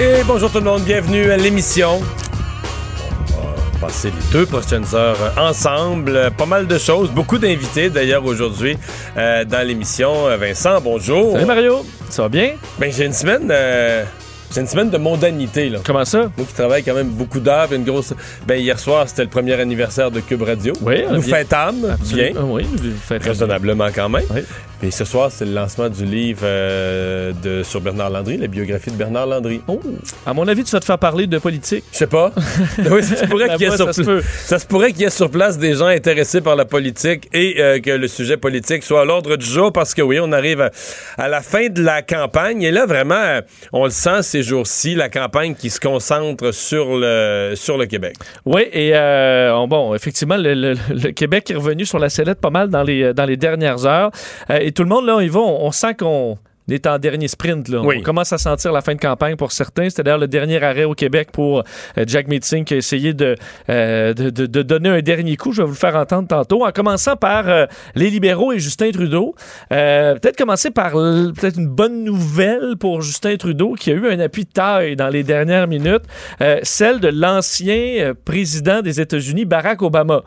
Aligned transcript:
Et 0.00 0.22
bonjour 0.26 0.50
tout 0.50 0.58
le 0.58 0.64
monde, 0.64 0.82
bienvenue 0.82 1.30
à 1.30 1.36
l'émission. 1.36 2.00
On 3.36 3.78
va 3.80 3.86
passer 3.86 4.08
les 4.08 4.32
deux 4.32 4.46
prochaines 4.46 4.84
heures 4.94 5.34
ensemble. 5.38 6.30
Pas 6.36 6.46
mal 6.46 6.66
de 6.66 6.78
choses, 6.78 7.10
beaucoup 7.10 7.38
d'invités 7.38 7.90
d'ailleurs 7.90 8.24
aujourd'hui 8.24 8.76
euh, 9.16 9.44
dans 9.44 9.66
l'émission. 9.66 10.26
Euh, 10.28 10.36
Vincent, 10.36 10.80
bonjour. 10.80 11.32
Salut 11.34 11.44
Mario, 11.46 11.84
ça 12.08 12.22
va 12.22 12.28
bien? 12.28 12.52
Ben, 12.78 12.90
j'ai 12.92 13.04
une 13.04 13.12
semaine. 13.12 13.48
euh, 13.50 14.04
une 14.56 14.66
semaine 14.66 14.90
de 14.90 14.98
mondanité, 14.98 15.68
là. 15.68 15.78
Comment 15.84 16.04
ça? 16.04 16.22
Moi 16.36 16.44
qui 16.48 16.54
travaille 16.54 16.82
quand 16.82 16.94
même 16.94 17.10
beaucoup 17.10 17.38
d'heures, 17.38 17.72
une 17.72 17.84
grosse. 17.84 18.12
Ben, 18.48 18.56
hier 18.60 18.78
soir, 18.80 19.08
c'était 19.08 19.22
le 19.22 19.28
premier 19.28 19.52
anniversaire 19.54 20.10
de 20.10 20.18
Cube 20.20 20.42
Radio. 20.42 20.72
Oui, 20.82 21.04
Nous 21.08 21.20
vient- 21.20 21.36
fêtâmes, 21.36 21.96
bien. 22.12 22.30
Oui, 22.42 22.66
faites 23.06 23.22
Raisonnablement 23.22 23.88
quand 23.94 24.08
même. 24.08 24.24
Oui. 24.34 24.40
Et 24.82 24.90
ce 24.90 25.04
soir, 25.04 25.30
c'est 25.30 25.44
le 25.44 25.52
lancement 25.52 25.90
du 25.90 26.06
livre 26.06 26.40
euh, 26.42 27.32
de, 27.42 27.62
sur 27.62 27.82
Bernard 27.82 28.08
Landry, 28.08 28.38
la 28.38 28.46
biographie 28.46 28.90
de 28.90 28.96
Bernard 28.96 29.26
Landry. 29.26 29.60
Oh, 29.68 29.78
à 30.24 30.32
mon 30.32 30.48
avis, 30.48 30.64
tu 30.64 30.70
vas 30.70 30.80
te 30.80 30.86
faire 30.86 30.98
parler 30.98 31.26
de 31.26 31.36
politique. 31.38 31.84
Je 31.92 31.98
sais 31.98 32.06
pas. 32.06 32.32
oui, 32.90 33.02
ça 33.02 33.16
se 33.16 33.26
pourrait 33.26 33.50
qu'il 33.50 33.62
y 33.62 33.64
ait 33.66 33.76
sur 33.76 33.86
pla- 33.92 33.92
y 34.98 35.04
ait 35.04 35.28
place 35.30 35.58
des 35.58 35.74
gens 35.74 35.86
intéressés 35.86 36.40
par 36.40 36.56
la 36.56 36.64
politique 36.64 37.28
et 37.34 37.56
euh, 37.60 37.78
que 37.80 37.90
le 37.90 38.08
sujet 38.08 38.38
politique 38.38 38.82
soit 38.82 39.02
à 39.02 39.04
l'ordre 39.04 39.36
du 39.36 39.44
jour 39.44 39.70
parce 39.70 39.92
que 39.92 40.00
oui, 40.00 40.18
on 40.18 40.32
arrive 40.32 40.62
à, 40.62 40.70
à 41.18 41.28
la 41.28 41.42
fin 41.42 41.68
de 41.68 41.82
la 41.82 42.00
campagne 42.00 42.62
et 42.62 42.70
là 42.70 42.86
vraiment, 42.86 43.14
euh, 43.16 43.42
on 43.74 43.84
le 43.84 43.90
sent 43.90 44.22
ces 44.22 44.42
jours-ci, 44.42 44.94
la 44.94 45.10
campagne 45.10 45.54
qui 45.54 45.68
se 45.68 45.78
concentre 45.80 46.52
sur 46.54 46.96
le 46.96 47.52
sur 47.54 47.76
le 47.76 47.84
Québec. 47.84 48.14
Oui, 48.46 48.62
et 48.72 48.92
euh, 48.94 49.54
on- 49.54 49.68
bon, 49.68 49.94
effectivement, 49.94 50.38
le, 50.38 50.54
le- 50.54 50.74
le 50.88 51.10
Québec 51.12 51.50
est 51.50 51.54
revenu 51.56 51.84
sur 51.84 51.98
la 51.98 52.08
sellette 52.08 52.40
pas 52.40 52.50
mal 52.50 52.70
dans 52.70 52.82
les, 52.82 53.12
dans 53.12 53.26
les 53.26 53.36
dernières 53.36 53.84
heures. 53.84 54.10
Euh, 54.48 54.58
et 54.70 54.72
tout 54.72 54.84
le 54.84 54.88
monde, 54.88 55.04
là, 55.04 55.20
va, 55.30 55.40
on, 55.40 55.66
on 55.66 55.72
sent 55.72 55.96
qu'on 55.96 56.38
est 56.72 56.86
en 56.86 56.98
dernier 56.98 57.28
sprint. 57.28 57.68
Là. 57.68 57.80
Oui. 57.82 57.96
On 57.98 58.02
commence 58.02 58.32
à 58.32 58.38
sentir 58.38 58.72
la 58.72 58.80
fin 58.80 58.94
de 58.94 59.00
campagne 59.00 59.36
pour 59.36 59.52
certains. 59.52 59.88
C'était 59.90 60.02
d'ailleurs 60.04 60.18
le 60.18 60.28
dernier 60.28 60.62
arrêt 60.62 60.84
au 60.84 60.94
Québec 60.94 61.28
pour 61.32 61.60
euh, 61.98 62.04
Jack 62.06 62.28
Meeting 62.28 62.64
qui 62.64 62.74
a 62.74 62.76
essayé 62.76 63.12
de, 63.14 63.36
euh, 63.68 64.14
de, 64.14 64.30
de- 64.30 64.46
de 64.46 64.62
donner 64.62 64.88
un 64.88 65.00
dernier 65.00 65.36
coup. 65.36 65.52
Je 65.52 65.62
vais 65.62 65.66
vous 65.66 65.72
le 65.72 65.76
faire 65.78 65.96
entendre 65.96 66.28
tantôt. 66.28 66.64
En 66.64 66.70
commençant 66.72 67.16
par 67.16 67.48
euh, 67.48 67.66
les 67.94 68.10
libéraux 68.10 68.52
et 68.52 68.58
Justin 68.58 68.90
Trudeau. 68.90 69.34
Euh, 69.72 70.14
peut-être 70.14 70.36
commencer 70.36 70.70
par 70.70 70.92
peut-être 70.92 71.58
une 71.58 71.68
bonne 71.68 72.04
nouvelle 72.04 72.76
pour 72.78 73.02
Justin 73.02 73.36
Trudeau 73.36 73.74
qui 73.74 73.90
a 73.90 73.94
eu 73.94 74.08
un 74.08 74.20
appui 74.20 74.44
de 74.44 74.50
taille 74.50 74.96
dans 74.96 75.08
les 75.08 75.22
dernières 75.22 75.66
minutes. 75.66 76.02
Celle 76.62 77.00
de 77.00 77.08
l'ancien 77.08 78.12
président 78.24 78.82
des 78.82 79.00
États-Unis, 79.00 79.44
Barack 79.44 79.82
Obama, 79.82 80.22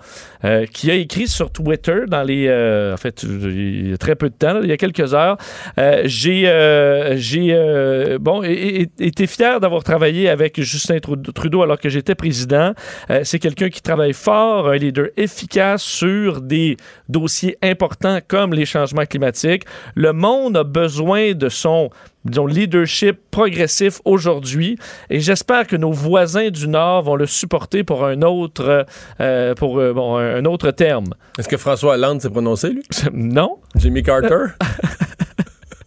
qui 0.71 0.91
a 0.91 0.95
écrit 0.95 1.27
sur 1.27 1.51
Twitter 1.51 2.01
dans 2.07 2.23
les... 2.23 2.47
en 2.93 2.97
fait, 2.97 3.23
il 3.23 3.91
y 3.91 3.93
a 3.93 3.97
très 3.97 4.15
peu 4.15 4.29
de 4.29 4.35
temps, 4.35 4.53
là, 4.53 4.59
il 4.63 4.69
y 4.69 4.71
a 4.71 4.77
quelques 4.77 5.13
heures. 5.13 5.37
Euh, 5.77 6.03
j'ai 6.41 6.47
euh, 6.47 7.15
j'ai 7.17 7.49
euh, 7.53 8.17
bon, 8.19 8.43
et- 8.43 8.87
et- 8.99 9.07
été 9.07 9.27
fier 9.27 9.59
d'avoir 9.59 9.83
travaillé 9.83 10.29
avec 10.29 10.59
Justin 10.61 10.97
Trud- 10.97 11.31
Trudeau 11.33 11.61
alors 11.61 11.79
que 11.79 11.89
j'étais 11.89 12.15
président. 12.15 12.73
Euh, 13.09 13.21
C'est 13.23 13.39
quelqu'un 13.39 13.69
qui 13.69 13.81
travaille 13.81 14.13
fort, 14.13 14.69
un 14.69 14.75
leader 14.77 15.07
efficace 15.17 15.83
sur 15.83 16.41
des 16.41 16.77
dossiers 17.09 17.57
importants 17.61 18.19
comme 18.27 18.53
les 18.53 18.65
changements 18.65 19.05
climatiques. 19.05 19.63
Le 19.95 20.13
monde 20.13 20.57
a 20.57 20.63
besoin 20.63 21.33
de 21.33 21.49
son 21.49 21.89
disons, 22.25 22.45
leadership 22.47 23.17
progressif 23.31 23.99
aujourd'hui. 24.05 24.77
Et 25.09 25.19
j'espère 25.19 25.67
que 25.67 25.75
nos 25.75 25.91
voisins 25.91 26.49
du 26.49 26.69
Nord 26.69 27.03
vont 27.03 27.17
le 27.17 27.25
supporter 27.25 27.83
pour 27.83 28.05
un 28.05 28.21
autre, 28.21 28.85
euh, 29.19 29.53
pour, 29.55 29.77
euh, 29.79 29.91
bon, 29.91 30.15
un 30.15 30.45
autre 30.45 30.71
terme. 30.71 31.07
Est-ce 31.37 31.49
que 31.49 31.57
François 31.57 31.95
Hollande 31.95 32.21
s'est 32.21 32.29
prononcé 32.29 32.69
lui? 32.69 32.83
Non? 33.13 33.57
Jimmy 33.75 34.03
Carter? 34.03 34.53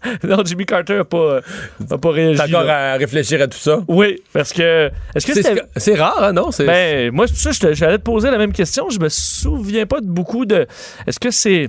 Non, 0.25 0.43
Jimmy 0.45 0.67
Carter 0.67 0.97
n'a 0.97 1.05
pas, 1.05 1.41
a 1.91 1.99
pas 1.99 2.11
réagi. 2.11 2.39
T'as 2.39 2.47
encore 2.49 2.65
là. 2.65 2.95
à 2.95 2.97
réfléchir 2.97 3.41
à 3.43 3.47
tout 3.47 3.59
ça? 3.59 3.81
Oui, 3.89 4.23
parce 4.33 4.53
que... 4.53 4.91
Est-ce 5.15 5.27
que 5.27 5.61
C'est 5.77 5.95
rare, 5.95 6.23
hein, 6.23 6.33
non? 6.33 6.51
C'est 6.51 6.67
Ben, 6.67 7.11
moi, 7.13 7.27
c'est 7.27 7.33
pour 7.43 7.55
ça 7.55 7.73
j'allais 7.75 7.99
te 7.99 8.03
poser 8.03 8.31
la 8.31 8.39
même 8.39 8.53
question. 8.53 8.89
Je 8.91 8.99
me 8.99 9.09
souviens 9.09 9.87
pas 9.87 10.01
de 10.01 10.07
beaucoup 10.07 10.47
de. 10.47 10.67
Est-ce 11.07 11.21
que 11.21 11.31
c'est. 11.31 11.69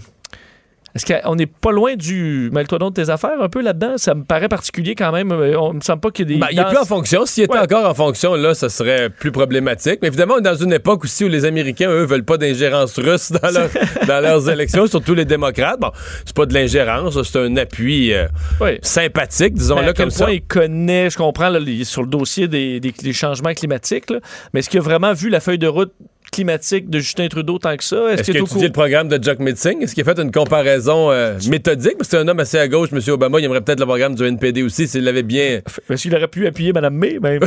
Est-ce 0.97 1.05
qu'on 1.23 1.35
n'est 1.35 1.45
pas 1.45 1.71
loin 1.71 1.95
du. 1.95 2.49
Mêle-toi 2.51 2.79
donc 2.79 2.95
de 2.95 3.03
tes 3.03 3.09
affaires 3.11 3.39
un 3.39 3.49
peu 3.49 3.61
là-dedans? 3.61 3.93
Ça 3.97 4.15
me 4.15 4.23
paraît 4.23 4.49
particulier 4.49 4.95
quand 4.95 5.11
même. 5.11 5.31
Euh, 5.31 5.55
On 5.59 5.73
me 5.73 5.81
semble 5.81 5.99
pas 6.01 6.09
qu'il 6.09 6.27
y 6.27 6.31
ait 6.31 6.35
des. 6.35 6.41
Ben, 6.41 6.47
il 6.51 6.57
est 6.59 6.63
dans- 6.63 6.69
plus 6.69 6.77
en 6.79 6.85
fonction. 6.85 7.25
S'il 7.27 7.43
était 7.43 7.53
Ouais. 7.53 7.59
encore 7.59 7.85
en 7.87 7.93
fonction, 7.93 8.33
là, 8.33 8.53
ça 8.55 8.67
serait 8.69 9.09
plus 9.11 9.31
problématique. 9.31 9.99
Mais 10.01 10.07
évidemment, 10.07 10.35
on 10.35 10.39
est 10.39 10.41
dans 10.41 10.55
une 10.55 10.73
époque 10.73 11.03
aussi 11.03 11.23
où 11.25 11.27
les 11.27 11.45
Américains, 11.45 11.89
eux, 11.89 12.03
veulent 12.05 12.25
pas 12.25 12.37
d'ingérence 12.37 12.97
russe 12.97 13.31
dans, 13.31 13.51
leur- 13.51 13.69
dans 14.07 14.19
leurs 14.21 14.49
élections, 14.49 14.87
surtout 14.87 15.13
les 15.13 15.25
démocrates. 15.25 15.79
Bon, 15.79 15.91
c'est 16.25 16.35
pas 16.35 16.45
de 16.47 16.53
l'ingérence, 16.55 17.21
c'est 17.21 17.39
un 17.39 17.55
appui 17.57 18.13
euh, 18.13 18.25
Oui. 18.59 18.79
sympathique, 18.81 19.53
disons-le 19.53 19.93
comme 19.93 20.09
ça. 20.09 20.31
il 20.31 20.41
connaît, 20.41 21.09
je 21.11 21.17
comprends, 21.17 21.49
là, 21.49 21.59
sur 21.83 22.01
le 22.01 22.07
dossier 22.09 22.47
des, 22.47 22.79
des- 22.79 22.91
des 22.91 23.13
changements 23.13 23.53
climatiques, 23.53 24.09
là. 24.09 24.17
mais 24.53 24.61
est-ce 24.61 24.69
qu'il 24.69 24.79
a 24.79 24.83
vraiment 24.83 25.13
vu 25.13 25.29
la 25.29 25.39
feuille 25.39 25.59
de 25.59 25.67
route 25.67 25.91
climatique 26.31 26.89
de 26.89 26.99
Justin 26.99 27.27
Trudeau 27.27 27.57
tant 27.57 27.75
que 27.75 27.83
ça? 27.83 27.95
Est-ce 28.11 28.23
qu'il 28.23 28.33
qu'il 28.33 28.35
a 28.35 28.39
est 28.39 28.41
au 28.41 28.45
étudié 28.45 28.67
le 28.67 28.73
programme 28.73 29.07
de 29.07 29.21
Jack 29.21 29.39
Metzing? 29.39 29.81
Est-ce 29.81 29.93
qu'il 29.95 30.07
a 30.07 30.13
fait 30.13 30.21
une 30.21 30.31
comparaison 30.31 31.11
euh, 31.11 31.37
méthodique? 31.49 31.97
Parce 31.97 32.09
que 32.09 32.17
c'est 32.17 32.23
un 32.23 32.27
homme 32.27 32.39
assez 32.39 32.57
à 32.57 32.67
gauche, 32.67 32.89
M. 32.91 32.99
Obama. 33.07 33.39
Il 33.39 33.45
aimerait 33.45 33.61
peut-être 33.61 33.79
le 33.79 33.85
programme 33.85 34.15
du 34.15 34.23
NPD 34.25 34.63
aussi 34.63 34.87
s'il 34.87 35.03
l'avait 35.03 35.23
bien. 35.23 35.61
Est-ce 35.89 36.01
qu'il 36.03 36.15
aurait 36.15 36.27
pu 36.27 36.47
appuyer 36.47 36.73
Mme 36.73 36.93
May? 36.95 37.19
Ben, 37.19 37.39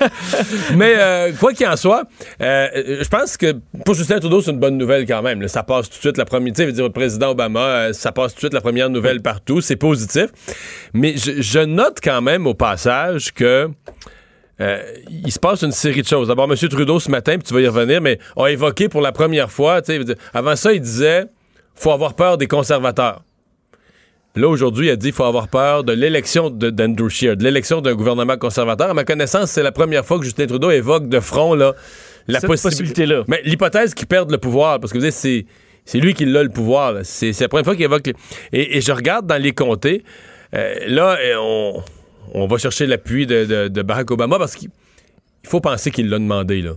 Mais 0.76 0.94
euh, 0.96 1.32
quoi 1.38 1.52
qu'il 1.52 1.66
en 1.66 1.76
soit, 1.76 2.04
euh, 2.40 2.98
je 3.02 3.08
pense 3.08 3.36
que 3.36 3.54
pour 3.84 3.94
Justin 3.94 4.18
Trudeau, 4.18 4.40
c'est 4.40 4.50
une 4.50 4.60
bonne 4.60 4.76
nouvelle 4.76 5.06
quand 5.06 5.22
même. 5.22 5.40
là. 5.40 5.48
Ça 5.48 5.62
passe 5.62 5.88
tout 5.88 5.96
de 5.96 6.00
suite 6.00 6.16
la 6.18 6.24
première. 6.24 6.52
Tu 6.54 6.72
dire, 6.72 6.84
le 6.84 6.90
président 6.90 7.30
Obama, 7.30 7.92
ça 7.92 8.12
passe 8.12 8.32
tout 8.32 8.36
de 8.36 8.40
suite 8.40 8.54
la 8.54 8.60
première 8.60 8.90
nouvelle 8.90 9.20
partout. 9.22 9.60
C'est 9.60 9.76
positif. 9.76 10.26
Mais 10.92 11.14
je, 11.16 11.40
je 11.40 11.60
note 11.60 11.98
quand 12.02 12.20
même 12.20 12.46
au 12.46 12.54
passage 12.54 13.32
que. 13.32 13.68
Euh, 14.60 14.82
il 15.10 15.32
se 15.32 15.38
passe 15.38 15.62
une 15.62 15.72
série 15.72 16.02
de 16.02 16.06
choses. 16.06 16.28
D'abord, 16.28 16.50
M. 16.50 16.56
Trudeau, 16.68 17.00
ce 17.00 17.10
matin, 17.10 17.34
puis 17.38 17.42
tu 17.48 17.54
vas 17.54 17.60
y 17.60 17.66
revenir, 17.68 18.00
mais 18.00 18.18
a 18.36 18.48
évoqué 18.48 18.88
pour 18.88 19.00
la 19.00 19.12
première 19.12 19.50
fois, 19.50 19.80
avant 20.34 20.56
ça, 20.56 20.72
il 20.72 20.80
disait 20.80 21.24
faut 21.74 21.90
avoir 21.90 22.14
peur 22.14 22.36
des 22.38 22.46
conservateurs. 22.46 23.22
Là, 24.34 24.48
aujourd'hui, 24.48 24.86
il 24.86 24.90
a 24.90 24.96
dit 24.96 25.08
qu'il 25.08 25.14
faut 25.14 25.24
avoir 25.24 25.48
peur 25.48 25.84
de 25.84 25.92
l'élection 25.92 26.48
d'Andrew 26.48 27.08
Scheer, 27.10 27.36
de 27.36 27.44
l'élection 27.44 27.80
d'un 27.82 27.94
gouvernement 27.94 28.36
conservateur. 28.38 28.90
À 28.90 28.94
ma 28.94 29.04
connaissance, 29.04 29.50
c'est 29.50 29.62
la 29.62 29.72
première 29.72 30.04
fois 30.06 30.18
que 30.18 30.24
Justin 30.24 30.46
Trudeau 30.46 30.70
évoque 30.70 31.08
de 31.08 31.20
front 31.20 31.54
là, 31.54 31.74
la 32.28 32.40
Cette 32.40 32.48
possibilité-là. 32.48 33.24
Mais 33.28 33.42
l'hypothèse 33.44 33.92
qu'il 33.94 34.06
perde 34.06 34.30
le 34.30 34.38
pouvoir, 34.38 34.80
parce 34.80 34.92
que 34.92 34.98
vous 34.98 35.02
savez, 35.02 35.10
c'est. 35.12 35.46
C'est 35.84 35.98
lui 35.98 36.14
qui 36.14 36.22
a 36.24 36.42
le 36.44 36.48
pouvoir. 36.48 36.94
C'est 37.02 37.38
la 37.40 37.48
première 37.48 37.64
fois 37.64 37.74
qu'il 37.74 37.82
évoque. 37.82 38.06
les- 38.06 38.14
Et, 38.52 38.76
et 38.76 38.80
je 38.80 38.92
regarde 38.92 39.26
dans 39.26 39.36
les 39.42 39.50
comtés. 39.50 40.04
euh, 40.54 40.74
là, 40.86 41.16
euh, 41.20 41.34
on, 41.40 41.82
on 42.34 42.46
va 42.46 42.58
chercher 42.58 42.86
l'appui 42.86 43.26
de, 43.26 43.44
de- 43.44 43.68
de 43.68 43.82
Barack 43.82 44.10
Obama 44.10 44.38
parce 44.38 44.54
qu'il 44.56 44.70
il 45.44 45.48
faut 45.48 45.60
penser 45.60 45.90
qu'il 45.90 46.08
l'a 46.08 46.18
demandé. 46.18 46.62
Là. 46.62 46.72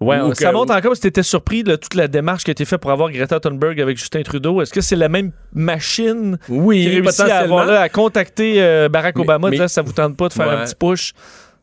Ouais, 0.00 0.20
Ou 0.20 0.32
ça 0.34 0.50
que- 0.50 0.54
montre 0.54 0.72
encore 0.74 0.94
si 0.94 1.00
tu 1.02 1.08
étais 1.08 1.22
surpris 1.24 1.64
de 1.64 1.74
toute 1.74 1.94
la 1.94 2.06
démarche 2.06 2.44
qui 2.44 2.50
a 2.50 2.52
été 2.52 2.64
faite 2.64 2.80
pour 2.80 2.90
avoir 2.92 3.10
Greta 3.10 3.40
Thunberg 3.40 3.80
avec 3.80 3.96
Justin 3.98 4.22
Trudeau. 4.22 4.60
Est-ce 4.62 4.72
que 4.72 4.80
c'est 4.80 4.94
la 4.94 5.08
même 5.08 5.32
machine 5.54 6.38
Oui, 6.48 6.82
qui 6.84 7.00
réussit 7.00 7.20
à, 7.22 7.38
avoir, 7.38 7.66
là, 7.66 7.80
à 7.80 7.88
contacter 7.88 8.62
euh, 8.62 8.88
Barack 8.88 9.16
Mais- 9.16 9.22
Obama, 9.22 9.48
mais- 9.48 9.56
disant 9.56 9.68
ça 9.68 9.82
vous 9.82 9.92
tente 9.92 10.16
pas 10.16 10.28
de 10.28 10.34
faire 10.34 10.46
Ouais. 10.48 10.54
un 10.54 10.64
petit 10.64 10.74
push? 10.76 11.12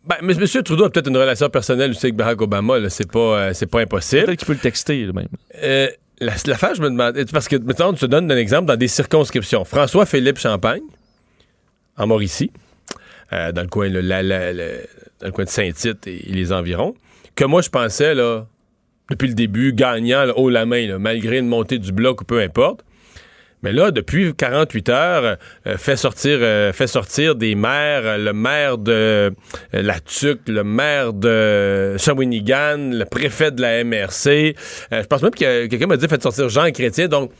Ben, 0.06 0.16
mais 0.22 0.34
M. 0.34 0.64
Trudeau 0.64 0.84
a 0.86 0.90
peut-être 0.90 1.08
une 1.10 1.18
relation 1.18 1.50
personnelle 1.50 1.92
aussi 1.92 2.06
avec 2.08 2.16
Barack 2.16 2.42
Obama. 2.42 2.76
C'est 2.90 3.10
pas, 3.10 3.20
euh, 3.20 3.52
c'est 3.54 3.66
pas 3.68 3.80
impossible. 3.82 4.26
Peut-être 4.26 4.40
qu'il 4.40 4.48
peut 4.48 4.54
le 4.54 4.60
texter 4.60 5.06
là, 5.06 5.14
même. 5.14 5.28
Euh, 5.64 5.88
la- 6.20 6.34
L'affaire, 6.48 6.76
je 6.76 6.82
me 6.82 6.90
demande. 6.90 7.16
Parce 7.32 7.48
que, 7.48 7.56
maintenant, 7.56 7.94
je 7.96 8.02
te 8.02 8.06
donne 8.06 8.30
un 8.32 8.38
exemple 8.38 8.66
dans 8.68 8.76
des 8.76 8.88
circonscriptions. 8.90 9.64
François-Philippe 9.64 10.38
Champagne, 10.40 10.82
en 11.98 12.08
Mauricie, 12.08 12.52
euh, 13.36 13.52
dans, 13.52 13.62
le 13.64 13.68
coin, 13.68 13.90
le- 13.90 14.02
dans 15.20 15.28
le 15.28 15.32
coin 15.32 15.44
de 15.44 15.50
Saint-Tite 15.50 16.08
et, 16.08 16.24
les 16.28 16.52
environs, 16.54 16.96
que 17.36 17.46
moi, 17.46 17.62
je 17.62 17.70
pensais, 17.70 18.16
là, 18.16 18.48
depuis 19.10 19.28
le 19.28 19.34
début, 19.34 19.74
gagnant 19.74 20.26
haut 20.36 20.50
la 20.50 20.66
main, 20.66 20.98
malgré 20.98 21.40
une 21.40 21.48
montée 21.48 21.78
du 21.78 21.92
bloc 21.92 22.22
ou 22.22 22.26
peu 22.26 22.40
importe. 22.42 22.82
Mais 23.64 23.72
là, 23.72 23.90
depuis 23.90 24.34
48 24.36 24.90
heures, 24.90 25.38
euh, 25.66 25.78
fait 25.78 25.96
sortir 25.96 26.38
euh, 26.42 26.72
fait 26.72 26.86
sortir 26.86 27.34
des 27.36 27.56
maires, 27.56 28.20
le 28.20 28.32
maire 28.32 28.78
de 28.78 29.34
La 29.74 30.00
Tuque, 30.00 30.48
le 30.48 30.64
maire 30.64 31.14
de 31.14 31.96
Shawinigan, 31.98 32.92
le 32.92 33.06
préfet 33.06 33.50
de 33.52 33.62
la 33.62 33.84
MRC. 33.84 34.56
Je 34.92 35.06
pense 35.08 35.24
même 35.24 35.32
que 35.32 35.66
quelqu'un 35.66 35.88
m'a 35.88 35.98
dit 35.98 36.08
fait 36.08 36.22
sortir 36.22 36.48
Jean 36.48 36.70
Chrétien. 36.72 37.08
Donc, 37.08 37.32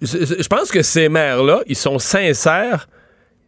je 0.00 0.46
pense 0.46 0.70
que 0.70 0.82
ces 0.82 1.08
maires-là, 1.08 1.62
ils 1.66 1.76
sont 1.76 1.98
sincères 1.98 2.88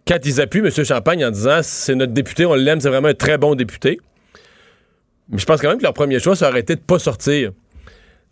quand 0.06 0.18
ils 0.24 0.40
appuient 0.40 0.60
M. 0.60 0.70
Champagne 0.84 1.24
en 1.24 1.30
disant 1.30 1.60
c'est 1.62 1.94
notre 1.94 2.12
député, 2.12 2.46
on 2.46 2.54
l'aime, 2.54 2.80
c'est 2.80 2.88
vraiment 2.88 3.08
un 3.08 3.14
très 3.14 3.38
bon 3.38 3.54
député. 3.54 4.00
Mais 5.28 5.38
je 5.38 5.46
pense 5.46 5.60
quand 5.60 5.68
même 5.68 5.78
que 5.78 5.84
leur 5.84 5.94
premier 5.94 6.18
choix, 6.18 6.34
ça 6.34 6.48
aurait 6.48 6.60
été 6.60 6.74
de 6.74 6.80
pas 6.80 6.98
sortir. 6.98 7.52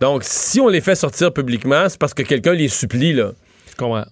Donc, 0.00 0.22
si 0.24 0.60
on 0.60 0.68
les 0.68 0.80
fait 0.80 0.94
sortir 0.94 1.32
publiquement, 1.32 1.88
c'est 1.88 1.98
parce 1.98 2.14
que 2.14 2.22
quelqu'un 2.22 2.52
les 2.52 2.68
supplie, 2.68 3.12
là. 3.12 3.32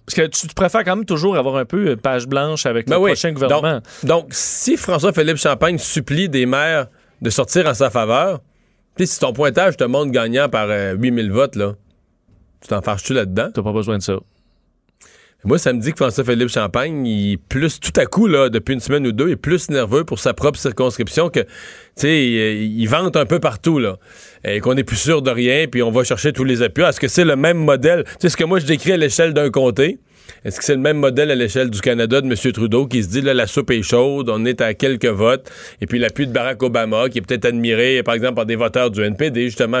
Parce 0.05 0.15
que 0.15 0.27
tu, 0.27 0.47
tu 0.47 0.53
préfères 0.53 0.85
quand 0.85 0.95
même 0.95 1.05
toujours 1.05 1.35
avoir 1.35 1.57
un 1.57 1.65
peu 1.65 1.89
euh, 1.89 1.95
page 1.97 2.25
blanche 2.27 2.65
avec 2.65 2.87
Ben 2.87 2.95
le 2.95 3.01
oui. 3.01 3.11
prochain 3.11 3.33
gouvernement. 3.33 3.73
Donc, 3.73 3.83
donc, 4.03 4.27
si 4.31 4.77
François-Philippe 4.77 5.37
Champagne 5.37 5.77
supplie 5.77 6.29
des 6.29 6.45
maires 6.45 6.87
de 7.21 7.29
sortir 7.29 7.67
en 7.67 7.73
sa 7.73 7.89
faveur, 7.89 8.39
si 8.97 9.19
ton 9.19 9.33
pointage 9.33 9.75
te 9.75 9.83
montre 9.83 10.11
gagnant 10.11 10.47
par 10.47 10.67
euh, 10.69 10.93
8000 10.97 11.31
votes, 11.31 11.55
là, 11.57 11.73
tu 12.61 12.69
t'en 12.69 12.81
fâches-tu 12.81 13.13
là-dedans? 13.13 13.49
T'as 13.53 13.61
pas 13.61 13.73
besoin 13.73 13.97
de 13.97 14.03
ça. 14.03 14.17
Moi, 15.47 15.57
ça 15.57 15.71
me 15.71 15.79
dit 15.79 15.91
que 15.91 15.95
François-Philippe 15.95 16.49
Champagne, 16.49 17.07
il 17.07 17.37
plus, 17.37 17.79
tout 17.79 17.93
à 17.95 18.05
coup, 18.05 18.27
là, 18.27 18.49
depuis 18.49 18.73
une 18.73 18.81
semaine 18.81 19.07
ou 19.07 19.13
deux, 19.13 19.29
il 19.29 19.31
est 19.31 19.35
plus 19.37 19.69
nerveux 19.69 20.03
pour 20.03 20.19
sa 20.19 20.33
propre 20.33 20.59
circonscription 20.59 21.29
que, 21.29 21.39
tu 21.39 21.47
sais, 21.95 22.25
il, 22.25 22.85
vante 22.87 23.15
un 23.15 23.25
peu 23.25 23.39
partout, 23.39 23.79
là. 23.79 23.95
Et 24.43 24.59
qu'on 24.59 24.75
est 24.75 24.83
plus 24.83 24.97
sûr 24.97 25.21
de 25.21 25.31
rien, 25.31 25.67
puis 25.71 25.81
on 25.81 25.89
va 25.89 26.03
chercher 26.03 26.33
tous 26.33 26.43
les 26.43 26.63
appuis. 26.63 26.83
Est-ce 26.83 26.99
que 26.99 27.07
c'est 27.07 27.23
le 27.23 27.37
même 27.37 27.59
modèle? 27.59 28.03
Tu 28.03 28.11
sais, 28.19 28.29
ce 28.29 28.35
que 28.35 28.43
moi, 28.43 28.59
je 28.59 28.65
décris 28.65 28.91
à 28.91 28.97
l'échelle 28.97 29.33
d'un 29.33 29.49
comté, 29.49 29.99
est-ce 30.43 30.57
que 30.57 30.65
c'est 30.65 30.75
le 30.75 30.81
même 30.81 30.97
modèle 30.97 31.31
à 31.31 31.35
l'échelle 31.35 31.69
du 31.69 31.79
Canada 31.79 32.19
de 32.19 32.27
M. 32.27 32.51
Trudeau 32.51 32.85
qui 32.85 33.01
se 33.01 33.07
dit, 33.07 33.21
là, 33.21 33.33
la 33.33 33.47
soupe 33.47 33.71
est 33.71 33.83
chaude, 33.83 34.29
on 34.29 34.43
est 34.43 34.59
à 34.59 34.73
quelques 34.73 35.05
votes, 35.05 35.49
et 35.79 35.85
puis 35.85 35.97
l'appui 35.97 36.27
de 36.27 36.33
Barack 36.33 36.61
Obama, 36.61 37.07
qui 37.07 37.19
est 37.19 37.21
peut-être 37.21 37.45
admiré, 37.45 38.03
par 38.03 38.15
exemple, 38.15 38.35
par 38.35 38.45
des 38.45 38.57
voteurs 38.57 38.91
du 38.91 39.01
NPD, 39.01 39.45
justement, 39.45 39.79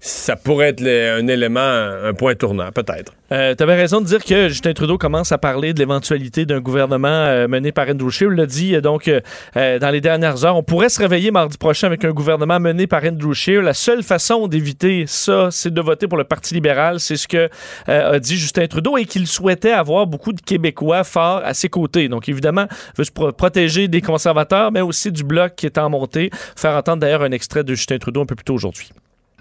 ça 0.00 0.34
pourrait 0.34 0.70
être 0.70 0.82
un 0.82 1.28
élément, 1.28 1.60
un 1.60 2.14
point 2.14 2.34
tournant, 2.34 2.72
peut-être. 2.72 3.12
Euh, 3.32 3.54
tu 3.56 3.62
avais 3.62 3.74
raison 3.74 4.02
de 4.02 4.06
dire 4.06 4.22
que 4.22 4.48
Justin 4.48 4.74
Trudeau 4.74 4.98
commence 4.98 5.32
à 5.32 5.38
parler 5.38 5.72
de 5.72 5.78
l'éventualité 5.78 6.44
d'un 6.44 6.60
gouvernement 6.60 7.08
euh, 7.08 7.48
mené 7.48 7.72
par 7.72 7.88
Andrew 7.88 8.10
Scheer. 8.10 8.30
Il 8.30 8.36
l'a 8.36 8.44
dit 8.44 8.74
euh, 8.74 8.82
donc 8.82 9.08
euh, 9.08 9.78
dans 9.78 9.90
les 9.90 10.02
dernières 10.02 10.44
heures. 10.44 10.56
On 10.56 10.62
pourrait 10.62 10.90
se 10.90 11.00
réveiller 11.00 11.30
mardi 11.30 11.56
prochain 11.56 11.86
avec 11.86 12.04
un 12.04 12.10
gouvernement 12.10 12.60
mené 12.60 12.86
par 12.86 13.02
Andrew 13.02 13.32
Scheer. 13.32 13.62
La 13.62 13.72
seule 13.72 14.02
façon 14.02 14.46
d'éviter 14.46 15.04
ça, 15.06 15.48
c'est 15.50 15.72
de 15.72 15.80
voter 15.80 16.06
pour 16.06 16.18
le 16.18 16.24
Parti 16.24 16.52
libéral. 16.52 17.00
C'est 17.00 17.16
ce 17.16 17.26
que 17.26 17.48
a 17.86 18.18
dit 18.18 18.36
Justin 18.36 18.66
Trudeau 18.66 18.98
et 18.98 19.06
qu'il 19.06 19.26
souhaitait 19.26 19.72
avoir 19.72 20.06
beaucoup 20.06 20.34
de 20.34 20.40
Québécois 20.42 21.02
forts 21.02 21.40
à 21.44 21.54
ses 21.54 21.70
côtés. 21.70 22.08
Donc 22.08 22.28
évidemment, 22.28 22.66
il 22.70 22.98
veut 22.98 23.04
se 23.04 23.10
pro- 23.10 23.32
protéger 23.32 23.88
des 23.88 24.02
conservateurs, 24.02 24.70
mais 24.70 24.82
aussi 24.82 25.10
du 25.10 25.24
bloc 25.24 25.54
qui 25.56 25.64
est 25.64 25.78
en 25.78 25.88
montée. 25.88 26.30
Faire 26.56 26.76
entendre 26.76 26.98
d'ailleurs 26.98 27.22
un 27.22 27.32
extrait 27.32 27.64
de 27.64 27.74
Justin 27.74 27.98
Trudeau 27.98 28.20
un 28.20 28.26
peu 28.26 28.34
plus 28.34 28.44
tôt 28.44 28.54
aujourd'hui. 28.54 28.90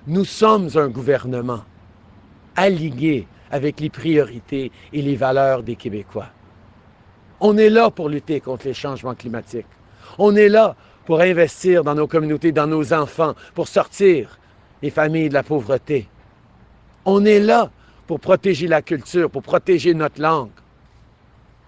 Nous 0.08 0.26
sommes 0.26 0.70
un 0.76 0.88
gouvernement 0.88 1.64
aligné 2.56 3.28
avec 3.54 3.80
les 3.80 3.92
priorités 3.92 4.72
et 4.92 5.02
les 5.04 5.16
valeurs 5.16 5.62
des 5.62 5.76
Québécois. 5.76 6.30
On 7.40 7.56
est 7.56 7.70
là 7.70 7.92
pour 7.92 8.10
lutter 8.10 8.40
contre 8.40 8.66
les 8.66 8.74
changements 8.74 9.14
climatiques. 9.14 9.68
On 10.18 10.36
est 10.36 10.50
là 10.50 10.76
pour 11.06 11.22
investir 11.22 11.84
dans 11.84 11.94
nos 11.94 12.08
communautés, 12.08 12.52
dans 12.52 12.66
nos 12.66 12.94
enfants, 12.94 13.36
pour 13.54 13.68
sortir 13.68 14.40
les 14.82 14.90
familles 14.90 15.30
de 15.30 15.36
la 15.36 15.44
pauvreté. 15.44 16.08
On 17.06 17.24
est 17.26 17.40
là 17.40 17.70
pour 18.08 18.20
protéger 18.20 18.66
la 18.68 18.82
culture, 18.82 19.30
pour 19.30 19.44
protéger 19.44 19.94
notre 19.94 20.20
langue. 20.20 20.50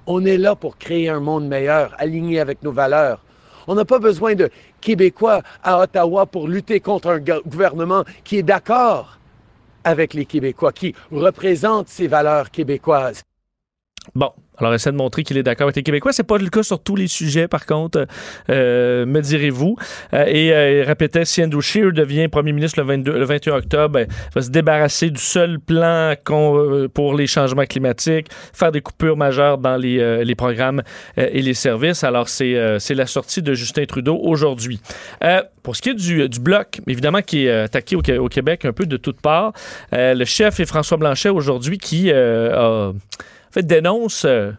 On 0.07 0.25
est 0.25 0.37
là 0.37 0.55
pour 0.55 0.77
créer 0.77 1.09
un 1.09 1.19
monde 1.19 1.47
meilleur, 1.47 1.93
aligné 1.99 2.39
avec 2.39 2.63
nos 2.63 2.71
valeurs. 2.71 3.23
On 3.67 3.75
n'a 3.75 3.85
pas 3.85 3.99
besoin 3.99 4.33
de 4.33 4.49
Québécois 4.81 5.41
à 5.63 5.79
Ottawa 5.79 6.25
pour 6.25 6.47
lutter 6.47 6.79
contre 6.79 7.09
un 7.09 7.19
go- 7.19 7.41
gouvernement 7.45 8.03
qui 8.23 8.37
est 8.37 8.43
d'accord 8.43 9.19
avec 9.85 10.13
les 10.13 10.25
Québécois, 10.25 10.73
qui 10.73 10.93
représente 11.11 11.87
ces 11.87 12.07
valeurs 12.07 12.51
québécoises. 12.51 13.23
Bon, 14.13 14.33
alors 14.57 14.73
essaie 14.73 14.91
de 14.91 14.97
montrer 14.97 15.23
qu'il 15.23 15.37
est 15.37 15.43
d'accord 15.43 15.65
avec 15.65 15.75
les 15.75 15.83
Québécois. 15.83 16.13
C'est 16.13 16.23
pas 16.23 16.37
le 16.37 16.49
cas 16.49 16.63
sur 16.63 16.79
tous 16.79 16.95
les 16.95 17.07
sujets, 17.07 17.47
par 17.47 17.65
contre, 17.65 18.05
euh, 18.49 19.05
me 19.05 19.21
direz-vous. 19.21 19.75
Euh, 20.13 20.25
et 20.27 20.53
euh, 20.53 20.79
il 20.79 20.81
répétait, 20.83 21.25
si 21.25 21.43
Andrew 21.43 21.61
Scheer 21.61 21.91
devient 21.91 22.27
premier 22.27 22.53
ministre 22.53 22.79
le, 22.79 22.85
22, 22.85 23.13
le 23.13 23.25
21 23.25 23.55
octobre, 23.55 23.93
ben, 23.93 24.07
il 24.09 24.33
va 24.33 24.41
se 24.41 24.49
débarrasser 24.49 25.09
du 25.09 25.21
seul 25.21 25.59
plan 25.59 26.13
euh, 26.29 26.87
pour 26.87 27.15
les 27.15 27.27
changements 27.27 27.65
climatiques, 27.65 28.27
faire 28.53 28.71
des 28.71 28.81
coupures 28.81 29.17
majeures 29.17 29.57
dans 29.57 29.77
les, 29.77 30.35
programmes 30.35 30.83
et 31.15 31.41
les 31.41 31.53
services. 31.53 32.03
Alors, 32.03 32.27
c'est 32.27 32.53
la 32.89 33.05
sortie 33.05 33.41
de 33.41 33.53
Justin 33.53 33.85
Trudeau 33.85 34.19
aujourd'hui. 34.21 34.81
Pour 35.63 35.75
ce 35.75 35.81
qui 35.81 35.89
est 35.89 35.93
du, 35.93 36.39
bloc, 36.39 36.79
évidemment, 36.87 37.21
qui 37.21 37.45
est 37.45 37.51
attaqué 37.51 37.95
au, 37.95 38.01
au 38.19 38.27
Québec 38.27 38.65
un 38.65 38.73
peu 38.73 38.85
de 38.85 38.97
toutes 38.97 39.21
parts, 39.21 39.53
le 39.93 40.25
chef 40.25 40.59
est 40.59 40.65
François 40.65 40.97
Blanchet 40.97 41.29
aujourd'hui 41.29 41.77
qui 41.77 42.11
a 42.11 42.91
fait, 43.55 43.65
dénonce 43.65 44.23
euh, 44.25 44.51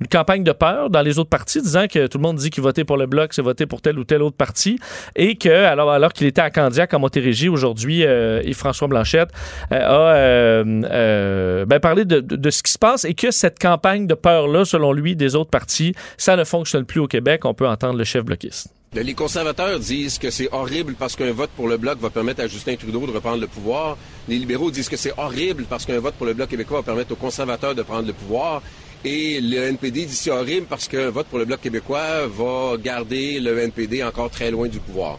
une 0.00 0.08
campagne 0.08 0.42
de 0.42 0.52
peur 0.52 0.90
dans 0.90 1.02
les 1.02 1.18
autres 1.20 1.28
partis, 1.30 1.62
disant 1.62 1.86
que 1.86 2.06
tout 2.08 2.18
le 2.18 2.22
monde 2.22 2.36
dit 2.36 2.50
qu'il 2.50 2.62
votait 2.62 2.84
pour 2.84 2.96
le 2.96 3.06
Bloc, 3.06 3.32
c'est 3.34 3.42
voter 3.42 3.66
pour 3.66 3.80
tel 3.80 3.98
ou 3.98 4.04
tel 4.04 4.20
autre 4.22 4.36
parti, 4.36 4.78
et 5.14 5.36
que, 5.36 5.48
alors, 5.48 6.12
qu'il 6.12 6.26
était 6.26 6.40
à 6.40 6.50
Candiac, 6.50 6.92
en 6.94 6.98
Montérégie, 6.98 7.48
aujourd'hui, 7.48 8.04
euh, 8.04 8.40
et 8.44 8.52
François 8.52 8.88
Blanchette 8.88 9.30
euh, 9.72 11.62
a 11.62 11.64
ben, 11.66 11.78
parlé 11.80 12.04
de, 12.04 12.20
de- 12.20 12.36
de 12.36 12.50
ce 12.50 12.62
qui 12.62 12.72
se 12.72 12.78
passe 12.78 13.04
et 13.04 13.14
que 13.14 13.30
cette 13.30 13.58
campagne 13.60 14.06
de 14.06 14.14
peur-là, 14.14 14.64
selon 14.64 14.92
lui, 14.92 15.14
des 15.14 15.36
autres 15.36 15.50
partis, 15.50 15.94
ça 16.16 16.36
ne 16.36 16.44
fonctionne 16.44 16.84
plus 16.84 17.00
au 17.00 17.06
Québec. 17.06 17.44
On 17.44 17.54
peut 17.54 17.68
entendre 17.68 17.96
le 17.98 18.04
chef 18.04 18.24
bloquiste. 18.24 18.68
Les 18.94 19.14
conservateurs 19.14 19.78
disent 19.78 20.18
que 20.18 20.30
c'est 20.30 20.52
horrible 20.52 20.94
parce 20.98 21.16
qu'un 21.16 21.32
vote 21.32 21.48
pour 21.56 21.66
le 21.66 21.78
Bloc 21.78 21.98
va 21.98 22.10
permettre 22.10 22.42
à 22.42 22.46
Justin 22.46 22.76
Trudeau 22.76 23.06
de 23.06 23.12
reprendre 23.12 23.40
le 23.40 23.46
pouvoir. 23.46 23.96
Les 24.28 24.38
libéraux 24.38 24.70
disent 24.70 24.90
que 24.90 24.98
c'est 24.98 25.18
horrible 25.18 25.64
parce 25.64 25.86
qu'un 25.86 25.98
vote 25.98 26.12
pour 26.14 26.26
le 26.26 26.34
Bloc 26.34 26.50
québécois 26.50 26.80
va 26.80 26.82
permettre 26.82 27.12
aux 27.12 27.16
conservateurs 27.16 27.74
de 27.74 27.82
prendre 27.82 28.06
le 28.06 28.12
pouvoir. 28.12 28.60
Et 29.02 29.40
le 29.40 29.62
NPD 29.68 30.04
dit 30.04 30.14
c'est 30.14 30.30
horrible 30.30 30.66
parce 30.68 30.88
qu'un 30.88 31.08
vote 31.08 31.26
pour 31.28 31.38
le 31.38 31.46
Bloc 31.46 31.62
québécois 31.62 32.26
va 32.26 32.76
garder 32.76 33.40
le 33.40 33.58
NPD 33.60 34.04
encore 34.04 34.28
très 34.28 34.50
loin 34.50 34.68
du 34.68 34.78
pouvoir. 34.78 35.18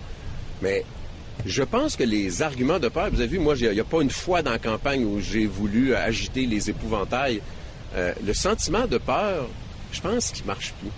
Mais 0.61 0.85
je 1.43 1.63
pense 1.63 1.95
que 1.95 2.03
les 2.03 2.43
arguments 2.43 2.79
de 2.79 2.89
peur, 2.89 3.09
vous 3.11 3.21
avez 3.21 3.27
vu, 3.27 3.39
moi, 3.39 3.55
il 3.59 3.71
n'y 3.71 3.79
a 3.79 3.83
pas 3.83 4.01
une 4.01 4.11
fois 4.11 4.43
dans 4.43 4.51
la 4.51 4.59
campagne 4.59 5.03
où 5.03 5.19
j'ai 5.19 5.47
voulu 5.47 5.95
agiter 5.95 6.45
les 6.45 6.69
épouvantails. 6.69 7.41
Euh, 7.95 8.13
le 8.23 8.35
sentiment 8.35 8.85
de 8.85 8.99
peur, 8.99 9.47
je 9.91 9.99
pense 9.99 10.29
qu'il 10.29 10.45
marche 10.45 10.73
plus. 10.79 10.91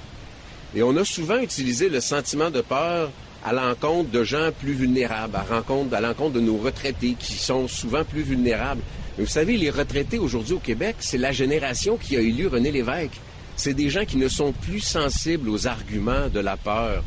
Et 0.75 0.83
on 0.83 0.95
a 0.97 1.05
souvent 1.05 1.37
utilisé 1.37 1.87
le 1.87 2.01
sentiment 2.01 2.49
de 2.49 2.59
peur 2.59 3.09
à 3.45 3.53
l'encontre 3.53 4.09
de 4.09 4.23
gens 4.23 4.49
plus 4.59 4.73
vulnérables, 4.73 5.35
à, 5.35 5.43
rencontre, 5.43 5.93
à 5.95 6.01
l'encontre 6.01 6.33
de 6.33 6.41
nos 6.41 6.57
retraités 6.57 7.15
qui 7.17 7.33
sont 7.33 7.67
souvent 7.67 8.03
plus 8.03 8.23
vulnérables. 8.23 8.81
Mais 9.17 9.23
vous 9.23 9.29
savez, 9.29 9.55
les 9.55 9.69
retraités 9.69 10.19
aujourd'hui 10.19 10.55
au 10.55 10.59
Québec, 10.59 10.97
c'est 10.99 11.17
la 11.17 11.31
génération 11.31 11.95
qui 11.95 12.17
a 12.17 12.19
élu 12.19 12.47
René 12.47 12.71
Lévesque. 12.71 13.21
C'est 13.55 13.73
des 13.73 13.89
gens 13.89 14.03
qui 14.03 14.17
ne 14.17 14.27
sont 14.27 14.51
plus 14.51 14.81
sensibles 14.81 15.47
aux 15.47 15.65
arguments 15.65 16.27
de 16.27 16.41
la 16.41 16.57
peur. 16.57 17.03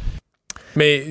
Mais 0.77 1.05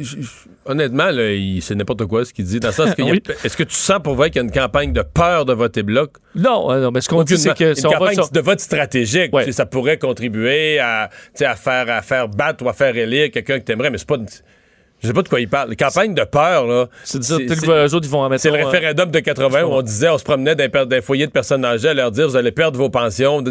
honnêtement, 0.65 1.09
là, 1.09 1.31
il- 1.33 1.61
c'est 1.61 1.75
n'importe 1.75 2.05
quoi 2.05 2.25
ce 2.25 2.33
qu'il 2.33 2.45
dit. 2.45 2.59
Dans 2.59 2.69
le 2.69 2.73
sens 2.73 2.89
a-. 2.89 2.93
Est-ce 3.45 3.57
que 3.57 3.63
tu 3.63 3.75
sens 3.75 3.99
pour 4.03 4.15
vrai 4.15 4.29
qu'il 4.29 4.37
y 4.41 4.43
a 4.43 4.47
une 4.47 4.51
campagne 4.51 4.93
de 4.93 5.01
peur 5.01 5.45
de 5.45 5.53
voter 5.53 5.83
bloc? 5.83 6.11
Non, 6.35 6.71
euh, 6.71 6.81
non, 6.81 6.91
mais 6.91 7.01
ce 7.01 7.09
qu'on 7.09 7.23
dit, 7.23 7.37
c'est 7.37 7.53
que 7.57 7.69
une 7.69 7.75
si 7.75 7.85
on 7.85 7.91
va 7.91 7.97
campagne 7.97 8.17
de 8.31 8.39
vote 8.39 8.59
stratégique. 8.59 9.33
Ouais. 9.33 9.51
Ça 9.51 9.65
pourrait 9.65 9.97
contribuer 9.97 10.79
à, 10.79 11.09
faire, 11.35 11.89
à 11.89 12.01
faire 12.01 12.27
battre 12.27 12.63
ou 12.65 12.69
à 12.69 12.73
faire 12.73 12.95
élire 12.95 13.31
quelqu'un 13.31 13.59
que 13.59 13.63
t'aimerais, 13.65 13.89
mais 13.89 13.97
c'est 13.97 14.07
pas. 14.07 14.17
Je 15.01 15.07
sais 15.07 15.13
pas 15.13 15.21
de 15.21 15.29
quoi 15.29 15.39
il 15.39 15.47
parle. 15.47 15.69
Les 15.69 15.75
campagnes 15.75 16.15
de 16.15 16.23
peur, 16.23 16.65
là. 16.65 16.87
c'est 17.03 17.19
eux 17.19 17.93
autres, 17.93 17.99
ils 18.03 18.09
vont 18.09 18.21
en 18.21 18.29
mettre 18.29 18.41
C'est 18.41 18.49
le 18.49 18.63
référendum 18.65 19.11
de 19.11 19.19
80 19.19 19.63
où 19.63 19.73
on 19.73 19.81
disait, 19.83 20.09
on 20.09 20.17
se 20.17 20.23
promenait 20.23 20.55
les 20.55 21.01
foyers 21.01 21.27
de 21.27 21.31
personnes 21.31 21.63
âgées 21.63 21.89
à 21.89 21.93
leur 21.93 22.11
dire, 22.11 22.27
vous 22.27 22.35
allez 22.35 22.51
perdre 22.51 22.79
vos 22.79 22.89
pensions. 22.89 23.43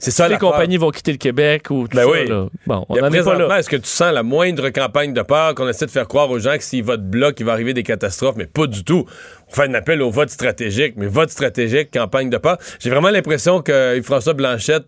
C'est 0.00 0.10
ça 0.10 0.28
les 0.28 0.38
compagnies 0.38 0.78
vont 0.78 0.90
quitter 0.90 1.12
le 1.12 1.18
Québec 1.18 1.66
ou 1.70 1.86
tout 1.86 1.96
Ben 1.96 2.04
ça. 2.04 2.10
oui. 2.10 2.26
là. 2.26 2.46
Bon, 2.66 2.86
on 2.88 2.96
n'en 2.96 3.12
est 3.12 3.22
pas 3.22 3.34
là. 3.36 3.58
Est-ce 3.58 3.68
que 3.68 3.76
tu 3.76 3.86
sens 3.88 4.12
la 4.12 4.22
moindre 4.22 4.70
campagne 4.70 5.12
de 5.12 5.22
peur 5.22 5.54
qu'on 5.54 5.68
essaie 5.68 5.86
de 5.86 5.90
faire 5.90 6.08
croire 6.08 6.30
aux 6.30 6.38
gens 6.38 6.56
que 6.56 6.62
s'ils 6.64 6.82
votent 6.82 7.04
bloc, 7.08 7.38
il 7.38 7.44
va 7.46 7.52
arriver 7.52 7.74
des 7.74 7.82
catastrophes, 7.82 8.36
mais 8.36 8.46
pas 8.46 8.66
du 8.66 8.82
tout. 8.82 9.04
On 9.48 9.54
fait 9.54 9.68
un 9.68 9.74
appel 9.74 10.00
au 10.00 10.10
vote 10.10 10.30
stratégique, 10.30 10.94
mais 10.96 11.06
vote 11.06 11.30
stratégique, 11.30 11.90
campagne 11.92 12.30
de 12.30 12.38
peur. 12.38 12.56
J'ai 12.78 12.88
vraiment 12.90 13.10
l'impression 13.10 13.60
que 13.60 14.00
François 14.02 14.32
Blanchette 14.32 14.86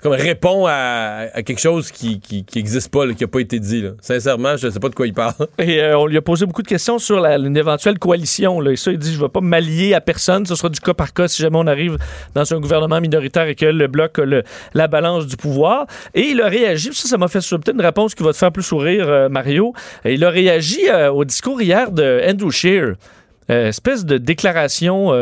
comme 0.00 0.12
répond 0.12 0.66
à, 0.66 1.26
quelque 1.44 1.60
chose 1.60 1.90
qui 1.90 2.20
qui, 2.20 2.44
pas, 2.90 3.12
qui 3.12 3.24
a 3.24 3.28
pas 3.28 3.40
été 3.40 3.58
dit. 3.58 3.84
Sincèrement, 4.00 4.56
je 4.56 4.70
sais 4.70 4.80
pas 4.80 4.88
de 4.88 4.94
quoi 4.94 5.06
il 5.06 5.14
parle. 5.14 5.34
Et 5.58 5.82
euh, 5.82 5.98
on 5.98 6.06
lui 6.06 6.16
a 6.16 6.22
posé 6.22 6.46
beaucoup 6.46 6.62
de 6.62 6.68
questions 6.68 6.98
sur 6.98 7.24
une 7.24 7.56
éventuelle 7.56 7.98
coalition. 7.98 8.62
Et 8.68 8.76
ça, 8.76 8.92
il 8.92 8.98
dit, 8.98 9.12
je 9.12 9.18
ne 9.18 9.22
vais 9.22 9.28
pas 9.28 9.40
m'allier 9.40 9.94
à 9.94 10.00
personne. 10.00 10.46
Ce 10.46 10.54
sera 10.54 10.68
du 10.68 10.80
cas 10.80 10.94
par 10.94 11.12
cas 11.12 11.28
si 11.28 11.42
jamais 11.42 11.58
on 11.58 11.66
arrive 11.66 11.98
dans 12.34 12.52
un 12.52 12.60
gouvernement 12.60 13.00
minoritaire 13.00 13.48
et 13.48 13.54
que 13.54 13.66
le 13.66 13.86
bloc 13.86 14.18
le- 14.18 14.42
la 14.74 14.88
balance 14.88 15.26
du 15.26 15.36
pouvoir. 15.36 15.86
Et 16.14 16.28
il 16.28 16.40
a 16.40 16.48
réagi, 16.48 16.90
ça, 16.92 17.08
ça 17.08 17.18
m'a 17.18 17.28
fait 17.28 17.40
peut-être 17.40 17.74
une 17.74 17.80
réponse 17.80 18.14
qui 18.14 18.22
va 18.22 18.32
te 18.32 18.36
faire 18.36 18.52
plus 18.52 18.62
sourire, 18.62 19.08
euh, 19.08 19.28
Mario. 19.28 19.72
Il 20.04 20.24
a 20.24 20.30
réagi 20.30 20.88
euh, 20.88 21.10
au 21.10 21.24
discours 21.24 21.60
hier 21.60 21.90
de 21.90 22.22
Andrew. 22.28 22.50
Euh, 23.50 23.68
espèce 23.68 24.04
de 24.04 24.18
déclaration... 24.18 25.12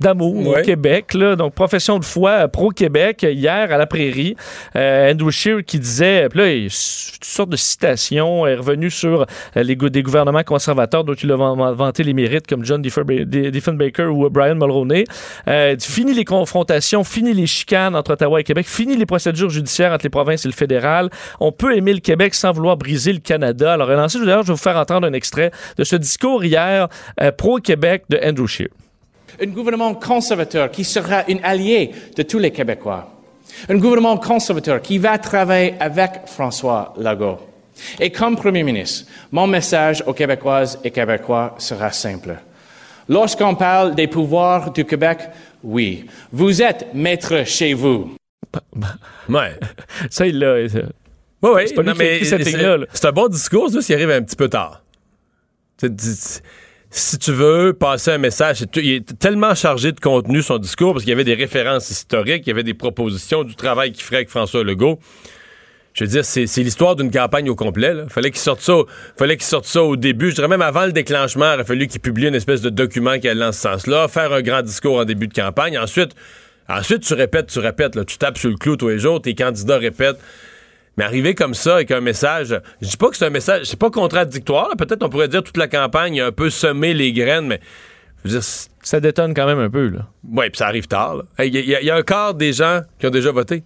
d'amour 0.00 0.34
Ouais. 0.36 0.60
au 0.60 0.64
Québec. 0.64 1.14
Là. 1.14 1.36
Donc, 1.36 1.54
profession 1.54 1.98
de 1.98 2.04
foi 2.04 2.48
pro-Québec 2.48 3.22
hier 3.28 3.72
à 3.72 3.76
la 3.78 3.86
Prairie. 3.86 4.36
Euh, 4.76 5.12
Andrew 5.12 5.30
Scheer 5.30 5.64
qui 5.64 5.78
disait, 5.78 6.28
puis 6.28 6.38
là, 6.38 6.52
il, 6.52 6.64
toutes 6.70 7.24
sortes 7.24 7.50
de 7.50 7.56
citations, 7.56 8.46
est 8.46 8.54
revenu 8.56 8.90
sur 8.90 9.22
euh, 9.56 9.62
les, 9.62 9.76
des 9.76 10.02
gouvernements 10.02 10.42
conservateurs 10.42 11.04
dont 11.04 11.14
il 11.14 11.30
a 11.32 11.36
van- 11.36 11.72
vanté 11.74 12.02
les 12.02 12.14
mérites, 12.14 12.46
comme 12.46 12.64
John 12.64 12.82
Diefenbaker 12.82 14.08
ou 14.14 14.28
Brian 14.30 14.54
Mulroney. 14.56 15.04
Euh, 15.48 15.76
fini 15.80 16.14
les 16.14 16.24
confrontations, 16.24 17.04
fini 17.04 17.32
les 17.32 17.46
chicanes 17.46 17.94
entre 17.96 18.12
Ottawa 18.12 18.40
et 18.40 18.44
Québec, 18.44 18.66
fini 18.66 18.96
les 18.96 19.06
procédures 19.06 19.50
judiciaires 19.50 19.92
entre 19.92 20.04
les 20.04 20.10
provinces 20.10 20.44
et 20.44 20.48
le 20.48 20.54
fédéral. 20.54 21.10
On 21.40 21.52
peut 21.52 21.76
aimer 21.76 21.92
le 21.92 22.00
Québec 22.00 22.34
sans 22.34 22.52
vouloir 22.52 22.76
briser 22.76 23.12
le 23.12 23.18
Canada. 23.20 23.74
Alors, 23.74 23.88
d'ailleurs, 23.88 24.42
je 24.42 24.48
vais 24.48 24.52
vous 24.52 24.56
faire 24.56 24.76
entendre 24.76 25.06
un 25.06 25.12
extrait 25.12 25.50
de 25.76 25.84
ce 25.84 25.96
discours 25.96 26.44
hier 26.44 26.88
euh, 27.20 27.32
pro-Québec 27.32 28.04
de 28.08 28.18
Andrew 28.24 28.46
Scheer. 28.46 28.68
Un 29.42 29.46
gouvernement 29.46 29.94
conservateur 29.94 30.70
qui 30.70 30.84
sera 30.84 31.24
un 31.28 31.38
allié 31.42 31.90
de 32.16 32.22
tous 32.22 32.38
les 32.38 32.50
Québécois. 32.50 33.10
Un 33.68 33.76
gouvernement 33.76 34.16
conservateur 34.18 34.80
qui 34.82 34.98
va 34.98 35.18
travailler 35.18 35.74
avec 35.80 36.10
François 36.26 36.94
Legault. 36.98 37.38
Et 37.98 38.10
comme 38.12 38.36
Premier 38.36 38.62
ministre, 38.62 39.10
mon 39.32 39.46
message 39.46 40.04
aux 40.06 40.12
Québécoises 40.12 40.78
et 40.84 40.90
Québécois 40.90 41.54
sera 41.58 41.90
simple. 41.90 42.36
Lorsqu'on 43.08 43.54
parle 43.54 43.94
des 43.94 44.06
pouvoirs 44.06 44.70
du 44.72 44.84
Québec, 44.84 45.18
oui, 45.64 46.06
vous 46.32 46.62
êtes 46.62 46.88
maître 46.94 47.44
chez 47.46 47.74
vous. 47.74 48.14
Ouais. 49.28 49.52
Ça, 50.10 50.26
il 50.26 50.38
l'a. 50.40 50.54
Ouais, 50.54 51.50
ouais. 51.50 51.66
C'est 51.68 51.74
c'est-. 52.44 52.86
C'est 52.92 53.04
un 53.06 53.12
bon 53.12 53.28
discours, 53.28 53.70
juste 53.70 53.88
il 53.88 53.94
arrive 53.94 54.10
un 54.10 54.22
petit 54.22 54.34
peu 54.34 54.48
tard. 54.48 54.82
Tu 55.78 55.86
sais, 55.86 55.92
dis- 55.92 56.40
Si 56.92 57.18
tu 57.18 57.30
veux 57.32 57.72
passer 57.72 58.10
un 58.10 58.18
message, 58.18 58.64
il 58.74 58.90
est 58.94 59.18
tellement 59.18 59.54
chargé 59.54 59.92
de 59.92 60.00
contenu 60.00 60.42
son 60.42 60.58
discours 60.58 60.92
parce 60.92 61.04
qu'il 61.04 61.10
y 61.10 61.14
avait 61.14 61.22
des 61.24 61.34
références 61.34 61.88
historiques, 61.88 62.42
il 62.46 62.48
y 62.48 62.52
avait 62.52 62.64
des 62.64 62.74
propositions 62.74 63.44
du 63.44 63.54
travail 63.54 63.92
qu'il 63.92 64.02
ferait 64.02 64.16
avec 64.16 64.28
François 64.28 64.64
Legault. 64.64 64.98
Je 65.94 66.02
veux 66.04 66.10
dire, 66.10 66.24
c'est 66.24 66.44
l'histoire 66.62 66.96
d'une 66.96 67.10
campagne 67.12 67.48
au 67.48 67.54
complet. 67.54 67.94
Là. 67.94 68.04
Fallait 68.08 68.30
qu'il 68.30 68.40
sorte 68.40 68.60
ça, 68.60 68.74
au- 68.76 68.86
au 69.88 69.96
début. 69.96 70.30
Je 70.30 70.34
dirais 70.36 70.48
même 70.48 70.62
avant 70.62 70.86
le 70.86 70.92
déclenchement, 70.92 71.52
il 71.54 71.60
a 71.60 71.64
fallu 71.64 71.86
qu'il 71.86 72.00
publie 72.00 72.26
une 72.26 72.34
espèce 72.34 72.60
de 72.60 72.70
document 72.70 73.18
qui 73.20 73.28
allait 73.28 73.40
dans 73.40 73.52
ce 73.52 73.60
sens-là, 73.60 74.08
faire 74.08 74.32
un 74.32 74.42
grand 74.42 74.62
discours 74.62 74.98
en 74.98 75.04
début 75.04 75.28
de 75.28 75.34
campagne. 75.34 75.78
Ensuite, 75.78 76.12
ensuite 76.68 77.02
tu 77.02 77.14
répètes, 77.14 77.46
tu 77.48 77.58
répètes, 77.60 78.04
tu 78.06 78.18
tapes 78.18 78.38
sur 78.38 78.50
le 78.50 78.56
clou 78.56 78.76
tous 78.76 78.88
les 78.88 78.98
jours, 78.98 79.20
tes 79.22 79.34
candidats 79.36 79.78
répètent. 79.78 80.18
Mais 81.00 81.06
arriver 81.06 81.34
comme 81.34 81.54
ça 81.54 81.76
avec 81.76 81.90
un 81.92 82.02
message, 82.02 82.60
je 82.82 82.86
dis 82.88 82.96
pas 82.98 83.08
que 83.08 83.16
c'est 83.16 83.24
un 83.24 83.30
message, 83.30 83.64
c'est 83.64 83.78
pas 83.78 83.88
contradictoire. 83.90 84.68
Peut-être 84.76 85.02
on 85.02 85.08
pourrait 85.08 85.28
dire 85.28 85.42
toute 85.42 85.56
la 85.56 85.66
campagne 85.66 86.20
a 86.20 86.26
un 86.26 86.30
peu 86.30 86.50
semé 86.50 86.92
les 86.92 87.14
graines, 87.14 87.46
mais 87.46 87.58
je 88.22 88.28
veux 88.28 88.34
dire, 88.34 88.42
c'est- 88.44 88.68
Ça 88.82 89.00
détonne 89.00 89.32
quand 89.32 89.46
même 89.46 89.58
un 89.58 89.70
peu, 89.70 89.88
là. 89.88 90.08
ouais, 90.30 90.50
puis 90.50 90.58
ça 90.58 90.66
arrive 90.66 90.86
tard. 90.88 91.22
Hey, 91.38 91.48
y, 91.50 91.56
il 91.58 91.68
y 91.86 91.90
a 91.90 91.96
un 91.96 92.02
quart 92.02 92.34
des 92.34 92.52
gens 92.52 92.82
qui 92.98 93.06
ont 93.06 93.10
déjà 93.10 93.32
voté. 93.32 93.62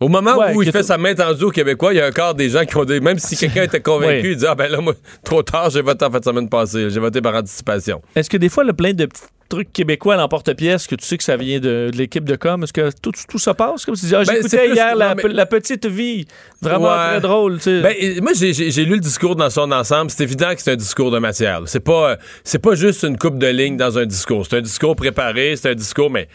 Au 0.00 0.08
moment 0.08 0.36
Ouais, 0.36 0.54
où 0.54 0.62
il 0.62 0.70
fait 0.70 0.82
sa 0.82 0.98
main 0.98 1.14
tendue 1.14 1.44
aux 1.44 1.50
Québécois, 1.50 1.94
il 1.94 1.96
y 1.96 2.00
a 2.00 2.06
un 2.06 2.10
quart 2.10 2.34
des 2.34 2.50
gens 2.50 2.64
qui 2.66 2.76
ont 2.76 2.84
des. 2.84 3.00
Même 3.00 3.18
si 3.18 3.34
quelqu'un 3.36 3.62
était 3.62 3.80
convaincu, 3.80 4.32
il 4.32 4.36
dit 4.36 4.46
Ah 4.46 4.54
ben 4.54 4.70
là, 4.70 4.80
moi, 4.82 4.94
trop 5.24 5.42
tard, 5.42 5.70
j'ai 5.70 5.80
voté 5.80 6.04
en 6.04 6.10
fin 6.10 6.18
de 6.18 6.24
semaine 6.24 6.48
passée. 6.50 6.90
J'ai 6.90 7.00
voté 7.00 7.22
par 7.22 7.34
anticipation. 7.34 8.02
Est-ce 8.14 8.28
que 8.28 8.36
des 8.36 8.50
fois, 8.50 8.62
le 8.64 8.74
plein 8.74 8.92
de 8.92 9.06
petits 9.06 9.22
trucs 9.48 9.72
québécois 9.72 10.14
à 10.14 10.16
l'emporte-pièce, 10.18 10.86
que 10.86 10.96
tu 10.96 11.04
sais 11.06 11.16
que 11.16 11.22
ça 11.24 11.36
vient 11.38 11.60
de, 11.60 11.88
de 11.90 11.96
l'équipe 11.96 12.24
de 12.24 12.34
com, 12.36 12.62
est-ce 12.64 12.72
que 12.74 12.90
tout, 13.00 13.12
tout 13.28 13.38
ça 13.38 13.54
passe? 13.54 13.86
Comme 13.86 13.94
si 13.94 14.02
tu 14.02 14.06
dis, 14.08 14.14
ah, 14.16 14.24
Ben, 14.26 14.34
j'écoutais 14.36 14.66
plus- 14.66 14.74
hier 14.74 14.96
la, 14.96 15.14
non, 15.14 15.22
mais- 15.24 15.32
la 15.32 15.46
petite 15.46 15.86
vie. 15.86 16.26
Vraiment 16.60 16.88
Ouais. 16.90 17.08
très 17.12 17.20
drôle, 17.20 17.56
tu 17.58 17.62
sais. 17.62 17.80
Ben, 17.80 17.94
moi, 18.22 18.32
j'ai- 18.34 18.84
lu 18.84 18.94
le 18.96 19.00
discours 19.00 19.34
dans 19.36 19.48
son 19.48 19.70
ensemble. 19.72 20.10
C'est 20.10 20.24
évident 20.24 20.52
que 20.54 20.60
c'est 20.60 20.72
un 20.72 20.76
discours 20.76 21.10
de 21.10 21.18
matière. 21.20 21.62
C'est 21.66 21.80
pas, 21.80 22.10
euh, 22.10 22.58
pas 22.58 22.74
juste 22.74 23.04
une 23.04 23.16
coupe 23.16 23.38
de 23.38 23.46
lignes 23.46 23.76
dans 23.78 23.96
un 23.98 24.04
discours. 24.04 24.44
C'est 24.50 24.56
un 24.58 24.60
discours 24.62 24.94
préparé, 24.96 25.54
c'est 25.56 25.70
un 25.70 25.74
discours, 25.74 26.10
mais 26.10 26.28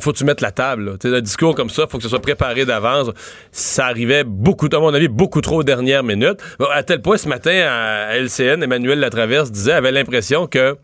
faut 0.00 0.12
que 0.12 0.18
tu 0.18 0.24
mettes 0.24 0.40
la 0.40 0.52
table. 0.52 0.96
un 1.02 1.20
discours 1.20 1.54
comme 1.54 1.70
ça, 1.70 1.86
faut 1.88 1.98
que 1.98 2.04
ce 2.04 2.08
soit 2.08 2.22
préparé 2.22 2.64
d'avance. 2.64 3.10
Ça 3.52 3.86
arrivait 3.86 4.24
beaucoup, 4.24 4.68
à 4.72 4.78
mon 4.78 4.94
avis, 4.94 5.08
beaucoup 5.08 5.40
trop 5.40 5.60
aux 5.60 5.64
dernières 5.64 6.02
minutes. 6.02 6.40
À 6.72 6.82
tel 6.82 7.02
point, 7.02 7.16
ce 7.16 7.28
matin, 7.28 7.66
à 7.68 8.16
LCN, 8.16 8.62
Emmanuel 8.62 9.00
Latraverse 9.00 9.50
disait, 9.50 9.72
avait 9.72 9.92
l'impression 9.92 10.46
que 10.46 10.76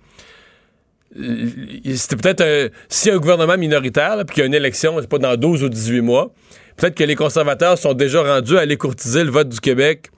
c'était 1.15 2.17
peut-être 2.17 2.41
un, 2.43 2.67
a 2.67 3.15
un 3.15 3.19
gouvernement 3.19 3.59
minoritaire, 3.59 4.17
puis 4.27 4.35
qu'il 4.35 4.41
y 4.43 4.45
a 4.45 4.47
une 4.47 4.55
élection, 4.55 5.01
sais 5.01 5.09
pas, 5.09 5.19
dans 5.19 5.37
12 5.37 5.65
ou 5.65 5.69
18 5.69 6.01
mois, 6.03 6.33
peut-être 6.77 6.95
que 6.95 7.05
les 7.05 7.17
conservateurs 7.17 7.79
sont 7.79 7.95
déjà 7.95 8.23
rendus 8.23 8.57
à 8.57 8.61
aller 8.61 8.77
courtiser 8.77 9.25
le 9.25 9.31
vote 9.31 9.49
du 9.49 9.61
Québec 9.61 10.11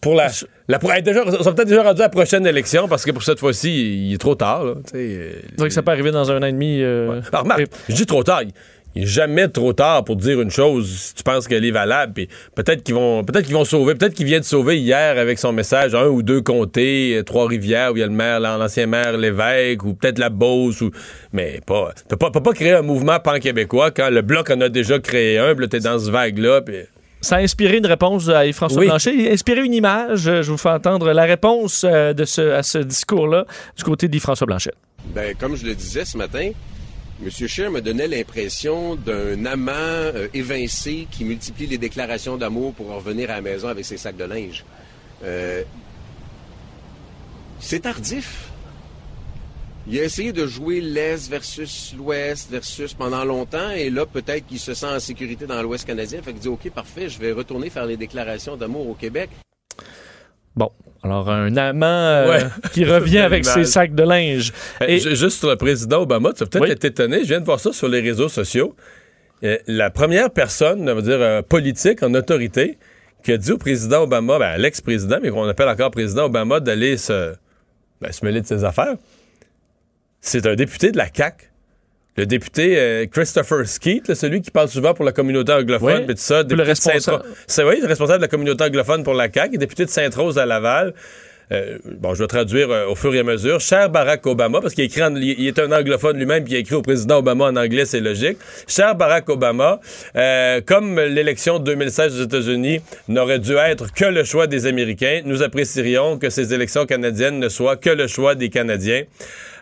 pour 0.00 0.14
la. 0.14 0.28
La 0.70 0.96
hey, 0.96 1.02
déjà, 1.02 1.24
sont 1.42 1.52
peut-être 1.52 1.68
déjà 1.68 1.82
rendus 1.82 2.00
à 2.00 2.04
la 2.04 2.08
prochaine 2.10 2.46
élection 2.46 2.86
parce 2.88 3.04
que 3.04 3.10
pour 3.10 3.22
cette 3.22 3.38
fois-ci, 3.40 4.06
il 4.08 4.14
est 4.14 4.18
trop 4.18 4.34
tard. 4.34 4.64
Là, 4.64 4.74
euh, 4.94 5.32
C'est 5.50 5.58
vrai 5.58 5.68
que 5.68 5.74
ça 5.74 5.82
peut 5.82 5.90
arriver 5.92 6.10
dans 6.12 6.30
un 6.30 6.42
an 6.42 6.46
et 6.46 6.52
demi. 6.52 6.80
euh, 6.82 7.20
alors, 7.32 7.42
remarque, 7.42 7.60
et- 7.62 7.66
je 7.88 7.94
dis 7.94 8.06
trop 8.06 8.22
tard. 8.22 8.42
Il- 8.42 8.52
n'est 8.96 9.06
jamais 9.06 9.46
trop 9.46 9.72
tard 9.72 10.02
pour 10.02 10.16
dire 10.16 10.40
une 10.40 10.50
chose 10.50 10.88
si 10.88 11.14
tu 11.14 11.22
penses 11.22 11.46
qu'elle 11.46 11.64
est 11.64 11.70
valable. 11.70 12.12
Puis 12.12 12.28
peut-être 12.56 12.82
qu'ils 12.82 12.96
vont, 12.96 13.22
peut-être 13.22 13.44
qu'ils 13.44 13.54
vont 13.54 13.64
sauver. 13.64 13.94
Peut-être 13.94 14.14
qu'il 14.14 14.26
vient 14.26 14.40
de 14.40 14.44
sauver 14.44 14.78
hier 14.80 15.16
avec 15.16 15.38
son 15.38 15.52
message 15.52 15.94
un 15.94 16.06
ou 16.08 16.24
deux 16.24 16.40
comtés, 16.40 17.16
euh, 17.18 17.22
Trois-Rivières 17.22 17.92
où 17.92 17.96
il 17.96 18.00
y 18.00 18.02
a 18.02 18.06
le 18.06 18.12
maire, 18.12 18.40
l'ancien 18.40 18.86
maire 18.86 19.16
Lévesque, 19.16 19.84
ou 19.84 19.94
peut-être 19.94 20.18
la 20.18 20.28
Beauce, 20.28 20.80
ou 20.80 20.90
mais 21.32 21.60
pas. 21.64 21.92
Tu 21.96 22.02
peux 22.08 22.16
pas, 22.16 22.32
peux 22.32 22.42
pas 22.42 22.52
créer 22.52 22.72
un 22.72 22.82
mouvement 22.82 23.20
pan-québécois 23.20 23.92
quand 23.92 24.10
le 24.10 24.22
bloc 24.22 24.50
en 24.50 24.60
a 24.60 24.68
déjà 24.68 24.98
créé 24.98 25.38
un. 25.38 25.54
Puis 25.54 25.62
là, 25.66 25.68
t'es 25.68 25.78
dans 25.80 25.98
ce 26.00 26.10
vague-là. 26.10 26.62
Puis 26.62 26.74
Ça 27.20 27.36
a 27.36 27.40
inspiré 27.40 27.76
une 27.78 27.86
réponse 27.86 28.28
à 28.28 28.46
Yves-François 28.46 28.80
Oui. 28.80 28.86
Blanchet. 28.86 29.14
Il 29.14 29.28
a 29.28 29.32
inspiré 29.32 29.62
une 29.64 29.74
image. 29.74 30.26
Euh, 30.26 30.42
Je 30.42 30.50
vous 30.50 30.56
fais 30.58 30.70
entendre 30.70 31.12
la 31.12 31.24
réponse 31.24 31.84
euh, 31.84 32.12
de 32.14 32.24
ce, 32.24 32.40
à 32.52 32.62
ce 32.62 32.78
discours-là 32.78 33.44
du 33.76 33.84
côté 33.84 34.08
d'Yves-François 34.08 34.46
Blanchet. 34.46 34.72
Ben, 35.14 35.34
comme 35.36 35.54
je 35.56 35.66
le 35.66 35.74
disais 35.74 36.04
ce 36.04 36.16
matin, 36.16 36.50
M. 37.22 37.30
Scheer 37.30 37.70
me 37.70 37.80
donnait 37.82 38.08
l'impression 38.08 38.94
d'un 38.96 39.44
amant 39.44 39.72
euh, 39.74 40.28
évincé 40.32 41.06
qui 41.10 41.24
multiplie 41.24 41.66
les 41.66 41.76
déclarations 41.78 42.38
d'amour 42.38 42.72
pour 42.72 42.88
revenir 42.94 43.30
à 43.30 43.34
la 43.34 43.40
maison 43.42 43.68
avec 43.68 43.84
ses 43.84 43.98
sacs 43.98 44.16
de 44.16 44.24
linge. 44.24 44.64
Euh, 45.22 45.62
c'est 47.58 47.80
tardif. 47.80 48.49
Il 49.90 49.98
a 49.98 50.04
essayé 50.04 50.32
de 50.32 50.46
jouer 50.46 50.80
l'Est 50.80 51.28
versus 51.28 51.94
l'Ouest 51.98 52.48
versus 52.50 52.94
pendant 52.94 53.24
longtemps, 53.24 53.70
et 53.70 53.90
là, 53.90 54.06
peut-être 54.06 54.46
qu'il 54.46 54.60
se 54.60 54.72
sent 54.72 54.86
en 54.86 55.00
sécurité 55.00 55.46
dans 55.46 55.60
l'Ouest 55.62 55.84
canadien. 55.86 56.22
Fait 56.22 56.30
qu'il 56.32 56.40
dit, 56.40 56.48
OK, 56.48 56.70
parfait, 56.70 57.08
je 57.08 57.18
vais 57.18 57.32
retourner 57.32 57.70
faire 57.70 57.86
les 57.86 57.96
déclarations 57.96 58.56
d'amour 58.56 58.88
au 58.88 58.94
Québec. 58.94 59.30
Bon, 60.54 60.70
alors 61.02 61.28
un 61.30 61.56
amant 61.56 61.86
euh, 61.86 62.28
Ouais. 62.30 62.46
qui 62.72 62.84
revient 62.84 63.18
avec 63.30 63.44
ses 63.44 63.64
sacs 63.64 63.94
de 63.94 64.02
linge. 64.04 64.52
Hey, 64.80 64.96
Et- 64.96 65.00
ju- 65.00 65.16
Juste 65.16 65.38
sur 65.40 65.48
le 65.48 65.56
président 65.56 66.02
Obama, 66.02 66.32
tu 66.32 66.40
vas 66.40 66.46
peut-être 66.46 66.62
Oui. 66.64 66.70
être 66.70 66.84
étonné. 66.84 67.20
Je 67.22 67.28
viens 67.28 67.40
de 67.40 67.44
voir 67.46 67.58
ça 67.58 67.72
sur 67.72 67.88
les 67.88 68.00
réseaux 68.00 68.28
sociaux. 68.28 68.76
Euh, 69.42 69.58
la 69.66 69.90
première 69.90 70.30
personne, 70.30 70.88
on 70.88 70.94
va 70.94 71.02
dire, 71.02 71.20
euh, 71.20 71.42
politique 71.42 72.02
en 72.02 72.14
autorité, 72.14 72.78
qui 73.24 73.32
a 73.32 73.36
dit 73.38 73.50
au 73.52 73.58
président 73.58 74.02
Obama, 74.02 74.38
ben, 74.38 74.46
à 74.50 74.58
l'ex-président, 74.58 75.18
mais 75.22 75.30
qu'on 75.30 75.48
appelle 75.48 75.68
encore 75.68 75.90
président 75.90 76.26
Obama, 76.26 76.60
d'aller 76.60 76.96
se, 76.96 77.34
ben, 78.00 78.12
se 78.12 78.24
mêler 78.24 78.40
de 78.42 78.46
ses 78.46 78.64
affaires, 78.64 78.94
c'est 80.20 80.46
un 80.46 80.54
député 80.54 80.92
de 80.92 80.96
la 80.98 81.06
CAQ. 81.14 81.46
Le 82.16 82.26
député 82.26 82.74
euh, 82.78 83.06
Christopher 83.06 83.66
Skeet, 83.66 84.08
là, 84.08 84.14
celui 84.14 84.42
qui 84.42 84.50
parle 84.50 84.68
souvent 84.68 84.92
pour 84.94 85.04
la 85.04 85.12
communauté 85.12 85.52
anglophone, 85.52 86.04
Oui. 86.08 86.14
tout 86.14 86.20
ça. 86.20 86.42
Le 86.42 86.62
responsable. 86.62 87.22
C'est 87.46 87.64
oui, 87.64 87.78
le 87.80 87.86
responsable 87.86 88.18
de 88.18 88.24
la 88.24 88.28
communauté 88.28 88.64
anglophone 88.64 89.04
pour 89.04 89.14
la 89.14 89.30
CAQ, 89.32 89.56
député 89.58 89.84
de 89.84 89.90
Sainte-Rose 89.90 90.38
à 90.38 90.44
Laval. 90.44 90.92
Euh, 91.52 91.78
bon, 91.98 92.14
je 92.14 92.22
vais 92.22 92.28
traduire 92.28 92.70
euh, 92.70 92.86
au 92.86 92.94
fur 92.94 93.12
et 93.12 93.18
à 93.20 93.24
mesure. 93.24 93.58
Cher 93.60 93.90
Barack 93.90 94.24
Obama, 94.26 94.60
parce 94.60 94.72
qu'il 94.74 94.84
écrit 94.84 95.02
en- 95.02 95.16
il 95.16 95.46
est 95.48 95.58
un 95.58 95.72
anglophone 95.72 96.16
lui-même, 96.16 96.44
puis 96.44 96.52
il 96.52 96.56
a 96.56 96.58
écrit 96.60 96.76
au 96.76 96.82
président 96.82 97.18
Obama 97.18 97.46
en 97.46 97.56
anglais, 97.56 97.86
c'est 97.86 97.98
logique. 97.98 98.38
Cher 98.68 98.94
Barack 98.94 99.28
Obama, 99.28 99.80
euh, 100.14 100.60
comme 100.64 101.00
l'élection 101.00 101.58
de 101.58 101.64
2016 101.64 102.20
aux 102.20 102.24
États-Unis 102.24 102.80
n'aurait 103.08 103.40
dû 103.40 103.54
être 103.56 103.92
que 103.92 104.04
le 104.04 104.22
choix 104.22 104.46
des 104.46 104.66
Américains, 104.66 105.22
nous 105.24 105.42
apprécierions 105.42 106.18
que 106.18 106.30
ces 106.30 106.54
élections 106.54 106.86
canadiennes 106.86 107.40
ne 107.40 107.48
soient 107.48 107.76
que 107.76 107.90
le 107.90 108.06
choix 108.06 108.36
des 108.36 108.48
Canadiens. 108.48 109.02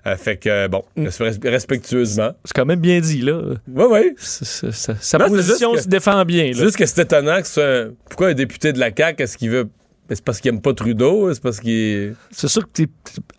Euh, 0.07 0.17
fait 0.17 0.37
que, 0.37 0.49
euh, 0.49 0.69
bon, 0.69 0.83
res- 0.97 1.49
respectueusement. 1.49 2.33
C'est 2.45 2.53
quand 2.55 2.65
même 2.67 2.81
bien 2.81 3.01
dit, 3.01 3.21
là. 3.23 3.41
Oui, 3.69 3.85
oui. 3.91 4.15
Sa 4.19 5.19
Non, 5.19 5.29
position 5.29 5.73
que- 5.75 5.81
se 5.81 5.89
défend 5.89 6.25
bien. 6.25 6.53
C'est 6.55 6.63
juste 6.65 6.77
que 6.77 6.87
c'est 6.87 7.03
étonnant 7.03 7.41
que 7.41 7.47
ce 7.49 7.93
Pourquoi 8.09 8.29
un 8.29 8.35
député 8.35 8.73
de 8.73 8.79
la 8.79 8.91
CAQ, 8.97 9.23
est-ce 9.23 9.37
qu'il 9.37 9.51
veut... 9.51 9.69
C'est 10.11 10.25
parce 10.25 10.41
qu'il 10.41 10.49
aime 10.49 10.63
pas 10.63 10.73
Trudeau? 10.73 11.33
C'est 11.35 11.43
parce 11.43 11.61
qu'il... 11.61 12.15
C'est 12.31 12.49
sûr 12.49 12.63
que 12.63 12.69
t'es- 12.73 12.89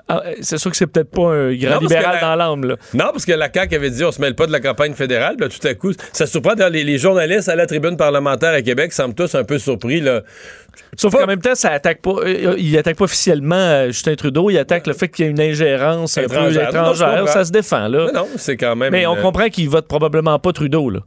ah, 0.07 0.21
c'est 0.41 0.57
sûr 0.59 0.69
que 0.69 0.77
c'est 0.77 0.85
peut-être 0.87 1.09
pas 1.09 1.31
un 1.33 1.55
grand 1.55 1.79
libéral 1.79 2.15
la- 2.15 2.21
dans 2.21 2.35
l'âme. 2.35 2.65
là. 2.65 2.75
Non, 2.93 3.05
parce 3.11 3.25
que 3.25 3.31
la 3.31 3.49
CAQ 3.51 3.75
avait 3.75 3.89
dit 3.89 4.03
on 4.03 4.11
se 4.11 4.21
mêle 4.21 4.35
pas 4.35 4.45
de 4.45 4.51
la 4.51 4.59
campagne 4.59 4.93
fédérale. 4.93 5.35
Puis 5.35 5.47
là, 5.47 5.55
tout 5.59 5.67
à 5.67 5.73
coup, 5.73 5.91
ça 6.13 6.27
surprend. 6.27 6.53
D'ailleurs, 6.53 6.69
les, 6.71 6.83
les 6.83 6.97
journalistes 6.99 7.49
à 7.49 7.55
la 7.55 7.65
tribune 7.65 7.97
parlementaire 7.97 8.51
à 8.53 8.61
Québec 8.61 8.93
semblent 8.93 9.15
tous 9.15 9.33
un 9.35 9.43
peu 9.43 9.57
surpris. 9.57 9.99
Là. 9.99 10.21
Sauf 10.95 11.13
qu'en 11.13 11.25
même 11.25 11.41
temps, 11.41 11.55
ça 11.55 11.71
attaque 11.71 12.01
pas. 12.01 12.11
euh, 12.23 12.55
il 12.57 12.77
attaque 12.77 12.97
pas 12.97 13.05
officiellement 13.05 13.55
euh, 13.55 13.87
Justin 13.87 14.15
Trudeau, 14.15 14.49
il 14.51 14.57
attaque 14.59 14.85
le 14.87 14.93
fait 14.93 15.07
qu'il 15.09 15.25
y 15.25 15.27
a 15.27 15.31
une 15.31 15.41
ingérence 15.41 16.17
un 16.17 16.21
peu 16.21 16.27
Étrangère. 16.33 16.63
Non, 16.73 16.93
étrangère. 16.93 17.27
Ça 17.29 17.45
se 17.45 17.51
défend, 17.51 17.87
là. 17.87 18.05
Mais 18.07 18.19
non, 18.19 18.27
c'est 18.37 18.57
quand 18.57 18.75
même. 18.75 18.91
Mais 18.91 19.05
on 19.07 19.15
comprend 19.15 19.49
qu'il 19.49 19.69
vote 19.69 19.87
probablement 19.87 20.37
pas 20.39 20.53
Trudeau, 20.53 20.89
là. 20.89 20.99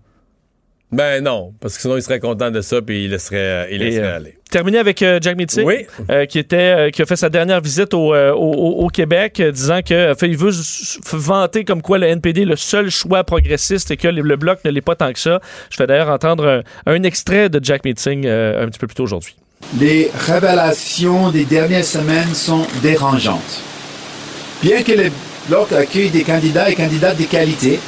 Ben 0.93 1.25
non, 1.25 1.55
parce 1.59 1.77
que 1.77 1.81
sinon 1.81 1.97
il 1.97 2.03
serait 2.03 2.21
content 2.21 2.51
de 2.51 2.61
ça 2.61 2.83
puis 2.83 3.05
il 3.05 3.11
laisserait, 3.11 3.37
euh, 3.39 3.67
il 3.71 3.79
laisserait 3.79 4.05
euh, 4.07 4.17
aller. 4.17 4.37
Terminé 4.51 4.77
avec 4.79 5.01
euh, 5.01 5.19
Jack 5.23 5.39
Meeting, 5.39 5.65
Oui. 5.65 5.87
euh, 6.11 6.27
qui 6.27 6.39
était, 6.39 6.57
euh, 6.57 6.91
qui 6.91 7.01
a 7.01 7.07
fait 7.07 7.17
sa 7.17 7.31
dernière 7.31 7.63
visite 7.63 7.95
au, 7.95 8.13
euh, 8.15 8.33
au- 8.35 8.89
Québec, 8.89 9.41
euh, 9.41 9.51
disant 9.51 9.81
que, 9.81 10.13
fait, 10.19 10.29
il 10.29 10.37
veut 10.37 10.51
vanter 11.13 11.65
comme 11.65 11.81
quoi 11.81 11.97
le 11.97 12.07
NPD 12.09 12.43
est 12.43 12.45
le 12.45 12.57
seul 12.57 12.91
choix 12.91 13.25
progressiste 13.25 13.91
et 13.91 13.97
que 13.97 14.09
le, 14.09 14.21
le 14.21 14.37
bloc 14.37 14.59
ne 14.67 14.71
l'est 14.71 14.83
pas 14.83 14.95
tant 14.95 15.11
que 15.15 15.19
ça. 15.19 15.41
Je 15.71 15.77
fais 15.79 15.87
d'ailleurs 15.87 16.11
entendre 16.11 16.47
un, 16.87 16.93
un 16.93 17.03
extrait 17.05 17.49
de 17.49 17.59
Jack 17.65 17.85
Meeting 17.87 18.27
euh, 18.27 18.63
un 18.63 18.69
petit 18.69 18.79
peu 18.79 18.87
plus 18.87 18.95
tôt 18.97 19.05
aujourd'hui. 19.05 19.35
Les 19.81 20.11
révélations 20.27 21.31
des 21.31 21.45
dernières 21.47 21.85
semaines 21.87 22.35
sont 22.35 22.67
dérangeantes. 22.83 23.63
Bien 24.63 24.83
que 24.83 24.93
le 24.93 25.05
bloc 25.49 25.73
accueille 25.73 26.11
des 26.11 26.23
candidats 26.25 26.69
et 26.69 26.75
candidates 26.75 27.19
de 27.19 27.25
qualité, 27.25 27.81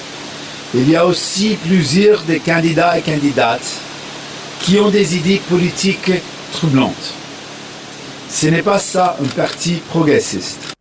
il 0.74 0.90
y 0.90 0.96
a 0.96 1.06
aussi 1.06 1.56
plusieurs 1.64 2.22
des 2.22 2.40
candidats 2.40 2.98
et 2.98 3.02
candidates 3.02 3.80
qui 4.60 4.78
ont 4.80 4.90
des 4.90 5.16
idées 5.16 5.40
politiques 5.48 6.10
troublantes. 6.52 7.14
Ce 8.28 8.48
n'est 8.48 8.62
pas 8.62 8.80
ça 8.80 9.16
un 9.22 9.28
parti 9.36 9.74
progressiste. 9.88 10.74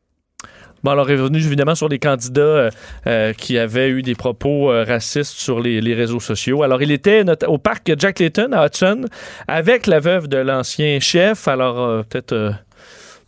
Bon, 0.84 0.92
alors, 0.92 1.08
revenu 1.08 1.38
évidemment 1.38 1.76
sur 1.76 1.88
les 1.88 2.00
candidats 2.00 2.42
euh, 2.42 2.70
euh, 3.08 3.34
qui 3.34 3.58
avaient 3.58 3.88
eu 3.88 4.02
des 4.02 4.16
propos 4.16 4.72
euh, 4.72 4.84
racistes 4.84 5.36
sur 5.36 5.62
les, 5.62 5.80
les 5.80 5.94
réseaux 5.94 6.20
sociaux. 6.20 6.64
Alors, 6.64 6.82
il 6.82 6.92
était 6.92 7.24
au 7.48 7.58
parc 7.58 7.94
Jack 7.98 8.20
Layton 8.20 8.50
à 8.52 8.66
Hudson 8.66 9.06
avec 9.48 9.88
la 9.88 10.00
veuve 10.00 10.28
de 10.28 10.38
l'ancien 10.38 11.00
chef. 11.00 11.48
Alors, 11.48 12.04
peut-être 12.06 12.56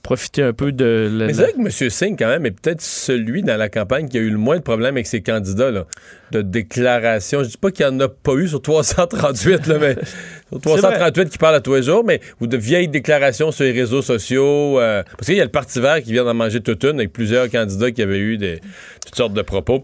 profiter 0.06 0.44
un 0.44 0.54
peu 0.54 0.72
de 0.72 1.10
la- 1.12 1.26
Mais 1.26 1.34
c'est 1.34 1.42
vrai 1.42 1.54
que 1.54 1.60
M. 1.60 1.90
Singh, 1.90 2.16
quand 2.18 2.28
même, 2.28 2.46
est 2.46 2.52
peut-être 2.52 2.82
celui 2.82 3.42
dans 3.42 3.58
la 3.58 3.70
campagne 3.70 4.08
qui 4.08 4.18
a 4.18 4.22
eu 4.22 4.30
le 4.30 4.38
moins 4.38 4.58
de 4.58 4.62
problèmes 4.62 4.96
avec 4.96 5.08
ses 5.08 5.22
candidats, 5.22 5.72
là, 5.72 5.86
de 6.32 6.42
déclaration. 6.42 7.44
Je 7.44 7.50
dis 7.50 7.58
pas 7.58 7.72
qu'il 7.72 7.86
n'y 7.88 7.96
en 7.96 8.00
a 8.02 8.08
pas 8.08 8.34
eu 8.34 8.48
sur 8.48 8.62
338, 8.62 9.68
là, 9.68 9.78
mais 9.80 9.96
sur 10.52 10.62
338 10.62 11.30
qui 11.30 11.38
parlent 11.40 11.56
à 11.56 11.60
tous 11.62 11.74
les 11.76 11.84
jours, 11.84 12.04
mais 12.06 12.20
ou 12.40 12.46
de 12.48 12.56
vieilles 12.58 12.88
déclarations 12.88 13.52
sur 13.52 13.64
les 13.64 13.72
réseaux 13.72 14.02
sociaux. 14.04 14.80
euh, 14.80 15.02
parce 15.18 15.26
qu'il 15.28 15.36
y 15.36 15.42
a 15.42 15.44
le 15.44 15.50
Parti 15.52 15.80
vert 15.82 16.02
qui 16.04 16.12
vient 16.12 16.24
d'en 16.24 16.34
manger 16.36 16.62
toute 16.62 16.84
une 16.84 17.00
avec 17.00 17.12
plusieurs 17.12 17.50
candidats 17.50 17.92
qui 17.92 18.02
avaient 18.04 18.20
eu 18.20 18.38
des, 18.38 18.60
toutes 19.06 19.16
sortes 19.16 19.34
de 19.34 19.42
propos. 19.42 19.84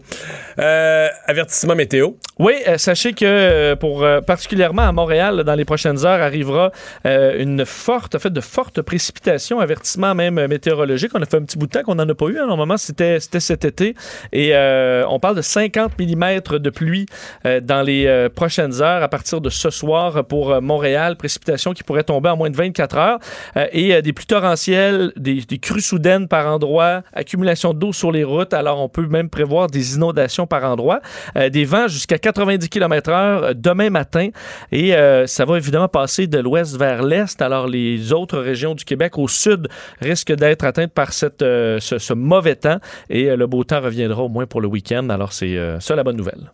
Euh, 0.58 1.08
avertissement 1.26 1.74
météo. 1.74 2.10
Oui, 2.38 2.54
euh, 2.68 2.78
sachez 2.78 3.12
que 3.12 3.74
pour 3.74 4.06
particulièrement 4.26 4.82
à 4.82 4.92
Montréal, 4.92 5.42
dans 5.44 5.54
les 5.54 5.64
prochaines 5.64 6.04
heures, 6.06 6.22
arrivera 6.22 6.70
une 7.04 7.64
forte, 7.66 8.14
en 8.14 8.18
fait, 8.18 8.32
de 8.32 8.40
fortes 8.40 8.82
précipitations, 8.82 9.58
avertissement 9.60 10.11
même 10.14 10.38
euh, 10.38 10.48
météorologique. 10.48 11.10
On 11.14 11.22
a 11.22 11.26
fait 11.26 11.36
un 11.36 11.42
petit 11.42 11.58
bout 11.58 11.66
de 11.66 11.72
temps 11.72 11.82
qu'on 11.82 11.94
n'en 11.94 12.08
a 12.08 12.14
pas 12.14 12.26
eu. 12.26 12.38
hein. 12.38 12.46
Normalement, 12.46 12.76
c'était 12.76 13.20
c'était 13.20 13.40
cet 13.40 13.64
été. 13.64 13.94
Et 14.32 14.50
euh, 14.54 15.04
on 15.08 15.18
parle 15.18 15.36
de 15.36 15.42
50 15.42 15.92
mm 15.98 16.40
de 16.58 16.70
pluie 16.70 17.06
euh, 17.46 17.60
dans 17.60 17.82
les 17.82 18.28
prochaines 18.34 18.82
heures 18.82 19.02
à 19.02 19.08
partir 19.08 19.40
de 19.40 19.50
ce 19.50 19.70
soir 19.70 20.24
pour 20.24 20.60
Montréal. 20.60 21.16
Précipitations 21.16 21.72
qui 21.72 21.82
pourraient 21.82 22.04
tomber 22.04 22.28
en 22.30 22.36
moins 22.36 22.50
de 22.50 22.56
24 22.56 22.96
heures. 22.96 23.18
Et 23.72 24.00
des 24.02 24.12
pluies 24.12 24.26
torrentielles, 24.26 25.12
des, 25.16 25.40
des 25.42 25.58
crues 25.58 25.80
soudaines 25.80 26.28
par 26.28 26.46
endroit, 26.46 27.02
accumulation 27.12 27.74
d'eau 27.74 27.92
sur 27.92 28.12
les 28.12 28.24
routes. 28.24 28.54
Alors, 28.54 28.80
on 28.80 28.88
peut 28.88 29.06
même 29.06 29.28
prévoir 29.28 29.68
des 29.68 29.96
inondations 29.96 30.46
par 30.46 30.64
endroit. 30.64 31.00
Euh, 31.36 31.48
des 31.48 31.64
vents 31.64 31.88
jusqu'à 31.88 32.18
90 32.18 32.68
km/h 32.68 33.54
demain 33.54 33.90
matin. 33.90 34.28
Et 34.70 34.92
ça 35.26 35.44
va 35.44 35.56
évidemment 35.56 35.88
passer 35.88 36.26
de 36.26 36.38
l'ouest 36.38 36.76
vers 36.76 37.02
l'est. 37.02 37.40
Alors, 37.42 37.66
les 37.66 38.12
autres 38.12 38.38
régions 38.38 38.74
du 38.74 38.84
Québec 38.84 39.18
au 39.18 39.28
sud 39.28 39.68
risquent 40.02 40.34
d'être 40.34 40.64
atteintes 40.64 40.92
par 40.92 41.12
cette, 41.12 41.42
euh, 41.42 41.78
ce, 41.80 41.98
ce 41.98 42.12
mauvais 42.12 42.56
temps. 42.56 42.78
Et 43.08 43.30
euh, 43.30 43.36
le 43.36 43.46
beau 43.46 43.64
temps 43.64 43.80
reviendra 43.80 44.22
au 44.22 44.28
moins 44.28 44.46
pour 44.46 44.60
le 44.60 44.68
week-end. 44.68 45.08
Alors, 45.08 45.32
c'est 45.32 45.56
euh, 45.56 45.80
ça 45.80 45.96
la 45.96 46.04
bonne 46.04 46.16
nouvelle. 46.16 46.52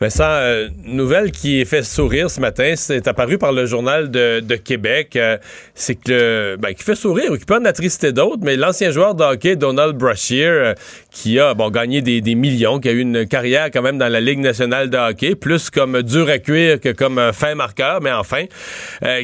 Vincent, 0.00 0.24
euh, 0.24 0.68
nouvelle 0.84 1.30
qui 1.30 1.64
fait 1.64 1.84
sourire 1.84 2.28
ce 2.28 2.40
matin, 2.40 2.74
c'est 2.76 3.06
apparu 3.06 3.38
par 3.38 3.52
le 3.52 3.64
journal 3.64 4.10
de, 4.10 4.56
Québec. 4.56 5.14
euh, 5.14 5.38
c'est 5.74 5.94
que 5.94 6.56
ben, 6.56 6.74
qui 6.74 6.82
fait 6.82 6.96
sourire 6.96 7.30
ou 7.30 7.36
qui 7.36 7.44
peut 7.44 7.54
en 7.54 7.64
attrister 7.64 8.10
d'autres, 8.10 8.42
mais 8.42 8.56
l'ancien 8.56 8.90
joueur 8.90 9.14
de 9.14 9.22
hockey 9.22 9.54
Donald 9.54 9.96
Brashear, 9.96 10.52
euh, 10.52 10.74
qui 11.12 11.38
a 11.38 11.54
bon 11.54 11.70
gagné 11.70 12.02
des, 12.02 12.34
millions, 12.34 12.80
qui 12.80 12.88
a 12.88 12.92
eu 12.92 12.98
une 12.98 13.24
carrière 13.26 13.70
quand 13.72 13.82
même 13.82 13.96
dans 13.96 14.08
la 14.08 14.20
Ligue 14.20 14.40
nationale 14.40 14.90
de 14.90 14.98
hockey, 14.98 15.36
plus 15.36 15.70
comme 15.70 16.02
dur 16.02 16.28
à 16.28 16.38
cuire 16.38 16.80
que 16.80 16.88
comme 16.88 17.18
euh, 17.18 17.32
fin 17.32 17.54
marqueur, 17.54 18.00
mais 18.02 18.12
enfin, 18.12 18.44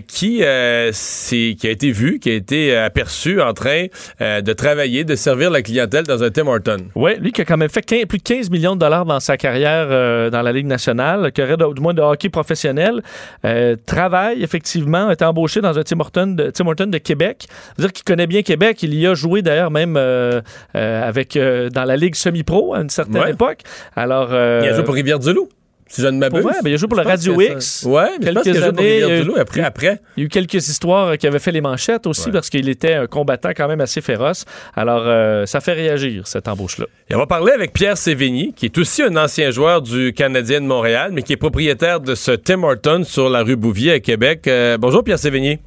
qui 0.07 0.39
qui 0.39 0.45
a 0.45 1.71
été 1.71 1.91
vu, 1.91 2.21
qui 2.21 2.31
a 2.31 2.35
été 2.35 2.77
aperçu 2.77 3.41
en 3.41 3.53
train 3.55 3.87
de 4.21 4.53
travailler, 4.53 5.05
de 5.05 5.17
servir 5.17 5.51
la 5.51 5.63
clientèle 5.63 6.05
dans 6.05 6.23
un 6.23 6.31
Tim 6.31 6.47
Horton. 6.47 6.79
Oui, 6.95 7.13
lui 7.19 7.33
qui 7.33 7.41
a 7.41 7.45
quand 7.45 7.57
même 7.57 7.69
fait 7.69 7.83
15 7.83 8.05
plus 8.07 8.19
de 8.19 8.23
15 8.23 8.51
millions 8.51 8.75
de 8.75 8.81
dollars 8.81 9.05
dans 9.05 9.21
sa 9.21 9.37
carrière 9.37 10.31
dans 10.31 10.43
la 10.43 10.53
Ligue 10.53 10.60
nationale, 10.67 11.33
qui 11.33 11.43
aurait 11.43 11.57
de- 11.57 11.73
du 11.75 11.81
moins 11.81 11.95
de 11.95 12.03
hockey 12.03 12.29
professionnel, 12.29 13.03
euh, 13.45 13.77
travaille 13.87 14.43
effectivement, 14.43 15.11
est 15.11 15.23
embauché 15.23 15.61
dans 15.61 15.79
un 15.79 15.83
Tim 15.83 16.01
Horton 16.01 16.27
de, 16.29 16.51
Tim 16.51 16.67
Horton 16.67 16.87
de 16.87 16.99
Québec. 16.99 17.47
C'est-à-dire 17.77 17.93
qu'il 17.93 18.05
connaît 18.05 18.27
bien 18.27 18.43
Québec. 18.43 18.83
Il 18.83 18.95
y 18.95 19.07
a 19.07 19.15
joué 19.15 19.43
d'ailleurs 19.43 19.71
même 19.71 19.97
euh, 19.97 20.41
euh, 20.77 21.09
avec 21.09 21.37
dans 21.39 21.85
la 21.85 21.97
Ligue 21.97 22.15
semi-pro 22.15 22.75
à 22.75 22.81
une 22.81 22.91
certaine 22.91 23.23
Ouais. 23.23 23.31
époque. 23.33 23.61
Alors, 23.97 24.29
Il 24.31 24.35
a 24.69 24.75
joué 24.75 24.85
pour 24.85 24.95
Rivière-du-Loup, 24.95 25.49
si 25.91 26.01
je 26.03 26.07
ne 26.07 26.19
m'abuse. 26.19 26.45
ben, 26.45 26.53
il 26.65 26.75
a 26.75 26.77
joué 26.77 26.89
pour 26.89 26.97
le 26.97 27.03
Je 27.03 27.09
pense 27.09 27.27
Radio 27.27 27.41
X. 27.41 27.65
ça. 27.83 27.89
Ouais, 27.89 28.05
mais 28.21 28.27
je 28.29 28.33
pense 28.33 28.43
Quelques 28.45 28.57
qu'il 28.79 29.05
a 29.05 29.23
joué 29.23 29.25
pour 29.33 29.39
après, 29.41 29.61
après. 29.63 30.01
Il 30.17 30.21
y 30.21 30.23
a 30.23 30.27
eu 30.27 30.29
quelques 30.29 30.55
histoires 30.69 31.19
qui 31.19 31.27
avaient 31.27 31.39
fait 31.41 31.53
les 31.53 31.61
manchettes 31.61 32.07
aussi 32.07 32.27
Ouais. 32.27 32.33
parce 32.33 32.49
qu'il 32.49 32.69
était 32.69 32.95
un 32.95 33.07
combattant 33.07 33.51
quand 33.57 33.67
même 33.69 33.81
assez 33.81 34.01
féroce. 34.01 34.45
Alors, 34.75 35.03
euh, 35.05 35.47
ça 35.47 35.61
fait 35.61 35.73
réagir, 35.73 36.27
cette 36.27 36.47
embauche-là. 36.49 36.87
Et 37.09 37.15
on 37.15 37.19
va 37.19 37.27
parler 37.27 37.53
avec 37.53 37.73
Pierre 37.73 37.97
Sévigny, 37.97 38.53
qui 38.55 38.67
est 38.67 38.79
aussi 38.79 39.03
un 39.03 39.17
ancien 39.17 39.51
joueur 39.51 39.83
du 39.83 40.13
Canadien 40.13 40.61
de 40.61 40.67
Montréal, 40.67 41.11
mais 41.13 41.23
qui 41.23 41.33
est 41.33 41.37
propriétaire 41.37 42.01
de 42.01 42.15
ce 42.15 42.31
Tim 42.33 42.63
Horton 42.63 43.03
sur 43.05 43.29
la 43.29 43.43
rue 43.43 43.57
Bouvier 43.57 43.93
à 43.93 44.01
Québec. 44.01 44.47
Euh, 44.47 44.79
bonjour 44.79 45.03
Pierre 45.03 45.19
Sévigny. 45.19 45.59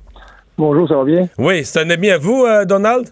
Bonjour, 0.58 0.88
ça 0.88 0.96
va 0.96 1.04
bien? 1.04 1.28
Oui, 1.38 1.66
c'est 1.66 1.80
un 1.82 1.90
ami 1.90 2.10
à 2.12 2.18
vous, 2.18 2.46
euh, 2.46 2.64
Donald? 2.64 3.08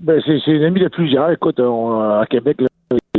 Ben, 0.00 0.20
c'est 0.26 0.36
c'est 0.44 0.50
un 0.58 0.62
ami 0.66 0.80
de 0.80 0.88
plusieurs. 0.88 1.30
Écoute, 1.30 1.60
on, 1.60 2.00
euh, 2.02 2.20
à 2.20 2.26
Québec, 2.26 2.56
là, 2.60 2.66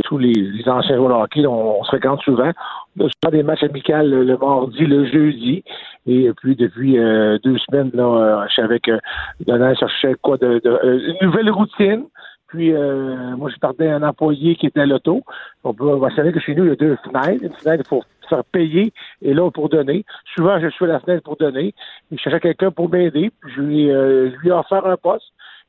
tous 0.04 0.18
les, 0.18 0.68
anciens 0.68 0.96
joueurs 0.96 1.28
on, 1.46 1.84
se 1.84 1.88
fréquente 1.88 2.20
souvent. 2.22 2.50
On 2.98 3.08
a 3.26 3.30
des 3.30 3.42
matchs 3.42 3.62
amicaux 3.62 3.92
le, 4.02 4.36
mardi, 4.36 4.86
le 4.86 5.06
jeudi. 5.06 5.64
Et 6.06 6.30
puis, 6.36 6.56
depuis 6.56 6.98
euh, 6.98 7.38
deux 7.42 7.58
semaines, 7.58 7.90
là, 7.94 8.04
euh, 8.04 8.44
je 8.48 8.52
suis 8.52 8.62
avec 8.62 8.88
euh, 8.88 8.98
Donald 9.46 9.76
quoi 10.20 10.36
de, 10.36 10.60
euh, 10.64 11.14
une 11.20 11.26
nouvelle 11.26 11.50
routine. 11.50 12.04
Puis, 12.48 12.72
moi, 12.72 13.50
je 13.50 13.58
partais 13.58 13.88
un 13.88 14.04
employé 14.04 14.54
qui 14.54 14.66
était 14.66 14.82
à 14.82 14.86
l'auto. 14.86 15.24
On 15.64 15.74
peut, 15.74 15.88
on 15.88 15.98
que 15.98 16.38
chez 16.38 16.54
nous, 16.54 16.64
il 16.64 16.68
y 16.68 16.72
a 16.72 16.76
deux 16.76 16.96
fenêtres. 17.02 17.42
Une 17.42 17.52
fenêtre 17.52 17.88
pour 17.88 18.04
faire 18.28 18.44
payer 18.44 18.92
et 19.22 19.34
l'autre 19.34 19.54
pour 19.54 19.68
donner. 19.68 20.04
Souvent, 20.36 20.60
je 20.60 20.68
suis 20.68 20.84
à 20.84 20.88
la 20.88 21.00
fenêtre 21.00 21.24
pour 21.24 21.36
donner. 21.36 21.74
Il 22.12 22.18
cherchait 22.20 22.38
quelqu'un 22.38 22.70
pour 22.70 22.88
m'aider. 22.88 23.32
Je 23.56 23.60
lui, 23.60 23.90
euh, 23.90 24.30
ai 24.44 24.52
offert 24.52 24.86
un 24.86 24.96
poste. 24.96 25.26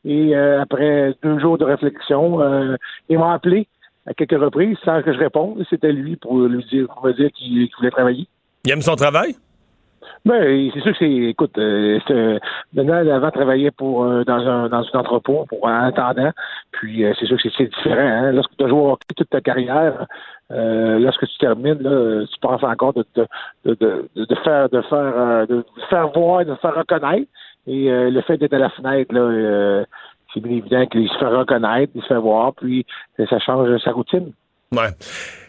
Et 0.07 0.35
après 0.35 1.15
deux 1.23 1.39
jours 1.39 1.57
de 1.57 1.65
réflexion, 1.65 2.39
il 3.09 3.17
m'a 3.17 3.33
appelé 3.33 3.67
à 4.05 4.13
quelques 4.13 4.39
reprises 4.39 4.77
sans 4.83 5.01
que 5.01 5.13
je 5.13 5.19
réponde. 5.19 5.63
C'était 5.69 5.91
lui 5.91 6.15
pour 6.15 6.39
lui 6.39 6.63
dire, 6.65 6.87
pour 6.87 7.05
me 7.05 7.13
dire 7.13 7.31
qu'il 7.31 7.69
voulait 7.77 7.91
travailler. 7.91 8.27
Il 8.65 8.71
aime 8.71 8.81
son 8.81 8.95
travail? 8.95 9.35
Ben, 10.23 10.71
c'est 10.73 10.79
sûr 10.81 10.91
que 10.93 10.97
c'est, 10.97 11.11
écoute, 11.11 11.55
euh, 11.57 11.99
euh, 12.09 12.39
Donald 12.73 13.07
avant 13.09 13.29
travaillait 13.29 13.71
pour 13.71 14.05
euh, 14.05 14.23
dans 14.23 14.39
un 14.47 14.69
dans 14.69 14.83
un 14.93 14.99
entrepôt 14.99 15.45
pour 15.47 15.67
un 15.67 15.87
attendant. 15.87 16.31
Puis 16.71 17.05
euh, 17.05 17.13
c'est 17.19 17.27
sûr 17.27 17.37
que 17.37 17.49
c'est, 17.55 17.65
différent. 17.65 17.99
Hein? 17.99 18.31
Lorsque 18.31 18.55
tu 18.57 18.63
as 18.63 18.67
joué 18.67 18.79
au 18.79 18.91
hockey 18.91 19.05
toute 19.15 19.29
ta 19.29 19.41
carrière, 19.41 20.07
euh, 20.51 20.97
lorsque 20.99 21.27
tu 21.27 21.37
termines, 21.37 21.81
là, 21.81 22.25
tu 22.25 22.39
penses 22.39 22.63
encore 22.63 22.93
de, 22.93 23.05
de, 23.15 23.27
de, 23.65 23.75
de, 24.15 24.25
de 24.25 24.35
faire 24.43 24.69
de 24.69 24.81
faire 24.81 25.47
de 25.47 25.63
faire 25.89 26.07
voir, 26.09 26.43
de 26.43 26.55
faire 26.55 26.75
reconnaître. 26.75 27.29
Et 27.67 27.91
euh, 27.91 28.11
le 28.11 28.21
fait 28.21 28.37
d'être 28.37 28.53
à 28.53 28.59
la 28.59 28.69
fenêtre, 28.69 29.13
là, 29.13 29.21
euh, 29.21 29.85
c'est 30.35 30.41
bien 30.41 30.57
évident 30.57 30.85
qu'il 30.85 31.09
se 31.09 31.17
fait 31.17 31.25
reconnaître, 31.25 31.91
il 31.95 32.01
se 32.01 32.07
fait 32.07 32.19
voir, 32.19 32.53
puis 32.53 32.85
ça 33.17 33.39
change 33.39 33.81
sa 33.81 33.91
routine. 33.91 34.33
Ouais. 34.71 34.89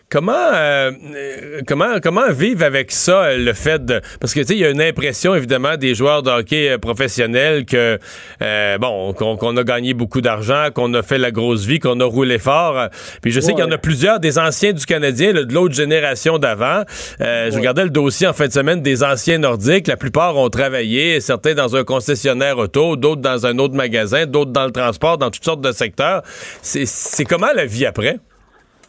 Comment, 0.09 0.33
euh, 0.55 0.93
euh, 1.17 1.63
comment, 1.67 1.99
comment 2.01 2.31
vivre 2.31 2.65
avec 2.65 2.93
ça, 2.93 3.35
le 3.35 3.53
fait 3.55 3.85
de. 3.85 4.01
Parce 4.21 4.35
que, 4.35 4.41
tu 4.41 4.47
sais, 4.47 4.55
il 4.55 4.61
y 4.61 4.65
a 4.65 4.71
une 4.71 4.81
impression, 4.81 5.35
évidemment, 5.35 5.77
des 5.77 5.97
joueurs 5.97 6.23
de 6.23 6.31
hockey 6.31 6.71
euh, 6.71 6.79
professionnels 6.79 7.65
que, 7.65 7.99
euh, 8.41 8.79
bon, 8.79 9.13
qu'on 9.15 9.57
a 9.57 9.65
gagné 9.65 9.95
beaucoup 9.95 10.21
d'argent, 10.21 10.69
qu'on 10.73 10.95
a 10.95 11.03
fait 11.03 11.19
la 11.19 11.33
grosse 11.33 11.65
vie, 11.65 11.81
qu'on 11.81 11.99
a 11.99 12.05
roulé 12.05 12.39
fort. 12.39 12.89
Puis 13.21 13.33
je 13.33 13.41
sais 13.41 13.53
qu'il 13.53 13.65
y 13.65 13.67
en 13.67 13.73
a 13.73 13.79
plusieurs 13.79 14.21
des 14.21 14.39
anciens 14.39 14.73
du 14.73 14.87
Canadien, 14.87 15.33
là, 15.33 15.43
de 15.43 15.53
l'autre 15.53 15.75
génération 15.75 16.39
d'avant. 16.39 16.85
Euh, 17.21 17.51
Je 17.51 17.57
regardais 17.57 17.83
le 17.83 17.91
dossier 17.91 18.29
en 18.29 18.33
fin 18.33 18.47
de 18.47 18.53
semaine 18.53 18.83
des 18.83 19.03
anciens 19.03 19.39
nordiques. 19.39 19.89
La 19.89 19.97
plupart 19.97 20.37
ont 20.37 20.51
travaillé, 20.51 21.21
certains 21.21 21.55
dans 21.55 21.75
un 21.75 21.83
concessionnaire 21.83 22.59
auto, 22.59 22.95
d'autres 22.95 23.23
dans 23.23 23.45
un 23.45 23.59
autre 23.59 23.75
magasin, 23.75 24.25
d'autres 24.25 24.53
dans 24.53 24.67
le 24.67 24.73
transport, 24.73 25.19
dans 25.19 25.33
toutes 25.33 25.45
sortes 25.45 25.63
de 25.63 25.73
secteurs. 25.73 26.23
C'est 26.63 27.25
comment 27.25 27.51
la 27.53 27.67
vie 27.67 27.87
après? 27.87 28.21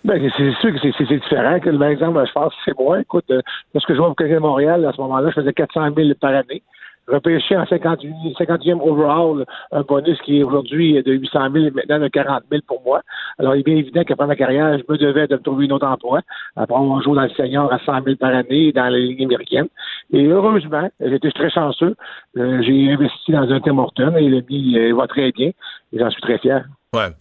Ben, 0.08 0.22
c'est- 0.38 0.54
sûr 0.62 0.74
que 0.74 0.80
c'est- 0.80 1.04
différent. 1.04 1.60
Que, 1.60 1.70
par 1.70 1.90
exemple, 1.90 2.24
je 2.26 2.32
pense 2.32 2.54
c'est 2.64 2.80
moi. 2.80 3.02
Écoute, 3.02 3.26
euh, 3.30 3.42
lorsque 3.74 3.90
je 3.90 3.96
jouais 3.96 4.08
au 4.08 4.14
de 4.14 4.40
Montréal, 4.40 4.86
à 4.86 4.94
ce 4.94 5.02
moment-là, 5.02 5.30
je 5.32 5.42
faisais 5.42 5.52
400 5.52 5.90
000 5.94 6.14
par 6.20 6.34
année. 6.34 6.64
repêché 7.10 7.56
en 7.56 7.66
51, 7.66 8.34
51e 8.38 8.82
overall 8.82 9.46
un 9.72 9.82
bonus 9.84 10.20
qui 10.26 10.40
est 10.40 10.44
aujourd'hui 10.44 11.02
de 11.02 11.14
800 11.14 11.52
000 11.54 11.68
et 11.68 11.72
maintenant 11.72 12.00
de 12.00 12.10
40 12.10 12.44
000 12.52 12.64
pour 12.68 12.82
moi. 12.84 13.02
Alors, 13.40 13.56
il 13.56 13.62
est 13.62 13.64
bien 13.64 13.78
évident 13.78 14.04
qu'après 14.04 14.28
ma 14.28 14.36
carrière, 14.36 14.78
je 14.78 14.84
me 14.92 14.98
devais 14.98 15.26
de 15.26 15.36
me 15.36 15.42
trouver 15.42 15.68
un 15.68 15.72
autre 15.72 15.88
emploi. 15.88 16.20
Après 16.58 16.76
avoir 16.76 17.02
joué 17.02 17.16
dans 17.16 17.22
le 17.22 17.30
senior 17.30 17.72
à 17.72 17.80
100 17.80 18.04
000 18.04 18.18
par 18.18 18.36
année 18.36 18.74
dans 18.74 18.90
la 18.90 18.98
Ligue 18.98 19.24
américaine. 19.24 19.68
Et 20.12 20.26
heureusement, 20.26 20.90
j'étais 21.00 21.32
très 21.32 21.50
chanceux. 21.50 21.96
Euh, 22.38 22.62
j'ai 22.62 22.92
investi 22.92 23.32
dans 23.32 23.50
un 23.50 23.60
Tim 23.62 23.78
Horton 23.78 24.14
et 24.18 24.28
le 24.28 24.44
mien 24.50 24.78
euh, 24.78 24.94
va 24.94 25.08
très 25.08 25.32
bien. 25.32 25.52
Et 25.94 26.00
j'en 26.00 26.10
suis 26.10 26.22
très 26.22 26.40
fier. 26.40 26.66
Ouais. 26.94 27.14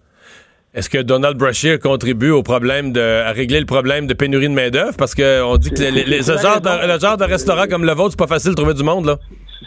Est-ce 0.77 0.91
que 0.91 1.01
Donald 1.03 1.39
Brashear 1.39 1.79
contribue 1.79 2.31
au 2.31 2.43
problème 2.43 2.93
de, 2.93 3.01
à 3.01 3.33
régler 3.33 3.61
le 3.61 3.67
problème 3.67 4.07
de 4.07 4.13
pénurie 4.13 4.49
de 4.49 4.55
main-d'œuvre? 4.55 4.95
Parce 4.99 5.15
qu'on 5.15 5.57
dit 5.57 5.71
que 5.71 5.81
les, 5.81 6.05
les- 6.05 6.21
genre 6.23 6.61
de, 6.61 6.93
le 6.95 7.01
genre 7.01 7.17
de 7.17 7.25
restaurant 7.25 7.65
comme 7.69 7.85
le 7.87 7.93
vôtre, 7.93 8.11
c'est 8.11 8.19
pas 8.19 8.27
facile 8.27 8.51
de 8.51 8.57
trouver 8.57 8.75
du 8.75 8.83
monde, 8.85 9.07
là. 9.07 9.17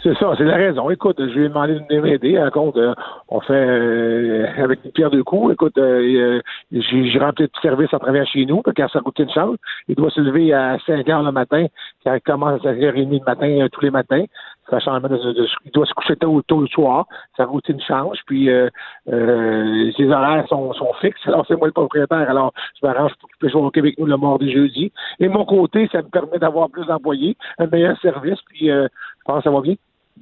C'est 0.04 0.14
ça, 0.18 0.32
c'est 0.38 0.44
la 0.44 0.54
raison. 0.56 0.88
Écoute, 0.88 1.16
je 1.18 1.34
lui 1.36 1.44
ai 1.46 1.48
demandé 1.48 1.74
de 1.90 2.00
m'aider. 2.00 2.36
À 2.38 2.48
compte, 2.50 2.76
euh, 2.76 2.94
on 3.28 3.40
fait 3.40 3.52
euh, 3.52 4.46
avec 4.62 4.78
une 4.84 4.92
pierre 4.92 5.10
deux 5.10 5.24
coups. 5.24 5.52
Écoute, 5.52 5.76
euh, 5.78 6.40
j'ai 6.70 7.18
rempli 7.18 7.44
de 7.46 7.50
service 7.60 7.92
à 7.92 7.98
travers 7.98 8.24
chez 8.28 8.46
nous, 8.46 8.62
quand 8.62 8.72
sa 8.90 9.00
routine 9.00 9.28
change, 9.34 9.56
il 9.88 9.96
doit 9.96 10.10
se 10.10 10.20
lever 10.20 10.54
à 10.54 10.78
5 10.86 11.06
heures 11.08 11.22
le 11.24 11.32
matin, 11.32 11.66
quand 12.04 12.14
il 12.14 12.20
commence 12.20 12.64
à 12.64 12.72
5h30 12.72 13.10
le 13.10 13.24
matin, 13.26 13.46
euh, 13.64 13.68
tous 13.70 13.80
les 13.82 13.90
matins. 13.90 14.24
Ça 14.70 14.78
de, 14.78 15.46
il 15.64 15.72
doit 15.72 15.86
se 15.86 15.94
coucher 15.94 16.16
tôt, 16.16 16.42
le 16.60 16.66
soir. 16.68 17.06
Sa 17.36 17.44
routine 17.44 17.80
change, 17.80 18.18
puis 18.26 18.48
euh, 18.48 18.68
euh, 19.12 19.90
ses 19.96 20.08
horaires 20.08 20.46
sont, 20.48 20.72
fixes. 21.00 21.20
Alors, 21.26 21.44
c'est 21.48 21.56
moi 21.56 21.66
le 21.66 21.72
propriétaire. 21.72 22.30
Alors, 22.30 22.52
je 22.80 22.86
m'arrange 22.86 23.12
pour 23.18 23.28
qu'il 23.28 23.38
puisse 23.38 23.52
jouer 23.52 23.62
au 23.62 23.70
Québec 23.70 23.94
nous 23.98 24.06
le 24.06 24.16
mardi 24.16 24.52
jeudi. 24.52 24.92
Et 25.18 25.28
mon 25.28 25.44
côté, 25.44 25.88
ça 25.90 25.98
me 25.98 26.08
permet 26.08 26.38
d'avoir 26.38 26.70
plus 26.70 26.86
d'employés, 26.86 27.36
un 27.58 27.66
meilleur 27.66 27.98
service, 28.00 28.38
puis 28.46 28.70
euh, 28.70 28.86
je 29.18 29.24
pense 29.24 29.38
que 29.38 29.44
ça 29.44 29.50
va 29.50 29.60
bien. 29.60 29.74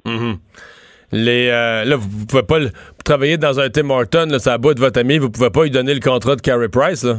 Mhm. 0.05 0.37
Les, 1.11 1.49
euh, 1.49 1.85
là, 1.85 1.95
vous 1.95 2.25
pouvez 2.25 2.43
pas 2.43 2.59
travailler 3.03 3.37
dans 3.37 3.59
un 3.59 3.69
Tim 3.69 3.89
Horton, 3.89 4.27
là, 4.29 4.39
c'est 4.39 4.51
à 4.51 4.57
bout 4.57 4.73
de 4.73 4.79
votre 4.79 4.99
ami, 4.99 5.17
vous 5.17 5.29
pouvez 5.29 5.49
pas 5.49 5.63
lui 5.63 5.71
donner 5.71 5.93
le 5.93 5.99
contrat 5.99 6.35
de 6.35 6.41
Carey 6.41 6.69
Price, 6.69 7.03
là. 7.03 7.15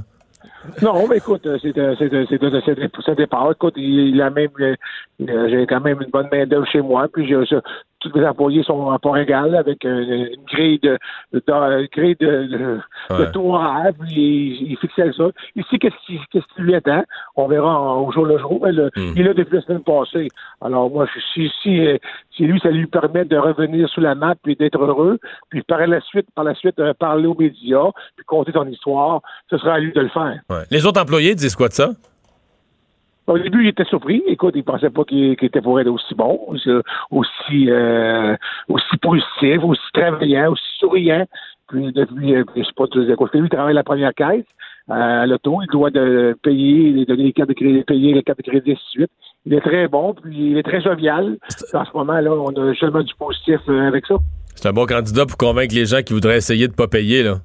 Non, 0.82 1.06
mais 1.08 1.16
écoute, 1.18 1.46
euh, 1.46 1.58
c'est 1.62 1.76
un- 1.78 1.94
c'est 1.96 3.08
un 3.10 3.14
départ. 3.14 3.50
Écoute, 3.52 3.74
il, 3.76 4.08
il 4.14 4.20
a 4.22 4.30
même, 4.30 4.50
euh, 4.60 4.74
j'ai 5.20 5.66
quand 5.66 5.80
même 5.80 6.00
une 6.02 6.10
bonne 6.10 6.28
main 6.30 6.46
d'œuvre 6.46 6.66
chez 6.66 6.80
moi. 6.82 7.06
Puis 7.12 7.26
j'ai- 7.26 7.58
tous 8.00 8.10
mes 8.18 8.24
employés 8.26 8.62
sont 8.62 8.90
à 8.90 8.98
port 8.98 9.18
égal 9.18 9.54
avec 9.54 9.84
euh, 9.84 10.28
une 10.32 10.44
grille 10.50 10.78
de, 10.78 10.96
de, 11.34 11.42
de- 11.46 11.80
une 11.82 11.88
grille 11.92 12.16
de, 12.18 12.44
de, 12.46 12.80
Ouais. 13.10 13.30
taux 13.32 13.54
horaire. 13.54 13.92
Puis 14.00 14.10
il, 14.14 14.70
il 14.72 14.76
fixait 14.78 15.12
ça. 15.12 15.24
Ici, 15.54 15.78
qu'est-ce 15.78 15.96
qui, 16.06 16.18
qu'est-ce 16.32 16.46
qui 16.54 16.62
lui 16.62 16.74
attend 16.74 17.04
On 17.36 17.46
verra 17.46 17.78
en- 17.78 18.00
au 18.06 18.10
jour 18.12 18.24
le 18.24 18.38
jour. 18.38 18.58
Mais 18.62 18.72
le- 18.72 18.90
Hmm. 18.96 19.12
Il 19.16 19.20
est 19.20 19.24
là 19.24 19.34
depuis 19.34 19.56
la 19.56 19.62
semaine 19.62 19.82
passée. 19.82 20.28
Alors 20.62 20.90
moi, 20.90 21.06
je- 21.14 21.20
si, 21.34 21.50
si, 21.62 21.86
euh, 21.86 21.98
si 22.34 22.44
lui, 22.44 22.58
ça 22.60 22.70
lui 22.70 22.86
permet 22.86 23.24
de 23.26 23.36
revenir 23.36 23.86
sous 23.90 24.00
la 24.00 24.14
map 24.14 24.34
et 24.46 24.54
d'être 24.54 24.78
heureux, 24.82 25.18
puis 25.50 25.62
par 25.62 25.86
la 25.86 26.00
suite, 26.00 26.26
par 26.34 26.44
la 26.44 26.54
suite, 26.54 26.78
euh, 26.78 26.94
parler 26.94 27.26
aux 27.26 27.34
médias, 27.38 27.90
puis 28.16 28.24
compter 28.24 28.52
son 28.52 28.66
histoire, 28.68 29.20
ce 29.50 29.58
sera 29.58 29.74
à 29.74 29.78
lui 29.78 29.92
de 29.92 30.00
le 30.00 30.08
faire. 30.08 30.40
Ouais. 30.50 30.64
Les 30.70 30.84
autres 30.84 31.00
employés 31.00 31.34
disent 31.34 31.56
quoi 31.56 31.68
de 31.68 31.74
ça? 31.74 31.90
Au 33.26 33.38
début, 33.38 33.62
il 33.62 33.68
était 33.68 33.84
surpris. 33.84 34.22
Écoute, 34.26 34.54
il 34.56 34.64
pensait 34.64 34.90
pas 34.90 35.04
qu'il 35.04 35.36
qu'il 35.36 35.46
était 35.46 35.60
pour 35.60 35.78
être 35.78 35.86
aussi 35.86 36.14
bon, 36.16 36.40
aussi, 37.10 37.70
euh, 37.70 38.36
aussi 38.68 38.96
positif, 39.00 39.62
aussi 39.62 39.80
travaillant, 39.94 40.50
aussi 40.50 40.64
souriant. 40.78 41.24
Puis 41.68 41.92
depuis, 41.92 42.34
euh, 42.34 42.44
je 42.56 42.62
sais 42.64 42.72
pas, 42.76 42.88
tu 42.88 43.06
sais 43.06 43.14
quoi, 43.14 43.28
lui, 43.32 43.42
il 43.44 43.48
travaille 43.48 43.74
la 43.74 43.84
première 43.84 44.12
caisse 44.14 44.44
euh, 44.90 45.22
à 45.22 45.26
l'auto. 45.26 45.60
Il 45.62 45.68
doit 45.70 45.90
de 45.90 46.36
payer, 46.42 46.92
de 46.92 47.04
donner 47.04 47.24
les 47.24 47.32
cartes 47.32 47.50
de 47.50 47.54
crédit, 47.54 47.84
payer 47.84 48.14
les 48.14 48.22
cartes 48.24 48.38
de 48.38 48.50
crédit, 48.50 48.72
de 48.72 48.78
suite. 48.90 49.10
Il 49.46 49.54
est 49.54 49.60
très 49.60 49.86
bon, 49.86 50.14
puis 50.14 50.50
il 50.50 50.58
est 50.58 50.64
très 50.64 50.82
jovial. 50.82 51.38
En 51.72 51.84
ce 51.84 51.90
moment, 51.94 52.20
là, 52.20 52.32
on 52.32 52.50
a 52.50 52.74
seulement 52.74 53.02
du 53.02 53.14
positif 53.14 53.60
euh, 53.68 53.86
avec 53.86 54.06
ça. 54.06 54.16
C'est 54.56 54.68
un 54.68 54.72
bon 54.72 54.86
candidat 54.86 55.24
pour 55.24 55.36
convaincre 55.36 55.74
les 55.74 55.86
gens 55.86 56.02
qui 56.02 56.12
voudraient 56.12 56.36
essayer 56.38 56.66
de 56.66 56.74
pas 56.74 56.88
payer, 56.88 57.22
là. 57.22 57.36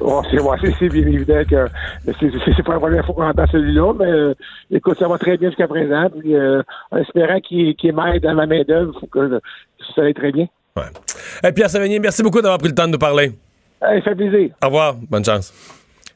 Oh, 0.00 0.22
c'est 0.30 0.40
ouais, 0.40 0.56
c'est- 0.62 0.74
c'est 0.78 0.88
bien 0.88 1.06
évident 1.06 1.42
que 1.48 1.66
c'est 2.06 2.62
pas 2.64 2.74
la 2.74 2.80
première 2.80 3.04
fois 3.06 3.14
qu'on 3.14 3.28
entend 3.28 3.46
celui-là, 3.50 3.92
mais 3.98 4.06
euh, 4.10 4.34
écoute, 4.70 4.98
ça 4.98 5.08
va 5.08 5.18
très 5.18 5.36
bien 5.36 5.48
jusqu'à 5.50 5.68
présent. 5.68 6.08
Puis, 6.18 6.34
euh, 6.34 6.62
en 6.90 6.98
espérant 6.98 7.40
qu'il 7.40 7.74
qu'il 7.76 7.94
m'aide 7.94 8.22
dans 8.22 8.34
ma 8.34 8.46
main-d'œuvre, 8.46 8.92
il 8.96 9.00
faut 9.00 9.06
que 9.06 9.40
ça 9.94 10.02
aille 10.02 10.14
très 10.14 10.32
bien. 10.32 10.46
Ouais. 10.76 10.82
Hey, 11.42 11.52
Pierre 11.52 11.70
Sévigny, 11.70 12.00
merci 12.00 12.22
beaucoup 12.22 12.40
d'avoir 12.40 12.58
pris 12.58 12.68
le 12.68 12.74
temps 12.74 12.86
de 12.86 12.92
nous 12.92 12.98
parler. 12.98 13.32
Hey, 13.82 14.00
ça 14.02 14.10
fait 14.10 14.16
plaisir. 14.16 14.50
Au 14.62 14.66
revoir. 14.66 14.94
Bonne 15.10 15.24
chance. 15.24 15.52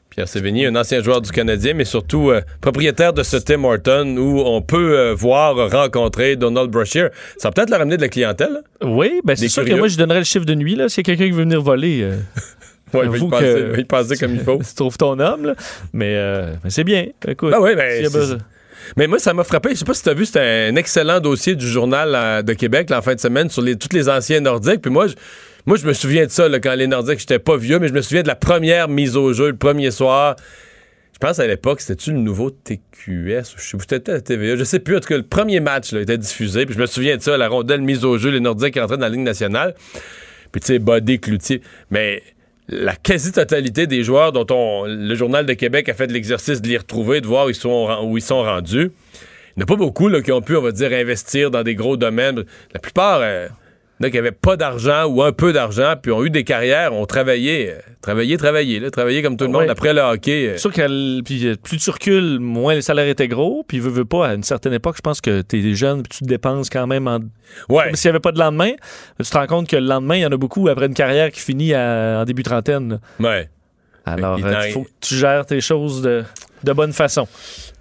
Pierre 0.09 0.27
Sévigny, 0.27 0.65
un 0.65 0.75
ancien 0.75 1.01
joueur 1.03 1.21
du 1.21 1.31
Canadien, 1.31 1.73
mais 1.75 1.85
surtout 1.85 2.31
euh, 2.31 2.41
propriétaire 2.61 3.13
de 3.13 3.21
ce 3.21 3.37
Tim 3.37 3.63
Horton 3.63 4.17
où 4.17 4.39
on 4.43 4.59
peut 4.61 4.97
euh, 4.97 5.13
voir, 5.13 5.69
rencontrer 5.71 6.35
Donald 6.35 6.71
Brashear. 6.71 7.09
Ça 7.37 7.49
va 7.49 7.51
peut-être 7.53 7.69
leur 7.69 7.79
amener 7.79 7.95
de 7.95 8.01
la 8.01 8.09
clientèle. 8.09 8.61
Oui, 8.81 9.21
ben 9.23 9.35
c'est 9.35 9.47
sûr 9.47 9.63
que 9.63 9.73
moi, 9.75 9.87
je 9.87 9.97
donnerais 9.97 10.17
le 10.19 10.25
chiffre 10.25 10.45
de 10.45 10.55
nuit, 10.55 10.75
là, 10.75 10.89
s'il 10.89 11.07
y 11.07 11.11
a 11.11 11.15
quelqu'un 11.15 11.25
qui 11.31 11.37
veut 11.37 11.43
venir 11.43 11.61
voler. 11.61 12.01
euh, 12.01 12.15
Ouais, 12.93 13.05
il 13.05 13.09
va 13.09 13.17
y 13.17 13.29
passer, 13.29 13.43
que- 13.45 13.59
il 13.59 13.71
va 13.71 13.77
y 13.79 13.83
passer 13.85 14.17
comme 14.17 14.33
il 14.35 14.41
faut. 14.41 14.57
tu 14.67 14.73
trouves 14.75 14.97
ton 14.97 15.19
homme, 15.19 15.45
là. 15.45 15.55
Mais, 15.93 16.15
euh, 16.15 16.53
mais 16.63 16.69
c'est 16.69 16.83
bien. 16.83 17.07
Écoute. 17.27 17.51
Ah 17.55 17.61
oui, 17.61 17.75
ben, 17.75 18.03
Mais 18.97 19.07
moi, 19.07 19.19
ça 19.19 19.33
m'a 19.33 19.43
frappé. 19.43 19.69
Je 19.71 19.75
sais 19.75 19.85
pas 19.85 19.93
si 19.93 20.03
tu 20.03 20.09
as 20.09 20.13
vu, 20.13 20.25
c'était 20.25 20.67
un 20.71 20.75
excellent 20.75 21.19
dossier 21.19 21.55
du 21.55 21.67
journal 21.67 22.13
euh, 22.15 22.41
de 22.41 22.53
Québec 22.53 22.89
là, 22.89 22.99
en 22.99 23.01
fin 23.01 23.15
de 23.15 23.19
semaine 23.19 23.49
sur 23.49 23.61
les, 23.61 23.75
tous 23.75 23.95
les 23.95 24.09
anciens 24.09 24.39
Nordiques. 24.39 24.81
Puis 24.81 24.91
moi, 24.91 25.07
je, 25.07 25.13
moi, 25.65 25.77
je 25.77 25.85
me 25.85 25.93
souviens 25.93 26.25
de 26.25 26.31
ça 26.31 26.47
là, 26.49 26.59
quand 26.59 26.73
les 26.75 26.87
Nordiques, 26.87 27.19
j'étais 27.19 27.39
pas 27.39 27.57
vieux, 27.57 27.79
mais 27.79 27.87
je 27.87 27.93
me 27.93 28.01
souviens 28.01 28.23
de 28.23 28.27
la 28.27 28.35
première 28.35 28.87
mise 28.87 29.15
au 29.17 29.33
jeu, 29.33 29.49
le 29.49 29.55
premier 29.57 29.91
soir. 29.91 30.35
Je 31.13 31.27
pense 31.27 31.37
à 31.39 31.45
l'époque, 31.47 31.81
c'était-tu 31.81 32.13
le 32.13 32.19
nouveau 32.19 32.49
TQS? 32.49 33.33
Pas, 33.53 33.79
c'était 33.89 34.11
la 34.13 34.21
TVA. 34.21 34.55
Je 34.55 34.63
sais 34.63 34.79
plus. 34.79 34.95
En 34.95 34.99
tout 35.01 35.09
cas, 35.09 35.17
le 35.17 35.23
premier 35.23 35.59
match 35.59 35.91
là, 35.91 35.99
était 35.99 36.17
diffusé. 36.17 36.65
Puis 36.65 36.75
je 36.75 36.79
me 36.79 36.85
souviens 36.85 37.17
de 37.17 37.21
ça, 37.21 37.35
la 37.37 37.49
rondelle 37.49 37.81
mise 37.81 38.05
au 38.05 38.17
jeu, 38.17 38.29
les 38.29 38.39
Nordiques 38.39 38.77
entraient 38.77 38.95
dans 38.97 39.03
la 39.03 39.09
Ligue 39.09 39.19
nationale. 39.21 39.75
Puis 40.53 40.61
tu 40.61 40.67
sais, 40.67 40.79
Bodé, 40.79 41.17
Cloutier. 41.19 41.61
Mais 41.91 42.23
la 42.69 42.95
quasi-totalité 42.95 43.87
des 43.87 44.03
joueurs 44.03 44.31
dont 44.31 44.45
on, 44.51 44.85
le 44.85 45.15
Journal 45.15 45.45
de 45.45 45.53
Québec 45.53 45.89
a 45.89 45.93
fait 45.93 46.11
l'exercice 46.11 46.61
de 46.61 46.67
les 46.67 46.77
retrouver, 46.77 47.19
de 47.19 47.27
voir 47.27 47.47
où 47.47 47.49
ils 47.49 47.55
sont, 47.55 48.43
rendus. 48.43 48.91
Il 49.55 49.59
n'y 49.59 49.63
en 49.63 49.63
a 49.63 49.65
pas 49.65 49.75
beaucoup 49.75 50.09
qui 50.21 50.31
ont 50.31 50.41
pu, 50.41 50.55
on 50.55 50.61
va 50.61 50.71
dire, 50.71 50.93
investir 50.93 51.51
dans 51.51 51.63
des 51.63 51.75
gros 51.75 51.97
domaines. 51.97 52.43
La 52.73 52.79
plupart, 52.79 53.19
euh, 53.21 53.47
il 53.99 54.03
y 54.03 54.05
en 54.05 54.07
a 54.07 54.11
qui 54.11 54.15
n'avaient 54.17 54.31
pas 54.31 54.55
d'argent 54.55 55.05
ou 55.05 55.21
un 55.23 55.31
peu 55.31 55.51
d'argent, 55.51 55.95
puis 56.01 56.11
ont 56.11 56.23
eu 56.23 56.29
des 56.29 56.43
carrières, 56.43 56.93
ont 56.93 57.05
travaillé, 57.05 57.71
euh, 57.71 57.79
travaillé, 58.01 58.37
travaillé, 58.37 58.79
là, 58.79 58.89
travaillé 58.91 59.21
comme 59.21 59.35
tout 59.35 59.43
le 59.45 59.51
monde 59.51 59.63
Ouais. 59.63 59.69
après 59.69 59.93
le 59.93 60.01
hockey. 60.01 60.47
euh, 60.47 60.51
C'est 60.53 60.59
sûr 60.59 60.71
que 60.73 61.21
puis, 61.21 61.47
euh, 61.47 61.55
plus 61.61 61.77
tu 61.77 61.89
recules, 61.89 62.39
moins 62.39 62.75
le 62.75 62.81
salaire 62.81 63.07
était 63.07 63.27
gros. 63.27 63.65
Puis, 63.67 63.79
veux, 63.79 63.89
veux 63.89 64.05
pas, 64.05 64.27
à 64.29 64.33
une 64.35 64.43
certaine 64.43 64.73
époque, 64.73 64.95
je 64.97 65.01
pense 65.01 65.19
que 65.21 65.41
tu 65.41 65.69
es 65.69 65.73
jeune, 65.73 66.03
puis 66.03 66.17
tu 66.19 66.23
te 66.23 66.29
dépenses 66.29 66.69
quand 66.69 66.87
même 66.87 67.07
en. 67.07 67.19
ouais. 67.69 67.85
Comme 67.87 67.95
s'il 67.95 68.09
n'y 68.09 68.13
avait 68.13 68.21
pas 68.21 68.31
de 68.31 68.39
lendemain. 68.39 68.71
Tu 69.21 69.29
te 69.29 69.37
rends 69.37 69.47
compte 69.47 69.67
que 69.67 69.75
le 69.75 69.85
lendemain, 69.85 70.15
il 70.15 70.21
y 70.21 70.25
en 70.25 70.31
a 70.31 70.37
beaucoup 70.37 70.67
après 70.69 70.85
une 70.85 70.93
carrière 70.93 71.29
qui 71.31 71.41
finit 71.41 71.73
à- 71.73 72.19
en 72.21 72.25
début 72.25 72.43
trentaine. 72.43 72.99
là. 73.19 73.29
ouais. 73.29 73.49
Alors, 74.05 74.35
puis 74.37 74.45
euh, 74.45 74.61
il 74.67 74.71
faut 74.71 74.83
que 74.83 74.89
tu 75.01 75.15
gères 75.15 75.45
tes 75.45 75.61
choses 75.61 76.01
de, 76.01 76.23
de 76.63 76.73
bonne 76.73 76.93
façon. 76.93 77.27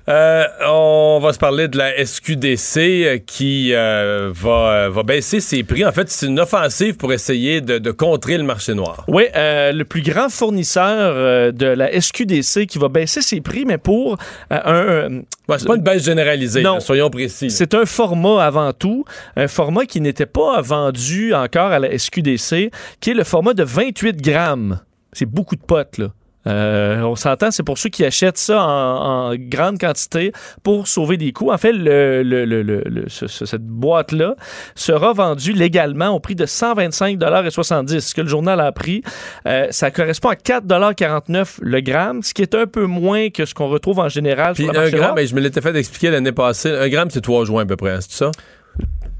Euh, 0.08 0.44
on 0.66 1.18
va 1.22 1.34
se 1.34 1.38
parler 1.38 1.68
de 1.68 1.76
la 1.76 2.02
SQDC 2.02 2.76
euh, 2.78 3.18
qui 3.18 3.74
euh, 3.74 4.30
va, 4.34 4.88
va 4.88 5.02
baisser 5.02 5.40
ses 5.40 5.62
prix. 5.64 5.84
En 5.84 5.92
fait, 5.92 6.08
c'est 6.08 6.26
une 6.26 6.40
offensive 6.40 6.96
pour 6.96 7.12
essayer 7.12 7.60
de, 7.60 7.76
de 7.76 7.90
contrer 7.90 8.38
le 8.38 8.44
marché 8.44 8.72
noir. 8.72 9.04
Oui, 9.08 9.24
euh, 9.36 9.70
le 9.72 9.84
plus 9.84 10.00
grand 10.00 10.30
fournisseur 10.30 11.52
de 11.52 11.66
la 11.66 12.00
SQDC 12.00 12.66
qui 12.66 12.78
va 12.78 12.88
baisser 12.88 13.20
ses 13.20 13.42
prix, 13.42 13.64
mais 13.66 13.76
pour 13.76 14.16
un. 14.50 15.18
Ouais, 15.48 15.58
c'est 15.58 15.66
pas 15.66 15.76
une 15.76 15.82
baisse 15.82 16.04
généralisée, 16.04 16.62
Non. 16.62 16.74
là, 16.74 16.80
soyons 16.80 17.10
précis. 17.10 17.50
C'est 17.50 17.74
un 17.74 17.84
format 17.84 18.44
avant 18.44 18.72
tout, 18.72 19.04
un 19.36 19.48
format 19.48 19.84
qui 19.84 20.00
n'était 20.00 20.26
pas 20.26 20.60
vendu 20.62 21.34
encore 21.34 21.70
à 21.70 21.78
la 21.78 21.98
SQDC, 21.98 22.70
qui 23.00 23.10
est 23.10 23.14
le 23.14 23.24
format 23.24 23.52
de 23.52 23.62
28 23.64 24.22
grammes. 24.22 24.80
C'est 25.12 25.26
beaucoup 25.26 25.56
de 25.56 25.62
potes, 25.62 25.98
là. 25.98 26.08
Euh, 26.48 27.02
on 27.02 27.14
s'entend, 27.14 27.50
c'est 27.50 27.62
pour 27.62 27.76
ceux 27.78 27.90
qui 27.90 28.04
achètent 28.04 28.38
ça 28.38 28.60
en, 28.62 29.30
en 29.30 29.34
grande 29.36 29.78
quantité 29.78 30.32
pour 30.62 30.88
sauver 30.88 31.16
des 31.16 31.32
coûts. 31.32 31.52
En 31.52 31.58
fait, 31.58 31.72
le, 31.72 33.04
ce- 33.08 33.26
ce- 33.26 33.44
cette 33.46 33.66
boîte-là 33.66 34.34
sera 34.74 35.12
vendue 35.12 35.52
légalement 35.52 36.08
au 36.08 36.20
prix 36.20 36.34
de 36.34 36.46
125,70 36.46 38.00
Ce 38.00 38.14
que 38.14 38.20
le 38.22 38.28
journal 38.28 38.60
a 38.60 38.66
appris, 38.66 39.02
euh, 39.46 39.66
ça 39.70 39.90
correspond 39.90 40.28
à 40.30 40.34
4,49 40.34 41.58
le 41.60 41.80
gramme, 41.80 42.22
ce 42.22 42.34
qui 42.34 42.42
est 42.42 42.54
un 42.54 42.66
peu 42.66 42.86
moins 42.86 43.30
que 43.30 43.44
ce 43.44 43.54
qu'on 43.54 43.68
retrouve 43.68 43.98
en 43.98 44.08
général 44.08 44.54
Puis 44.54 44.64
sur 44.64 44.72
le 44.72 44.78
un 44.78 44.82
marché 44.82 44.96
gramme, 44.96 45.06
noir. 45.08 45.14
ben, 45.16 45.26
je 45.26 45.34
me 45.34 45.40
l'étais 45.40 45.60
fait 45.60 45.76
expliquer 45.76 46.10
l'année 46.10 46.32
passée. 46.32 46.70
Un 46.70 46.88
gramme, 46.88 47.10
c'est 47.10 47.20
3 47.20 47.44
juin 47.44 47.62
à 47.62 47.66
peu 47.66 47.76
près, 47.76 47.90
hein, 47.92 48.00
c'est 48.00 48.12
ça? 48.12 48.30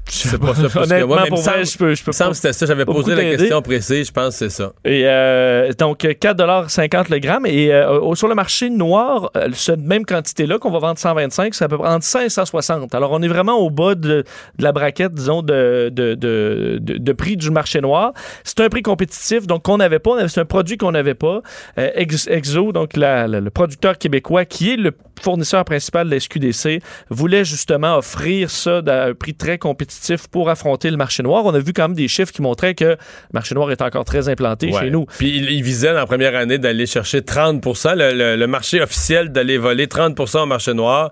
C'est 0.09 0.37
pas 0.39 0.53
ça. 0.55 0.69
plus 0.69 0.87
que- 0.87 1.03
ouais, 1.03 1.27
pour 1.29 1.39
vrai, 1.41 1.65
je 1.65 1.77
peux, 1.77 1.93
je 1.95 2.03
peux 2.03 2.07
il 2.07 2.09
me 2.09 2.13
semble 2.13 2.29
pas- 2.29 2.31
que 2.31 2.35
c'était 2.37 2.53
ça. 2.53 2.65
J'avais 2.65 2.85
posé 2.85 3.15
la 3.15 3.23
question 3.37 3.61
précise. 3.61 4.07
Je 4.07 4.11
pense 4.11 4.29
que 4.29 4.33
c'est 4.33 4.49
ça. 4.49 4.73
Et 4.85 5.03
euh, 5.05 5.71
donc 5.77 5.99
4,50 6.03 7.09
le 7.09 7.19
gramme. 7.19 7.45
Et 7.45 7.71
euh, 7.71 8.13
sur 8.15 8.27
le 8.27 8.35
marché 8.35 8.69
noir, 8.69 9.31
euh, 9.35 9.49
cette 9.53 9.79
même 9.81 10.05
quantité-là 10.05 10.57
qu'on 10.59 10.71
va 10.71 10.79
vendre 10.79 10.99
125, 10.99 11.53
c'est 11.53 11.65
à 11.65 11.67
peu 11.67 11.77
près 11.77 11.89
entre 11.89 12.05
100 12.05 12.21
et 12.21 12.29
160. 12.29 12.93
Alors 12.95 13.11
on 13.11 13.21
est 13.21 13.27
vraiment 13.27 13.57
au 13.59 13.69
bas 13.69 13.95
de, 13.95 14.23
de 14.57 14.63
la 14.63 14.71
braquette, 14.71 15.13
disons, 15.13 15.41
de, 15.41 15.89
de, 15.91 16.15
de, 16.15 17.13
prix 17.13 17.37
du 17.37 17.51
marché 17.51 17.81
noir. 17.81 18.13
C'est 18.43 18.59
un 18.61 18.69
prix 18.69 18.81
compétitif, 18.81 19.47
donc 19.47 19.63
qu'on 19.63 19.77
n'avait 19.77 19.99
pas. 19.99 20.27
C'est 20.27 20.41
un 20.41 20.45
produit 20.45 20.77
qu'on 20.77 20.91
n'avait 20.91 21.13
pas. 21.15 21.41
Euh, 21.77 21.89
Ex- 21.95 22.27
Exo, 22.27 22.71
donc 22.71 22.95
la- 22.97 23.27
la- 23.27 23.39
le 23.41 23.49
producteur 23.49 23.97
québécois, 23.97 24.45
qui 24.45 24.73
est 24.73 24.77
le 24.77 24.91
fournisseur 25.21 25.65
principal 25.65 26.07
de 26.09 26.13
la 26.13 26.19
SQDC, 26.19 26.81
voulait 27.09 27.45
justement 27.45 27.97
offrir 27.97 28.49
ça 28.49 28.81
à 28.87 29.05
un 29.05 29.13
prix 29.13 29.33
très 29.35 29.57
compétitif 29.57 30.27
pour 30.27 30.49
affronter 30.49 30.89
le 30.91 30.97
marché 30.97 31.23
noir. 31.23 31.45
On 31.45 31.53
a 31.53 31.59
vu 31.59 31.73
quand 31.73 31.83
même 31.89 31.97
des 31.97 32.07
chiffres 32.07 32.31
qui 32.31 32.41
montraient 32.41 32.75
que 32.75 32.85
le 32.85 32.97
marché 33.33 33.55
noir 33.55 33.71
est 33.71 33.81
encore 33.81 34.05
très 34.05 34.29
implanté 34.29 34.71
Ouais. 34.71 34.79
chez 34.79 34.89
nous. 34.89 35.05
Puis 35.17 35.37
il, 35.37 35.49
il 35.51 35.63
visait 35.63 35.87
dans 35.89 35.93
la 35.99 36.05
première 36.05 36.35
année 36.35 36.57
d'aller 36.57 36.85
chercher 36.85 37.21
30 37.21 37.63
le, 37.95 38.13
le- 38.13 38.35
le 38.35 38.47
marché 38.47 38.81
officiel 38.81 39.29
d'aller 39.31 39.57
voler 39.57 39.87
30% 39.87 40.43
au 40.43 40.45
marché 40.45 40.73
noir. 40.73 41.11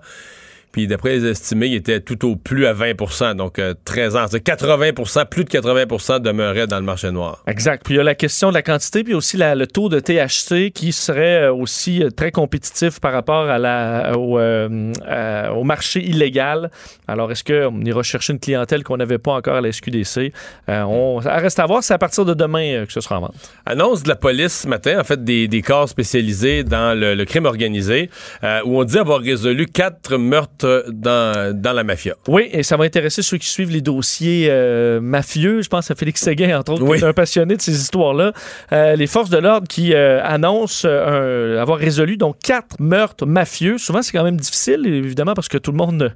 Puis 0.72 0.86
d'après 0.86 1.10
les 1.16 1.26
estimés, 1.26 1.68
il 1.68 1.74
était 1.74 2.00
tout 2.00 2.28
au 2.28 2.36
plus 2.36 2.66
à 2.66 2.74
20% 2.74 3.34
donc 3.36 3.58
euh, 3.58 3.74
13 3.84 4.16
ans. 4.16 4.24
C'est 4.30 4.40
80 4.40 4.90
plus 5.30 5.44
de 5.44 5.48
80 5.50 6.18
demeuraient 6.20 6.66
dans 6.66 6.78
le 6.78 6.84
marché 6.84 7.10
noir. 7.10 7.42
Exact. 7.46 7.82
Puis 7.84 7.94
il 7.94 7.96
y 7.96 8.00
a 8.00 8.04
la 8.04 8.14
question 8.14 8.48
de 8.50 8.54
la 8.54 8.62
quantité, 8.62 9.02
puis 9.04 9.14
aussi 9.14 9.36
la- 9.36 9.54
le 9.54 9.66
taux 9.66 9.88
de 9.88 9.98
THC 10.00 10.70
qui 10.72 10.92
serait 10.92 11.44
euh, 11.44 11.52
aussi 11.52 12.02
euh, 12.02 12.10
très 12.10 12.30
compétitif 12.30 13.00
par 13.00 13.12
rapport 13.12 13.48
à 13.48 13.58
la, 13.58 14.12
au, 14.16 14.38
euh, 14.38 14.92
euh, 15.08 15.48
au 15.50 15.64
marché 15.64 16.00
illégal. 16.04 16.70
Alors, 17.06 17.32
est-ce 17.32 17.44
qu'on 17.44 17.80
ira 17.82 18.02
chercher 18.02 18.34
une 18.34 18.38
clientèle 18.40 18.84
qu'on 18.84 18.96
n'avait 18.98 19.18
pas 19.18 19.32
encore 19.32 19.56
à 19.56 19.60
la 19.60 19.72
SQDC? 19.72 20.32
Euh, 20.68 20.82
on, 20.82 21.20
ça 21.22 21.36
reste 21.36 21.58
à 21.58 21.66
voir. 21.66 21.82
C'est 21.82 21.94
à 21.94 21.98
partir 21.98 22.24
de 22.24 22.34
demain 22.34 22.74
euh, 22.74 22.86
que 22.86 22.92
ce 22.92 23.00
sera 23.00 23.18
en 23.18 23.22
vente. 23.22 23.34
Annonce 23.66 24.02
de 24.02 24.08
la 24.08 24.16
police 24.16 24.60
ce 24.62 24.68
matin, 24.68 25.00
en 25.00 25.04
fait, 25.04 25.24
des, 25.24 25.48
des 25.48 25.62
corps 25.62 25.88
spécialisés 25.88 26.62
dans 26.64 26.98
le, 26.98 27.14
le 27.14 27.24
crime 27.24 27.46
organisé, 27.46 28.10
euh, 28.44 28.60
où 28.64 28.78
on 28.80 28.84
dit 28.84 28.98
avoir 28.98 29.20
résolu 29.20 29.66
quatre 29.66 30.16
meurtres 30.16 30.57
dans, 30.64 31.54
dans 31.54 31.72
la 31.72 31.84
mafia. 31.84 32.14
Oui, 32.26 32.48
et 32.52 32.62
ça 32.62 32.76
va 32.76 32.84
intéresser 32.84 33.22
ceux 33.22 33.38
qui 33.38 33.48
suivent 33.48 33.70
les 33.70 33.80
dossiers 33.80 34.48
euh, 34.50 35.00
mafieux. 35.00 35.62
Je 35.62 35.68
pense 35.68 35.90
à 35.90 35.94
Félix 35.94 36.20
Séguin, 36.22 36.58
entre 36.58 36.72
autres, 36.72 36.82
Oui. 36.82 36.98
qui 36.98 37.04
est 37.04 37.08
un 37.08 37.12
passionné 37.12 37.56
de 37.56 37.62
ces 37.62 37.74
histoires-là. 37.80 38.32
Euh, 38.72 38.96
les 38.96 39.06
forces 39.06 39.30
de 39.30 39.38
l'ordre 39.38 39.68
qui 39.68 39.94
euh, 39.94 40.20
annoncent 40.22 40.88
avoir 40.88 41.78
résolu 41.78 42.16
donc 42.16 42.38
quatre 42.42 42.80
meurtres 42.80 43.26
mafieux. 43.26 43.78
Souvent, 43.78 44.02
c'est 44.02 44.12
quand 44.12 44.24
même 44.24 44.36
difficile, 44.38 44.86
évidemment, 44.86 45.34
parce 45.34 45.48
que 45.48 45.58
tout 45.58 45.70
le 45.70 45.76
monde 45.78 46.12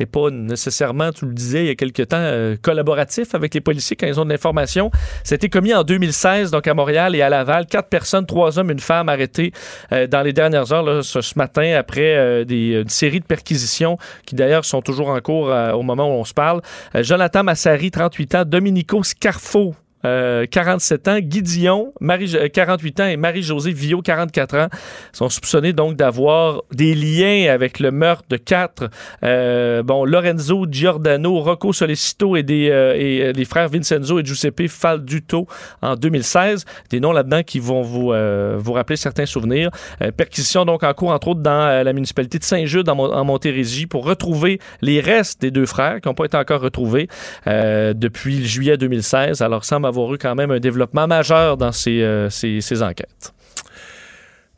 n'est 0.00 0.06
pas 0.06 0.30
nécessairement, 0.30 1.12
tu 1.12 1.26
le 1.26 1.32
disais 1.32 1.64
il 1.64 1.66
y 1.66 1.70
a 1.70 1.74
quelque 1.74 2.02
temps, 2.02 2.16
euh, 2.18 2.56
collaboratif 2.60 3.34
avec 3.34 3.54
les 3.54 3.60
policiers 3.60 3.96
quand 3.96 4.06
ils 4.06 4.20
ont 4.20 4.24
de 4.24 4.30
l'information. 4.30 4.90
C'était 5.22 5.48
commis 5.48 5.74
en 5.74 5.82
2016, 5.82 6.50
donc 6.50 6.66
à 6.66 6.74
Montréal 6.74 7.14
et 7.14 7.22
à 7.22 7.28
Laval. 7.28 7.66
Quatre 7.66 7.88
personnes, 7.88 8.26
trois 8.26 8.58
hommes, 8.58 8.70
une 8.70 8.80
femme 8.80 9.08
arrêtés 9.08 9.52
euh, 9.92 10.06
dans 10.06 10.22
les 10.22 10.32
dernières 10.32 10.72
heures, 10.72 10.82
là, 10.82 11.02
ce, 11.02 11.20
matin, 11.36 11.74
après 11.78 12.16
euh, 12.16 12.44
des, 12.44 12.80
une 12.82 12.88
série 12.88 13.20
de 13.20 13.24
perquisitions 13.24 13.98
qui 14.26 14.34
d'ailleurs 14.34 14.64
sont 14.64 14.82
toujours 14.82 15.08
en 15.08 15.20
cours 15.20 15.50
euh, 15.50 15.72
au 15.72 15.82
moment 15.82 16.06
où 16.06 16.20
on 16.20 16.24
se 16.24 16.34
parle. 16.34 16.60
Euh, 16.94 17.02
Jonathan 17.02 17.42
Massari, 17.42 17.90
38 17.90 18.34
ans, 18.34 18.44
Domenico 18.44 19.02
Scarfo. 19.02 19.74
Euh, 20.04 20.46
47 20.50 21.08
ans, 21.08 21.18
Guy 21.20 21.42
Dion, 21.42 21.92
Marie, 22.00 22.34
euh, 22.36 22.48
48 22.48 23.00
ans 23.00 23.06
et 23.06 23.16
Marie-Josée 23.16 23.72
Villot, 23.72 24.02
44 24.02 24.56
ans, 24.56 24.68
sont 25.12 25.28
soupçonnés 25.28 25.72
donc 25.72 25.96
d'avoir 25.96 26.62
des 26.72 26.94
liens 26.94 27.52
avec 27.52 27.80
le 27.80 27.90
meurtre 27.90 28.24
de 28.28 28.36
quatre, 28.36 28.88
euh, 29.22 29.82
bon, 29.82 30.04
Lorenzo 30.04 30.66
Giordano, 30.70 31.40
Rocco 31.40 31.72
Solicito 31.72 32.36
et, 32.36 32.42
des, 32.42 32.70
euh, 32.70 32.94
et 32.96 33.22
euh, 33.22 33.32
les 33.32 33.44
frères 33.44 33.68
Vincenzo 33.68 34.18
et 34.20 34.24
Giuseppe 34.24 34.68
Falduto 34.68 35.46
en 35.82 35.96
2016. 35.96 36.64
Des 36.90 37.00
noms 37.00 37.12
là-dedans 37.12 37.42
qui 37.42 37.58
vont 37.60 37.82
vous, 37.82 38.12
euh, 38.12 38.56
vous 38.58 38.72
rappeler 38.72 38.96
certains 38.96 39.26
souvenirs. 39.26 39.70
Euh, 40.02 40.10
perquisition 40.10 40.64
donc 40.64 40.82
en 40.82 40.92
cours, 40.94 41.10
entre 41.10 41.28
autres, 41.28 41.40
dans 41.40 41.50
euh, 41.68 41.82
la 41.82 41.92
municipalité 41.92 42.38
de 42.38 42.44
Saint-Jude, 42.44 42.88
en, 42.88 42.94
Mon- 42.94 43.12
en 43.12 43.24
Montérégie, 43.24 43.86
pour 43.86 44.04
retrouver 44.04 44.58
les 44.82 45.00
restes 45.00 45.40
des 45.40 45.50
deux 45.50 45.66
frères 45.66 46.00
qui 46.00 46.08
n'ont 46.08 46.14
pas 46.14 46.24
été 46.26 46.36
encore 46.36 46.60
retrouvés 46.60 47.08
euh, 47.46 47.94
depuis 47.94 48.44
juillet 48.46 48.76
2016. 48.76 49.42
Alors, 49.42 49.64
avoir 50.00 50.14
eu 50.14 50.18
quand 50.18 50.34
même 50.34 50.50
un 50.50 50.60
développement 50.60 51.06
majeur 51.06 51.56
dans 51.56 51.72
ces, 51.72 52.02
euh, 52.02 52.28
ces, 52.30 52.60
ces 52.60 52.82
enquêtes. 52.82 53.32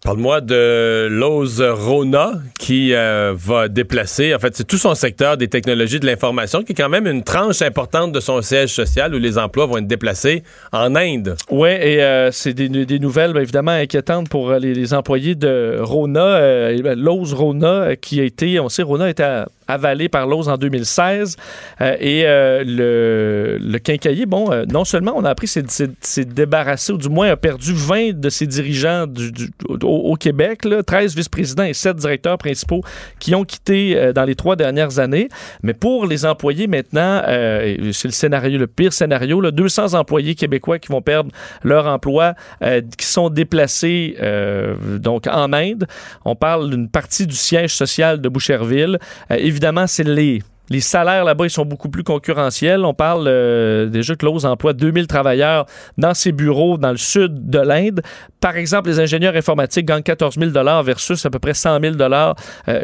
Parle-moi 0.04 0.40
de 0.40 1.08
Lowe's 1.10 1.60
Rona 1.60 2.34
qui 2.60 2.94
euh, 2.94 3.32
va 3.34 3.66
déplacer, 3.66 4.34
en 4.34 4.38
fait, 4.38 4.54
c'est 4.54 4.66
tout 4.66 4.76
son 4.76 4.94
secteur 4.94 5.36
des 5.36 5.48
technologies 5.48 5.98
de 5.98 6.06
l'information 6.06 6.62
qui 6.62 6.72
est 6.72 6.74
quand 6.76 6.90
même 6.90 7.08
une 7.08 7.24
tranche 7.24 7.60
importante 7.62 8.12
de 8.12 8.20
son 8.20 8.40
siège 8.40 8.68
social 8.72 9.12
où 9.14 9.18
les 9.18 9.36
emplois 9.36 9.66
vont 9.66 9.78
être 9.78 9.88
déplacés 9.88 10.44
en 10.70 10.94
Inde. 10.94 11.34
Oui, 11.50 11.70
et 11.70 12.04
euh, 12.04 12.30
c'est 12.30 12.52
des, 12.54 12.68
des 12.68 12.98
nouvelles 13.00 13.32
ben, 13.32 13.40
évidemment 13.40 13.72
inquiétantes 13.72 14.28
pour 14.28 14.52
les, 14.52 14.74
les 14.74 14.94
employés 14.94 15.34
de 15.34 15.78
Rona, 15.80 16.24
euh, 16.36 16.82
ben, 16.82 16.96
Lowe's 16.96 17.32
Rona, 17.32 17.96
qui 17.96 18.20
a 18.20 18.24
été, 18.24 18.60
on 18.60 18.68
sait, 18.68 18.82
Rona 18.82 19.10
été 19.10 19.24
a- 19.24 19.48
avalé 19.68 20.08
par 20.08 20.26
Lowe's 20.26 20.48
en 20.48 20.56
2016. 20.56 21.36
euh, 21.80 21.96
et 22.00 22.22
euh, 22.26 22.62
le, 22.64 23.58
le 23.60 23.78
quincailler, 23.78 24.26
bon, 24.26 24.50
euh, 24.52 24.64
non 24.70 24.84
seulement 24.84 25.12
on 25.16 25.24
a 25.24 25.30
appris 25.30 25.46
s'est 25.48 26.24
débarrassé, 26.24 26.92
ou 26.92 26.98
du 26.98 27.08
moins 27.08 27.30
a 27.30 27.36
perdu 27.36 27.72
20 27.74 28.18
de 28.20 28.28
ses 28.28 28.46
dirigeants 28.46 29.06
du- 29.06 29.32
au, 29.82 30.14
Québec, 30.16 30.64
là, 30.64 30.82
13 30.82 31.14
vice-présidents 31.14 31.64
et 31.64 31.74
7 31.74 31.96
directeurs 31.96 32.38
principaux 32.38 32.82
qui 33.18 33.34
ont 33.34 33.44
quitté 33.44 34.12
dans 34.14 34.24
les 34.24 34.34
trois 34.34 34.56
dernières 34.56 34.98
années. 34.98 35.28
Mais 35.62 35.74
pour 35.74 36.06
les 36.06 36.24
employés 36.24 36.66
maintenant, 36.66 37.22
c'est 37.26 38.04
le 38.04 38.10
scénario, 38.10 38.58
le 38.58 38.66
pire 38.66 38.92
scénario, 38.92 39.40
là, 39.40 39.50
200 39.50 39.94
employés 39.94 40.34
québécois 40.34 40.78
qui 40.78 40.88
vont 40.88 41.02
perdre 41.02 41.30
leur 41.62 41.86
emploi, 41.86 42.34
qui 42.96 43.06
sont 43.06 43.28
déplacés 43.30 44.16
donc 45.00 45.26
en 45.26 45.52
Inde. 45.52 45.86
On 46.24 46.34
parle 46.36 46.70
d'une 46.70 46.88
partie 46.88 47.26
du 47.26 47.36
siège 47.36 47.74
social 47.74 48.20
de 48.20 48.28
Boucherville. 48.28 48.98
Évidemment, 49.56 49.86
c'est 49.86 50.04
les 50.04 50.42
les 50.68 50.80
salaires 50.80 51.24
là-bas, 51.24 51.46
ils 51.46 51.50
sont 51.50 51.64
beaucoup 51.64 51.88
plus 51.88 52.02
concurrentiels. 52.02 52.84
On 52.84 52.92
parle 52.92 53.26
euh, 53.28 53.86
déjà 53.86 54.16
que 54.16 54.26
Lowe's 54.26 54.44
emploie 54.44 54.72
2000 54.72 55.06
travailleurs 55.06 55.66
dans 55.96 56.12
ses 56.12 56.32
bureaux 56.32 56.76
dans 56.76 56.90
le 56.90 56.96
sud 56.96 57.48
de 57.48 57.60
l'Inde. 57.60 58.02
Par 58.40 58.56
exemple, 58.56 58.88
les 58.88 58.98
ingénieurs 58.98 59.36
informatiques 59.36 59.86
gagnent 59.86 60.02
14 60.02 60.36
000 60.38 60.82
versus 60.82 61.24
à 61.24 61.30
peu 61.30 61.38
près 61.38 61.54
100 61.54 61.80
000 61.80 61.94
euh, 62.00 62.34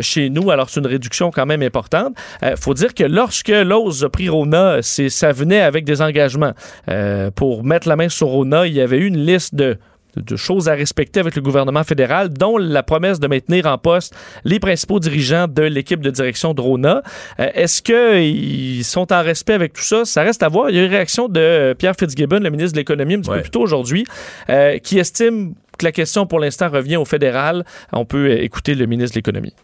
chez 0.01 0.31
nous. 0.31 0.53
Alors, 0.53 0.71
c'est 0.71 0.79
une 0.79 0.87
réduction 0.87 1.33
quand 1.33 1.45
même 1.45 1.63
importante. 1.63 2.15
Il 2.43 2.57
faut 2.57 2.75
dire 2.75 2.95
que 2.95 3.03
lorsque 3.05 3.49
Lowe's 3.49 4.05
a 4.05 4.09
pris 4.09 4.29
Rona, 4.29 4.79
ça 4.83 5.33
venait 5.33 5.63
avec 5.63 5.85
des 5.85 6.03
engagements. 6.03 6.53
Euh, 6.89 7.33
pour 7.33 7.65
mettre 7.65 7.89
la 7.89 7.97
main 7.97 8.09
sur 8.09 8.29
Rona, 8.29 8.67
il 8.67 8.75
y 8.75 8.81
avait 8.81 8.99
eu 8.99 9.07
une 9.07 9.27
liste 9.27 9.57
de 9.57 9.77
de- 10.17 10.37
choses 10.37 10.69
à 10.69 10.75
respecter 10.75 11.21
avec 11.21 11.35
le 11.37 11.43
gouvernement 11.43 11.85
fédéral, 11.85 12.29
dont 12.31 12.59
la 12.59 12.83
promesse 12.83 13.21
de 13.21 13.27
maintenir 13.27 13.67
en 13.67 13.79
poste 13.79 14.15
les 14.45 14.59
principaux 14.61 14.99
dirigeants 15.01 15.47
de 15.49 15.63
l'équipe 15.63 16.01
de 16.01 16.11
direction 16.11 16.55
de 16.55 16.61
Rona. 16.61 17.03
Euh, 17.41 17.49
Est-ce 17.55 17.83
qu'ils 17.83 18.85
sont 18.85 19.13
en 19.13 19.23
respect 19.23 19.55
avec 19.55 19.73
tout 19.73 19.83
ça? 19.83 20.05
Ça 20.05 20.23
reste 20.23 20.43
à 20.43 20.49
voir. 20.49 20.71
Il 20.71 20.77
y 20.77 20.79
a 20.79 20.83
eu 20.83 20.87
une 20.87 20.91
réaction 20.91 21.29
de 21.29 21.41
euh, 21.41 21.75
Pierre 21.75 21.95
Fitzgibbon, 21.99 22.41
le 22.41 22.51
ministre 22.51 22.73
de 22.73 22.79
l'Économie, 22.79 23.15
un 23.15 23.21
petit 23.21 23.31
Ouais. 23.31 23.37
peu 23.37 23.43
plus 23.43 23.51
tôt 23.51 23.63
aujourd'hui, 23.63 24.05
euh, 24.51 24.79
qui 24.79 24.99
estime 24.99 25.55
que 25.79 25.85
la 25.87 25.93
question 25.93 26.27
pour 26.27 26.39
l'instant 26.41 26.69
revient 26.69 26.97
au 26.97 27.05
fédéral. 27.05 27.65
On 27.93 28.05
peut 28.05 28.31
écouter 28.31 28.75
le 28.75 28.87
ministre 28.87 29.15
de 29.15 29.19
l'Économie. 29.19 29.55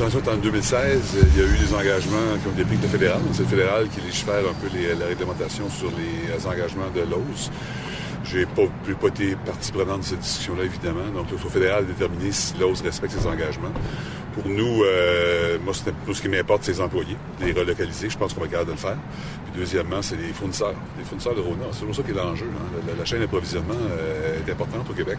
En 0.00 0.36
2016, 0.36 1.16
il 1.34 1.40
y 1.40 1.44
a 1.44 1.46
eu 1.48 1.58
des 1.58 1.72
engagements 1.74 2.36
qui 2.42 2.48
ont 2.48 2.52
été 2.52 2.64
pris 2.64 2.76
le 2.82 2.88
fédéral. 2.88 3.18
C'est 3.32 3.42
le 3.42 3.48
fédéral 3.48 3.84
qui 3.88 4.00
légifère 4.00 4.34
un 4.50 4.54
peu 4.54 4.68
les- 4.76 4.94
la 4.98 5.06
réglementation 5.06 5.70
sur 5.70 5.90
les 5.96 6.44
engagements 6.46 6.90
de 6.94 7.00
l'OS. 7.00 7.50
J'ai 8.28 8.44
pas, 8.44 8.62
j'ai 8.86 8.94
pas 8.94 9.06
été 9.08 9.36
partie 9.36 9.70
prenante 9.70 10.00
de 10.00 10.04
cette 10.04 10.18
discussion-là, 10.18 10.64
évidemment. 10.64 11.08
Donc, 11.14 11.26
au 11.32 11.48
fédéral 11.48 11.86
déterminer 11.86 12.32
si 12.32 12.54
l'OS 12.58 12.80
respecte 12.82 13.12
ses 13.12 13.26
engagements. 13.26 13.72
Pour 14.34 14.48
nous, 14.48 14.82
euh, 14.84 15.58
moi, 15.64 15.72
tout 16.04 16.12
ce 16.12 16.20
qui 16.20 16.28
m'importe, 16.28 16.64
c'est 16.64 16.72
les 16.72 16.80
employés, 16.80 17.16
les 17.40 17.52
relocaliser. 17.52 18.10
Je 18.10 18.18
pense 18.18 18.34
qu'on 18.34 18.40
va 18.40 18.46
être 18.46 18.52
capable 18.52 18.70
de 18.70 18.74
le 18.76 18.80
faire. 18.80 18.98
Puis, 19.44 19.60
deuxièmement, 19.60 20.02
c'est 20.02 20.16
les 20.16 20.32
fournisseurs, 20.32 20.74
les 20.98 21.04
fournisseurs 21.04 21.34
de 21.34 21.40
Rona. 21.40 21.66
C'est 21.72 21.80
toujours 21.80 21.94
ça 21.94 22.02
qui 22.02 22.10
est 22.10 22.14
l'enjeu. 22.14 22.46
hein. 22.46 22.80
La, 22.86 22.94
la 22.94 23.04
chaîne 23.04 23.20
d'approvisionnement 23.20 23.74
euh, 23.74 24.38
est 24.46 24.50
importante 24.50 24.90
au 24.90 24.92
Québec. 24.92 25.18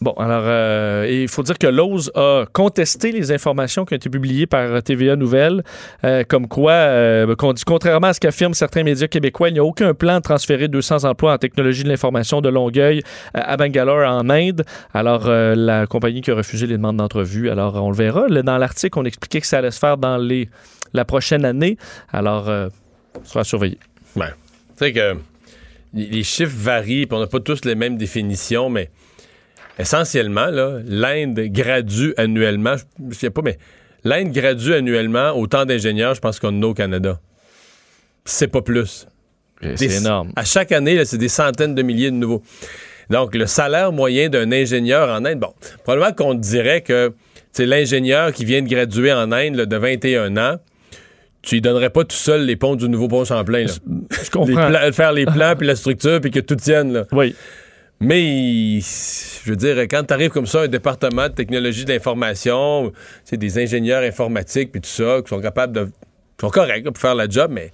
Bon, 0.00 0.12
alors, 0.12 0.44
euh, 0.44 1.08
il 1.10 1.26
faut 1.26 1.42
dire 1.42 1.58
que 1.58 1.66
Lowe's 1.66 2.08
a 2.14 2.44
contesté 2.52 3.10
les 3.10 3.32
informations 3.32 3.84
qui 3.84 3.94
ont 3.94 3.96
été 3.96 4.08
publiées 4.08 4.46
par 4.46 4.80
TVA 4.80 5.16
Nouvelle, 5.16 5.64
euh, 6.04 6.22
comme 6.22 6.46
quoi, 6.46 6.70
euh, 6.70 7.34
contrairement 7.36 8.06
à 8.06 8.12
ce 8.12 8.20
qu'affirment 8.20 8.54
certains 8.54 8.84
médias 8.84 9.08
québécois, 9.08 9.48
il 9.48 9.54
n'y 9.54 9.58
a 9.58 9.64
aucun 9.64 9.94
plan 9.94 10.18
de 10.18 10.22
transférer 10.22 10.68
200 10.68 11.02
emplois 11.02 11.32
en 11.32 11.38
technologie 11.38 11.82
de 11.82 11.88
l'information 11.88 12.40
de 12.40 12.48
Longueuil 12.48 13.02
à 13.34 13.56
Bangalore, 13.56 14.08
en 14.08 14.30
Inde. 14.30 14.64
Alors, 14.94 15.28
la 15.28 15.88
compagnie 15.88 16.20
qui 16.20 16.30
a 16.30 16.36
refusé 16.36 16.68
les 16.68 16.76
demandes 16.76 16.98
d'entrevue, 16.98 17.50
alors 17.50 17.74
on 17.82 17.90
le 17.90 17.96
verra. 17.96 18.28
Dans 18.28 18.58
l'article, 18.58 19.00
on 19.00 19.04
expliquait 19.04 19.40
que 19.40 19.48
ça 19.48 19.58
allait 19.58 19.72
se 19.72 19.80
faire 19.80 19.96
dans 19.96 20.16
les, 20.16 20.48
la 20.94 21.04
prochaine 21.04 21.44
année. 21.44 21.76
Alors, 22.12 22.44
ça 22.44 22.70
sera 23.24 23.44
surveillé. 23.44 23.78
Ouais. 24.14 24.28
Tu 24.78 24.84
sais 24.84 24.92
que 24.92 25.16
les 25.92 26.22
chiffres 26.22 26.56
varient, 26.56 27.06
puis 27.06 27.16
on 27.16 27.20
n'a 27.20 27.26
pas 27.26 27.40
tous 27.40 27.64
les 27.64 27.74
mêmes 27.74 27.96
définitions, 27.96 28.70
mais 28.70 28.90
essentiellement, 29.78 30.48
l'Inde 30.86 31.38
gradue 31.52 32.14
annuellement, 32.16 32.76
je 32.76 33.04
ne 33.06 33.14
sais 33.14 33.30
pas, 33.30 33.42
mais 33.42 33.58
l'Inde 34.04 34.32
gradue 34.32 34.74
annuellement 34.74 35.32
autant 35.32 35.64
d'ingénieurs, 35.64 36.14
je 36.14 36.20
pense 36.20 36.38
qu'on 36.40 36.48
en 36.58 36.62
a 36.62 36.66
au 36.66 36.74
Canada. 36.74 37.20
C'est 38.24 38.48
pas 38.48 38.62
plus. 38.62 39.06
C'est 39.76 39.86
énorme. 39.96 40.32
À 40.36 40.44
chaque 40.44 40.70
année, 40.72 41.04
c'est 41.04 41.18
des 41.18 41.28
centaines 41.28 41.74
de 41.74 41.82
milliers 41.82 42.10
de 42.10 42.16
nouveaux. 42.16 42.42
Donc, 43.10 43.34
le 43.34 43.46
salaire 43.46 43.90
moyen 43.90 44.28
d'un 44.28 44.52
ingénieur 44.52 45.08
en 45.08 45.24
Inde, 45.24 45.40
bon, 45.40 45.52
probablement 45.82 46.12
qu'on 46.12 46.34
dirait 46.34 46.82
que 46.82 47.12
c'est 47.52 47.66
l'ingénieur 47.66 48.32
qui 48.32 48.44
vient 48.44 48.62
de 48.62 48.68
graduer 48.68 49.12
en 49.12 49.32
Inde 49.32 49.56
là, 49.56 49.66
de 49.66 49.76
21 49.76 50.36
ans, 50.36 50.56
tu 51.42 51.54
lui 51.56 51.60
donnerais 51.62 51.90
pas 51.90 52.04
tout 52.04 52.14
seul 52.16 52.44
les 52.44 52.56
ponts 52.56 52.76
du 52.76 52.88
nouveau 52.88 53.08
pont 53.08 53.24
Champlain. 53.24 53.64
Là. 53.64 53.72
Je 54.22 54.30
comprends. 54.30 54.46
Les 54.46 54.54
plans- 54.54 54.92
faire 54.92 55.12
les 55.12 55.24
plans 55.24 55.54
puis 55.56 55.66
la 55.66 55.74
structure 55.76 56.20
puis 56.20 56.30
que 56.30 56.40
tout 56.40 56.56
tienne. 56.56 56.92
Là. 56.92 57.04
Oui. 57.12 57.34
Mais, 58.00 58.80
je 58.80 59.50
veux 59.50 59.56
dire, 59.56 59.76
quand 59.82 60.04
tu 60.06 60.14
arrives 60.14 60.30
comme 60.30 60.46
ça, 60.46 60.62
un 60.62 60.68
département 60.68 61.28
de 61.28 61.34
technologie 61.34 61.84
de 61.84 61.92
l'information, 61.92 62.92
c'est 63.24 63.36
des 63.36 63.58
ingénieurs 63.58 64.02
informatiques 64.02 64.70
puis 64.70 64.80
tout 64.80 64.88
ça, 64.88 65.20
qui 65.22 65.28
sont 65.28 65.40
capables 65.40 65.72
de. 65.72 65.84
qui 65.84 65.90
sont 66.40 66.50
corrects 66.50 66.84
là, 66.84 66.92
pour 66.92 67.00
faire 67.00 67.16
la 67.16 67.28
job, 67.28 67.50
mais 67.52 67.72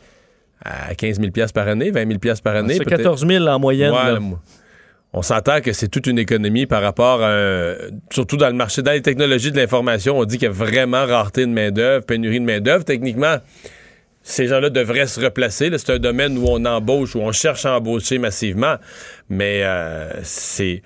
à 0.65 0.95
15 0.95 1.21
000 1.21 1.31
par 1.53 1.69
année, 1.69 1.91
20 1.91 2.21
000 2.23 2.37
par 2.43 2.57
année. 2.57 2.75
C'est 2.75 2.85
peut-être. 2.85 3.03
14 3.03 3.27
000 3.27 3.47
en 3.47 3.59
moyenne. 3.59 3.93
Ouais, 3.93 4.13
là. 4.13 4.21
on 5.13 5.21
s'entend 5.21 5.61
que 5.61 5.75
c'est 5.75 5.89
toute 5.89 6.07
une 6.07 6.19
économie 6.19 6.65
par 6.65 6.81
rapport 6.81 7.23
à. 7.23 7.75
surtout 8.11 8.39
dans 8.39 8.49
le 8.49 8.55
marché, 8.55 8.81
dans 8.81 8.93
les 8.93 9.03
technologies 9.03 9.53
de 9.53 9.59
l'information, 9.59 10.19
on 10.19 10.25
dit 10.25 10.39
qu'il 10.39 10.47
y 10.47 10.51
a 10.51 10.55
vraiment 10.55 11.05
rareté 11.05 11.43
de 11.43 11.51
main-d'œuvre, 11.51 12.07
pénurie 12.07 12.41
de 12.41 12.47
main-d'œuvre. 12.47 12.85
Techniquement, 12.85 13.37
ces 14.25 14.47
gens-là 14.47 14.71
devraient 14.71 15.07
se 15.07 15.21
replacer. 15.21 15.71
C'est 15.77 15.93
un 15.93 15.99
domaine 15.99 16.39
où 16.39 16.47
on 16.49 16.65
embauche, 16.65 17.15
où 17.15 17.21
on 17.21 17.31
cherche 17.31 17.67
à 17.67 17.77
embaucher 17.77 18.19
massivement. 18.19 18.77
Mais 19.29 19.61
euh, 19.63 20.11
c'est. 20.23 20.83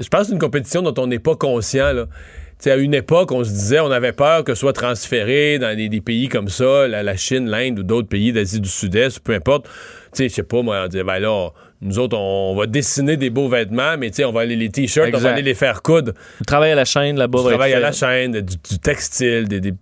Je 0.00 0.08
pense 0.08 0.22
que 0.22 0.26
c'est 0.28 0.32
une 0.32 0.40
compétition 0.40 0.82
dont 0.82 0.94
on 1.00 1.06
n'est 1.06 1.20
pas 1.20 1.36
conscient. 1.36 1.92
Là. 1.92 2.06
Tu 2.06 2.64
sais, 2.64 2.70
à 2.70 2.76
une 2.76 2.94
époque, 2.94 3.30
on 3.30 3.44
se 3.44 3.50
disait, 3.50 3.80
on 3.80 3.90
avait 3.90 4.14
peur 4.14 4.42
que 4.42 4.54
ce 4.54 4.60
soit 4.60 4.72
transféré 4.72 5.58
dans 5.58 5.76
des, 5.76 5.90
des 5.90 6.00
pays 6.00 6.28
comme 6.28 6.48
ça, 6.48 6.88
la, 6.88 7.02
la 7.02 7.14
Chine, 7.14 7.46
l'Inde 7.48 7.78
ou 7.78 7.82
d'autres 7.82 8.08
pays 8.08 8.32
d'Asie 8.32 8.60
du 8.60 8.70
Sud-Est, 8.70 9.20
peu 9.20 9.34
importe. 9.34 9.66
Tu 9.66 9.70
sais, 10.14 10.28
je 10.30 10.34
sais 10.36 10.42
pas, 10.42 10.62
moi, 10.62 10.82
on 10.82 10.88
disait, 10.88 11.04
ben 11.04 11.18
là, 11.18 11.50
nous 11.82 11.98
autres, 11.98 12.16
on, 12.16 12.56
va 12.56 12.66
dessiner 12.66 13.18
des 13.18 13.28
beaux 13.28 13.50
vêtements, 13.50 13.98
mais 13.98 14.08
tu 14.08 14.16
sais, 14.16 14.24
on 14.24 14.32
va 14.32 14.40
aller 14.40 14.56
les 14.56 14.70
t-shirts, 14.70 15.10
on 15.14 15.18
va 15.18 15.32
aller 15.32 15.42
les 15.42 15.54
faire 15.54 15.82
coudre. 15.82 16.14
Le 16.40 16.46
travail 16.46 16.70
à 16.72 16.74
la 16.74 16.86
chaîne 16.86 17.18
là-bas. 17.18 17.40
Du 17.40 17.48
travail 17.48 17.74
à 17.74 17.80
la 17.80 17.92
chaîne, 17.92 18.40
du, 18.40 18.56
du 18.56 18.78
textile, 18.78 19.46
des. 19.46 19.60
des 19.60 19.74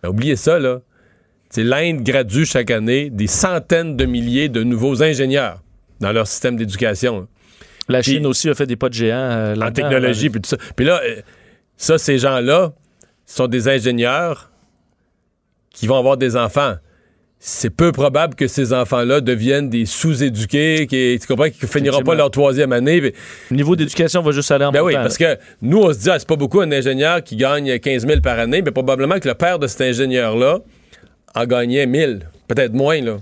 ben, 0.00 0.10
oubliez 0.10 0.36
ça, 0.36 0.60
là. 0.60 0.78
Sais, 1.50 1.64
L'Inde 1.64 2.02
gradue 2.02 2.44
chaque 2.44 2.70
année 2.70 3.10
des 3.10 3.26
centaines 3.26 3.96
de 3.96 4.04
milliers 4.04 4.48
de 4.48 4.62
nouveaux 4.62 5.02
ingénieurs 5.02 5.62
dans 6.00 6.12
leur 6.12 6.26
système 6.26 6.56
d'éducation. 6.56 7.26
La 7.88 8.00
Puis- 8.02 8.12
Chine 8.12 8.26
aussi 8.26 8.50
a 8.50 8.54
fait 8.54 8.66
des 8.66 8.76
pas 8.76 8.88
de 8.90 8.94
géants. 8.94 9.16
euh, 9.16 9.54
en 9.56 9.72
technologie, 9.72 10.28
puis 10.28 10.40
tout 10.42 10.48
ça. 10.50 10.58
Puis 10.76 10.84
là, 10.84 11.00
euh, 11.04 11.22
ça, 11.76 11.96
ces 11.96 12.18
gens-là 12.18 12.72
sont 13.24 13.46
des 13.46 13.68
ingénieurs 13.68 14.50
qui 15.70 15.86
vont 15.86 15.96
avoir 15.98 16.16
des 16.16 16.36
enfants. 16.36 16.74
C'est 17.40 17.70
peu 17.70 17.92
probable 17.92 18.34
que 18.34 18.48
ces 18.48 18.72
enfants-là 18.72 19.20
deviennent 19.20 19.70
des 19.70 19.86
sous-éduqués, 19.86 20.86
qui, 20.88 21.18
tu 21.20 21.26
comprends, 21.26 21.48
qui 21.48 21.66
finiront 21.68 22.02
pas 22.02 22.16
leur 22.16 22.30
troisième 22.32 22.72
année. 22.72 23.00
mais- 23.00 23.12
Le 23.50 23.56
niveau 23.56 23.76
d'éducation 23.76 24.22
va 24.22 24.32
juste 24.32 24.50
aller 24.50 24.64
en 24.64 24.72
ben 24.72 24.82
oui, 24.82 24.94
parce 24.94 25.18
là. 25.20 25.36
que 25.36 25.40
nous, 25.62 25.78
on 25.78 25.92
se 25.92 25.98
dit, 26.00 26.10
ah, 26.10 26.18
c'est 26.18 26.26
pas 26.28 26.34
beaucoup 26.36 26.60
un 26.60 26.70
ingénieur 26.72 27.22
qui 27.22 27.36
gagne 27.36 27.78
15 27.78 28.06
000 28.06 28.20
par 28.20 28.38
année, 28.40 28.60
mais 28.60 28.72
probablement 28.72 29.18
que 29.20 29.28
le 29.28 29.34
père 29.34 29.58
de 29.60 29.66
cet 29.68 29.80
ingénieur-là 29.82 30.58
en 31.38 31.46
gagnait 31.46 31.86
1000, 31.86 32.20
peut-être 32.48 32.72
moins, 32.72 33.00
là. 33.00 33.18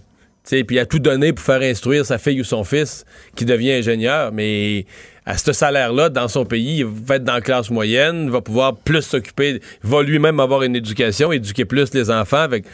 Puis 0.48 0.64
il 0.70 0.78
a 0.78 0.86
tout 0.86 1.00
donné 1.00 1.32
pour 1.32 1.44
faire 1.44 1.60
instruire 1.60 2.06
sa 2.06 2.18
fille 2.18 2.40
ou 2.40 2.44
son 2.44 2.62
fils 2.62 3.04
qui 3.34 3.44
devient 3.44 3.72
ingénieur, 3.72 4.30
mais 4.32 4.86
à 5.24 5.36
ce 5.36 5.52
salaire-là, 5.52 6.08
dans 6.08 6.28
son 6.28 6.44
pays, 6.44 6.78
il 6.78 6.84
va 6.84 7.16
être 7.16 7.24
dans 7.24 7.34
la 7.34 7.40
classe 7.40 7.68
moyenne, 7.68 8.30
va 8.30 8.40
pouvoir 8.40 8.76
plus 8.76 9.02
s'occuper, 9.02 9.60
va 9.82 10.02
lui-même 10.04 10.38
avoir 10.38 10.62
une 10.62 10.76
éducation, 10.76 11.32
éduquer 11.32 11.64
plus 11.64 11.92
les 11.94 12.10
enfants 12.10 12.36
avec 12.38 12.64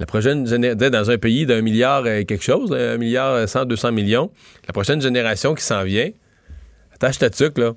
la 0.00 0.06
prochaine 0.06 0.44
génération, 0.44 0.90
dans 0.90 1.10
un 1.10 1.18
pays 1.18 1.46
d'un 1.46 1.62
milliard 1.62 2.04
et 2.08 2.24
quelque 2.24 2.42
chose, 2.42 2.72
un 2.72 2.98
milliard 2.98 3.48
100, 3.48 3.66
200 3.66 3.92
millions, 3.92 4.32
la 4.66 4.72
prochaine 4.72 5.00
génération 5.00 5.54
qui 5.54 5.62
s'en 5.62 5.84
vient, 5.84 6.10
attache 6.92 7.18
ta 7.18 7.30
tuque, 7.30 7.58
là. 7.58 7.74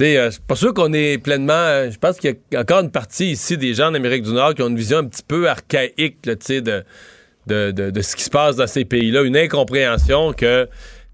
Euh, 0.00 0.30
c'est 0.30 0.42
pas 0.42 0.54
sûr 0.54 0.72
qu'on 0.74 0.92
est 0.92 1.18
pleinement. 1.18 1.52
euh, 1.52 1.90
je 1.90 1.98
pense 1.98 2.18
qu'il 2.18 2.36
y 2.52 2.56
a 2.56 2.60
encore 2.60 2.80
une 2.80 2.90
partie 2.90 3.32
ici 3.32 3.56
des 3.56 3.74
gens 3.74 3.90
d'Amérique 3.90 4.22
du 4.22 4.32
Nord 4.32 4.54
qui 4.54 4.62
ont 4.62 4.68
une 4.68 4.76
vision 4.76 4.98
un 4.98 5.04
petit 5.04 5.24
peu 5.26 5.48
archaïque, 5.48 6.22
de 6.22 6.38
ce 8.02 8.16
qui 8.16 8.22
se 8.22 8.30
passe 8.30 8.56
dans 8.56 8.66
ces 8.66 8.84
pays-là. 8.84 9.22
Une 9.22 9.36
incompréhension 9.36 10.32
que 10.32 10.68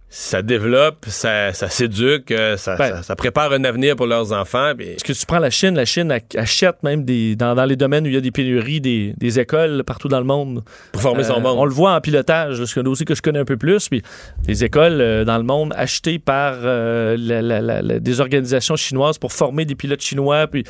ça 0.09 0.43
développe, 0.43 1.07
ça, 1.09 1.53
ça 1.53 1.69
s'éduque, 1.69 2.31
euh, 2.31 2.57
ça, 2.57 2.77
Ben. 2.77 2.89
ça- 2.97 3.03
ça 3.03 3.17
prépare 3.17 3.51
un 3.53 3.65
avenir 3.65 3.97
pour 3.97 4.07
leurs 4.07 4.31
enfants. 4.33 4.73
puis- 4.77 4.91
Est-ce 4.91 5.03
que 5.03 5.13
tu 5.13 5.27
prends 5.27 5.41
la 5.41 5.51
Chine? 5.51 5.75
La 5.75 5.85
Chine 5.85 6.13
ach- 6.13 6.23
achète 6.37 6.83
même 6.85 7.05
des, 7.05 7.35
dans, 7.35 7.57
dans 7.57 7.65
les 7.65 7.75
domaines 7.75 8.05
où 8.05 8.07
il 8.07 8.15
y 8.15 8.17
a 8.17 8.21
des 8.21 8.31
pénuries, 8.31 8.81
des, 8.81 9.13
des 9.17 9.41
écoles 9.41 9.83
partout 9.83 10.07
dans 10.07 10.21
le 10.21 10.25
monde. 10.27 10.63
Pour 10.93 11.03
former 11.03 11.25
son 11.25 11.39
Euh, 11.39 11.41
monde. 11.41 11.59
On 11.59 11.65
le 11.65 11.73
voit 11.73 11.95
en 11.97 12.01
pilotage, 12.01 12.65
c'est 12.65 12.79
un 12.79 12.85
dossier 12.85 13.05
que 13.05 13.17
je 13.17 13.23
connais 13.23 13.41
un 13.41 13.45
peu 13.45 13.57
plus. 13.57 13.89
Puis 13.89 14.03
des 14.45 14.63
écoles 14.63 15.01
euh, 15.01 15.25
dans 15.25 15.37
le 15.39 15.43
monde 15.43 15.73
achetées 15.77 16.21
par 16.21 16.55
euh, 16.63 17.17
la- 17.19 17.43
la- 17.43 17.61
la- 17.61 17.83
la- 17.83 17.99
des 17.99 18.21
organisations 18.21 18.77
chinoises 18.77 19.19
pour 19.19 19.33
former 19.33 19.65
des 19.65 19.75
pilotes 19.75 20.03
chinois. 20.03 20.47
Puis 20.47 20.63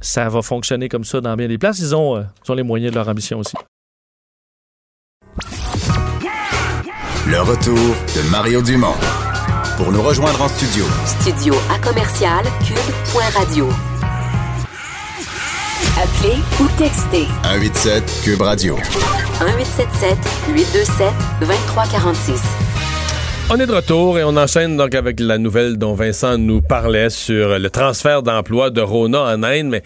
ça 0.00 0.30
va 0.30 0.40
fonctionner 0.40 0.88
comme 0.88 1.04
ça 1.04 1.20
dans 1.20 1.36
bien 1.36 1.46
des 1.48 1.58
places. 1.58 1.78
Ils 1.80 1.94
ont, 1.94 2.18
ils 2.46 2.50
ont 2.50 2.54
les 2.54 2.62
moyens 2.62 2.90
de 2.92 2.96
leur 2.96 3.08
ambition 3.08 3.38
aussi. 3.38 3.54
Le 7.32 7.40
retour 7.40 7.74
de 7.74 8.30
Mario 8.30 8.60
Dumont. 8.60 8.92
Pour 9.78 9.90
nous 9.90 10.02
rejoindre 10.02 10.42
en 10.42 10.48
studio, 10.48 10.84
Studio 11.06 11.54
à 11.74 11.78
commercial 11.78 12.44
cube.radio. 12.62 13.70
Appelez 15.96 16.42
ou 16.60 16.66
textez 16.76 17.26
187 17.42 18.20
Cube 18.22 18.42
Radio. 18.42 18.76
1877 18.76 20.18
827 20.54 21.06
2346. 21.40 22.42
On 23.50 23.58
est 23.58 23.66
de 23.66 23.72
retour 23.72 24.18
et 24.18 24.24
on 24.24 24.36
enchaîne 24.36 24.76
donc 24.76 24.94
avec 24.94 25.18
la 25.18 25.36
nouvelle 25.36 25.76
dont 25.76 25.94
Vincent 25.94 26.38
nous 26.38 26.60
parlait 26.60 27.10
sur 27.10 27.58
le 27.58 27.70
transfert 27.70 28.22
d'emploi 28.22 28.70
de 28.70 28.80
Rona 28.82 29.22
en 29.22 29.42
Inde, 29.42 29.68
mais 29.68 29.82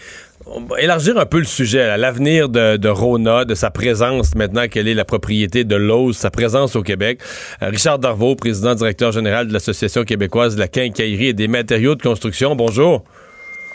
on 0.47 0.61
va 0.61 0.81
élargir 0.81 1.19
un 1.19 1.27
peu 1.27 1.39
le 1.39 1.45
sujet, 1.45 1.83
à 1.83 1.97
l'avenir 1.97 2.49
de, 2.49 2.77
de 2.77 2.89
Rona, 2.89 3.45
de 3.45 3.55
sa 3.55 3.71
présence 3.71 4.35
maintenant 4.35 4.69
qu'elle 4.69 4.89
est 4.89 4.95
la 4.95 5.05
propriété 5.05 5.65
de 5.65 5.77
Lowe's, 5.77 6.17
sa 6.17 6.31
présence 6.31 6.77
au 6.77 6.83
Québec. 6.83 7.21
Euh, 7.63 7.69
Richard 7.69 7.99
Darvaux, 7.99 8.37
président 8.37 8.75
directeur 8.75 9.13
général 9.13 9.49
de 9.49 9.53
l'Association 9.53 10.05
québécoise 10.05 10.55
de 10.55 10.61
la 10.61 10.69
quincaillerie 10.69 11.29
et 11.29 11.33
des 11.33 11.49
matériaux 11.49 11.95
de 11.95 12.03
construction. 12.03 12.55
Bonjour. 12.55 13.03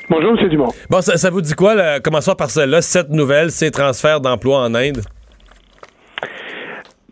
Bonjour, 0.10 0.38
M. 0.40 0.50
Dumont. 0.50 0.70
Bon, 0.90 1.02
ça, 1.02 1.18
ça 1.18 1.30
vous 1.30 1.42
dit 1.42 1.54
quoi? 1.54 1.76
Là? 1.76 2.00
Commençons 2.00 2.36
par 2.36 2.50
celle-là, 2.50 2.82
cette 2.82 3.10
nouvelle, 3.10 3.52
ces 3.52 3.72
transferts 3.72 4.22
d'emploi 4.22 4.60
en 4.60 4.74
Inde. 4.74 5.02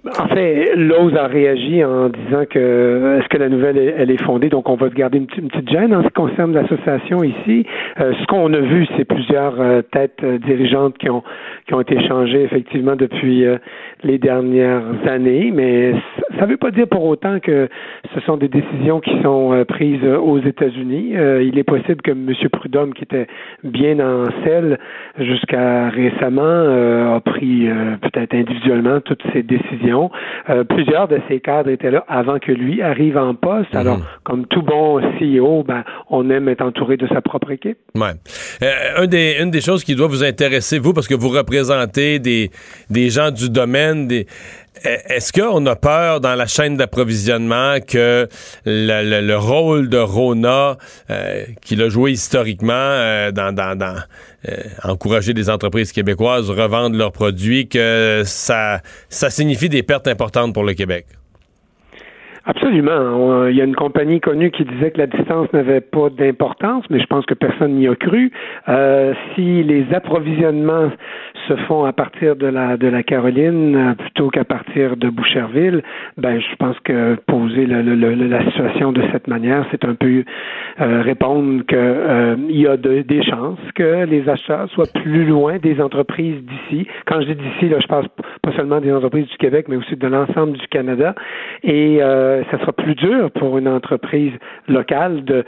En 0.05 0.27
fait, 0.27 0.75
Lowe's 0.77 1.13
a 1.17 1.27
réagi 1.27 1.83
en 1.83 2.07
disant 2.07 2.45
que 2.49 3.19
est-ce 3.19 3.27
que 3.27 3.38
la 3.38 3.49
nouvelle 3.49 3.77
elle, 3.97 4.09
est 4.09 4.23
fondée, 4.23 4.47
donc 4.47 4.69
on 4.69 4.75
va 4.75 4.88
garder 4.88 5.17
une, 5.17 5.27
petite- 5.27 5.69
gêne 5.69 5.93
en 5.93 6.01
ce 6.03 6.07
qui 6.07 6.13
concerne 6.13 6.53
l'association 6.53 7.21
ici. 7.21 7.65
Euh, 7.99 8.13
ce 8.19 8.25
qu'on 8.27 8.53
a 8.53 8.59
vu, 8.59 8.88
c'est 8.95 9.03
plusieurs 9.03 9.59
euh, 9.59 9.81
têtes 9.81 10.19
euh, 10.23 10.38
dirigeantes 10.38 10.97
qui 10.97 11.09
ont 11.09 11.21
qui 11.67 11.73
ont 11.73 11.81
été 11.81 11.99
changées 12.07 12.43
effectivement 12.43 12.95
depuis 12.95 13.45
euh, 13.45 13.57
les 14.03 14.17
dernières 14.17 14.83
années, 15.05 15.51
mais 15.53 15.93
ça 16.39 16.45
ne 16.45 16.51
veut 16.51 16.57
pas 16.57 16.71
dire 16.71 16.88
pour 16.88 17.03
autant 17.03 17.39
que 17.39 17.67
ce 18.13 18.19
sont 18.21 18.38
des 18.38 18.47
décisions 18.47 19.01
qui 19.01 19.21
sont 19.21 19.51
euh, 19.53 19.65
prises 19.65 19.99
euh, 20.03 20.17
aux 20.17 20.39
États-Unis. 20.39 21.12
Euh, 21.17 21.43
il 21.43 21.59
est 21.59 21.63
possible 21.63 22.01
que 22.01 22.12
M. 22.12 22.31
Prudhomme, 22.53 22.93
qui 22.93 23.03
était 23.03 23.27
bien 23.65 23.99
en 23.99 24.25
selle 24.45 24.79
jusqu'à 25.19 25.89
récemment, 25.89 26.41
euh, 26.45 27.15
a 27.17 27.19
pris 27.19 27.67
euh, 27.67 27.97
peut-être 28.01 28.33
individuellement 28.33 29.01
toutes 29.01 29.23
ces 29.33 29.43
décisions. 29.43 29.88
Euh, 30.49 30.63
plusieurs 30.63 31.08
de 31.08 31.19
ces 31.28 31.39
cadres 31.39 31.69
étaient 31.69 31.91
là 31.91 32.06
avant 32.08 32.39
que 32.39 32.52
lui 32.52 32.82
arrive 32.82 33.17
en 33.17 33.36
poste. 33.36 33.73
Alors, 33.75 33.99
comme 34.23 34.45
tout 34.47 34.62
bon 34.62 34.99
CEO, 35.19 35.63
ben, 35.63 35.84
on 36.10 36.30
aime 36.30 36.49
être 36.49 36.62
entouré 36.62 36.97
de 36.97 37.08
sa 37.08 37.21
propre 37.21 37.52
équipe. 37.52 37.78
Ouais. 37.95 38.13
Euh, 38.62 39.04
un 39.04 39.08
des, 39.08 39.38
une 39.41 39.52
des 39.52 39.62
choses 39.62 39.84
qui 39.84 39.95
doit 39.95 40.08
vous 40.08 40.23
intéresser, 40.23 40.80
vous, 40.80 40.93
parce 40.93 41.08
que 41.08 41.15
vous 41.15 41.30
représentez 41.30 42.19
des, 42.19 42.52
des 42.89 43.10
gens 43.10 43.32
du 43.32 43.49
domaine, 43.49 44.08
des, 44.08 44.25
est-ce 44.84 45.34
qu'on 45.34 45.65
a 45.65 45.75
peur 45.75 46.21
dans 46.21 46.36
la 46.36 46.47
chaîne 46.47 46.77
d'approvisionnement 46.77 47.77
que 47.86 48.27
le, 48.65 49.03
le- 49.03 49.21
le 49.25 49.38
rôle 49.38 49.89
de 49.89 49.97
Rona, 49.97 50.77
euh, 51.10 51.43
qu'il 51.62 51.82
a 51.82 51.89
joué 51.89 52.12
historiquement 52.12 52.73
euh, 52.73 53.32
dans, 53.32 53.53
dans, 53.53 53.77
dans 53.77 53.95
euh, 54.47 54.55
encourager 54.84 55.34
des 55.34 55.49
entreprises 55.49 55.91
québécoises 55.91 56.49
à 56.49 56.53
revendre 56.53 56.95
leurs 56.95 57.12
produits, 57.12 57.67
que 57.67 58.23
ça 58.25 58.82
signifie 59.10 59.69
des 59.69 59.84
pertes 59.84 60.08
importantes 60.08 60.53
pour 60.53 60.63
le 60.63 60.73
Québec? 60.73 61.05
Absolument. 62.45 62.91
On- 62.91 63.47
Il 63.49 63.56
y 63.56 63.62
a 63.62 63.65
une 63.65 63.75
compagnie 63.75 64.19
connue 64.19 64.52
qui 64.52 64.63
disait 64.63 64.91
que 64.91 64.97
la 64.99 65.08
distance 65.08 65.52
n'avait 65.54 65.82
pas 65.82 66.10
d'importance, 66.10 66.86
mais 66.89 66.99
je 66.99 67.06
pense 67.08 67.25
que 67.25 67.34
personne 67.34 67.73
n'y 67.73 67.88
a 67.88 67.95
cru. 67.95 68.32
Euh, 68.67 69.13
si 69.36 69.63
les 69.63 69.86
approvisionnements 69.93 70.91
se 71.47 71.56
font 71.67 71.86
à 71.86 71.93
partir 71.93 72.36
de 72.36 72.47
la 72.47 72.78
de 72.78 72.88
la 72.88 73.02
Caroline 73.04 73.75
euh, 73.75 73.93
plutôt 73.95 74.30
qu'à 74.30 74.43
partir 74.45 74.97
de 74.97 75.10
Boucherville, 75.10 75.82
ben 76.17 76.39
je 76.39 76.56
pense 76.58 76.80
que 76.82 77.15
poser 77.28 77.65
le- 77.65 77.82
la 78.28 78.43
situation 78.45 78.91
de 78.91 79.02
cette 79.12 79.28
manière, 79.28 79.65
c'est 79.71 79.84
un 79.86 79.95
peu 79.95 80.23
euh, 80.82 81.02
répondre 81.02 81.63
que 81.67 81.75
euh, 81.75 82.36
il 82.49 82.62
y 82.62 82.67
a 82.67 82.78
de- 82.78 83.02
des 83.02 83.23
chances 83.23 83.60
que 83.75 84.06
les 84.06 84.28
acheteurs 84.30 84.69
soient 84.71 84.91
plus 84.93 85.25
loin 85.25 85.58
des 85.58 85.82
entreprises 85.82 86.41
d'ici. 86.43 86.88
Quand 87.06 87.19
je 87.21 87.28
dis 87.28 87.36
d'ici, 87.36 87.69
là, 87.69 87.78
je 87.82 87.88
pense 87.88 88.06
pas 88.41 88.52
seulement 88.56 88.80
des 88.80 88.91
entreprises 88.93 89.28
du 89.28 89.38
Québec, 89.38 89.65
mais 89.69 89.75
aussi 89.78 89.95
de 89.95 90.08
l'ensemble 90.08 90.54
du 90.54 90.67
Canada. 90.67 91.15
Et 91.63 91.97
euh, 92.02 92.28
ça 92.51 92.59
sera 92.59 92.73
plus 92.73 92.95
dur 92.95 93.31
pour 93.31 93.57
une 93.57 93.67
entreprise 93.67 94.33
locale 94.67 95.23
de 95.23 95.43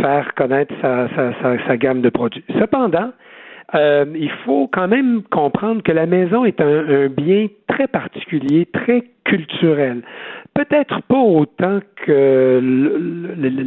faire 0.00 0.34
connaître 0.34 0.74
sa, 0.80 1.08
sa, 1.14 1.32
sa, 1.40 1.66
sa 1.66 1.76
gamme 1.76 2.00
de 2.00 2.08
produits. 2.10 2.44
Cependant, 2.58 3.10
euh, 3.74 4.04
il 4.14 4.30
faut 4.44 4.68
quand 4.72 4.88
même 4.88 5.22
comprendre 5.30 5.82
que 5.82 5.92
la 5.92 6.06
maison 6.06 6.44
est 6.44 6.60
un, 6.60 6.88
un 6.88 7.08
bien 7.08 7.48
très 7.68 7.88
particulier, 7.88 8.66
très 8.66 9.02
culturel. 9.24 10.02
Peut-être 10.54 11.02
pas 11.02 11.18
autant 11.18 11.80
que 11.96 12.60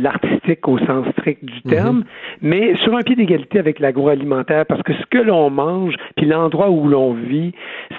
l'artistique 0.01 0.67
au 0.67 0.77
sens 0.79 1.05
strict 1.17 1.43
du 1.43 1.59
Mhm. 1.65 1.71
terme, 1.71 2.03
mais 2.41 2.75
sur 2.77 2.95
un 2.95 3.01
pied 3.01 3.15
d'égalité 3.15 3.59
avec 3.59 3.79
l'agroalimentaire, 3.79 4.65
parce 4.65 4.81
que 4.83 4.93
ce 4.93 5.05
que 5.07 5.17
l'on 5.17 5.49
mange, 5.49 5.95
puis 6.15 6.25
l'endroit 6.25 6.69
où 6.69 6.87
l'on 6.87 7.13
vit, 7.13 7.51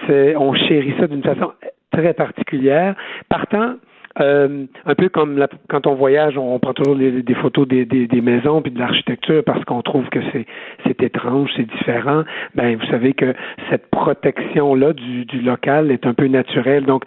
on 0.08 0.54
chérit 0.54 0.94
ça 0.98 1.06
d'une 1.06 1.22
façon 1.22 1.52
très 1.92 2.14
particulière. 2.14 2.94
Partant, 3.28 3.74
euh, 4.20 4.66
un 4.86 4.94
peu 4.94 5.08
comme 5.08 5.44
quand 5.68 5.86
on 5.86 5.94
voyage, 5.94 6.36
on 6.36 6.58
prend 6.58 6.74
toujours 6.74 6.96
des 6.96 7.34
photos 7.34 7.66
des, 7.66 8.20
maisons 8.20 8.62
puis 8.62 8.72
de 8.72 8.78
l'architecture 8.78 9.42
parce 9.44 9.64
qu'on 9.64 9.82
trouve 9.82 10.08
que 10.10 10.20
c'est, 10.32 11.02
étrange, 11.02 11.50
c'est 11.56 11.68
différent. 11.68 12.24
Ben, 12.54 12.76
vous 12.76 12.86
savez 12.86 13.14
que 13.14 13.34
cette 13.70 13.88
protection-là 13.90 14.92
du 14.92 15.40
local 15.40 15.90
est 15.90 16.06
un 16.06 16.14
peu 16.14 16.26
naturelle. 16.26 16.84
Donc, 16.84 17.04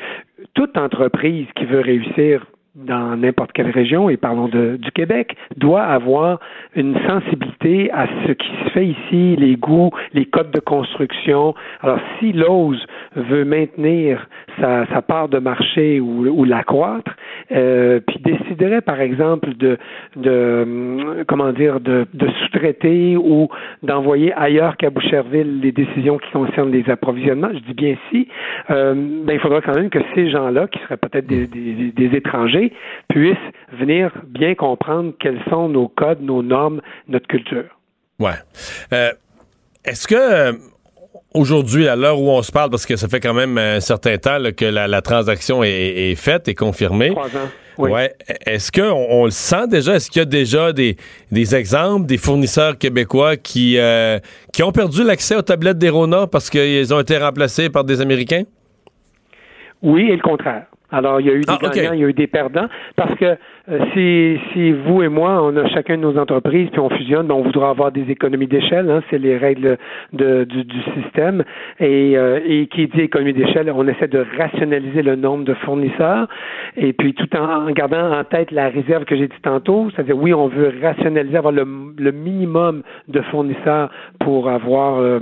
toute 0.54 0.78
entreprise 0.78 1.48
qui 1.56 1.66
veut 1.66 1.80
réussir 1.80 2.46
dans 2.76 3.16
n'importe 3.16 3.52
quelle 3.52 3.70
région, 3.70 4.10
et 4.10 4.18
parlons 4.18 4.48
de, 4.48 4.78
du 4.78 4.92
Québec, 4.92 5.36
doit 5.58 5.84
avoir 5.84 6.40
une 6.76 6.98
sensibilité 7.08 7.92
à 7.92 8.08
ce 8.26 8.32
qui 8.32 8.48
se 8.48 8.70
fait 8.72 8.86
ici, 8.88 9.36
les 9.38 9.56
goûts, 9.56 9.92
les 10.14 10.26
codes 10.26 10.52
de 10.52 10.60
construction. 10.60 11.54
Alors, 11.82 12.00
si 12.18 12.34
Lowe's 12.34 12.84
veut 13.16 13.46
maintenir 13.46 14.28
sa, 14.60 14.88
sa 14.88 15.02
part 15.02 15.30
de 15.30 15.38
marché 15.38 16.00
ou, 16.00 16.28
ou 16.28 16.46
l'accroître, 16.46 17.12
euh, 17.52 18.00
puis 18.08 18.20
déciderait, 18.20 18.82
par 18.82 19.00
exemple, 19.02 19.54
de, 19.56 19.78
de 20.16 20.62
hum, 20.64 21.24
comment 21.28 21.52
dire, 21.52 21.80
de, 21.80 22.08
de 22.14 22.28
sous-traiter 22.28 23.18
ou 23.18 23.50
d'envoyer 23.84 24.34
ailleurs 24.34 24.78
qu'à 24.78 24.90
Boucherville 24.90 25.60
les 25.62 25.72
décisions 25.72 26.18
qui 26.18 26.32
concernent 26.32 26.72
les 26.72 26.90
approvisionnements, 26.90 27.50
je 27.54 27.60
dis 27.60 27.74
bien 27.74 27.96
si, 28.10 28.28
euh, 28.72 28.94
ben, 28.96 29.34
il 29.34 29.40
faudra 29.40 29.62
quand 29.62 29.76
même 29.76 29.90
que 29.90 30.00
ces 30.16 30.30
gens-là, 30.32 30.68
qui 30.68 30.80
seraient 30.80 30.98
peut-être 30.98 31.28
des, 31.28 31.46
des, 31.46 31.92
des 31.92 32.18
étrangers, 32.18 32.63
puissent 33.10 33.38
venir 33.72 34.12
bien 34.26 34.56
comprendre 34.56 35.14
quels 35.20 35.42
sont 35.50 35.70
nos 35.70 35.88
codes, 35.88 36.22
nos 36.22 36.44
normes, 36.44 36.82
notre 37.08 37.28
culture. 37.28 37.66
Ouais. 38.20 38.40
Euh, 38.94 39.12
Est-ce 39.84 40.08
que 40.08 40.16
euh, 40.16 40.54
aujourd'hui, 41.34 41.88
à 41.88 41.96
l'heure 41.96 42.20
où 42.20 42.30
on 42.30 42.42
se 42.42 42.52
parle, 42.52 42.70
parce 42.70 42.86
que 42.86 42.96
ça 42.96 43.08
fait 43.08 43.20
quand 43.20 43.34
même 43.34 43.58
un 43.58 43.80
certain 43.80 44.18
temps 44.18 44.38
là, 44.38 44.52
que 44.52 44.66
la, 44.66 44.88
la 44.88 45.02
transaction 45.02 45.64
est, 45.64 46.12
est 46.12 46.16
faite 46.16 46.48
et 46.48 46.56
confirmée. 46.56 47.10
Trois 47.10 47.28
ans. 47.28 47.50
Oui. 47.80 47.90
Ouais. 47.90 48.14
Est-ce 48.46 48.72
qu'on 48.72 48.94
on 49.10 49.26
le 49.26 49.32
sent 49.32 49.68
déjà? 49.68 49.96
Est-ce 49.96 50.12
qu'il 50.12 50.20
y 50.20 50.22
a 50.22 50.26
déjà 50.26 50.72
des, 50.72 50.96
des 51.32 51.56
exemples 51.56 52.06
des 52.06 52.20
fournisseurs 52.20 52.78
québécois 52.78 53.36
qui, 53.36 53.80
euh, 53.80 54.20
qui 54.54 54.62
ont 54.62 54.72
perdu 54.72 55.04
l'accès 55.04 55.36
aux 55.36 55.42
tablettes 55.42 55.80
des 55.80 55.90
Rona 55.90 56.28
parce 56.28 56.52
qu'ils 56.52 56.94
ont 56.94 57.00
été 57.00 57.18
remplacés 57.18 57.72
par 57.72 57.84
des 57.84 58.00
Américains? 58.00 58.44
Oui, 59.82 60.04
et 60.04 60.16
le 60.16 60.22
contraire. 60.22 60.68
Alors, 60.94 61.20
il 61.20 61.26
y 61.26 61.30
a 61.32 61.34
eu 61.34 61.42
des 61.42 61.46
Ah, 61.48 61.58
gagnants, 61.60 61.94
il 61.94 62.00
y 62.02 62.04
a 62.06 62.08
eu 62.08 62.14
des 62.14 62.28
perdants, 62.28 62.68
parce 62.96 63.16
que 63.16 63.36
si, 63.94 64.38
si 64.52 64.72
vous 64.74 65.04
et 65.04 65.08
moi, 65.08 65.42
on 65.42 65.56
a 65.56 65.66
chacun 65.70 65.96
de 65.96 66.02
nos 66.02 66.18
entreprises, 66.18 66.68
puis 66.70 66.82
on 66.82 66.90
fusionne, 66.90 67.28
ben, 67.28 67.36
on 67.36 67.44
voudra 67.44 67.70
avoir 67.70 67.94
des 67.94 68.10
économies 68.12 68.48
d'échelle, 68.48 68.92
hein, 68.92 69.02
c'est 69.10 69.18
les 69.18 69.38
règles 69.38 69.78
de, 70.12 70.44
du, 70.44 70.66
du 70.66 70.78
système, 71.02 71.46
et, 71.80 72.18
euh, 72.18 72.42
et 72.46 72.68
qui 72.68 72.88
dit 72.88 73.00
économie 73.00 73.32
d'échelle, 73.32 73.72
on 73.74 73.88
essaie 73.88 74.10
de 74.10 74.26
rationaliser 74.38 75.02
le 75.02 75.16
nombre 75.16 75.46
de 75.46 75.54
fournisseurs, 75.54 76.28
et 76.76 76.92
puis 76.92 77.14
tout 77.14 77.30
en, 77.38 77.72
gardant 77.72 78.12
en 78.12 78.24
tête 78.26 78.52
la 78.52 78.68
réserve 78.68 79.06
que 79.06 79.16
j'ai 79.16 79.30
dit 79.30 79.42
tantôt, 79.42 79.88
c'est-à-dire 79.96 80.18
oui, 80.18 80.34
on 80.34 80.48
veut 80.50 80.74
rationaliser, 80.82 81.38
avoir 81.38 81.54
le, 81.54 81.66
le 81.98 82.12
minimum 82.12 82.84
de 83.08 83.22
fournisseurs 83.22 83.90
pour 84.20 84.50
avoir 84.50 85.00
euh, 85.00 85.20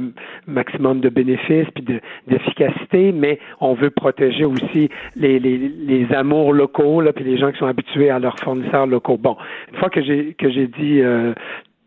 maximum 0.47 0.99
de 0.99 1.09
bénéfices 1.09 1.67
puis 1.75 1.83
de- 1.83 1.99
d'efficacité, 2.27 3.11
mais 3.11 3.37
on 3.59 3.75
veut 3.75 3.91
protéger 3.91 4.45
aussi 4.45 4.89
les, 5.15 5.37
les, 5.39 5.57
les 5.59 6.07
amours 6.11 6.53
locaux, 6.53 7.01
là, 7.01 7.13
puis 7.13 7.23
les 7.23 7.37
gens 7.37 7.51
qui 7.51 7.59
sont 7.59 7.67
habitués 7.67 8.09
à 8.09 8.17
leurs 8.32 8.39
fournisseurs 8.43 8.88
locaux. 8.88 9.17
Bon, 9.17 9.38
une 9.71 9.77
fois 9.79 9.89
que 9.89 10.01
j'ai 10.03 10.34
que 10.38 10.49
j'ai 10.51 10.67
dit 10.67 11.01
euh, 11.01 11.34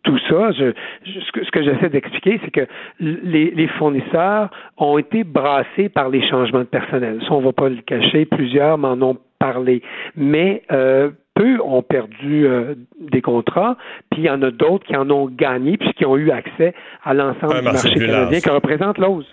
tout 0.02 0.18
ça, 0.28 0.52
je, 0.52 0.72
je- 1.06 1.20
ce 1.44 1.50
que, 1.50 1.62
j'essaie 1.64 1.88
d'expliquer, 1.88 2.38
c'est 2.44 2.50
que 2.50 2.66
les, 3.00 3.50
les 3.50 3.68
fournisseurs 3.68 4.50
ont 4.76 4.98
été 4.98 5.24
brassés 5.24 5.88
par 5.88 6.10
les 6.10 6.26
changements 6.28 6.60
de 6.60 6.64
personnel. 6.64 7.20
Ça, 7.22 7.32
on 7.32 7.40
ne 7.40 7.46
va 7.46 7.52
pas 7.52 7.68
le 7.70 7.80
cacher. 7.86 8.26
Plusieurs 8.26 8.76
m'en 8.76 8.92
ont 9.00 9.16
parlé. 9.38 9.80
Mais 10.14 10.62
euh, 10.72 11.10
peu 11.34 11.58
ont 11.64 11.82
perdu 11.82 12.46
euh, 12.46 12.74
des 13.00 13.22
contrats, 13.22 13.76
puis 14.10 14.22
il 14.22 14.24
y 14.26 14.30
en 14.30 14.42
a 14.42 14.50
d'autres 14.50 14.84
qui 14.86 14.94
en 14.96 15.10
ont 15.10 15.26
gagné, 15.26 15.76
puis 15.78 15.92
qui 15.94 16.04
ont 16.06 16.16
eu 16.16 16.30
accès 16.30 16.74
à 17.02 17.12
l'ensemble 17.14 17.56
du 17.56 17.62
marché 17.62 17.88
canadien 17.94 18.30
large. 18.30 18.42
que 18.42 18.50
représente 18.50 18.98
l'OSE. 18.98 19.26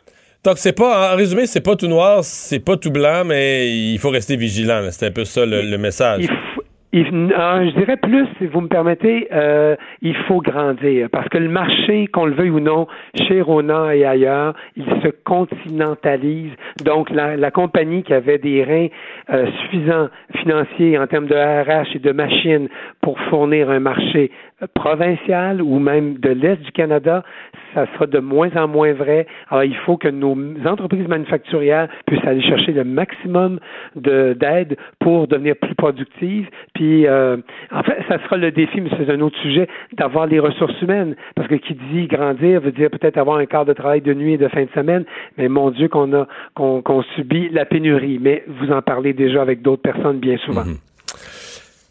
Donc, 0.44 0.58
c'est 0.58 0.76
pas, 0.76 1.14
en 1.14 1.16
résumé, 1.18 1.46
c'est 1.46 1.64
pas 1.64 1.76
tout 1.76 1.88
noir, 1.88 2.24
c'est 2.24 2.64
pas 2.66 2.76
tout 2.76 2.90
blanc, 2.92 3.24
mais 3.26 3.70
il 3.70 4.00
faut 4.00 4.10
rester 4.10 4.36
vigilant. 4.38 4.82
C'est 4.90 5.06
un 5.06 5.12
peu 5.12 5.24
ça 5.26 5.46
le, 5.46 5.62
le 5.62 5.78
message. 5.78 6.22
Il 6.24 6.30
euh, 6.94 7.70
je 7.70 7.78
dirais 7.78 7.98
plus, 7.98 8.26
si 8.38 8.48
vous 8.48 8.62
me 8.62 8.68
permettez, 8.68 9.28
euh, 9.32 9.76
il 10.02 10.16
faut 10.28 10.42
grandir 10.42 11.08
parce 11.12 11.30
que 11.30 11.38
le 11.38 11.48
marché, 11.50 12.08
qu'on 12.08 12.26
le 12.26 12.34
veuille 12.34 12.50
ou 12.50 12.60
non, 12.60 12.88
chez 13.28 13.42
Rona 13.42 13.96
et 13.96 14.04
ailleurs, 14.06 14.54
il 14.76 14.84
se 15.02 15.08
continentalise. 15.24 16.52
Donc, 16.84 17.10
la, 17.10 17.38
la 17.38 17.52
compagnie 17.52 18.04
qui 18.04 18.14
avait 18.14 18.38
des 18.38 18.64
reins 18.64 18.88
euh, 19.34 19.46
suffisants 19.62 20.10
financiers 20.38 20.98
en 20.98 21.08
termes 21.08 21.28
de 21.28 21.36
RH 21.36 21.96
et 21.96 22.00
de 22.00 22.12
machines 22.12 22.68
pour 23.02 23.20
fournir 23.30 23.70
un 23.70 23.80
marché 23.80 24.32
euh, 24.62 24.68
provincial 24.74 25.62
ou 25.62 25.80
même 25.80 26.16
de 26.18 26.30
l'Est 26.30 26.58
du 26.62 26.72
Canada, 26.72 27.24
ça 27.74 27.86
sera 27.94 28.06
de 28.06 28.20
moins 28.20 28.50
en 28.58 28.68
moins 28.68 28.92
vrai. 28.94 29.28
Alors, 29.50 29.64
il 29.64 29.76
faut 29.78 29.96
que 29.98 30.10
nos 30.10 30.36
entreprises 30.66 31.08
manufacturières 31.08 31.88
puissent 32.06 32.26
aller 32.26 32.42
chercher 32.42 32.74
le 32.74 32.84
maximum 32.84 33.60
de- 33.96 34.34
d'aide 34.34 34.76
pour 35.00 35.28
devenir 35.28 35.56
plus 35.56 35.76
productives. 35.76 36.50
Euh, 36.82 37.38
en 37.72 37.84
fait, 37.84 37.98
ça 38.08 38.22
sera 38.24 38.38
le 38.38 38.52
défi, 38.52 38.82
mais 38.82 38.90
c'est 38.98 39.10
un 39.12 39.22
autre 39.22 39.38
sujet, 39.42 39.68
d'avoir 39.98 40.26
les 40.26 40.40
ressources 40.40 40.80
humaines. 40.82 41.16
Parce 41.36 41.48
que 41.48 41.56
qui 41.56 41.76
dit 41.92 42.08
grandir 42.08 42.62
veut 42.62 42.72
dire 42.72 42.90
peut-être 42.90 43.18
avoir 43.18 43.38
un 43.38 43.46
quart 43.46 43.66
de 43.66 43.74
travail 43.74 44.02
de 44.02 44.14
nuit 44.14 44.34
et 44.34 44.38
de 44.38 44.48
fin 44.48 44.64
de 44.64 44.70
semaine. 44.74 45.06
Mais 45.38 45.48
mon 45.48 45.72
Dieu, 45.72 45.88
qu'on 45.88 46.14
a 46.14 46.28
qu'on 46.56 47.04
subit 47.16 47.50
la 47.50 47.66
pénurie. 47.66 48.20
Mais 48.20 48.44
vous 48.48 48.72
en 48.72 48.82
parlez 48.82 49.14
déjà 49.14 49.42
avec 49.42 49.62
d'autres 49.62 49.82
personnes 49.82 50.20
bien 50.20 50.38
souvent. 50.38 50.64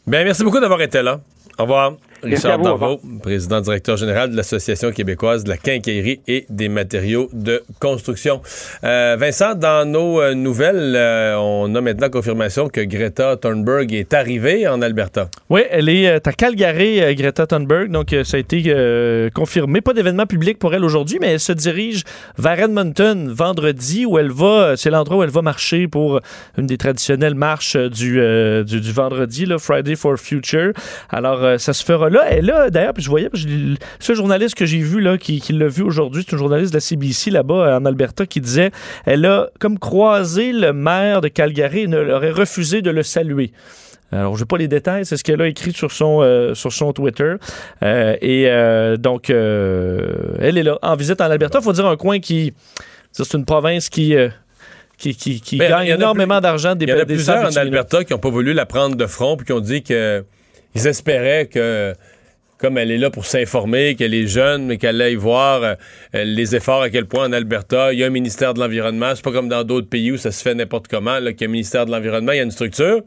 Bien, 0.06 0.24
merci 0.24 0.44
beaucoup 0.44 0.60
d'avoir 0.60 0.80
été 0.80 1.02
là. 1.02 1.20
Au 1.58 1.62
revoir. 1.62 1.92
Richard 2.22 2.58
Darvaux, 2.58 3.00
président 3.22 3.60
directeur 3.60 3.96
général 3.96 4.30
de 4.30 4.36
l'Association 4.36 4.92
québécoise 4.92 5.44
de 5.44 5.48
la 5.48 5.56
quincaillerie 5.56 6.20
et 6.28 6.46
des 6.50 6.68
matériaux 6.68 7.28
de 7.32 7.62
construction. 7.80 8.42
Euh, 8.84 9.16
Vincent, 9.18 9.54
dans 9.54 9.88
nos 9.88 10.20
euh, 10.20 10.34
nouvelles, 10.34 10.94
euh, 10.96 11.36
on 11.38 11.74
a 11.74 11.80
maintenant 11.80 12.10
confirmation 12.10 12.68
que 12.68 12.80
Greta 12.82 13.36
Thunberg 13.36 13.92
est 13.94 14.12
arrivée 14.12 14.68
en 14.68 14.82
Alberta. 14.82 15.30
Oui, 15.48 15.62
elle 15.70 15.88
est 15.88 16.26
à 16.26 16.32
Calgary, 16.32 17.14
Greta 17.14 17.46
Thunberg. 17.46 17.90
Donc, 17.90 18.14
ça 18.24 18.36
a 18.36 18.40
été 18.40 18.62
euh, 18.66 19.30
confirmé. 19.30 19.80
Pas 19.80 19.94
d'événement 19.94 20.26
public 20.26 20.58
pour 20.58 20.74
elle 20.74 20.84
aujourd'hui, 20.84 21.18
mais 21.20 21.28
elle 21.28 21.40
se 21.40 21.52
dirige 21.52 22.04
vers 22.36 22.60
Edmonton 22.60 23.32
vendredi, 23.32 24.04
où 24.04 24.18
elle 24.18 24.30
va. 24.30 24.76
C'est 24.76 24.90
l'endroit 24.90 25.18
où 25.18 25.22
elle 25.22 25.30
va 25.30 25.42
marcher 25.42 25.88
pour 25.88 26.20
une 26.58 26.66
des 26.66 26.76
traditionnelles 26.76 27.34
marches 27.34 27.76
du, 27.76 28.20
du, 28.64 28.80
du 28.80 28.92
vendredi, 28.92 29.46
là, 29.46 29.58
Friday 29.58 29.96
for 29.96 30.18
Future. 30.18 30.72
Alors, 31.08 31.58
ça 31.58 31.72
se 31.72 31.84
fera 31.84 32.09
là. 32.10 32.32
Et 32.36 32.40
là, 32.42 32.70
d'ailleurs, 32.70 32.92
puis 32.94 33.02
je 33.02 33.08
voyais, 33.10 33.28
puis 33.30 33.40
je- 33.42 33.76
ce 33.98 34.14
journaliste 34.14 34.54
que 34.54 34.66
j'ai 34.66 34.78
vu, 34.78 35.00
là, 35.00 35.16
qui, 35.18 35.40
qui 35.40 35.52
l'a 35.52 35.68
vu 35.68 35.82
aujourd'hui, 35.82 36.24
c'est 36.26 36.34
un 36.34 36.38
journaliste 36.38 36.72
de 36.72 36.76
la 36.76 36.80
CBC 36.80 37.30
là-bas 37.30 37.78
en 37.78 37.84
Alberta 37.86 38.26
qui 38.26 38.40
disait 38.40 38.70
elle 39.06 39.24
a 39.26 39.48
comme 39.58 39.78
croisé 39.78 40.52
le 40.52 40.72
maire 40.72 41.20
de 41.20 41.28
Calgary 41.28 41.80
et 41.82 41.86
ne 41.86 42.12
aurait 42.12 42.30
refusé 42.30 42.82
de 42.82 42.90
le 42.90 43.02
saluer. 43.02 43.52
Alors, 44.12 44.36
je 44.36 44.42
n'ai 44.42 44.46
pas 44.46 44.56
les 44.58 44.66
détails, 44.66 45.06
c'est 45.06 45.16
ce 45.16 45.22
qu'elle 45.22 45.40
a 45.40 45.46
écrit 45.46 45.70
sur 45.72 45.92
son, 45.92 46.18
euh, 46.20 46.52
sur 46.54 46.72
son 46.72 46.92
Twitter. 46.92 47.34
Euh, 47.84 48.16
et 48.20 48.46
euh, 48.48 48.96
donc, 48.96 49.30
elle 49.30 50.58
est 50.58 50.62
là, 50.64 50.78
en 50.82 50.96
visite 50.96 51.20
en 51.20 51.30
Alberta. 51.30 51.58
Il 51.60 51.64
faut 51.64 51.72
dire 51.72 51.86
un 51.86 51.96
coin 51.96 52.18
qui. 52.18 52.52
C'est 53.12 53.34
une 53.34 53.44
province 53.44 53.88
qui. 53.88 54.14
qui, 54.98 55.14
qui, 55.14 55.40
qui 55.40 55.56
Ben, 55.58 55.68
gagne 55.70 55.88
énormément 55.88 56.40
d'argent 56.40 56.74
des 56.74 56.86
Il 56.86 56.88
y 56.88 56.92
en 56.92 56.96
a 56.96 57.04
des 57.04 57.14
plusieurs 57.14 57.44
en. 57.44 57.56
Alberta 57.56 58.04
qui 58.04 58.12
n'ont 58.12 58.18
pas 58.18 58.30
voulu 58.30 58.52
la 58.52 58.66
prendre 58.66 58.96
de 58.96 59.06
front 59.06 59.36
puis 59.36 59.46
qui 59.46 59.52
ont 59.52 59.60
dit 59.60 59.82
que 59.82 60.24
ils 60.74 60.86
espéraient 60.86 61.46
que 61.46 61.94
comme 62.60 62.76
elle 62.76 62.90
est 62.90 62.98
là 62.98 63.10
pour 63.10 63.24
s'informer, 63.24 63.94
qu'elle 63.94 64.14
est 64.14 64.26
jeune, 64.26 64.66
mais 64.66 64.76
qu'elle 64.76 65.00
aille 65.00 65.14
voir 65.14 65.62
euh, 65.62 65.74
les 66.12 66.54
efforts 66.54 66.82
à 66.82 66.90
quel 66.90 67.06
point 67.06 67.26
en 67.26 67.32
Alberta, 67.32 67.92
il 67.92 67.98
y 67.98 68.04
a 68.04 68.06
un 68.06 68.10
ministère 68.10 68.52
de 68.54 68.60
l'Environnement. 68.60 69.12
C'est 69.14 69.24
pas 69.24 69.32
comme 69.32 69.48
dans 69.48 69.64
d'autres 69.64 69.88
pays 69.88 70.12
où 70.12 70.18
ça 70.18 70.30
se 70.30 70.42
fait 70.42 70.54
n'importe 70.54 70.86
comment, 70.86 71.18
là, 71.18 71.32
qu'il 71.32 71.42
y 71.42 71.44
a 71.44 71.48
un 71.48 71.52
ministère 71.52 71.86
de 71.86 71.90
l'Environnement, 71.90 72.32
il 72.32 72.36
y 72.36 72.40
a 72.40 72.44
une 72.44 72.50
structure. 72.50 73.00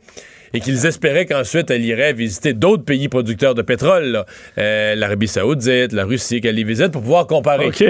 Et 0.56 0.60
qu'ils 0.60 0.86
espéraient 0.86 1.26
qu'ensuite 1.26 1.72
elle 1.72 1.84
irait 1.84 2.14
visiter 2.14 2.54
d'autres 2.54 2.84
pays 2.84 3.10
producteurs 3.10 3.56
de 3.56 3.64
pétrole. 3.64 4.24
Euh, 4.60 4.94
l'Arabie 4.96 5.28
Saoudite, 5.28 5.94
la 5.94 6.06
Russie, 6.06 6.42
qu'elle 6.42 6.56
les 6.56 6.64
visite 6.64 6.92
pour 6.92 7.02
pouvoir 7.02 7.26
comparer. 7.26 7.68
OK. 7.68 7.84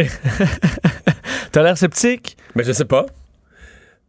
T'as 1.52 1.64
l'air 1.64 1.78
sceptique? 1.78 2.38
Mais 2.56 2.64
je 2.64 2.72
sais 2.72 2.86
pas. 2.86 3.06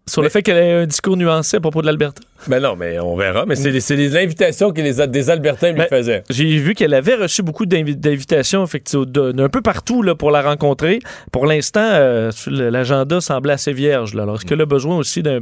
Sur 0.07 0.21
le 0.21 0.29
fait 0.29 0.43
qu'elle 0.43 0.59
ait 0.59 0.73
un 0.83 0.87
discours 0.87 1.17
nuancé 1.17 1.57
à 1.57 1.61
propos 1.61 1.81
de 1.81 1.87
l'Alberta? 1.87 2.21
Ben 2.47 2.61
non, 2.61 2.77
mais 2.77 2.99
on 2.99 3.17
verra. 3.17 3.47
Mais 3.47 3.57
c'est 3.57 3.71
les, 3.97 4.17
invitations 4.17 4.71
que 4.71 4.83
les, 4.83 5.07
des 5.07 5.31
Albertains 5.31 5.71
lui 5.71 5.79
Ben, 5.79 5.89
faisaient. 5.89 6.23
J'ai 6.29 6.59
vu 6.59 6.75
qu'elle 6.75 6.93
avait 6.93 7.15
reçu 7.15 7.43
beaucoup 7.43 7.65
d'invi- 7.65 7.97
d'invitations 7.97 8.67
d'un 9.07 9.49
peu 9.49 9.63
partout 9.63 10.03
là, 10.03 10.15
pour 10.15 10.31
la 10.31 10.43
rencontrer. 10.43 10.99
Pour 11.33 11.47
l'instant, 11.47 11.89
euh, 11.93 12.31
l'agenda 12.49 13.23
semble 13.23 13.51
assez 13.51 13.73
vierge. 13.73 14.13
Là. 14.15 14.25
Alors, 14.25 14.37
est-ce 14.37 14.45
qu'elle 14.45 14.61
a 14.61 14.67
besoin 14.67 14.99
aussi 14.99 15.23
d'un 15.23 15.41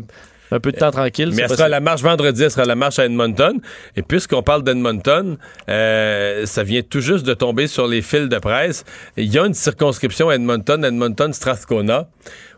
un 0.53 0.61
peu 0.61 0.73
de 0.73 0.77
temps 0.79 0.91
tranquille? 0.91 1.31
Mais 1.35 1.43
elle 1.43 1.49
sera 1.51 1.65
à 1.65 1.69
la 1.69 1.81
marche 1.81 2.03
vendredi, 2.03 2.43
elle 2.45 2.51
sera 2.51 2.63
à 2.63 2.67
la 2.67 2.75
marche 2.75 2.99
à 2.99 3.07
Edmonton. 3.07 3.61
Et 3.97 4.03
puisqu'on 4.03 4.43
parle 4.43 4.63
d'Edmonton, 4.63 5.37
euh, 5.69 6.47
ça 6.47 6.63
vient 6.63 6.83
tout 6.83 7.01
juste 7.01 7.27
de 7.27 7.35
tomber 7.35 7.67
sur 7.67 7.87
les 7.87 8.03
fils 8.03 8.29
de 8.29 8.39
presse. 8.39 8.85
Il 9.17 9.33
y 9.33 9.39
a 9.39 9.47
une 9.47 9.55
circonscription 9.55 10.29
à 10.29 10.35
Edmonton, 10.35 10.85
Edmonton-Strathcona, 10.85 12.09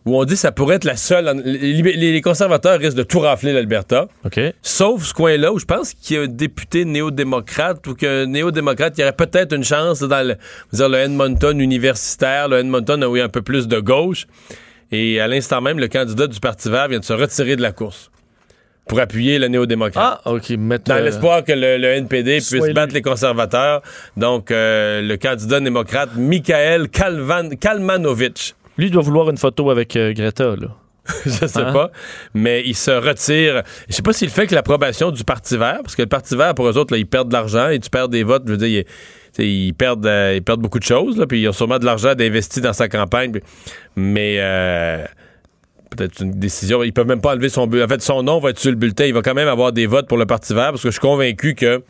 où 0.06 0.18
on 0.18 0.24
dit 0.24 0.34
que 0.34 0.40
ça 0.40 0.52
pourrait 0.52 0.76
être 0.76 0.84
la 0.84 0.96
seule. 0.96 1.28
en- 1.28 1.40
Les, 1.44 2.20
conservateurs 2.20 2.78
risquent 2.78 2.96
de 2.96 3.02
tout 3.02 3.20
rafler 3.20 3.52
l'Alberta. 3.52 4.08
OK. 4.24 4.40
Sauf 4.62 5.04
ce 5.04 5.14
coin-là 5.14 5.52
où 5.52 5.58
je 5.58 5.64
pense 5.64 5.94
qu'il 5.94 6.16
y 6.16 6.18
a 6.18 6.22
un 6.22 6.26
député 6.26 6.84
néo-démocrate 6.84 7.86
ou 7.86 7.94
qu'un 7.94 8.26
néo-démocrate, 8.26 8.94
il 8.98 9.00
y 9.00 9.04
aurait 9.04 9.12
peut-être 9.14 9.54
une 9.54 9.64
chance 9.64 10.00
dans 10.00 10.26
le, 10.26 10.36
dire, 10.72 10.88
le 10.88 10.98
Edmonton 10.98 11.58
universitaire, 11.60 12.48
le 12.48 12.58
Edmonton 12.58 13.02
où 13.04 13.16
il 13.16 13.20
y 13.20 13.22
a 13.22 13.24
un 13.24 13.28
peu 13.30 13.42
plus 13.42 13.66
de 13.68 13.80
gauche. 13.80 14.26
Et 14.94 15.20
à 15.20 15.26
l'instant 15.26 15.60
même, 15.60 15.78
le 15.80 15.88
candidat 15.88 16.26
du 16.28 16.38
Parti 16.38 16.70
vert 16.70 16.88
vient 16.88 17.00
de 17.00 17.04
se 17.04 17.12
retirer 17.12 17.56
de 17.56 17.62
la 17.62 17.72
course 17.72 18.10
pour 18.86 19.00
appuyer 19.00 19.38
le 19.38 19.48
néo-démocrate. 19.48 20.20
Ah, 20.24 20.30
OK. 20.32 20.50
Mettre, 20.50 20.84
Dans 20.84 21.02
l'espoir 21.02 21.42
que 21.42 21.52
le, 21.52 21.78
le 21.78 21.88
NPD 21.88 22.36
puisse 22.38 22.70
battre 22.74 22.94
les 22.94 23.02
conservateurs. 23.02 23.82
Donc, 24.16 24.50
euh, 24.50 25.00
le 25.02 25.16
candidat 25.16 25.58
démocrate, 25.58 26.10
Michael 26.16 26.88
Kalvan. 26.90 27.50
Lui 28.76 28.90
doit 28.90 29.02
vouloir 29.02 29.30
une 29.30 29.38
photo 29.38 29.70
avec 29.70 29.96
euh, 29.96 30.12
Greta. 30.12 30.54
Là. 30.56 30.68
je 31.26 31.30
sais 31.46 31.58
Hein? 31.60 31.72
pas, 31.72 31.90
mais 32.32 32.62
il 32.64 32.74
se 32.74 32.90
retire. 32.90 33.62
Je 33.88 33.94
sais 33.94 34.02
pas 34.02 34.12
s'il 34.12 34.30
fait 34.30 34.46
que 34.46 34.54
l'approbation 34.54 35.10
du 35.10 35.22
Parti 35.24 35.56
vert, 35.56 35.80
parce 35.82 35.96
que 35.96 36.02
le 36.02 36.08
Parti 36.08 36.34
vert, 36.36 36.54
pour 36.54 36.66
eux 36.68 36.78
autres, 36.78 36.92
là, 36.94 36.98
ils 36.98 37.06
perdent 37.06 37.28
de 37.28 37.34
l'argent 37.34 37.68
et 37.68 37.78
tu 37.78 37.90
perds 37.90 38.08
des 38.08 38.22
votes, 38.22 38.44
je 38.46 38.52
veux 38.52 38.58
dire, 38.58 38.84
ils 39.42 39.72
perdent, 39.74 40.06
euh, 40.06 40.34
ils 40.36 40.42
perdent 40.42 40.60
beaucoup 40.60 40.78
de 40.78 40.84
choses, 40.84 41.16
là, 41.18 41.26
puis 41.26 41.40
ils 41.42 41.48
ont 41.48 41.52
sûrement 41.52 41.78
de 41.78 41.84
l'argent 41.84 42.14
d'investir 42.14 42.62
dans 42.62 42.72
sa 42.72 42.88
campagne, 42.88 43.32
puis- 43.32 43.42
mais 43.96 44.36
euh, 44.38 45.04
peut-être 45.96 46.20
une 46.22 46.32
décision, 46.38 46.82
ils 46.82 46.92
peuvent 46.92 47.06
même 47.06 47.20
pas 47.20 47.32
enlever 47.32 47.48
son 47.48 47.66
bulletin. 47.66 47.86
En 47.86 47.88
fait, 47.88 48.02
son 48.02 48.22
nom 48.22 48.38
va 48.40 48.50
être 48.50 48.58
sur 48.58 48.70
le 48.70 48.76
bulletin, 48.76 49.04
il 49.06 49.14
va 49.14 49.22
quand 49.22 49.34
même 49.34 49.48
avoir 49.48 49.72
des 49.72 49.86
votes 49.86 50.08
pour 50.08 50.18
le 50.18 50.26
Parti 50.26 50.54
vert, 50.54 50.70
parce 50.70 50.82
que 50.82 50.88
je 50.88 50.92
suis 50.94 51.00
convaincu 51.00 51.54
que 51.54 51.82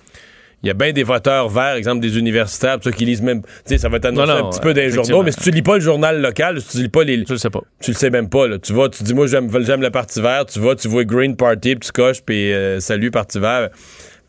il 0.63 0.69
y 0.69 0.71
a 0.71 0.75
bien 0.75 0.93
des 0.93 1.03
voteurs 1.03 1.51
verts, 1.51 1.75
exemple 1.75 2.01
des 2.01 2.17
universitaires, 2.19 2.79
ceux 2.83 2.91
qui 2.91 3.05
lisent 3.05 3.21
même, 3.21 3.43
tu 3.43 3.49
sais, 3.67 3.77
ça 3.77 3.91
va 3.91 3.99
être 3.99 4.07
annoncé 4.07 4.27
Non, 4.33 4.39
non, 4.39 4.47
un 4.47 4.51
petit 4.51 4.61
peu 4.61 4.71
effectivement. 4.71 5.05
journaux, 5.05 5.23
mais 5.23 5.33
si 5.33 5.41
tu 5.41 5.51
lis 5.51 5.61
pas 5.61 5.75
le 5.75 5.81
journal 5.83 6.23
local, 6.23 6.59
si 6.63 6.69
tu 6.69 6.83
lis 6.85 6.89
pas 6.89 7.05
les, 7.05 7.23
Je 7.27 7.33
le 7.35 7.37
sais 7.37 7.51
pas. 7.51 7.61
tu 7.83 7.91
le 7.91 7.97
sais 7.97 8.09
même 8.09 8.31
pas. 8.31 8.49
Là. 8.49 8.59
Tu 8.59 8.73
vas, 8.73 8.89
tu 8.89 9.03
dis, 9.03 9.13
moi, 9.13 9.27
j'aime, 9.27 9.51
j'aime 9.63 9.83
le 9.83 9.91
Parti 9.91 10.23
vert. 10.23 10.47
Tu 10.47 10.61
vas, 10.61 10.75
tu 10.75 10.89
vois 10.89 11.05
Green 11.05 11.37
Party, 11.37 11.77
puis 11.77 11.87
tu 11.87 11.93
coches, 11.93 12.23
puis 12.25 12.51
euh, 12.55 12.81
salut 12.81 13.11
Parti 13.11 13.39
vert. 13.39 13.69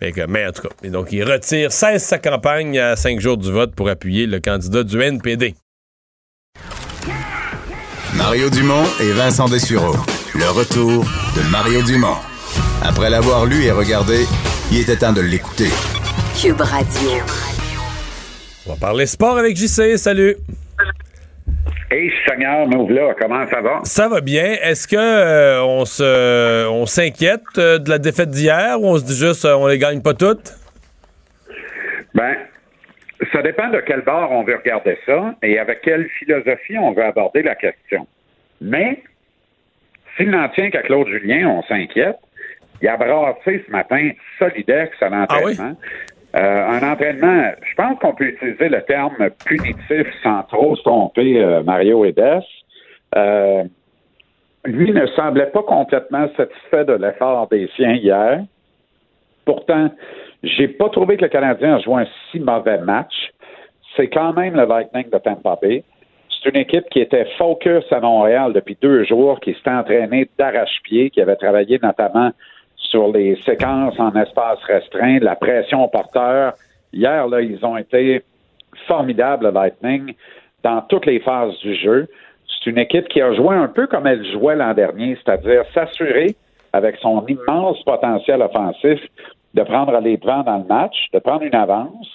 Fait 0.06 0.12
que, 0.12 0.28
mais 0.28 0.46
en 0.46 0.52
tout 0.52 0.62
cas, 0.62 0.70
et 0.84 0.90
donc, 0.92 1.08
il 1.14 1.24
retire 1.24 1.72
16 1.72 2.04
sa 2.04 2.20
campagne 2.20 2.78
à 2.78 2.96
5 2.96 3.20
jours 3.20 3.38
du 3.38 3.52
vote 3.52 3.74
pour 3.74 3.90
appuyer 3.90 4.28
le 4.28 4.40
candidat 4.40 4.84
du 4.84 5.02
NPD. 5.02 5.56
Mario 8.14 8.52
Dumont 8.52 8.84
et 9.02 9.12
Vincent 9.14 9.50
Dessureau. 9.50 9.96
Le 10.36 10.48
retour 10.52 11.04
de 11.36 11.50
Mario 11.50 11.82
Dumont. 11.82 12.18
Après 12.84 13.10
l'avoir 13.10 13.48
lu 13.48 13.64
et 13.64 13.72
regardé, 13.72 14.28
il 14.72 14.78
était 14.78 14.98
temps 14.98 15.12
de 15.12 15.22
l'écouter. 15.22 15.70
Cube 16.40 16.62
Radio. 16.62 17.10
On 18.68 18.74
va 18.74 18.76
parler 18.76 19.08
sport 19.08 19.40
avec 19.40 19.58
JC. 19.58 19.98
Salut. 19.98 20.36
Hey, 21.96 22.12
Seigneur, 22.28 22.68
nous 22.68 22.90
là, 22.90 23.16
comment 23.18 23.48
ça 23.48 23.62
va? 23.62 23.80
Ça 23.84 24.10
va 24.10 24.20
bien. 24.20 24.58
Est-ce 24.62 24.86
que 24.86 24.98
euh, 24.98 25.64
on 25.64 25.86
se, 25.86 26.68
on 26.68 26.86
s'inquiète 26.86 27.40
euh, 27.58 27.80
de 27.80 27.90
la 27.90 28.00
défaite 28.00 28.32
d'hier 28.32 28.82
ou 28.82 28.88
on 28.88 28.98
se 28.98 29.06
dit 29.06 29.16
juste, 29.16 29.46
euh, 29.46 29.56
on 29.56 29.68
les 29.68 29.78
gagne 29.78 30.02
pas 30.02 30.14
toutes? 30.14 30.52
Ben, 32.14 32.36
ça 33.32 33.42
dépend 33.42 33.70
de 33.70 33.80
quel 33.80 34.02
bord 34.02 34.30
on 34.30 34.44
veut 34.44 34.58
regarder 34.58 34.98
ça 35.06 35.36
et 35.42 35.58
avec 35.58 35.84
quelle 35.84 36.10
philosophie 36.20 36.78
on 36.78 36.92
veut 36.92 37.06
aborder 37.06 37.44
la 37.44 37.56
question. 37.56 38.06
Mais, 38.60 39.02
s'il 40.18 40.32
n'en 40.32 40.50
tient 40.50 40.70
qu'à 40.72 40.82
Claude 40.82 41.08
Julien, 41.08 41.48
on 41.48 41.64
s'inquiète. 41.64 42.18
Il 42.82 42.90
a 42.90 42.98
brassé 42.98 43.64
ce 43.66 43.72
matin 43.72 44.10
Solidex 44.38 44.92
à 45.02 45.08
l'entraînement. 45.08 45.78
Euh, 46.36 46.68
un 46.68 46.92
entraînement, 46.92 47.52
je 47.62 47.76
pense 47.76 47.98
qu'on 48.00 48.14
peut 48.14 48.26
utiliser 48.26 48.68
le 48.68 48.82
terme 48.82 49.30
punitif 49.46 50.08
sans 50.22 50.44
trop 50.44 50.76
se 50.76 50.82
tromper, 50.82 51.42
euh, 51.42 51.64
Mario 51.64 52.04
Edes. 52.04 52.44
Euh, 53.16 53.64
lui 54.66 54.92
ne 54.92 55.06
semblait 55.08 55.46
pas 55.46 55.64
complètement 55.64 56.28
satisfait 56.36 56.84
de 56.84 56.94
l'effort 56.94 57.48
des 57.48 57.70
siens 57.78 57.94
hier. 57.94 58.44
Pourtant, 59.46 59.90
j'ai 60.44 60.68
pas 60.68 60.90
trouvé 60.90 61.16
que 61.16 61.22
le 61.22 61.30
Canadien 61.30 61.76
a 61.76 61.80
joué 61.80 62.02
un 62.02 62.08
si 62.32 62.40
mauvais 62.40 62.80
match. 62.80 63.32
C'est 63.96 64.10
quand 64.10 64.34
même 64.34 64.56
le 64.56 64.66
Lightning 64.66 65.10
de 65.10 65.18
Tampa 65.20 65.58
Bay. 65.62 65.84
C'est 66.30 66.50
une 66.50 66.58
équipe 66.58 66.90
qui 66.90 67.00
était 67.00 67.28
focus 67.38 67.86
à 67.92 68.02
Montréal 68.02 68.52
depuis 68.52 68.78
deux 68.82 69.06
jours, 69.06 69.40
qui 69.40 69.54
s'était 69.54 69.70
entraînée 69.70 70.28
d'arrache-pied, 70.38 71.12
qui 71.12 71.22
avait 71.22 71.38
travaillé 71.38 71.80
notamment 71.82 72.32
sur 72.90 73.12
les 73.12 73.36
séquences 73.46 74.00
en 74.00 74.14
espace 74.16 74.60
restreint, 74.64 75.20
la 75.20 75.36
pression 75.36 75.84
au 75.84 75.88
porteur. 75.88 76.54
Hier, 76.94 77.28
là, 77.28 77.42
ils 77.42 77.64
ont 77.66 77.78
été 77.78 78.24
formidables, 78.88 79.46
le 79.46 79.52
Lightning, 79.52 80.14
dans 80.64 80.82
toutes 80.82 81.06
les 81.06 81.20
phases 81.20 81.58
du 81.60 81.76
jeu. 81.76 82.08
C'est 82.48 82.70
une 82.70 82.78
équipe 82.78 83.08
qui 83.08 83.22
a 83.22 83.34
joué 83.34 83.56
un 83.56 83.68
peu 83.68 83.88
comme 83.88 84.08
elle 84.08 84.26
jouait 84.32 84.56
l'an 84.56 84.74
dernier, 84.74 85.18
c'est-à-dire 85.24 85.64
s'assurer, 85.74 86.36
avec 86.74 86.98
son 86.98 87.26
immense 87.28 87.82
potentiel 87.84 88.42
offensif, 88.42 89.00
de 89.54 89.64
prendre 89.64 89.98
les 90.00 90.18
devants 90.18 90.44
dans 90.44 90.58
le 90.58 90.66
match, 90.66 90.96
de 91.14 91.20
prendre 91.20 91.44
une 91.44 91.56
avance, 91.56 92.08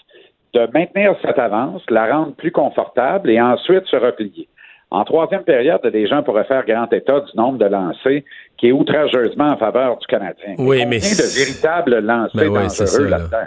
de 0.52 0.68
maintenir 0.74 1.14
cette 1.22 1.38
avance, 1.38 1.82
la 1.88 2.12
rendre 2.12 2.34
plus 2.34 2.50
confortable 2.50 3.30
et 3.30 3.40
ensuite 3.40 3.86
se 3.86 3.96
replier. 3.96 4.48
En 4.90 5.04
troisième 5.04 5.44
période, 5.44 5.80
les 5.92 6.08
gens 6.08 6.22
pourraient 6.22 6.44
faire 6.44 6.64
grand 6.66 6.92
état 6.92 7.20
du 7.20 7.36
nombre 7.36 7.58
de 7.58 7.66
lancers 7.66 8.22
qui 8.58 8.68
est 8.68 8.72
outrageusement 8.72 9.48
en 9.52 9.56
faveur 9.56 9.96
du 9.98 10.06
Canadien. 10.06 10.54
Oui, 10.58 10.84
mais 10.86 10.98
de 10.98 11.38
véritables 11.38 11.98
lancers 12.00 12.30
Ben 12.34 12.52
dangereux 12.52 13.04
là. 13.04 13.18
là-dedans? 13.18 13.46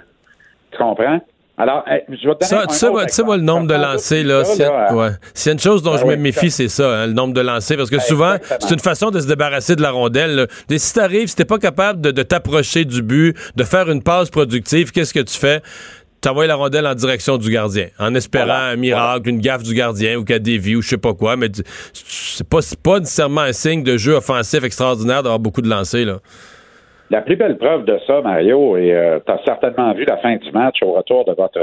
Tu 0.72 0.78
comprends? 0.78 1.20
Alors, 1.56 1.84
eh, 1.88 2.04
je 2.10 2.14
vais 2.28 2.34
te 2.34 2.40
donner 2.40 2.46
Ça, 2.46 2.62
un 2.62 2.66
tu 3.06 3.14
sais, 3.14 3.24
moi, 3.24 3.38
le 3.38 3.44
nombre 3.44 3.68
de 3.68 3.76
lancers, 3.76 4.24
là, 4.26 4.44
s'il 4.44 4.62
y, 4.62 4.64
a- 4.66 4.96
ouais. 4.96 5.10
Y 5.36 5.50
une 5.52 5.60
chose 5.60 5.84
dont 5.84 5.94
Ah 5.94 5.98
je 6.02 6.06
me 6.06 6.16
méfie, 6.16 6.50
c'est 6.50 6.68
ça, 6.68 7.02
hein, 7.04 7.06
le 7.08 7.14
nombre 7.14 7.34
de 7.36 7.42
lancers. 7.42 7.78
Parce 7.78 7.92
que 7.92 7.98
Ah, 7.98 8.00
souvent, 8.00 8.36
c'est 8.60 8.72
une 8.74 8.80
façon 8.80 9.12
de 9.12 9.20
se 9.20 9.28
débarrasser 9.28 9.76
de 9.76 9.82
la 9.84 9.92
rondelle. 9.92 10.36
là. 10.36 10.48
Et 10.72 10.80
si 10.80 10.94
t'arrives, 10.96 11.28
si 11.28 11.36
t'es 11.36 11.46
pas 11.46 11.60
capable 11.60 12.02
de, 12.02 12.10
de 12.10 12.24
t'approcher 12.24 12.86
du 12.86 13.04
but, 13.04 13.38
de 13.56 13.64
faire 13.64 13.92
une 13.92 14.02
passe 14.02 14.32
productive, 14.32 14.92
qu'est-ce 14.92 15.14
que 15.14 15.20
tu 15.20 15.38
fais? 15.38 15.62
T'envoies 16.24 16.48
la 16.48 16.56
rondelle 16.56 16.88
en 16.88 16.96
direction 16.96 17.38
du 17.38 17.52
gardien, 17.52 17.88
en 18.00 18.16
espérant 18.16 18.46
Voilà, 18.46 18.66
un 18.68 18.76
miracle, 18.78 19.30
une 19.30 19.42
gaffe 19.42 19.64
du 19.64 19.76
gardien 19.76 20.16
ou 20.18 20.24
qu'elle 20.24 20.42
dévie 20.42 20.76
ou 20.76 20.82
je 20.82 20.90
sais 20.90 20.98
pas 20.98 21.14
quoi. 21.14 21.36
Mais 21.36 21.48
c'est 21.94 22.50
pas, 22.50 22.60
pas 22.82 23.00
nécessairement 23.00 23.42
un 23.42 23.52
signe 23.52 23.84
de 23.84 23.98
jeu 23.98 24.14
offensif 24.14 24.64
extraordinaire 24.64 25.22
d'avoir 25.22 25.40
beaucoup 25.40 25.62
de 25.62 25.70
lancers. 25.70 26.06
Là. 26.06 26.18
La 27.12 27.22
plus 27.22 27.36
belle 27.36 27.58
preuve 27.58 27.84
de 27.86 28.00
ça, 28.08 28.22
Mario, 28.22 28.78
et 28.78 29.20
tu 29.26 29.32
as 29.32 29.40
certainement 29.46 29.94
vu 29.94 30.06
la 30.06 30.18
fin 30.18 30.38
du 30.38 30.52
match 30.52 30.78
au 30.82 30.94
retour 30.94 31.26
de 31.26 31.34
votre 31.34 31.60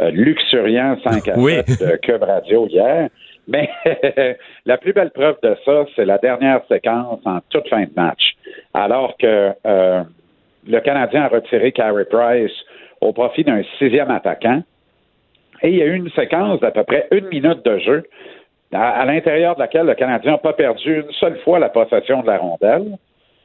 euh, 0.00 0.10
luxuriant 0.10 0.96
5 1.02 1.28
à 1.28 1.34
7 1.34 1.36
Oui. 1.36 1.56
de 1.56 1.96
Cube 1.96 2.22
Radio 2.22 2.68
hier. 2.68 3.08
Mais 3.48 3.68
la 4.66 4.78
plus 4.78 4.92
belle 4.92 5.10
preuve 5.10 5.36
de 5.42 5.56
ça, 5.64 5.86
c'est 5.96 6.04
la 6.04 6.18
dernière 6.18 6.60
séquence 6.68 7.20
en 7.24 7.40
toute 7.50 7.68
fin 7.68 7.82
de 7.82 7.90
match. 7.96 8.34
Alors 8.74 9.16
que 9.18 9.50
euh, 9.66 10.02
le 10.68 10.80
Canadien 10.80 11.22
a 11.22 11.28
retiré 11.28 11.72
Carey 11.72 12.04
Price 12.04 12.52
au 13.00 13.12
profit 13.12 13.44
d'un 13.44 13.62
sixième 13.78 14.10
attaquant. 14.10 14.62
Et 15.62 15.70
il 15.70 15.76
y 15.76 15.82
a 15.82 15.86
eu 15.86 15.94
une 15.94 16.10
séquence 16.10 16.60
d'à 16.60 16.70
peu 16.70 16.84
près 16.84 17.08
une 17.10 17.26
minute 17.28 17.64
de 17.64 17.78
jeu 17.78 18.04
à, 18.72 19.04
l'intérieur 19.04 19.54
de 19.54 19.60
laquelle 19.60 19.86
le 19.86 19.94
Canadien 19.94 20.32
n'a 20.32 20.38
pas 20.38 20.52
perdu 20.52 21.00
une 21.00 21.12
seule 21.12 21.38
fois 21.38 21.58
la 21.58 21.68
possession 21.68 22.22
de 22.22 22.26
la 22.26 22.38
rondelle, 22.38 22.96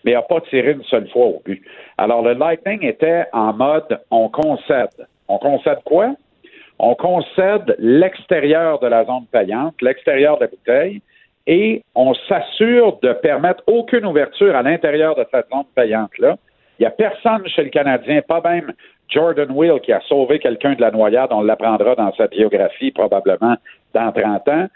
mais 0.03 0.13
n'a 0.13 0.21
pas 0.21 0.41
tiré 0.41 0.71
une 0.71 0.83
seule 0.83 1.07
fois 1.09 1.25
au 1.25 1.41
but. 1.45 1.63
Alors 1.97 2.21
le 2.21 2.33
Lightning 2.33 2.83
était 2.83 3.25
en 3.31 3.53
mode 3.53 3.99
on 4.11 4.29
concède. 4.29 5.07
On 5.27 5.37
concède 5.37 5.79
quoi? 5.85 6.13
On 6.79 6.95
concède 6.95 7.75
l'extérieur 7.79 8.79
de 8.79 8.87
la 8.87 9.05
zone 9.05 9.25
payante, 9.31 9.81
l'extérieur 9.81 10.37
de 10.37 10.41
la 10.41 10.47
bouteille, 10.47 11.01
et 11.47 11.83
on 11.95 12.13
s'assure 12.13 12.99
de 13.01 13.13
permettre 13.13 13.63
aucune 13.67 14.05
ouverture 14.05 14.55
à 14.55 14.63
l'intérieur 14.63 15.15
de 15.15 15.25
cette 15.31 15.47
zone 15.49 15.65
payante-là. 15.75 16.35
Il 16.79 16.83
n'y 16.83 16.87
a 16.87 16.91
personne 16.91 17.47
chez 17.47 17.63
le 17.63 17.69
Canadien, 17.69 18.21
pas 18.21 18.41
même 18.41 18.73
Jordan 19.09 19.51
Will 19.51 19.79
qui 19.81 19.91
a 19.91 20.01
sauvé 20.01 20.39
quelqu'un 20.39 20.73
de 20.73 20.81
la 20.81 20.91
noyade, 20.91 21.31
on 21.31 21.41
l'apprendra 21.41 21.95
dans 21.95 22.13
sa 22.15 22.27
biographie 22.27 22.91
probablement 22.91 23.55
dans 23.93 24.11
30 24.11 24.47
ans, 24.49 24.67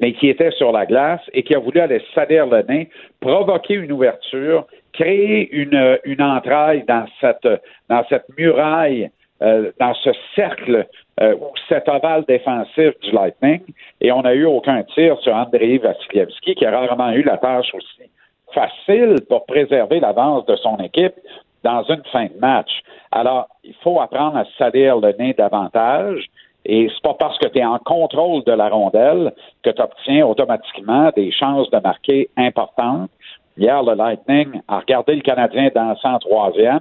mais 0.00 0.12
qui 0.12 0.28
était 0.28 0.50
sur 0.52 0.72
la 0.72 0.86
glace 0.86 1.20
et 1.32 1.42
qui 1.42 1.54
a 1.54 1.58
voulu 1.58 1.80
aller 1.80 2.02
salir 2.14 2.46
le 2.46 2.62
nez, 2.62 2.88
provoquer 3.20 3.74
une 3.74 3.92
ouverture, 3.92 4.66
créer 4.92 5.50
une, 5.52 6.22
entraille 6.22 6.84
dans 6.86 7.06
cette, 7.20 7.48
dans 7.88 8.04
cette 8.08 8.26
muraille, 8.36 9.10
euh, 9.42 9.70
dans 9.78 9.94
ce 9.94 10.10
cercle 10.34 10.86
euh, 11.20 11.34
ou 11.34 11.52
cet 11.68 11.88
ovale 11.88 12.24
défensif 12.26 12.98
du 13.00 13.10
Lightning, 13.10 13.60
et 14.00 14.12
on 14.12 14.22
n'a 14.22 14.34
eu 14.34 14.44
aucun 14.44 14.82
tir 14.94 15.18
sur 15.20 15.34
Andrei 15.34 15.78
Vasilevski, 15.78 16.54
qui 16.54 16.64
a 16.64 16.70
rarement 16.70 17.10
eu 17.12 17.22
la 17.22 17.38
tâche 17.38 17.74
aussi 17.74 18.10
facile 18.52 19.16
pour 19.28 19.46
préserver 19.46 20.00
l'avance 20.00 20.46
de 20.46 20.56
son 20.56 20.76
équipe 20.78 21.14
dans 21.62 21.82
une 21.84 22.02
fin 22.12 22.26
de 22.26 22.38
match. 22.40 22.70
Alors, 23.10 23.48
il 23.64 23.74
faut 23.82 24.00
apprendre 24.00 24.36
à 24.36 24.44
salir 24.58 24.98
le 24.98 25.12
nez 25.18 25.34
davantage. 25.34 26.26
Et 26.64 26.88
c'est 26.88 27.02
pas 27.02 27.14
parce 27.14 27.38
que 27.38 27.48
tu 27.48 27.58
es 27.58 27.64
en 27.64 27.78
contrôle 27.78 28.44
de 28.44 28.52
la 28.52 28.68
rondelle 28.68 29.32
que 29.64 29.70
tu 29.70 29.82
obtiens 29.82 30.24
automatiquement 30.24 31.10
des 31.16 31.32
chances 31.32 31.68
de 31.70 31.78
marquer 31.78 32.28
importantes. 32.36 33.10
Hier, 33.56 33.82
le 33.82 33.94
Lightning 33.94 34.60
a 34.68 34.78
regardé 34.78 35.16
le 35.16 35.22
Canadien 35.22 35.70
en 35.74 36.18
troisième, 36.18 36.80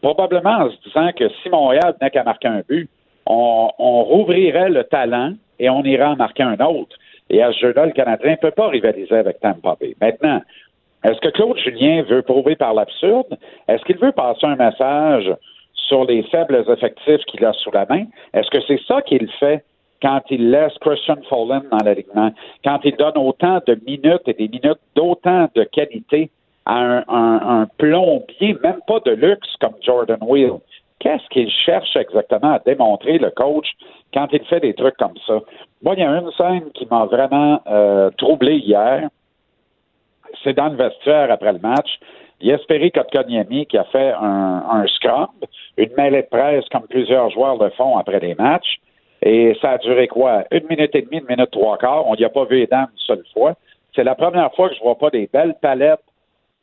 probablement 0.00 0.64
en 0.64 0.70
se 0.70 0.76
disant 0.82 1.10
que 1.14 1.28
si 1.42 1.50
Montréal 1.50 1.94
n'est 2.00 2.10
qu'à 2.10 2.24
marquer 2.24 2.48
un 2.48 2.62
but, 2.66 2.88
on, 3.26 3.70
on 3.78 4.02
rouvrirait 4.04 4.70
le 4.70 4.84
talent 4.84 5.34
et 5.58 5.68
on 5.68 5.82
irait 5.82 6.04
en 6.04 6.16
marquer 6.16 6.44
un 6.44 6.58
autre. 6.60 6.96
Et 7.30 7.42
à 7.42 7.52
ce 7.52 7.58
jeu-là, 7.58 7.86
le 7.86 7.92
Canadien 7.92 8.32
ne 8.32 8.36
peut 8.36 8.50
pas 8.50 8.68
rivaliser 8.68 9.14
avec 9.14 9.40
Tampa 9.40 9.76
Bay. 9.78 9.94
Maintenant, 10.00 10.40
est-ce 11.04 11.20
que 11.20 11.28
Claude 11.28 11.56
Julien 11.58 12.02
veut 12.02 12.22
prouver 12.22 12.56
par 12.56 12.74
l'absurde? 12.74 13.38
Est-ce 13.68 13.84
qu'il 13.84 13.98
veut 13.98 14.12
passer 14.12 14.46
un 14.46 14.56
message 14.56 15.32
sur 15.74 16.04
les 16.04 16.22
faibles 16.24 16.64
effectifs 16.68 17.24
qu'il 17.26 17.44
a 17.44 17.52
sous 17.52 17.70
la 17.70 17.86
main? 17.88 18.04
Est-ce 18.34 18.50
que 18.50 18.60
c'est 18.66 18.80
ça 18.86 19.00
qu'il 19.02 19.30
fait 19.38 19.64
quand 20.02 20.20
il 20.30 20.50
laisse 20.50 20.76
Christian 20.80 21.18
Follen 21.28 21.62
dans 21.70 21.84
l'alignement, 21.84 22.30
quand 22.64 22.80
il 22.84 22.96
donne 22.96 23.16
autant 23.16 23.60
de 23.66 23.78
minutes 23.86 24.22
et 24.26 24.34
des 24.34 24.48
minutes 24.48 24.80
d'autant 24.94 25.48
de 25.54 25.64
qualité 25.64 26.30
à 26.66 27.02
un, 27.08 27.66
plombier, 27.78 28.56
même 28.62 28.80
pas 28.86 29.00
de 29.06 29.12
luxe 29.12 29.48
comme 29.60 29.74
Jordan 29.80 30.18
Wheel? 30.20 30.58
Qu'est-ce 31.00 31.26
qu'il 31.30 31.50
cherche 31.50 31.96
exactement 31.96 32.54
à 32.54 32.58
démontrer, 32.58 33.18
le 33.18 33.30
coach, 33.30 33.68
quand 34.12 34.26
il 34.32 34.44
fait 34.44 34.60
des 34.60 34.74
trucs 34.74 34.96
comme 34.96 35.16
ça? 35.26 35.40
Moi, 35.82 35.94
il 35.96 36.00
y 36.00 36.02
a 36.02 36.10
une 36.10 36.30
scène 36.32 36.70
qui 36.74 36.86
m'a 36.90 37.06
vraiment 37.06 37.60
euh, 37.68 38.10
troublé 38.18 38.56
hier. 38.56 39.08
C'est 40.42 40.54
dans 40.54 40.68
le 40.68 40.76
vestiaire 40.76 41.30
après 41.30 41.52
le 41.52 41.58
match. 41.58 41.98
Jesperi 42.40 42.92
Kotkaniemi 42.92 43.66
qui 43.66 43.76
a 43.76 43.84
fait 43.84 44.12
un, 44.12 44.62
un 44.70 44.86
scrum, 44.86 45.28
une 45.76 45.90
mêlée 45.96 46.22
de 46.22 46.28
presse 46.28 46.64
comme 46.70 46.86
plusieurs 46.88 47.30
joueurs 47.30 47.62
le 47.62 47.70
font 47.70 47.96
après 47.96 48.20
les 48.20 48.34
matchs. 48.34 48.78
Et 49.22 49.56
ça 49.60 49.72
a 49.72 49.78
duré 49.78 50.06
quoi? 50.06 50.44
Une 50.52 50.66
minute 50.70 50.94
et 50.94 51.02
demie, 51.02 51.18
une 51.18 51.26
minute 51.28 51.50
trois 51.50 51.76
quarts. 51.78 52.06
On 52.06 52.14
n'y 52.14 52.24
a 52.24 52.28
pas 52.28 52.44
vu 52.44 52.58
les 52.58 52.66
dames 52.68 52.88
une 52.92 52.98
seule 52.98 53.24
fois. 53.32 53.54
C'est 53.94 54.04
la 54.04 54.14
première 54.14 54.54
fois 54.54 54.68
que 54.68 54.76
je 54.76 54.80
vois 54.80 54.96
pas 54.96 55.10
des 55.10 55.28
belles 55.32 55.56
palettes 55.60 56.04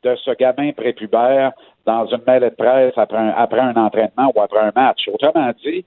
de 0.03 0.15
ce 0.15 0.31
gamin 0.31 0.71
prépubère 0.71 1.51
dans 1.85 2.05
une 2.05 2.21
mêlée 2.25 2.51
de 2.51 2.55
presse 2.55 2.93
après 2.95 3.17
un, 3.17 3.33
après 3.35 3.59
un 3.59 3.75
entraînement 3.75 4.31
ou 4.33 4.41
après 4.41 4.59
un 4.59 4.71
match. 4.73 5.09
Autrement 5.11 5.51
dit, 5.63 5.83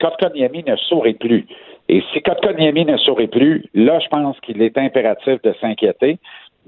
Kotkaniemi 0.00 0.64
ne 0.66 0.74
sourit 0.76 1.14
plus. 1.14 1.46
Et 1.88 2.02
si 2.12 2.20
Kotkaniemi 2.22 2.84
ne 2.84 2.96
sourit 2.96 3.28
plus, 3.28 3.64
là, 3.74 3.98
je 4.00 4.08
pense 4.08 4.38
qu'il 4.40 4.60
est 4.60 4.76
impératif 4.76 5.40
de 5.42 5.54
s'inquiéter. 5.60 6.18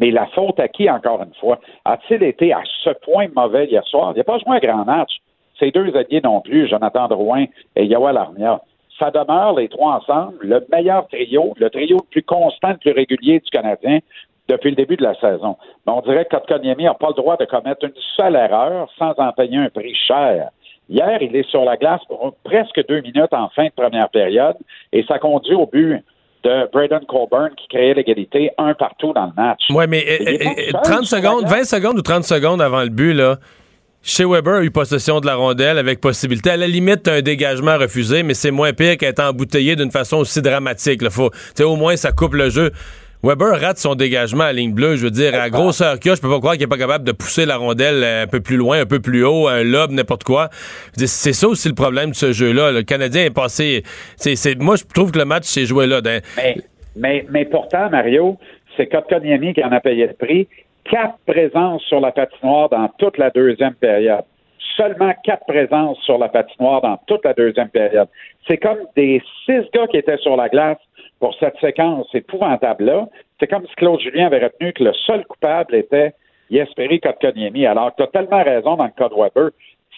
Mais 0.00 0.10
la 0.10 0.26
faute 0.28 0.58
à 0.58 0.68
qui, 0.68 0.90
encore 0.90 1.22
une 1.22 1.34
fois? 1.34 1.60
A-t-il 1.84 2.22
été 2.22 2.52
à 2.52 2.62
ce 2.82 2.90
point 3.04 3.26
mauvais 3.36 3.66
hier 3.66 3.84
soir? 3.84 4.12
Il 4.14 4.18
n'a 4.18 4.24
pas 4.24 4.38
joué 4.38 4.56
un 4.56 4.58
grand 4.58 4.84
match. 4.84 5.18
Ces 5.58 5.70
deux 5.70 5.94
alliés 5.94 6.22
non 6.24 6.40
plus, 6.40 6.68
Jonathan 6.68 7.06
Drouin 7.06 7.44
et 7.76 7.84
Yoel 7.84 8.16
Armia. 8.16 8.62
Ça 8.98 9.10
demeure, 9.10 9.54
les 9.54 9.68
trois 9.68 9.96
ensemble, 9.96 10.36
le 10.40 10.66
meilleur 10.72 11.06
trio, 11.08 11.52
le 11.56 11.68
trio 11.68 11.98
le 11.98 12.10
plus 12.10 12.22
constant, 12.22 12.70
le 12.70 12.76
plus 12.78 12.92
régulier 12.92 13.40
du 13.40 13.50
Canadien 13.50 13.98
depuis 14.48 14.70
le 14.70 14.76
début 14.76 14.96
de 14.96 15.02
la 15.02 15.14
saison. 15.14 15.56
Mais 15.86 15.92
on 15.92 16.00
dirait 16.00 16.24
que 16.24 16.36
Kotkaniemi 16.36 16.84
n'a 16.84 16.94
pas 16.94 17.08
le 17.08 17.14
droit 17.14 17.36
de 17.36 17.44
commettre 17.44 17.84
une 17.84 17.92
seule 18.16 18.36
erreur 18.36 18.90
sans 18.98 19.12
en 19.18 19.32
payer 19.32 19.58
un 19.58 19.68
prix 19.68 19.94
cher. 19.94 20.48
Hier, 20.88 21.22
il 21.22 21.36
est 21.36 21.48
sur 21.48 21.64
la 21.64 21.76
glace 21.76 22.04
pour 22.08 22.34
presque 22.42 22.84
deux 22.88 23.00
minutes 23.00 23.32
en 23.32 23.48
fin 23.50 23.66
de 23.66 23.72
première 23.76 24.08
période 24.08 24.56
et 24.92 25.04
ça 25.04 25.18
conduit 25.18 25.54
au 25.54 25.66
but 25.66 26.02
de 26.42 26.70
Braden 26.72 27.04
Colburn 27.06 27.50
qui 27.56 27.68
créait 27.68 27.94
l'égalité 27.94 28.50
un 28.58 28.74
partout 28.74 29.12
dans 29.12 29.26
le 29.26 29.32
match. 29.36 29.60
Oui, 29.70 29.84
mais 29.88 30.04
euh, 30.08 30.78
30 30.82 31.04
secondes, 31.04 31.46
20 31.46 31.64
secondes 31.64 31.98
ou 31.98 32.02
30 32.02 32.24
secondes 32.24 32.62
avant 32.62 32.82
le 32.82 32.88
but, 32.88 33.12
là, 33.12 33.38
chez 34.02 34.24
Weber 34.24 34.54
a 34.54 34.62
eu 34.62 34.70
possession 34.70 35.20
de 35.20 35.26
la 35.26 35.34
rondelle 35.34 35.76
avec 35.76 36.00
possibilité. 36.00 36.50
À 36.50 36.56
la 36.56 36.66
limite, 36.66 37.06
un 37.06 37.20
dégagement 37.20 37.76
refusé, 37.76 38.22
mais 38.22 38.34
c'est 38.34 38.50
moins 38.50 38.72
pire 38.72 38.96
qu'être 38.96 39.20
embouteillé 39.20 39.76
d'une 39.76 39.90
façon 39.90 40.18
aussi 40.18 40.40
dramatique. 40.40 41.02
Là. 41.02 41.10
Faut, 41.10 41.30
au 41.60 41.76
moins, 41.76 41.96
ça 41.96 42.12
coupe 42.12 42.34
le 42.34 42.48
jeu. 42.48 42.72
Weber 43.22 43.60
rate 43.60 43.76
son 43.76 43.94
dégagement 43.96 44.44
à 44.44 44.52
ligne 44.52 44.72
bleue. 44.72 44.96
Je 44.96 45.04
veux 45.04 45.10
dire, 45.10 45.38
à 45.38 45.50
grosseur 45.50 45.98
qu'il 45.98 46.14
je 46.14 46.22
peux 46.22 46.30
pas 46.30 46.38
croire 46.38 46.54
qu'il 46.54 46.62
est 46.62 46.66
pas 46.66 46.78
capable 46.78 47.04
de 47.04 47.12
pousser 47.12 47.44
la 47.44 47.58
rondelle 47.58 48.02
un 48.02 48.26
peu 48.26 48.40
plus 48.40 48.56
loin, 48.56 48.80
un 48.80 48.86
peu 48.86 49.00
plus 49.00 49.24
haut, 49.24 49.46
un 49.46 49.62
lob, 49.62 49.90
n'importe 49.90 50.24
quoi. 50.24 50.48
C'est 50.96 51.34
ça 51.34 51.46
aussi 51.46 51.68
le 51.68 51.74
problème 51.74 52.10
de 52.10 52.14
ce 52.14 52.32
jeu-là. 52.32 52.72
Le 52.72 52.82
Canadien 52.82 53.24
est 53.26 53.34
passé. 53.34 53.82
C'est, 54.16 54.58
moi, 54.58 54.76
je 54.76 54.84
trouve 54.84 55.12
que 55.12 55.18
le 55.18 55.26
match 55.26 55.44
s'est 55.44 55.66
joué 55.66 55.86
là. 55.86 56.00
Mais, 56.02 56.56
mais, 56.96 57.26
mais 57.30 57.44
pourtant, 57.44 57.90
Mario, 57.90 58.38
c'est 58.76 58.86
Kotkaniemi 58.86 59.52
qui 59.52 59.62
en 59.62 59.72
a 59.72 59.80
payé 59.80 60.06
le 60.06 60.14
prix. 60.14 60.48
Quatre 60.90 61.18
présences 61.26 61.82
sur 61.82 62.00
la 62.00 62.12
patinoire 62.12 62.70
dans 62.70 62.88
toute 62.98 63.18
la 63.18 63.28
deuxième 63.28 63.74
période. 63.74 64.24
Seulement 64.78 65.12
quatre 65.24 65.44
présences 65.46 65.98
sur 66.04 66.16
la 66.16 66.28
patinoire 66.28 66.80
dans 66.80 66.98
toute 67.06 67.22
la 67.26 67.34
deuxième 67.34 67.68
période. 67.68 68.08
C'est 68.48 68.56
comme 68.56 68.78
des 68.96 69.22
six 69.44 69.60
gars 69.74 69.86
qui 69.88 69.98
étaient 69.98 70.16
sur 70.18 70.36
la 70.36 70.48
glace 70.48 70.78
pour 71.20 71.34
cette 71.38 71.58
séquence 71.60 72.08
épouvantable-là. 72.14 73.06
C'est 73.38 73.46
comme 73.46 73.66
si 73.66 73.74
Claude 73.76 74.00
Julien 74.00 74.26
avait 74.26 74.44
retenu 74.44 74.72
que 74.72 74.84
le 74.84 74.92
seul 74.94 75.24
coupable 75.26 75.74
était 75.74 76.14
Yesperi 76.50 76.98
Kotkaniemi. 76.98 77.66
Alors, 77.66 77.94
tu 77.94 78.02
as 78.02 78.08
tellement 78.08 78.42
raison 78.42 78.76
dans 78.76 78.86
le 78.86 78.90
cas 78.90 79.08
de 79.08 79.14
Weber. 79.14 79.50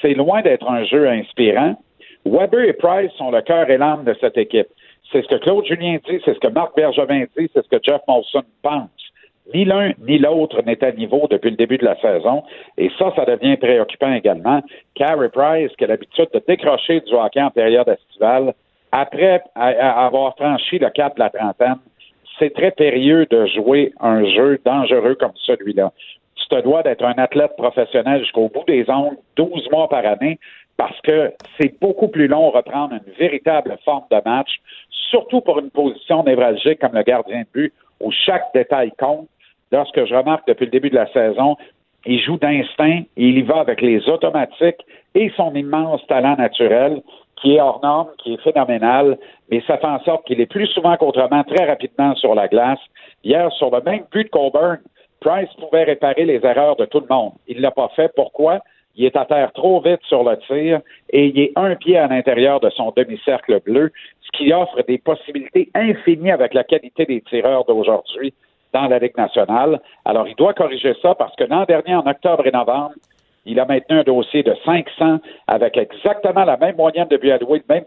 C'est 0.03 0.15
loin 0.15 0.43
d'être 0.43 0.69
un 0.69 0.85
jeu 0.85 1.09
inspirant. 1.09 1.77
Weber 2.25 2.69
et 2.69 2.73
Price 2.73 3.13
sont 3.13 3.31
le 3.31 3.41
cœur 3.41 3.71
et 3.71 3.79
l'âme 3.79 4.05
de 4.05 4.15
cette 4.21 4.37
équipe. 4.37 4.69
C'est 5.11 5.23
ce 5.23 5.29
que 5.29 5.37
Claude 5.37 5.65
Julien 5.65 5.99
dit, 6.09 6.21
c'est 6.25 6.35
ce 6.35 6.39
que 6.41 6.49
Marc 6.49 6.75
Bergevin 6.77 7.25
dit, 7.37 7.51
c'est 7.55 7.65
ce 7.65 7.69
que 7.69 7.79
Jeff 7.83 8.01
Molson 8.09 8.43
pense. 8.63 8.91
Ni 9.53 9.65
l'un 9.65 9.93
ni 9.99 10.19
l'autre 10.19 10.63
n'est 10.63 10.83
à 10.85 10.93
niveau 10.93 11.27
depuis 11.29 11.51
le 11.51 11.57
début 11.57 11.77
de 11.77 11.85
la 11.85 12.01
saison. 12.01 12.45
Et 12.79 12.91
ça, 12.99 13.13
ça 13.17 13.25
devient 13.25 13.57
préoccupant 13.57 14.13
également. 14.13 14.63
Carey 14.95 15.29
Price, 15.31 15.73
qui 15.77 15.85
a 15.85 15.89
l'habitude 15.89 16.29
de 16.33 16.43
décrocher 16.47 17.01
du 17.01 17.13
hockey 17.15 17.43
en 17.43 17.51
période 17.51 17.89
estivale, 17.89 18.55
après 18.93 19.43
avoir 19.57 20.37
franchi 20.37 20.79
le 20.79 20.91
cap 20.91 21.15
de 21.17 21.21
la 21.21 21.31
trentaine, 21.31 21.79
c'est 22.39 22.53
très 22.55 22.71
périlleux 22.71 23.27
de 23.27 23.47
jouer 23.47 23.93
un 24.01 24.25
jeu 24.25 24.61
dangereux 24.65 25.15
comme 25.15 25.33
celui-là. 25.37 25.93
Tu 26.37 26.49
te 26.49 26.61
dois 26.63 26.83
d'être 26.83 27.05
un 27.05 27.15
athlète 27.17 27.57
professionnel 27.57 28.21
jusqu'au 28.21 28.49
bout 28.49 28.65
des 28.67 28.85
ongles, 28.89 29.17
12 29.37 29.69
mois 29.71 29.89
par 29.89 30.05
année, 30.05 30.39
parce 30.77 30.99
que 31.03 31.33
c'est 31.59 31.79
beaucoup 31.81 32.09
plus 32.09 32.27
long 32.27 32.51
reprendre 32.51 32.95
une 32.95 33.13
véritable 33.15 33.77
forme 33.85 34.05
de 34.11 34.21
match, 34.25 34.61
surtout 34.91 35.41
pour 35.41 35.59
une 35.59 35.71
position 35.71 36.23
névralgique 36.25 36.81
comme 36.81 36.95
le 36.95 37.03
gardien 37.03 37.41
de 37.41 37.47
but, 37.53 37.73
où 38.01 38.11
chaque 38.11 38.53
détail 38.55 38.93
compte. 38.99 39.29
Lorsque 39.71 40.05
je 40.05 40.15
remarque 40.15 40.47
depuis 40.47 40.67
le 40.67 40.71
début 40.71 40.91
de 40.91 40.97
la 40.97 41.11
saison, 41.13 41.57
il 42.05 42.21
joue 42.21 42.37
d'instinct, 42.37 43.03
il 43.17 43.39
y 43.39 43.43
va 43.43 43.61
avec 43.61 43.81
les 43.81 44.07
automatiques 44.09 44.85
et 45.15 45.31
son 45.37 45.55
immense 45.55 46.05
talent 46.09 46.37
naturel 46.37 47.01
qui 47.37 47.57
est 47.57 47.61
hors 47.61 47.81
norme, 47.83 48.09
qui 48.19 48.35
est 48.35 48.43
phénoménal, 48.43 49.19
mais 49.51 49.63
ça 49.67 49.79
fait 49.79 49.87
en 49.87 50.01
sorte 50.05 50.27
qu'il 50.27 50.41
est 50.41 50.47
plus 50.47 50.67
souvent 50.69 50.97
qu'autrement 50.97 51.45
très 51.45 51.65
rapidement 51.65 52.15
sur 52.15 52.35
la 52.35 52.49
glace. 52.49 52.79
Hier, 53.25 53.51
sur 53.53 53.71
le 53.71 53.81
même 53.83 54.05
but 54.13 54.25
de 54.25 54.31
Colburn, 54.31 54.79
Price 55.21 55.53
pouvait 55.59 55.85
réparer 55.85 56.25
les 56.25 56.45
erreurs 56.45 56.77
de 56.77 56.85
tout 56.85 57.01
le 57.01 57.07
monde. 57.09 57.33
Il 57.47 57.59
ne 57.59 57.63
l'a 57.63 57.71
pas 57.71 57.91
fait. 57.95 58.13
Pourquoi? 58.15 58.61
Il 58.95 59.05
est 59.05 59.17
à 59.17 59.25
terre 59.25 59.53
trop 59.53 59.81
vite 59.81 60.01
sur 60.03 60.23
le 60.23 60.37
tir 60.39 60.81
et 61.11 61.27
il 61.27 61.39
est 61.39 61.53
un 61.57 61.75
pied 61.77 61.97
à 61.97 62.09
l'intérieur 62.09 62.61
de 62.61 62.69
son 62.71 62.93
demi-cercle 62.95 63.61
bleu, 63.61 63.91
ce 64.21 64.39
qui 64.39 64.53
offre 64.53 64.83
des 64.83 64.99
possibilités 64.99 65.71
infinies 65.75 66.31
avec 66.31 66.53
la 66.53 66.65
qualité 66.65 67.07
des 67.07 67.23
tireurs 67.23 67.65
d'aujourd'hui 67.65 68.35
dans 68.75 68.89
la 68.89 68.99
Ligue 68.99 69.17
nationale. 69.17 69.81
Alors, 70.05 70.29
il 70.29 70.35
doit 70.35 70.55
corriger 70.55 70.95
ça 71.01 71.15
parce 71.15 71.35
que 71.37 71.45
l'an 71.45 71.65
dernier, 71.65 71.95
en 71.95 72.07
octobre 72.07 72.47
et 72.47 72.51
novembre, 72.51 72.95
il 73.45 73.59
a 73.59 73.65
maintenu 73.65 73.99
un 73.99 74.03
dossier 74.03 74.43
de 74.43 74.55
500 74.65 75.19
avec 75.49 75.77
exactement 75.77 76.45
la 76.45 76.57
même 76.57 76.77
moyenne 76.77 77.09
de 77.09 77.17
buts 77.17 77.31
alloués, 77.31 77.63
le 77.69 77.75
même 77.75 77.85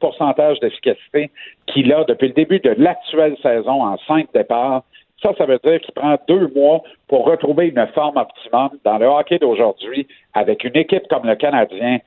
pourcentage 0.00 0.60
d'efficacité 0.60 1.30
qu'il 1.66 1.92
a 1.92 2.04
depuis 2.04 2.28
le 2.28 2.34
début 2.34 2.60
de 2.60 2.74
l'actuelle 2.78 3.36
saison 3.42 3.82
en 3.82 3.96
cinq 4.06 4.28
départs. 4.32 4.84
Ça, 5.20 5.32
ça 5.36 5.46
veut 5.46 5.58
dire 5.64 5.80
qu'il 5.80 5.94
prend 5.94 6.16
deux 6.28 6.48
mois 6.54 6.82
pour 7.08 7.24
retrouver 7.24 7.66
une 7.66 7.86
forme 7.92 8.18
optimum 8.18 8.70
dans 8.84 8.98
le 8.98 9.06
hockey 9.06 9.38
d'aujourd'hui 9.38 10.06
avec 10.34 10.62
une 10.62 10.76
équipe 10.76 11.08
comme 11.10 11.26
le 11.26 11.34
Canadien. 11.34 11.98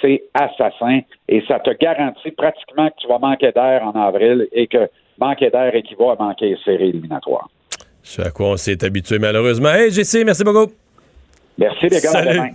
C'est 0.00 0.22
assassin 0.34 1.00
et 1.28 1.42
ça 1.48 1.58
te 1.58 1.70
garantit 1.70 2.30
pratiquement 2.30 2.88
que 2.90 2.94
tu 2.98 3.08
vas 3.08 3.18
manquer 3.18 3.50
d'air 3.50 3.82
en 3.84 4.00
avril 4.00 4.46
et 4.52 4.68
que 4.68 4.88
manquer 5.18 5.50
d'air 5.50 5.74
équivaut 5.74 6.10
à 6.10 6.16
manquer 6.16 6.56
série 6.64 6.90
éliminatoire. 6.90 7.50
C'est 8.02 8.26
à 8.26 8.30
quoi 8.30 8.50
on 8.50 8.56
s'est 8.56 8.82
habitué 8.84 9.18
malheureusement. 9.18 9.70
Hey, 9.70 9.90
JC, 9.90 10.24
merci 10.24 10.44
beaucoup. 10.44 10.72
Merci 11.58 11.88
les 11.88 12.00
gars. 12.00 12.10
Salut. 12.10 12.54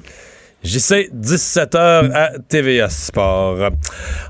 JC, 0.66 1.12
17h 1.14 2.12
à 2.12 2.32
TVA 2.50 2.90
Sport. 2.90 3.70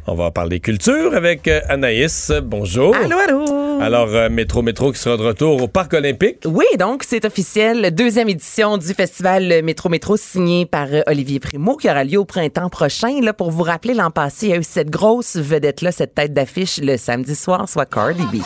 On 0.06 0.16
va 0.16 0.32
parler 0.32 0.60
culture 0.60 1.16
avec 1.16 1.48
euh, 1.48 1.62
Anaïs. 1.70 2.30
Bonjour. 2.44 2.94
Allô, 2.94 3.18
allô. 3.18 3.82
Alors, 3.82 4.10
euh, 4.10 4.28
Métro 4.30 4.62
Métro 4.62 4.92
qui 4.92 5.00
sera 5.00 5.16
de 5.16 5.22
retour 5.22 5.64
au 5.64 5.70
Parc 5.70 5.94
olympique. 5.94 6.40
Oui, 6.46 6.66
donc 6.78 7.04
c'est 7.08 7.24
officiel. 7.24 7.96
Deuxième 7.96 8.28
édition 8.28 8.78
du 8.78 8.94
festival 8.94 9.62
Métro 9.64 9.88
Métro 9.88 10.18
signé 10.18 10.66
par 10.66 10.88
euh, 10.92 11.04
Olivier 11.08 11.40
Primo 11.40 11.78
qui 11.78 11.90
aura 11.90 12.04
lieu 12.04 12.20
au 12.20 12.26
printemps 12.26 12.70
prochain. 12.70 13.22
Là, 13.22 13.32
pour 13.32 13.50
vous 13.50 13.64
rappeler, 13.64 13.94
l'an 13.94 14.12
passé, 14.12 14.48
il 14.48 14.50
y 14.50 14.54
a 14.54 14.58
eu 14.58 14.64
cette 14.64 14.90
grosse 14.90 15.38
vedette-là, 15.38 15.94
cette 15.94 16.16
tête 16.16 16.34
d'affiche 16.34 16.82
le 16.82 16.98
samedi 16.98 17.36
soir, 17.36 17.70
soit 17.70 17.86
Cardi 17.86 18.24
B. 18.24 18.42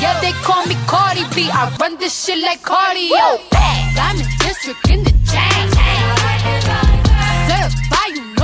Yeah, 0.00 0.20
they 0.20 0.32
call 0.42 0.66
me 0.66 0.76
Cardi 0.86 1.24
B. 1.34 1.48
I 1.50 1.74
run 1.80 1.96
this 1.98 2.24
shit 2.24 2.38
like 2.38 2.62
cardio. 2.62 3.38
Diamond 3.94 4.28
district 4.38 4.88
in 4.90 5.04
the 5.04 5.12
chain. 5.30 6.91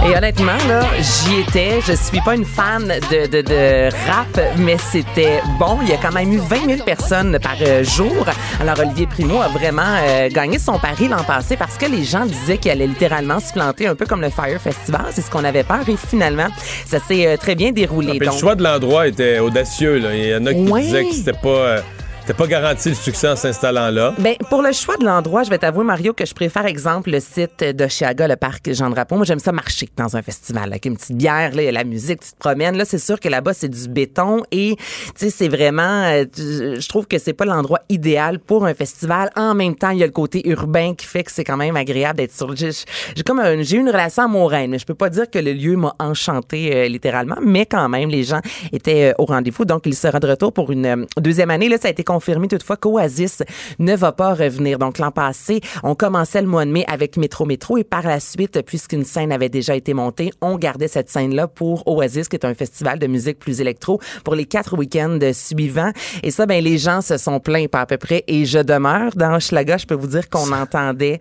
Et 0.06 0.16
honnêtement, 0.16 0.56
là, 0.68 0.82
j'y 1.00 1.40
étais. 1.40 1.80
Je 1.86 1.92
suis 1.92 2.20
pas 2.20 2.34
une 2.34 2.44
fan 2.44 2.86
de, 2.86 3.26
de, 3.26 3.42
de 3.42 3.88
rap, 4.08 4.40
mais 4.56 4.76
c'était 4.78 5.40
bon. 5.58 5.78
Il 5.82 5.88
y 5.88 5.92
a 5.92 5.96
quand 5.96 6.12
même 6.12 6.32
eu 6.32 6.38
20 6.38 6.66
000 6.76 6.84
personnes 6.84 7.38
par 7.42 7.56
euh, 7.60 7.82
jour. 7.84 8.24
Alors, 8.60 8.78
Olivier 8.78 9.06
Primo 9.06 9.40
a 9.40 9.48
vraiment 9.48 9.82
euh, 10.02 10.28
gagné 10.30 10.58
son 10.58 10.78
pari 10.78 11.08
l'an 11.08 11.24
passé 11.24 11.56
parce 11.56 11.76
que 11.76 11.86
les 11.86 12.04
gens 12.04 12.24
disaient 12.26 12.58
qu'il 12.58 12.70
allait 12.70 12.86
littéralement 12.86 13.40
se 13.40 13.52
planter 13.52 13.86
un 13.88 13.96
peu 13.96 14.06
comme 14.06 14.20
le 14.20 14.30
Fire 14.30 14.60
Festival. 14.60 15.06
C'est 15.10 15.22
ce 15.22 15.30
qu'on 15.30 15.44
avait 15.44 15.64
peur. 15.64 15.80
Et 15.88 15.96
finalement, 15.96 16.48
ça 16.86 16.98
s'est 17.00 17.26
euh, 17.26 17.36
très 17.36 17.54
bien 17.56 17.72
déroulé. 17.72 18.18
Ah, 18.20 18.24
Donc, 18.24 18.34
le 18.34 18.38
choix 18.40 18.54
de 18.54 18.62
l'endroit 18.62 19.08
était 19.08 19.40
audacieux. 19.40 19.98
Là. 19.98 20.14
Il 20.14 20.28
y 20.28 20.34
en 20.34 20.46
a 20.46 20.54
qui 20.54 20.60
Ouais. 20.70 20.82
disaient 20.82 21.04
que 21.04 21.14
c'était 21.14 21.32
pas, 21.32 21.48
euh, 21.48 21.80
c'était 22.28 22.36
pas 22.36 22.46
garanti 22.46 22.90
le 22.90 22.94
succès 22.94 23.26
en 23.26 23.36
s'installant 23.36 23.90
là? 23.90 24.12
Ben, 24.18 24.34
pour 24.50 24.60
le 24.60 24.70
choix 24.72 24.98
de 24.98 25.04
l'endroit, 25.06 25.44
je 25.44 25.48
vais 25.48 25.56
t'avouer, 25.56 25.82
Mario, 25.82 26.12
que 26.12 26.26
je 26.26 26.34
préfère, 26.34 26.66
exemple, 26.66 27.10
le 27.10 27.20
site 27.20 27.64
d'Oshiaga, 27.74 28.28
le 28.28 28.36
parc 28.36 28.70
Jean 28.70 28.90
Drapeau. 28.90 29.16
Moi, 29.16 29.24
j'aime 29.24 29.38
ça 29.38 29.50
marcher 29.50 29.88
dans 29.96 30.14
un 30.14 30.20
festival, 30.20 30.64
avec 30.64 30.84
une 30.84 30.94
petite 30.98 31.16
bière, 31.16 31.54
là, 31.54 31.62
y 31.62 31.68
a 31.68 31.72
la 31.72 31.84
musique, 31.84 32.20
tu 32.20 32.32
te 32.32 32.36
promènes. 32.38 32.76
Là, 32.76 32.84
c'est 32.84 32.98
sûr 32.98 33.18
que 33.18 33.30
là-bas, 33.30 33.54
c'est 33.54 33.70
du 33.70 33.88
béton 33.88 34.42
et, 34.52 34.76
tu 34.76 34.84
sais, 35.16 35.30
c'est 35.30 35.48
vraiment, 35.48 36.02
euh, 36.04 36.26
je 36.36 36.86
trouve 36.86 37.06
que 37.06 37.16
c'est 37.18 37.32
pas 37.32 37.46
l'endroit 37.46 37.80
idéal 37.88 38.40
pour 38.40 38.66
un 38.66 38.74
festival. 38.74 39.30
En 39.34 39.54
même 39.54 39.74
temps, 39.74 39.88
il 39.88 40.00
y 40.00 40.02
a 40.02 40.06
le 40.06 40.12
côté 40.12 40.46
urbain 40.50 40.94
qui 40.94 41.06
fait 41.06 41.24
que 41.24 41.32
c'est 41.32 41.44
quand 41.44 41.56
même 41.56 41.76
agréable 41.76 42.18
d'être 42.18 42.36
sur 42.36 42.48
le, 42.48 42.56
j'ai 42.56 42.72
j'ai 43.16 43.22
comme 43.22 43.38
un- 43.40 43.62
j'ai 43.62 43.76
eu 43.78 43.80
une 43.80 43.88
relation 43.88 44.24
amoureuse, 44.24 44.68
mais 44.68 44.78
je 44.78 44.84
peux 44.84 44.92
pas 44.94 45.08
dire 45.08 45.30
que 45.30 45.38
le 45.38 45.54
lieu 45.54 45.76
m'a 45.78 45.94
enchanté 45.98 46.76
euh, 46.76 46.88
littéralement, 46.88 47.36
mais 47.40 47.64
quand 47.64 47.88
même, 47.88 48.10
les 48.10 48.24
gens 48.24 48.40
étaient 48.70 49.12
euh, 49.12 49.14
au 49.16 49.24
rendez-vous. 49.24 49.64
Donc, 49.64 49.84
il 49.86 49.94
sera 49.94 50.20
de 50.20 50.28
retour 50.28 50.52
pour 50.52 50.70
une 50.70 51.06
deuxième 51.16 51.48
année. 51.48 51.70
Là, 51.70 51.78
ça 51.80 51.88
a 51.88 51.90
été 51.90 52.04
confirmé 52.18 52.48
toutefois 52.48 52.76
qu'Oasis 52.76 53.44
ne 53.78 53.94
va 53.94 54.10
pas 54.10 54.34
revenir. 54.34 54.80
Donc, 54.80 54.98
l'an 54.98 55.12
passé, 55.12 55.60
on 55.84 55.94
commençait 55.94 56.42
le 56.42 56.48
mois 56.48 56.64
de 56.64 56.70
mai 56.72 56.84
avec 56.88 57.16
Métro 57.16 57.46
Métro 57.46 57.78
et 57.78 57.84
par 57.84 58.02
la 58.02 58.18
suite, 58.18 58.60
puisqu'une 58.62 59.04
scène 59.04 59.30
avait 59.30 59.48
déjà 59.48 59.76
été 59.76 59.94
montée, 59.94 60.32
on 60.40 60.58
gardait 60.58 60.88
cette 60.88 61.08
scène-là 61.08 61.46
pour 61.46 61.86
Oasis, 61.86 62.28
qui 62.28 62.34
est 62.34 62.44
un 62.44 62.54
festival 62.54 62.98
de 62.98 63.06
musique 63.06 63.38
plus 63.38 63.60
électro, 63.60 64.00
pour 64.24 64.34
les 64.34 64.46
quatre 64.46 64.76
week-ends 64.76 65.20
suivants. 65.32 65.92
Et 66.24 66.32
ça, 66.32 66.46
ben, 66.46 66.62
les 66.62 66.76
gens 66.76 67.02
se 67.02 67.18
sont 67.18 67.38
plaints 67.38 67.68
pas 67.68 67.82
à 67.82 67.86
peu 67.86 67.98
près. 67.98 68.24
Et 68.26 68.46
je 68.46 68.58
demeure 68.58 69.12
dans 69.14 69.36
Hochelaga, 69.36 69.76
je 69.76 69.86
peux 69.86 69.94
vous 69.94 70.08
dire 70.08 70.28
qu'on 70.28 70.50
entendait 70.50 71.20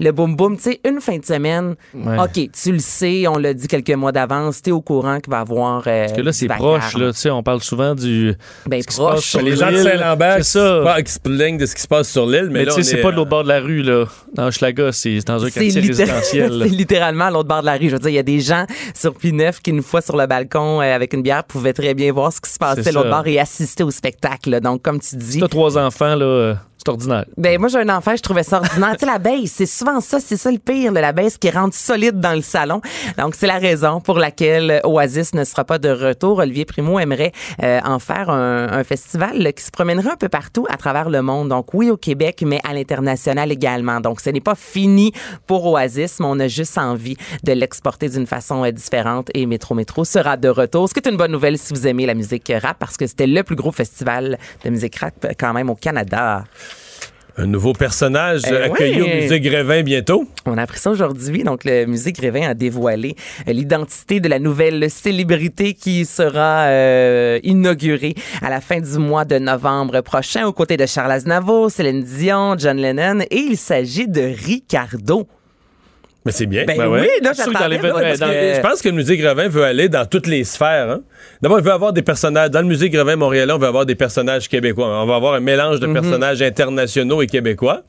le 0.00 0.10
boum 0.12 0.36
boum, 0.36 0.56
tu 0.56 0.62
sais, 0.64 0.80
une 0.88 1.00
fin 1.00 1.18
de 1.18 1.24
semaine. 1.24 1.74
Ouais. 1.94 2.18
OK, 2.18 2.50
tu 2.52 2.72
le 2.72 2.78
sais, 2.78 3.26
on 3.28 3.36
l'a 3.38 3.54
dit 3.54 3.68
quelques 3.68 3.90
mois 3.90 4.12
d'avance, 4.12 4.62
t'es 4.62 4.70
au 4.70 4.80
courant 4.80 5.20
qu'il 5.20 5.30
va 5.30 5.38
y 5.38 5.40
avoir. 5.40 5.82
euh, 5.86 6.06
Parce 6.06 6.12
que 6.12 6.20
là, 6.22 6.32
c'est 6.32 6.46
proche, 6.48 6.96
là. 6.96 7.12
Tu 7.12 7.18
sais, 7.18 7.30
on 7.30 7.42
parle 7.42 7.60
souvent 7.62 7.94
du. 7.94 8.34
Ben, 8.66 8.80
ce 8.82 8.86
qui 8.86 8.94
se 8.94 9.00
proche. 9.00 9.14
passe 9.14 9.24
sur 9.24 9.42
les 9.42 9.56
gens 9.56 9.66
de 9.70 9.76
l'île. 9.76 9.82
Saint-Lambert 9.84 10.34
C'est 10.36 10.42
qui, 10.42 10.48
ça. 10.48 10.96
se- 11.14 11.18
plaignent 11.20 11.58
de 11.58 11.66
ce 11.66 11.74
qui 11.74 11.82
se 11.82 11.88
passe 11.88 12.08
sur 12.08 12.26
l'île, 12.26 12.48
mais, 12.50 12.60
Mais 12.60 12.64
là, 12.66 12.74
tu 12.74 12.82
sais, 12.82 12.90
c'est 12.90 12.98
est, 12.98 13.02
pas 13.02 13.10
de 13.10 13.16
l'autre 13.16 13.30
bord 13.30 13.42
de 13.44 13.48
la 13.48 13.60
rue, 13.60 13.82
là. 13.82 14.04
Dans 14.34 14.46
Hochelaga, 14.46 14.92
c'est 14.92 15.18
dans 15.26 15.44
un 15.44 15.50
quartier 15.50 15.80
résidentiel. 15.80 16.52
c'est 16.62 16.68
littéralement 16.68 17.26
à 17.26 17.30
l'autre 17.30 17.48
bord 17.48 17.60
de 17.60 17.66
la 17.66 17.76
rue. 17.76 17.88
Je 17.88 17.94
veux 17.94 17.98
dire, 18.00 18.10
il 18.10 18.14
y 18.14 18.18
a 18.18 18.22
des 18.22 18.40
gens 18.40 18.66
sur 18.94 19.12
P9 19.14 19.60
qui, 19.62 19.70
une 19.70 19.82
fois 19.82 20.00
sur 20.00 20.16
le 20.16 20.26
balcon 20.26 20.80
euh, 20.80 20.94
avec 20.94 21.12
une 21.14 21.22
bière, 21.22 21.44
pouvaient 21.44 21.72
très 21.72 21.94
bien 21.94 22.12
voir 22.12 22.32
ce 22.32 22.40
qui 22.40 22.50
se 22.50 22.58
passait 22.58 22.88
à 22.88 22.92
l'autre 22.92 23.10
bord 23.10 23.26
et 23.26 23.38
assister 23.38 23.84
au 23.84 23.90
spectacle. 23.90 24.50
là. 24.50 24.60
Donc, 24.60 24.82
comme 24.82 25.00
tu 25.00 25.16
dis. 25.16 25.32
Si 25.32 25.40
t'as 25.40 25.48
trois 25.48 25.78
enfants, 25.78 26.14
là, 26.14 26.24
euh, 26.24 26.54
Ben 27.36 27.58
moi 27.58 27.68
j'ai 27.68 27.78
un 27.78 27.88
enfant, 27.88 28.14
je 28.16 28.22
trouvais 28.22 28.42
ça 28.42 28.58
ordinaire. 28.58 28.92
tu 28.98 29.00
sais 29.00 29.06
la 29.06 29.18
baisse, 29.18 29.52
c'est 29.52 29.66
souvent 29.66 30.00
ça, 30.00 30.20
c'est 30.20 30.36
ça 30.36 30.50
le 30.50 30.58
pire, 30.58 30.92
là, 30.92 31.00
la 31.00 31.12
baisse 31.12 31.38
qui 31.38 31.50
rentre 31.50 31.74
solide 31.74 32.20
dans 32.20 32.34
le 32.34 32.42
salon. 32.42 32.80
Donc 33.18 33.34
c'est 33.34 33.46
la 33.46 33.58
raison 33.58 34.00
pour 34.00 34.18
laquelle 34.18 34.80
Oasis 34.84 35.34
ne 35.34 35.44
sera 35.44 35.64
pas 35.64 35.78
de 35.78 35.88
retour. 35.88 36.38
Olivier 36.38 36.64
Primo 36.64 36.98
aimerait 36.98 37.32
euh, 37.62 37.80
en 37.84 37.98
faire 37.98 38.30
un, 38.30 38.72
un 38.72 38.84
festival 38.84 39.38
là, 39.38 39.52
qui 39.52 39.62
se 39.62 39.70
promènerait 39.70 40.10
un 40.10 40.16
peu 40.16 40.28
partout 40.28 40.66
à 40.68 40.76
travers 40.76 41.10
le 41.10 41.22
monde. 41.22 41.48
Donc 41.48 41.74
oui 41.74 41.90
au 41.90 41.96
Québec, 41.96 42.42
mais 42.46 42.60
à 42.64 42.74
l'international 42.74 43.50
également. 43.50 44.00
Donc 44.00 44.20
ce 44.20 44.30
n'est 44.30 44.40
pas 44.40 44.54
fini 44.54 45.12
pour 45.46 45.66
Oasis, 45.66 46.20
mais 46.20 46.26
on 46.28 46.38
a 46.40 46.48
juste 46.48 46.78
envie 46.78 47.16
de 47.42 47.52
l'exporter 47.52 48.08
d'une 48.08 48.26
façon 48.26 48.64
euh, 48.64 48.70
différente. 48.70 49.30
Et 49.34 49.46
Métro 49.46 49.74
Métro 49.74 50.04
sera 50.04 50.36
de 50.36 50.48
retour. 50.48 50.88
Ce 50.88 50.94
qui 50.94 51.00
est 51.00 51.08
une 51.08 51.16
bonne 51.16 51.32
nouvelle 51.32 51.58
si 51.58 51.72
vous 51.72 51.86
aimez 51.86 52.06
la 52.06 52.14
musique 52.14 52.52
rap, 52.62 52.78
parce 52.78 52.96
que 52.96 53.06
c'était 53.06 53.26
le 53.26 53.42
plus 53.42 53.56
gros 53.56 53.72
festival 53.72 54.38
de 54.64 54.70
musique 54.70 54.96
rap 54.96 55.14
euh, 55.24 55.32
quand 55.38 55.52
même 55.52 55.70
au 55.70 55.74
Canada. 55.74 56.44
Un 57.36 57.46
nouveau 57.46 57.72
personnage 57.72 58.42
Eh 58.46 58.52
euh, 58.52 58.66
accueilli 58.66 59.02
au 59.02 59.06
musée 59.06 59.40
Grévin 59.40 59.82
bientôt. 59.82 60.24
On 60.46 60.56
a 60.56 60.62
appris 60.62 60.78
ça 60.78 60.90
aujourd'hui. 60.90 61.42
Donc, 61.42 61.64
le 61.64 61.84
musée 61.84 62.12
Grévin 62.12 62.48
a 62.48 62.54
dévoilé 62.54 63.16
euh, 63.48 63.52
l'identité 63.52 64.20
de 64.20 64.28
la 64.28 64.38
nouvelle 64.38 64.88
célébrité 64.88 65.74
qui 65.74 66.04
sera 66.04 66.66
euh, 66.66 67.40
inaugurée 67.42 68.14
à 68.40 68.50
la 68.50 68.60
fin 68.60 68.80
du 68.80 68.98
mois 68.98 69.24
de 69.24 69.38
novembre 69.38 70.00
prochain 70.00 70.46
aux 70.46 70.52
côtés 70.52 70.76
de 70.76 70.86
Charles 70.86 71.10
Aznavour, 71.10 71.72
Céline 71.72 72.04
Dion, 72.04 72.54
John 72.56 72.76
Lennon. 72.76 73.22
Et 73.30 73.38
il 73.38 73.56
s'agit 73.56 74.06
de 74.06 74.20
Ricardo. 74.20 75.26
Mais 76.24 76.32
c'est 76.32 76.46
bien. 76.46 76.64
Ben 76.66 76.76
oui, 76.88 77.06
là, 77.22 77.32
j'attendais, 77.36 77.78
parce 77.78 78.18
dans- 78.18 78.26
que- 78.28 78.54
Je 78.56 78.60
pense 78.62 78.80
que 78.80 78.88
le 78.88 78.94
musée 78.94 79.16
Grévin 79.18 79.48
veut 79.48 79.64
aller 79.64 79.90
dans 79.90 80.06
toutes 80.06 80.26
les 80.26 80.42
sphères. 80.44 80.88
hein. 80.90 81.00
D'abord, 81.42 81.58
il 81.58 81.64
veut 81.64 81.72
avoir 81.72 81.92
des 81.92 82.00
personnages. 82.02 82.50
Dans 82.50 82.60
le 82.62 82.66
musée 82.66 82.88
Grévin 82.88 83.16
Montréal, 83.16 83.50
on 83.52 83.58
veut 83.58 83.66
avoir 83.66 83.84
des 83.84 83.94
personnages 83.94 84.48
québécois. 84.48 84.86
On 85.02 85.06
va 85.06 85.16
avoir 85.16 85.34
un 85.34 85.40
mélange 85.40 85.80
de 85.80 85.86
Mhm. 85.86 85.92
personnages 85.92 86.40
internationaux 86.40 87.20
et 87.20 87.26
québécois. 87.26 87.82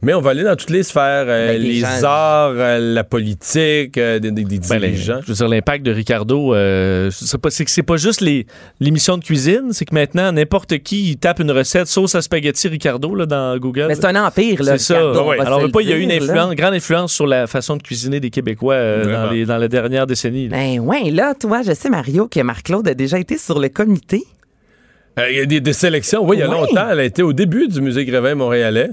Mais 0.00 0.14
on 0.14 0.20
va 0.20 0.30
aller 0.30 0.44
dans 0.44 0.54
toutes 0.54 0.70
les 0.70 0.84
sphères. 0.84 1.24
euh, 1.26 1.48
Ben, 1.54 1.60
les 1.60 1.80
gens- 1.80 2.04
arts, 2.04 2.52
euh, 2.54 2.78
la 2.94 3.02
politique, 3.02 3.98
euh, 3.98 4.20
des, 4.20 4.30
des- 4.30 4.44
des 4.44 4.58
Ben, 4.60 4.78
les- 4.78 4.90
dirigeants. 4.90 5.18
je 5.22 5.28
veux 5.28 5.34
dire, 5.34 5.48
l'impact 5.48 5.84
de 5.84 5.90
Ricardo, 5.90 6.54
euh, 6.54 7.10
sais 7.10 7.36
pas, 7.36 7.50
c'est 7.50 7.64
que 7.64 7.70
c'est 7.72 7.82
pas 7.82 7.96
juste 7.96 8.20
les- 8.20 8.46
l'émission 8.78 9.18
de 9.18 9.24
cuisine, 9.24 9.72
c'est 9.72 9.84
que 9.84 9.94
maintenant, 9.94 10.30
n'importe 10.30 10.78
qui 10.78 11.10
il 11.10 11.16
tape 11.16 11.40
une 11.40 11.50
recette 11.50 11.88
sauce 11.88 12.14
à 12.14 12.22
spaghetti 12.22 12.68
Ricardo 12.68 13.12
là, 13.14 13.26
dans 13.26 13.58
Google. 13.58 13.86
Mais 13.88 13.96
c'est 13.96 14.04
un 14.04 14.24
empire, 14.24 14.62
là. 14.62 14.78
C'est 14.78 14.94
ça. 14.94 14.98
Ricardo, 14.98 15.30
Alors, 15.32 15.70
pas, 15.72 15.80
il 15.82 15.88
y 15.88 15.92
a 15.92 15.96
eu 15.96 16.00
une 16.02 16.12
influence, 16.12 16.54
grande 16.54 16.74
influence 16.74 17.12
sur 17.12 17.26
la 17.26 17.48
façon 17.48 17.76
de 17.76 17.82
cuisiner 17.82 18.20
des 18.20 18.30
Québécois 18.30 18.74
euh, 18.74 19.04
dans, 19.12 19.30
les, 19.32 19.46
dans 19.46 19.58
la 19.58 19.66
dernière 19.68 20.06
décennie. 20.06 20.48
là. 20.48 20.56
Ben 20.58 20.78
ouais, 20.78 21.10
là, 21.10 21.34
toi, 21.34 21.62
je 21.66 21.72
sais, 21.72 21.90
Mario, 21.90 22.28
que 22.28 22.38
Marc-Claude 22.40 22.86
a 22.86 22.94
déjà 22.94 23.18
été 23.18 23.36
sur 23.36 23.58
le 23.58 23.68
comité. 23.68 24.22
Euh, 25.18 25.28
Il 25.30 25.38
y 25.38 25.40
a 25.40 25.46
des, 25.46 25.60
des 25.60 25.72
sélections. 25.72 26.24
Oui, 26.24 26.36
il 26.36 26.40
y 26.40 26.42
a 26.44 26.46
longtemps. 26.46 26.88
Elle 26.88 27.00
a 27.00 27.04
été 27.04 27.24
au 27.24 27.32
début 27.32 27.66
du 27.66 27.80
musée 27.80 28.04
Grévin 28.04 28.36
montréalais. 28.36 28.90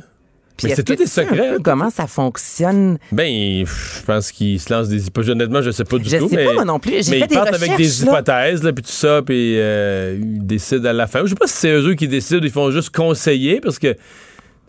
Puis 0.57 0.71
c'est 0.75 0.83
tous 0.83 0.95
des 0.95 1.05
secrets. 1.05 1.53
peu 1.55 1.59
comment 1.61 1.89
ça 1.89 2.07
fonctionne? 2.07 2.97
Ben, 3.11 3.65
je 3.65 4.03
pense 4.05 4.31
qu'ils 4.31 4.59
se 4.59 4.71
lancent 4.73 4.87
des 4.89 5.07
hypothèses. 5.07 5.31
Honnêtement, 5.31 5.61
je 5.61 5.71
sais 5.71 5.83
pas 5.83 5.97
du 5.97 6.09
Je 6.09 6.17
tout. 6.17 6.29
sais 6.29 6.35
mais, 6.35 6.45
pas, 6.45 6.53
moi 6.53 6.65
non 6.65 6.79
plus. 6.79 7.03
J'ai 7.05 7.11
mais 7.11 7.19
fait 7.19 7.25
ils 7.25 7.27
des 7.29 7.35
partent 7.35 7.53
avec 7.53 7.75
des 7.77 8.03
hypothèses, 8.03 8.63
là, 8.63 8.71
puis 8.73 8.83
tout 8.83 8.91
ça, 8.91 9.21
puis 9.25 9.55
euh, 9.59 10.17
ils 10.21 10.45
décident 10.45 10.89
à 10.89 10.93
la 10.93 11.07
fin. 11.07 11.21
Je 11.23 11.29
sais 11.29 11.35
pas 11.35 11.47
si 11.47 11.53
c'est 11.57 11.71
eux 11.71 11.93
qui 11.95 12.07
décident, 12.07 12.39
ils 12.43 12.51
font 12.51 12.71
juste 12.71 12.95
conseiller, 12.95 13.59
parce 13.59 13.79
que 13.79 13.95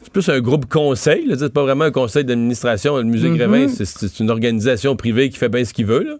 c'est 0.03 0.12
plus 0.12 0.28
un 0.28 0.41
groupe 0.41 0.66
conseil. 0.66 1.26
là, 1.26 1.37
C'est 1.39 1.53
pas 1.53 1.62
vraiment 1.62 1.84
un 1.84 1.91
conseil 1.91 2.24
d'administration. 2.24 2.97
Le 2.97 3.05
musée. 3.05 3.30
Grévin, 3.30 3.68
c'est- 3.68 3.84
c'est 3.84 4.20
une 4.20 4.30
organisation 4.30 4.97
privée 4.97 5.30
qui 5.30 5.37
fait 5.39 5.49
bien 5.49 5.64
ce 5.64 5.72
qu'il 5.72 5.87
veut. 5.87 6.03
Là. 6.05 6.14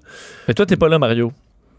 Mais 0.49 0.55
toi, 0.55 0.67
t'es 0.67 0.77
pas 0.77 0.89
là, 0.89 0.99
Mario. 0.99 1.33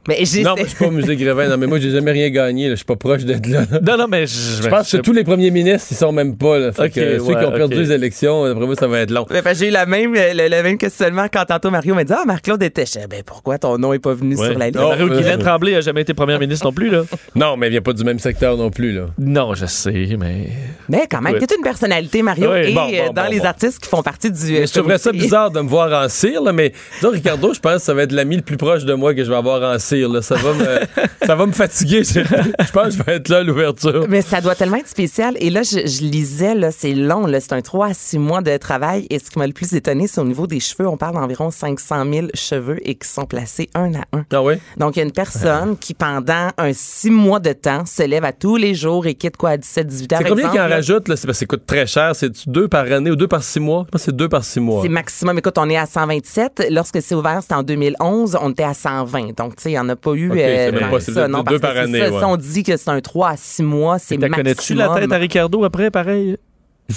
Mais 0.08 0.18
j'ai 0.24 0.41
Non, 0.43 0.51
moi, 0.51 0.60
je 0.64 0.70
suis 0.70 0.78
pas 0.78 0.88
au 0.88 0.91
musée 0.91 1.16
Grévin. 1.16 1.47
Non, 1.47 1.58
mais 1.58 1.68
moi, 1.68 1.80
j'ai 1.80 1.91
jamais 1.91 2.12
rien 2.12 2.30
gagné. 2.30 2.70
Je 2.70 2.76
suis 2.76 2.86
pas 2.86 2.95
proche 2.95 3.24
d'être 3.26 3.45
là. 3.47 3.62
là. 3.70 3.80
Non, 3.86 3.97
non, 3.97 4.08
mais 4.10 4.26
je, 4.28 4.64
Je 4.64 4.68
pense 4.70 4.91
que 4.91 4.97
tous 4.97 5.14
les 5.14 5.24
premiers 5.24 5.51
ministres, 5.51 5.88
ils 5.91 5.97
sont 5.97 6.12
même 6.12 6.38
pas. 6.38 6.58
Là. 6.60 6.72
Fait 6.72 6.89
que, 6.89 6.99
euh, 6.99 7.20
ceux 7.20 7.36
qui 7.36 7.45
ont 7.45 7.51
perdu 7.51 7.76
les 7.76 7.91
élections, 7.91 8.43
après 8.45 8.66
moi, 8.66 8.76
ça 8.76 8.88
va 8.88 8.99
être 8.99 9.12
long. 9.12 9.26
Ben, 9.30 9.41
que 9.41 9.53
j'ai 9.53 9.68
eu 9.68 9.72
la 9.72 9.86
même, 9.86 10.14
le, 10.14 10.47
le 10.49 10.64
même 10.64 10.78
questionnement 10.78 11.28
quand 11.32 11.45
tantôt 11.45 11.70
Mario 11.72 11.93
m'a 11.95 12.03
dit 12.03 12.14
Ah, 12.16 12.24
Marc-Claude 12.26 12.64
était. 12.64 12.86
Ben, 13.10 13.22
pourquoi 13.26 13.58
ton 13.58 13.78
nom 13.78 13.93
est 13.93 13.99
pas 13.99 14.14
venu 14.14 14.36
Ouais. 14.36 14.49
sur 14.49 14.58
la 14.58 14.68
liste? 14.68 14.80
Mario 14.80 15.08
euh, 15.12 15.18
Guylaine 15.18 15.39
Tremblay 15.39 15.76
a 15.76 15.82
jamais 15.82 16.01
été 16.01 16.14
première 16.14 16.39
ministre 16.39 16.66
non 16.66 16.74
plus, 16.74 16.89
là. 16.89 17.03
Non, 17.36 17.58
mais 17.58 17.68
il 17.68 17.72
vient 17.72 17.82
pas 17.82 17.93
du 17.93 18.03
même 18.03 18.20
secteur 18.20 18.55
non 18.58 18.70
plus. 18.70 18.91
Là. 18.93 19.08
Non, 19.18 19.53
je 19.55 19.66
sais, 19.66 20.16
mais. 20.20 20.47
Mais 20.89 21.05
quand 21.10 21.22
même, 21.22 21.34
Ouais. 21.34 21.39
t'es 21.45 21.55
une 21.55 21.64
personnalité, 21.64 22.22
Mario, 22.24 22.55
et 22.55 22.72
bon, 22.74 22.88
euh, 22.91 23.08
bon, 23.08 23.14
dans 23.14 23.24
bon, 23.26 23.32
les 23.32 23.39
bon. 23.39 23.45
artistes 23.45 23.80
qui 23.80 23.89
font 23.89 24.01
partie 24.03 24.32
du. 24.32 24.38
euh, 24.55 24.60
Mais 24.62 24.68
je 24.68 24.74
trouverais 24.74 24.97
ça 24.97 25.12
bizarre 25.12 25.51
de 25.51 25.60
me 25.60 25.68
voir 25.68 26.05
en 26.05 26.08
cire, 26.10 26.41
là, 26.41 26.53
mais 26.53 26.72
disons, 26.95 27.12
Ricardo, 27.12 27.53
je 27.53 27.60
pense 27.60 27.76
que 27.76 27.82
ça 27.82 27.93
va 27.93 28.03
être 28.03 28.12
l'ami 28.14 28.38
le 28.38 28.41
plus 28.41 28.58
proche 28.58 28.86
de 28.86 28.93
moi 28.93 29.14
que 29.14 29.24
je 29.24 29.30
vais 29.30 29.36
avoir 29.36 29.62
en 29.74 29.78
cire. 29.80 29.96
Là. 30.01 30.21
Ça, 30.21 30.35
va 30.35 30.53
me, 30.53 30.79
ça 31.25 31.35
va 31.35 31.45
me 31.45 31.51
fatiguer. 31.51 32.03
Je 32.03 32.19
je 32.19 32.71
pense 32.71 32.87
que 32.87 32.91
je 32.91 33.03
vais 33.03 33.15
être 33.15 33.29
là 33.29 33.37
à 33.37 33.43
l'ouverture. 33.43 34.05
Mais 34.09 34.21
ça 34.21 34.41
doit 34.41 34.55
tellement 34.55 34.77
être 34.77 34.87
spécial. 34.87 35.35
Et 35.39 35.49
là, 35.49 35.63
je, 35.63 35.79
je 35.79 36.01
lisais, 36.03 36.55
là, 36.55 36.71
c'est 36.71 36.93
long, 36.93 37.25
là, 37.25 37.39
c'est 37.39 37.53
un 37.53 37.61
3 37.61 37.87
à 37.87 37.93
6 37.93 38.19
mois 38.19 38.41
de 38.41 38.55
travail. 38.57 39.07
Et 39.09 39.19
ce 39.19 39.29
qui 39.29 39.39
m'a 39.39 39.47
le 39.47 39.53
plus 39.53 39.73
étonné, 39.73 40.07
c'est 40.07 40.21
au 40.21 40.25
niveau 40.25 40.47
des 40.47 40.59
cheveux. 40.59 40.87
On 40.87 40.97
parle 40.97 41.15
d'environ 41.15 41.51
500 41.51 42.05
000 42.11 42.27
cheveux 42.33 42.77
et 42.87 42.95
qui 42.95 43.07
sont 43.07 43.25
placés 43.25 43.69
un 43.73 43.93
à 43.95 44.03
un. 44.13 44.25
Ah 44.31 44.43
oui? 44.43 44.55
Donc, 44.77 44.95
il 44.95 44.99
y 44.99 45.01
a 45.01 45.05
une 45.05 45.11
personne 45.11 45.77
qui, 45.77 45.93
pendant 45.93 46.49
un 46.57 46.73
6 46.73 47.09
mois 47.09 47.39
de 47.39 47.53
temps, 47.53 47.85
se 47.85 48.03
lève 48.03 48.25
à 48.25 48.33
tous 48.33 48.57
les 48.57 48.75
jours 48.75 49.05
et 49.07 49.15
quitte 49.15 49.37
quoi 49.37 49.51
à 49.51 49.57
17, 49.57 49.87
18 49.87 50.13
heures. 50.13 50.19
C'est 50.21 50.29
combien 50.29 50.45
exemple, 50.45 50.59
en 50.61 50.67
là? 50.67 50.79
Là? 50.79 50.81
C'est 50.81 51.05
parce 51.05 51.21
que 51.21 51.33
ça 51.33 51.45
coûte 51.45 51.65
très 51.65 51.87
cher. 51.87 52.15
C'est 52.15 52.47
deux 52.47 52.67
par 52.67 52.91
année 52.91 53.11
ou 53.11 53.15
deux 53.15 53.27
par 53.27 53.43
six 53.43 53.59
mois? 53.59 53.83
Je 53.87 53.91
pense 53.91 54.01
que 54.01 54.05
c'est 54.05 54.15
deux 54.15 54.29
par 54.29 54.43
six 54.43 54.59
mois. 54.59 54.81
C'est 54.81 54.89
maximum. 54.89 55.37
Écoute, 55.37 55.57
on 55.57 55.69
est 55.69 55.77
à 55.77 55.85
127. 55.85 56.67
Lorsque 56.69 57.01
c'est 57.01 57.15
ouvert, 57.15 57.39
c'était 57.41 57.55
en 57.55 57.63
2011. 57.63 58.37
On 58.41 58.51
était 58.51 58.63
à 58.63 58.73
120. 58.73 59.35
Donc, 59.37 59.55
tu 59.55 59.63
sais, 59.63 59.69
il 59.69 59.73
n'y 59.73 59.79
en 59.79 59.86
a 59.89 59.95
pas 59.95 60.11
eu 60.13 60.29
Ok, 60.31 60.38
euh, 60.38 60.71
même 60.71 60.79
tant 60.81 60.89
pas- 60.91 60.99
ça. 60.99 61.11
deux- 61.11 61.27
non, 61.27 61.43
deux 61.43 61.59
parce 61.59 61.73
par 61.73 61.83
année, 61.83 61.99
ça. 61.99 62.11
ouais. 62.11 62.19
Si 62.19 62.25
on 62.25 62.38
dit 62.38 62.63
que 62.63 62.77
c'est 62.77 62.89
un 62.89 63.01
3 63.01 63.29
à 63.29 63.38
6 63.38 63.63
mois, 63.63 63.99
c'est 63.99 64.17
maximum. 64.17 64.35
connais-tu 64.38 64.73
la 64.73 64.89
tête 64.89 65.11
à 65.11 65.17
Ricardo 65.17 65.63
après, 65.63 65.91
pareil? 65.91 66.38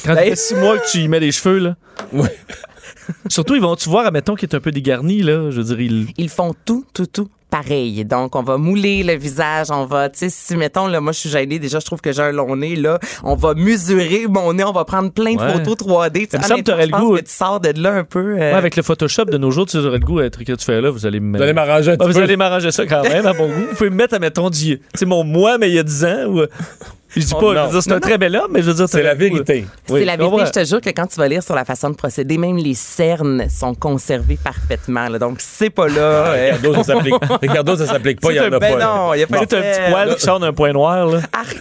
Quand 0.05 0.15
ça 0.15 0.21
Ben- 0.23 0.37
six 0.37 0.55
mois 0.55 0.79
que 0.79 0.89
tu 0.91 0.99
y 0.99 1.09
mets 1.09 1.19
les 1.19 1.33
cheveux, 1.33 1.59
là. 1.59 1.77
Ouais. 2.13 2.29
Surtout, 3.29 3.55
ils 3.55 3.61
vont-tu 3.63 3.89
voir, 3.89 4.07
admettons, 4.07 4.35
qu'il 4.35 4.49
est 4.49 4.55
un 4.55 4.61
peu 4.61 4.71
dégarni, 4.73 5.23
là? 5.23 5.51
Je 5.51 5.61
veux 5.61 5.75
dire, 5.75 5.81
il. 5.81 6.07
Ils 6.17 6.29
font 6.29 6.55
tout, 6.65 6.85
tout, 6.95 7.07
tout 7.07 7.29
pareil. 7.51 8.05
Donc, 8.05 8.37
on 8.37 8.45
va 8.45 8.59
mouler 8.59 9.03
le 9.03 9.15
visage, 9.17 9.67
on 9.73 9.85
va, 9.85 10.09
tu 10.09 10.21
sais, 10.21 10.29
si, 10.31 10.57
mettons, 10.57 10.87
là, 10.87 11.01
moi, 11.01 11.11
je 11.13 11.19
suis 11.19 11.29
gênée, 11.31 11.59
déjà, 11.59 11.81
je 11.81 11.85
trouve 11.85 12.01
que 12.01 12.13
j'ai 12.13 12.23
un 12.23 12.31
long 12.31 12.55
nez, 12.55 12.77
là, 12.77 13.01
on 13.25 13.35
va 13.35 13.55
mesurer 13.55 14.27
mon 14.29 14.53
nez, 14.53 14.63
on 14.63 14.71
va 14.71 14.85
prendre 14.85 15.11
plein 15.11 15.35
de 15.35 15.41
Ouais. 15.41 15.53
photos 15.55 15.77
3D. 15.79 16.29
Tu 16.29 16.39
sais, 16.41 16.63
t'aurais 16.63 16.87
le 16.87 16.97
goût- 16.97 17.17
que 17.17 17.23
tu 17.23 17.33
sors 17.33 17.59
de 17.59 17.73
là 17.83 17.93
un 17.95 18.05
peu. 18.05 18.21
euh, 18.21 18.37
Ouais, 18.37 18.53
avec 18.53 18.77
le 18.77 18.85
Photoshop 18.85 19.25
de 19.25 19.37
nos 19.37 19.51
jours, 19.51 19.67
tu 19.67 19.77
aurais 19.79 19.99
le 19.99 20.05
goût 20.07 20.21
d'être 20.21 20.45
que 20.45 20.53
tu 20.53 20.65
fais 20.65 20.81
là, 20.81 20.91
vous 20.91 21.07
allez 21.07 21.19
me 21.19 21.37
Vous 21.39 21.43
allez 21.43 21.53
m'arranger 21.53 21.91
un 21.91 21.95
Ah, 21.95 21.97
petit 22.05 22.09
Vous 22.13 22.19
peu. 22.19 22.23
allez 22.23 22.37
m'arranger 22.37 22.71
ça 22.71 22.87
quand 22.87 23.03
même 23.03 23.27
à 23.27 23.33
mon 23.33 23.49
goût. 23.49 23.67
Vous 23.71 23.75
pouvez 23.77 23.91
me 23.91 23.97
mettre, 23.97 24.21
mettons, 24.21 24.49
du, 24.49 24.79
tu 24.79 24.83
sais, 24.95 25.05
mon 25.07 25.25
moi, 25.25 25.59
mais 25.59 25.71
il 25.71 25.75
y 25.75 25.79
a 25.81 25.83
10 25.83 26.05
ans. 26.05 26.27
Ou... 26.29 26.43
Je 27.15 27.21
dis 27.21 27.33
Oh, 27.37 27.41
pas, 27.41 27.49
je 27.55 27.59
non. 27.59 27.65
veux 27.67 27.71
dire, 27.73 27.83
c'est 27.83 27.91
un 27.91 27.95
non. 27.95 28.01
très 28.01 28.19
bel 28.19 28.37
homme, 28.37 28.51
mais 28.53 28.63
je 28.63 28.67
veux 28.69 28.75
dire, 28.75 28.89
C'est 28.89 29.03
la 29.03 29.15
vérité. 29.15 29.67
C'est 29.87 29.93
Oui, 29.93 30.05
la 30.05 30.15
je 30.15 30.19
vérité. 30.19 30.45
Je 30.47 30.51
te 30.61 30.65
jure 30.65 30.81
que 30.81 30.91
quand 30.91 31.07
tu 31.07 31.17
vas 31.17 31.29
lire 31.29 31.43
sur 31.43 31.55
la 31.55 31.65
façon 31.65 31.91
de 31.91 31.95
procéder, 31.97 32.39
même 32.39 32.57
les 32.57 32.75
cernes 32.75 33.47
sont 33.51 33.75
conservées 33.75 34.39
parfaitement. 34.43 35.09
là. 35.09 35.19
Donc, 35.19 35.39
c'est 35.41 35.71
pas 35.71 35.89
là. 35.89 36.01
euh, 36.01 36.53
Ricardo, 36.55 36.75
ça 36.75 36.85
s'applique. 36.85 37.15
Ricardo, 37.43 37.77
ça 37.77 37.87
s'applique 37.87 38.21
pas, 38.21 38.31
il 38.33 38.37
y 38.37 38.41
en 38.41 38.45
a 38.53 38.59
ben 38.59 38.79
pas. 38.79 38.85
non, 38.87 39.15
il 39.15 39.21
y 39.21 39.23
a 39.23 39.27
pas 39.27 39.45
t'as 39.47 39.59
un 39.59 39.61
petit 39.63 39.91
poil 39.91 40.15
qui 40.17 40.23
sort 40.23 40.41
d'un 40.41 40.53
point 40.53 40.73
noir, 40.73 41.07
là. 41.07 41.21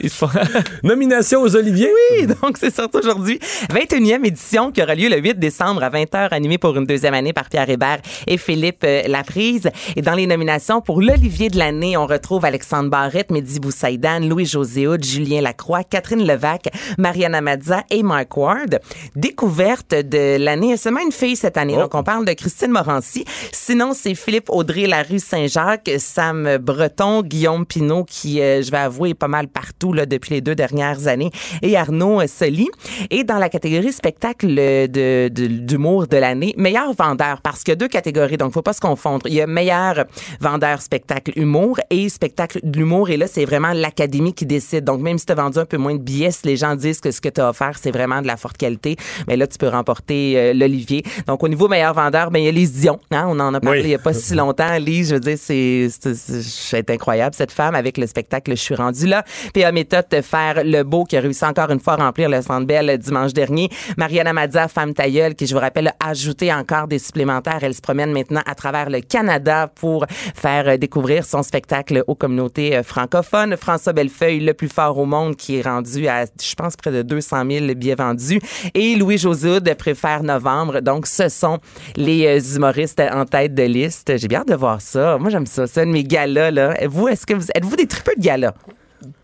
Font- 0.09 0.29
Nomination 0.83 1.41
aux 1.41 1.55
Oliviers? 1.55 1.89
Oui, 2.11 2.27
donc 2.27 2.57
c'est 2.59 2.73
sorti 2.73 2.97
aujourd'hui. 2.97 3.39
21e 3.73 4.25
édition 4.25 4.71
qui 4.71 4.81
aura 4.81 4.95
lieu 4.95 5.09
le 5.09 5.17
8 5.17 5.39
décembre 5.39 5.83
à 5.83 5.89
20h, 5.89 6.29
animée 6.31 6.57
pour 6.57 6.75
une 6.77 6.85
deuxième 6.85 7.13
année 7.13 7.33
par 7.33 7.49
Pierre 7.49 7.69
Hébert 7.69 7.99
et 8.27 8.37
Philippe 8.37 8.83
euh, 8.83 9.01
Laprise. 9.07 9.69
Et 9.95 10.01
dans 10.01 10.13
les 10.13 10.27
nominations 10.27 10.81
pour 10.81 11.01
l'Olivier 11.01 11.49
de 11.49 11.57
l'année, 11.57 11.97
on 11.97 12.05
retrouve 12.05 12.45
Alexandre 12.45 12.89
Barrette, 12.89 13.31
Mehdi 13.31 13.59
Boussaïdan, 13.59 14.19
Louis-José 14.21 14.87
Hood, 14.87 15.03
Julien 15.39 15.41
Lacroix, 15.41 15.83
Catherine 15.83 16.25
Levac, 16.25 16.67
Mariana 16.97 17.41
Mazza 17.41 17.83
et 17.89 18.03
Mark 18.03 18.35
Ward. 18.35 18.79
Découverte 19.15 19.91
de 19.93 20.37
l'année, 20.37 20.77
seulement 20.77 20.99
une 21.01 21.11
fille 21.11 21.35
cette 21.35 21.57
année. 21.57 21.75
Donc, 21.75 21.95
on 21.95 22.03
parle 22.03 22.25
de 22.25 22.33
Christine 22.33 22.71
Morancy. 22.71 23.25
Sinon, 23.51 23.93
c'est 23.93 24.15
Philippe 24.15 24.49
Audrey, 24.49 24.85
la 24.87 25.03
rue 25.03 25.19
Saint-Jacques, 25.19 25.89
Sam 25.97 26.57
Breton, 26.57 27.21
Guillaume 27.23 27.65
Pinault, 27.65 28.03
qui, 28.03 28.41
euh, 28.41 28.61
je 28.61 28.71
vais 28.71 28.77
avouer, 28.77 29.09
est 29.09 29.13
pas 29.13 29.27
mal 29.27 29.47
partout 29.47 29.93
là, 29.93 30.05
depuis 30.05 30.31
les 30.35 30.41
deux 30.41 30.55
dernières 30.55 31.07
années, 31.07 31.31
et 31.61 31.75
Arnaud 31.77 32.21
euh, 32.21 32.27
Soli. 32.27 32.67
Et 33.09 33.23
dans 33.23 33.37
la 33.37 33.49
catégorie 33.49 33.93
spectacle 33.93 34.47
euh, 34.57 34.87
de- 34.87 35.29
d'humour 35.29 36.07
de 36.07 36.17
l'année, 36.17 36.53
meilleur 36.57 36.93
vendeur, 36.93 37.41
parce 37.41 37.63
qu'il 37.63 37.71
y 37.71 37.73
a 37.73 37.75
deux 37.75 37.87
catégories, 37.87 38.37
donc 38.37 38.53
faut 38.53 38.61
pas 38.61 38.73
se 38.73 38.81
confondre. 38.81 39.25
Il 39.27 39.33
y 39.33 39.41
a 39.41 39.47
meilleur 39.47 40.05
vendeur 40.39 40.81
spectacle 40.81 41.31
humour 41.35 41.79
et 41.89 42.09
spectacle 42.09 42.59
de 42.63 42.77
l'humour, 42.77 43.09
et 43.09 43.17
là, 43.17 43.27
c'est 43.27 43.45
vraiment 43.45 43.73
l'académie 43.73 44.33
qui 44.33 44.45
décide. 44.45 44.83
Donc, 44.83 45.01
même 45.01 45.17
si 45.17 45.25
tu 45.29 45.39
as 45.39 45.43
vendu 45.43 45.59
un 45.59 45.65
peu 45.65 45.77
moins 45.77 45.93
de 45.93 45.99
billets, 45.99 46.31
si 46.31 46.47
les 46.47 46.57
gens 46.57 46.75
disent 46.75 46.99
que 46.99 47.11
ce 47.11 47.21
que 47.21 47.29
tu 47.29 47.39
as 47.39 47.49
offert, 47.49 47.77
c'est 47.79 47.91
vraiment 47.91 48.21
de 48.21 48.27
la 48.27 48.37
forte 48.37 48.57
qualité, 48.57 48.95
mais 49.27 49.37
là, 49.37 49.45
tu 49.45 49.57
peux 49.57 49.67
remporter 49.67 50.33
euh, 50.35 50.53
l'Olivier. 50.53 51.03
Donc, 51.27 51.43
au 51.43 51.47
niveau 51.47 51.67
meilleur 51.67 51.93
vendeur, 51.93 52.31
ben, 52.31 52.39
il 52.39 52.45
y 52.45 52.47
a 52.47 52.51
Lise 52.51 52.73
Dion. 52.73 52.99
Hein? 53.11 53.25
On 53.27 53.39
en 53.39 53.53
a 53.53 53.59
parlé 53.59 53.81
Oui. 53.81 53.87
il 53.87 53.91
y 53.91 53.95
a 53.95 53.99
pas 53.99 54.13
si 54.13 54.33
longtemps. 54.33 54.77
Lise, 54.79 55.09
je 55.09 55.15
veux 55.15 55.19
dire, 55.19 55.37
c'est, 55.39 55.87
c'est, 55.91 56.89
incroyable, 56.89 57.35
cette 57.35 57.51
femme, 57.51 57.75
avec 57.75 57.97
le 57.97 58.07
spectacle 58.07 58.51
Je 58.51 58.55
suis 58.55 58.75
rendu 58.75 59.05
là. 59.05 59.23
P.A. 59.53 59.71
Méthode 59.71 60.05
de 60.09 60.21
faire 60.21 60.63
le 60.63 60.83
beau, 60.83 61.03
qui 61.03 61.15
a 61.17 61.21
réussi 61.21 61.45
encore 61.45 61.69
une 61.69 61.79
fois 61.79 61.93
à 61.93 61.97
remplir 61.97 62.29
le 62.29 62.41
Centre 62.41 62.65
Bell 62.65 62.97
dimanche 62.97 63.33
dernier. 63.33 63.69
Mariana 63.97 64.33
Mazza, 64.33 64.67
femme 64.67 64.93
tailleule, 64.93 65.35
qui, 65.35 65.45
je 65.45 65.53
vous 65.53 65.61
rappelle, 65.61 65.93
a 65.99 66.09
ajouté 66.09 66.51
encore 66.53 66.87
des 66.87 66.99
supplémentaires. 66.99 67.59
Elle 67.61 67.75
se 67.75 67.81
promène 67.81 68.11
maintenant 68.11 68.41
à 68.45 68.55
travers 68.55 68.89
le 68.89 69.01
Canada 69.01 69.69
pour 69.73 70.05
faire 70.09 70.67
euh, 70.67 70.77
découvrir 70.77 71.25
son 71.25 71.43
spectacle 71.43 72.03
aux 72.07 72.15
communautés 72.15 72.75
euh, 72.75 72.83
francophones. 72.83 73.55
François 73.57 73.93
Bellefeuille, 73.93 74.39
le 74.39 74.53
plus 74.53 74.69
fort 74.69 74.97
au 74.97 75.05
monde, 75.05 75.18
qui 75.37 75.57
est 75.57 75.61
rendu 75.61 76.07
à, 76.07 76.25
je 76.25 76.53
pense, 76.55 76.75
près 76.75 76.91
de 76.91 77.01
200 77.01 77.43
000 77.49 77.65
billets 77.75 77.95
vendus. 77.95 78.39
Et 78.73 78.95
Louis 78.95 79.17
Josoud 79.17 79.73
préfère 79.77 80.23
novembre. 80.23 80.81
Donc, 80.81 81.07
ce 81.07 81.29
sont 81.29 81.59
les 81.95 82.25
euh, 82.27 82.55
humoristes 82.55 83.01
en 83.11 83.25
tête 83.25 83.53
de 83.53 83.63
liste. 83.63 84.17
J'ai 84.17 84.27
bien 84.27 84.39
hâte 84.39 84.47
de 84.49 84.55
voir 84.55 84.81
ça. 84.81 85.17
Moi, 85.19 85.29
j'aime 85.29 85.45
ça. 85.45 85.67
Ça, 85.67 85.85
de 85.85 85.89
mes 85.91 86.03
galas, 86.03 86.51
là. 86.51 86.73
Vous, 86.87 87.07
est-ce 87.07 87.25
que 87.25 87.33
vous, 87.33 87.47
êtes-vous 87.53 87.75
des 87.75 87.87
tripeux 87.87 88.13
de 88.17 88.21
galas? 88.23 88.53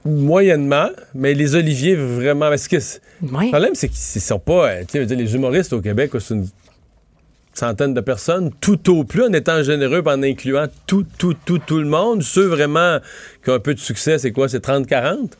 Moyennement, 0.05 0.89
mais 1.13 1.33
les 1.33 1.55
Oliviers, 1.55 1.95
vraiment. 1.95 2.49
Parce 2.49 2.67
que 2.67 2.79
c'est- 2.79 3.01
Oui. 3.21 3.45
le 3.45 3.49
problème, 3.51 3.75
c'est 3.75 3.89
qu'ils 3.89 4.21
sont 4.21 4.39
pas. 4.39 4.69
euh, 4.71 4.83
les 4.93 5.35
humoristes 5.35 5.73
au 5.73 5.81
Québec, 5.81 6.11
c'est 6.19 6.33
une 6.33 6.47
centaine 7.53 7.93
de 7.93 8.01
personnes, 8.01 8.51
tout 8.61 8.89
au 8.93 9.03
plus, 9.05 9.23
en 9.23 9.33
étant 9.33 9.63
généreux, 9.63 10.03
en 10.05 10.21
incluant 10.23 10.67
tout, 10.87 11.05
tout, 11.17 11.35
tout, 11.45 11.57
tout 11.57 11.79
le 11.79 11.85
monde. 11.87 12.21
Ceux 12.21 12.45
vraiment 12.45 12.99
qui 13.43 13.49
ont 13.49 13.53
un 13.53 13.59
peu 13.59 13.73
de 13.73 13.79
succès, 13.79 14.17
c'est 14.17 14.31
quoi? 14.31 14.49
C'est 14.49 14.59
30-40? 14.65 15.31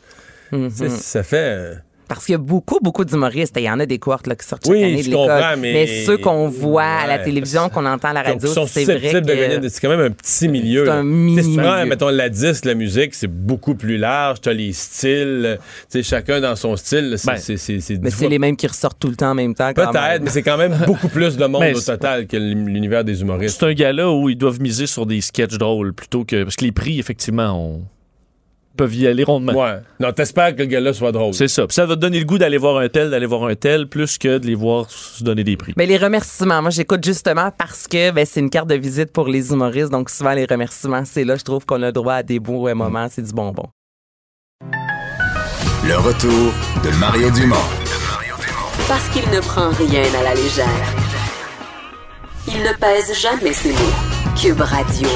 Ça 0.88 1.22
fait. 1.22 1.36
euh, 1.36 1.74
Parce 2.08 2.24
qu'il 2.24 2.34
y 2.34 2.36
a 2.36 2.38
beaucoup, 2.38 2.78
beaucoup 2.80 3.04
d'humoristes. 3.04 3.54
Il 3.58 3.64
y 3.64 3.70
en 3.70 3.80
a 3.80 3.84
des 3.86 3.98
cohortes 3.98 4.28
là, 4.28 4.36
qui 4.36 4.46
sortent 4.46 4.64
chaque 4.64 4.72
Oui, 4.72 4.84
année 4.84 5.02
de 5.02 5.08
l'école. 5.08 5.26
comprends, 5.26 5.56
mais- 5.58 6.04
ceux 6.06 6.18
qu'on 6.18 6.48
voit 6.48 6.84
à 6.84 7.06
la 7.08 7.18
télévision, 7.18 7.68
qu'on 7.68 7.84
entend 7.84 8.10
à 8.10 8.12
la 8.12 8.22
radio, 8.22 8.48
ils 8.48 8.54
sont 8.54 8.64
c'est 8.64 8.84
vrai 8.84 8.94
susceptibles 9.00 9.26
de 9.26 9.34
gagner. 9.34 9.68
C'est 9.68 9.80
quand 9.80 9.88
même 9.88 10.00
un 10.00 10.10
petit 10.12 10.46
milieu. 10.46 10.82
C'est 10.84 10.86
là. 10.86 10.94
un 10.98 11.02
milieu. 11.02 11.84
mettons, 11.86 12.08
la 12.10 12.28
disque, 12.28 12.64
la 12.64 12.74
musique, 12.74 13.12
c'est 13.12 13.26
beaucoup 13.26 13.74
plus 13.74 13.96
large. 13.98 14.40
Tu 14.40 14.48
as 14.48 14.52
les 14.52 14.72
styles. 14.72 15.58
Tu 15.90 15.98
sais, 15.98 16.02
chacun 16.04 16.40
dans 16.40 16.54
son 16.54 16.76
style. 16.76 17.14
C'est 17.16 17.26
Ben, 17.26 18.00
Mais 18.02 18.10
c'est 18.10 18.16
fois- 18.16 18.28
les 18.28 18.38
mêmes 18.38 18.56
qui 18.56 18.68
ressortent 18.68 19.00
tout 19.00 19.08
le 19.08 19.16
temps 19.16 19.30
en 19.30 19.34
même 19.34 19.54
temps. 19.56 19.72
Peut-être, 19.72 20.22
mais 20.22 20.30
c'est 20.30 20.42
quand 20.42 20.58
même 20.58 20.76
beaucoup 20.86 21.08
plus 21.08 21.36
de 21.36 21.46
monde 21.46 21.62
Mais 21.62 21.74
au 21.74 21.80
total 21.80 22.28
que 22.28 22.36
l'univers 22.36 23.02
des 23.02 23.20
humoristes. 23.20 23.56
C'est 23.58 23.66
un 23.66 23.72
gars-là 23.74 24.12
où 24.12 24.28
ils 24.28 24.38
doivent 24.38 24.60
miser 24.60 24.86
sur 24.86 25.06
des 25.06 25.20
sketchs 25.20 25.58
drôles 25.58 25.92
plutôt 25.92 26.24
que. 26.24 26.44
Parce 26.44 26.54
que 26.54 26.64
les 26.64 26.72
prix, 26.72 27.00
effectivement, 27.00 27.52
on... 27.60 27.82
peuvent 28.76 28.94
y 28.94 29.06
aller 29.06 29.24
rondement. 29.24 29.52
Ouais. 29.52 29.80
Non, 30.00 30.12
t'espères 30.12 30.54
que 30.54 30.60
le 30.60 30.66
gars-là 30.66 30.92
soit 30.92 31.12
drôle. 31.12 31.34
C'est 31.34 31.48
ça. 31.48 31.66
Puis 31.66 31.74
ça 31.74 31.86
va 31.86 31.96
te 31.96 32.00
donner 32.00 32.18
le 32.18 32.24
goût 32.24 32.38
d'aller 32.38 32.58
voir 32.58 32.78
un 32.78 32.88
tel, 32.88 33.10
d'aller 33.10 33.26
voir 33.26 33.44
un 33.44 33.54
tel, 33.54 33.88
plus 33.88 34.18
que 34.18 34.38
de 34.38 34.46
les 34.46 34.54
voir 34.54 34.90
se 34.90 35.24
donner 35.24 35.44
des 35.44 35.56
prix. 35.56 35.72
Mais 35.76 35.86
les 35.86 35.98
remerciements, 35.98 36.62
moi 36.62 36.70
j'écoute 36.70 37.04
justement 37.04 37.50
parce 37.56 37.88
que 37.88 38.10
ben, 38.10 38.26
c'est 38.26 38.40
une 38.40 38.50
carte 38.50 38.68
de 38.68 38.74
visite 38.74 39.12
pour 39.12 39.28
les 39.28 39.50
humoristes, 39.50 39.90
donc 39.90 40.10
souvent 40.10 40.32
les 40.32 40.44
remerciements, 40.44 41.04
c'est 41.04 41.24
là, 41.24 41.36
je 41.36 41.44
trouve 41.44 41.64
qu'on 41.64 41.82
a 41.82 41.86
le 41.86 41.92
droit 41.92 42.14
à 42.14 42.22
des 42.22 42.38
beaux 42.38 42.68
euh, 42.68 42.74
moments, 42.74 43.08
c'est 43.10 43.22
du 43.22 43.32
bonbon. 43.32 43.66
Le 45.84 45.96
retour 45.96 46.52
de 46.84 46.90
Mario 46.98 47.30
Dumont. 47.30 47.56
Parce 48.88 49.08
qu'il 49.08 49.28
ne 49.30 49.40
prend 49.40 49.70
rien 49.70 50.02
à 50.20 50.22
la 50.22 50.34
légère. 50.34 50.66
Il 52.48 52.62
ne 52.62 52.72
pèse 52.78 53.18
jamais 53.20 53.52
ses 53.52 53.72
mots. 53.72 54.36
Cube 54.40 54.60
Radio. 54.60 55.08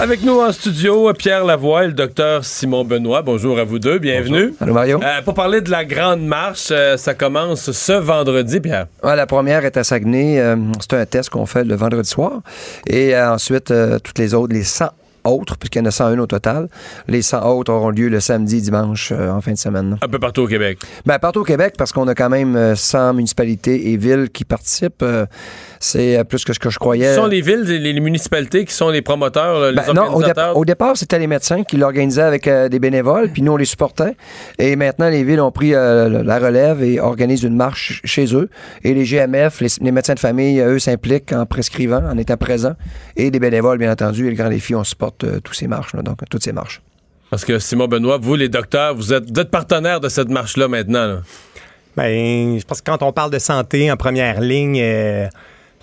Avec 0.00 0.22
nous 0.22 0.40
en 0.40 0.50
studio, 0.50 1.12
Pierre 1.12 1.44
Lavoie 1.44 1.84
et 1.84 1.88
le 1.88 1.92
docteur 1.92 2.42
Simon 2.42 2.84
Benoît. 2.86 3.20
Bonjour 3.20 3.58
à 3.58 3.64
vous 3.64 3.78
deux, 3.78 3.98
bienvenue. 3.98 4.54
Allô 4.58 4.72
Mario? 4.72 4.98
Euh, 5.02 5.20
pour 5.20 5.34
parler 5.34 5.60
de 5.60 5.70
la 5.70 5.84
grande 5.84 6.22
marche, 6.22 6.68
euh, 6.70 6.96
ça 6.96 7.12
commence 7.12 7.70
ce 7.70 7.92
vendredi, 7.92 8.60
Pierre. 8.60 8.86
Ouais, 9.02 9.14
la 9.14 9.26
première 9.26 9.62
est 9.66 9.76
à 9.76 9.84
Saguenay. 9.84 10.40
euh, 10.40 10.56
c'est 10.80 10.94
un 10.94 11.04
test 11.04 11.28
qu'on 11.28 11.44
fait 11.44 11.64
le 11.64 11.74
vendredi 11.74 12.08
soir. 12.08 12.40
Et 12.86 13.14
ensuite, 13.14 13.74
toutes 14.02 14.18
les 14.18 14.32
autres, 14.32 14.54
les 14.54 14.64
100 14.64 14.86
autres, 15.30 15.56
puisqu'il 15.56 15.78
y 15.78 15.82
en 15.82 15.86
a 15.86 15.90
101 15.90 16.18
au 16.18 16.26
total, 16.26 16.68
les 17.08 17.22
100 17.22 17.48
autres 17.48 17.72
auront 17.72 17.90
lieu 17.90 18.08
le 18.08 18.20
samedi, 18.20 18.60
dimanche, 18.60 19.12
euh, 19.12 19.30
en 19.30 19.40
fin 19.40 19.52
de 19.52 19.58
semaine. 19.58 19.98
Un 20.02 20.08
peu 20.08 20.18
partout 20.18 20.42
au 20.42 20.46
Québec. 20.46 20.78
Ben, 21.06 21.18
partout 21.18 21.40
au 21.40 21.44
Québec, 21.44 21.74
parce 21.78 21.92
qu'on 21.92 22.08
a 22.08 22.14
quand 22.14 22.30
même 22.30 22.56
euh, 22.56 22.74
100 22.74 23.14
municipalités 23.14 23.90
et 23.90 23.96
villes 23.96 24.28
qui 24.32 24.44
participent. 24.44 25.02
Euh, 25.02 25.26
c'est 25.80 26.18
euh, 26.18 26.24
plus 26.24 26.44
que 26.44 26.52
ce 26.52 26.58
que 26.58 26.68
je 26.68 26.78
croyais. 26.78 27.14
Ce 27.14 27.20
sont 27.20 27.26
les 27.26 27.40
villes, 27.40 27.62
les, 27.62 27.78
les 27.78 28.00
municipalités 28.00 28.66
qui 28.66 28.74
sont 28.74 28.90
les 28.90 29.00
promoteurs, 29.00 29.58
là, 29.58 29.70
les 29.70 29.76
Ben, 29.76 29.94
non, 29.94 30.14
au, 30.54 30.64
départ, 30.64 30.96
c'était 30.96 31.18
les 31.18 31.26
médecins 31.26 31.64
qui 31.64 31.78
l'organisaient 31.78 32.20
avec 32.20 32.46
euh, 32.46 32.68
des 32.68 32.78
bénévoles, 32.78 33.30
puis 33.30 33.40
nous, 33.40 33.52
on 33.52 33.56
les 33.56 33.64
supportait. 33.64 34.14
Et 34.58 34.76
maintenant, 34.76 35.08
les 35.08 35.24
villes 35.24 35.40
ont 35.40 35.50
pris 35.50 35.74
euh, 35.74 36.22
la 36.22 36.38
relève 36.38 36.82
et 36.82 37.00
organisent 37.00 37.44
une 37.44 37.56
marche 37.56 38.02
chez 38.04 38.34
eux. 38.34 38.50
Et 38.84 38.92
les 38.92 39.04
GMF, 39.04 39.62
les, 39.62 39.68
les 39.80 39.90
médecins 39.90 40.14
de 40.14 40.18
famille, 40.18 40.60
eux, 40.60 40.78
s'impliquent 40.78 41.32
en 41.32 41.46
prescrivant, 41.46 42.02
en 42.04 42.18
étant 42.18 42.36
présents. 42.36 42.76
Et 43.20 43.30
des 43.30 43.38
bénévoles, 43.38 43.76
bien 43.76 43.92
entendu, 43.92 44.26
et 44.26 44.30
le 44.30 44.36
grand 44.36 44.48
défi, 44.48 44.74
on 44.74 44.82
supporte 44.82 45.24
euh, 45.24 45.40
tous 45.40 45.52
ces 45.52 45.66
marches, 45.66 45.92
là, 45.94 46.02
donc 46.02 46.18
toutes 46.30 46.42
ces 46.42 46.52
marches. 46.52 46.80
Parce 47.28 47.44
que 47.44 47.58
Simon 47.58 47.86
Benoît, 47.86 48.16
vous, 48.16 48.34
les 48.34 48.48
docteurs, 48.48 48.94
vous 48.94 49.12
êtes, 49.12 49.30
vous 49.30 49.40
êtes 49.40 49.50
partenaires 49.50 50.00
de 50.00 50.08
cette 50.08 50.30
marche-là 50.30 50.68
maintenant. 50.68 51.06
là. 51.06 51.22
Ben, 51.96 52.58
je 52.58 52.64
pense 52.64 52.80
que 52.80 52.90
quand 52.90 53.02
on 53.02 53.12
parle 53.12 53.30
de 53.30 53.38
santé 53.38 53.92
en 53.92 53.96
première 53.96 54.40
ligne, 54.40 54.80
euh, 54.80 55.28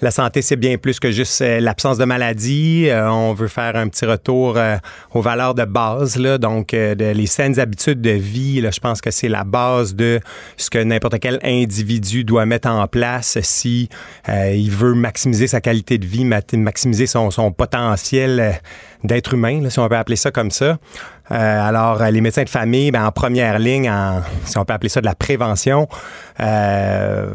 la 0.01 0.11
santé, 0.11 0.43
c'est 0.43 0.57
bien 0.57 0.77
plus 0.77 0.99
que 0.99 1.11
juste 1.11 1.41
euh, 1.41 1.59
l'absence 1.59 1.97
de 1.97 2.05
maladie. 2.05 2.87
Euh, 2.87 3.09
on 3.11 3.33
veut 3.33 3.47
faire 3.47 3.75
un 3.75 3.87
petit 3.87 4.05
retour 4.05 4.55
euh, 4.55 4.77
aux 5.13 5.21
valeurs 5.21 5.55
de 5.55 5.65
base, 5.65 6.17
donc 6.17 6.71
les 6.71 7.25
saines 7.25 7.59
habitudes 7.59 8.01
de 8.01 8.11
vie. 8.11 8.61
Je 8.61 8.79
pense 8.79 9.01
que 9.01 9.09
c'est 9.09 9.27
la 9.27 9.43
base 9.43 9.95
de 9.95 10.19
ce 10.55 10.69
que 10.69 10.77
n'importe 10.77 11.19
quel 11.19 11.39
individu 11.43 12.23
doit 12.23 12.45
mettre 12.45 12.69
en 12.69 12.87
place 12.87 13.39
si 13.41 13.89
il 14.27 14.69
veut 14.69 14.93
maximiser 14.93 15.47
sa 15.47 15.61
qualité 15.61 15.97
de 15.97 16.05
vie, 16.05 16.25
maximiser 16.25 17.07
son, 17.07 17.29
potentiel 17.51 18.59
d'être 19.03 19.33
humain, 19.33 19.61
là, 19.61 19.69
si 19.69 19.79
on 19.79 19.87
peut 19.87 19.95
appeler 19.95 20.15
ça 20.15 20.31
comme 20.31 20.51
ça. 20.51 20.77
Euh, 21.31 21.67
alors, 21.67 22.01
euh, 22.01 22.09
les 22.09 22.21
médecins 22.21 22.43
de 22.43 22.49
famille, 22.49 22.89
ben, 22.91 23.05
en 23.05 23.11
première 23.11 23.59
ligne, 23.59 23.89
en, 23.89 24.21
si 24.45 24.57
on 24.57 24.63
peut 24.65 24.73
appeler 24.73 24.89
ça 24.89 25.01
de 25.01 25.05
la 25.05 25.15
prévention, 25.15 25.87
euh, 26.39 27.25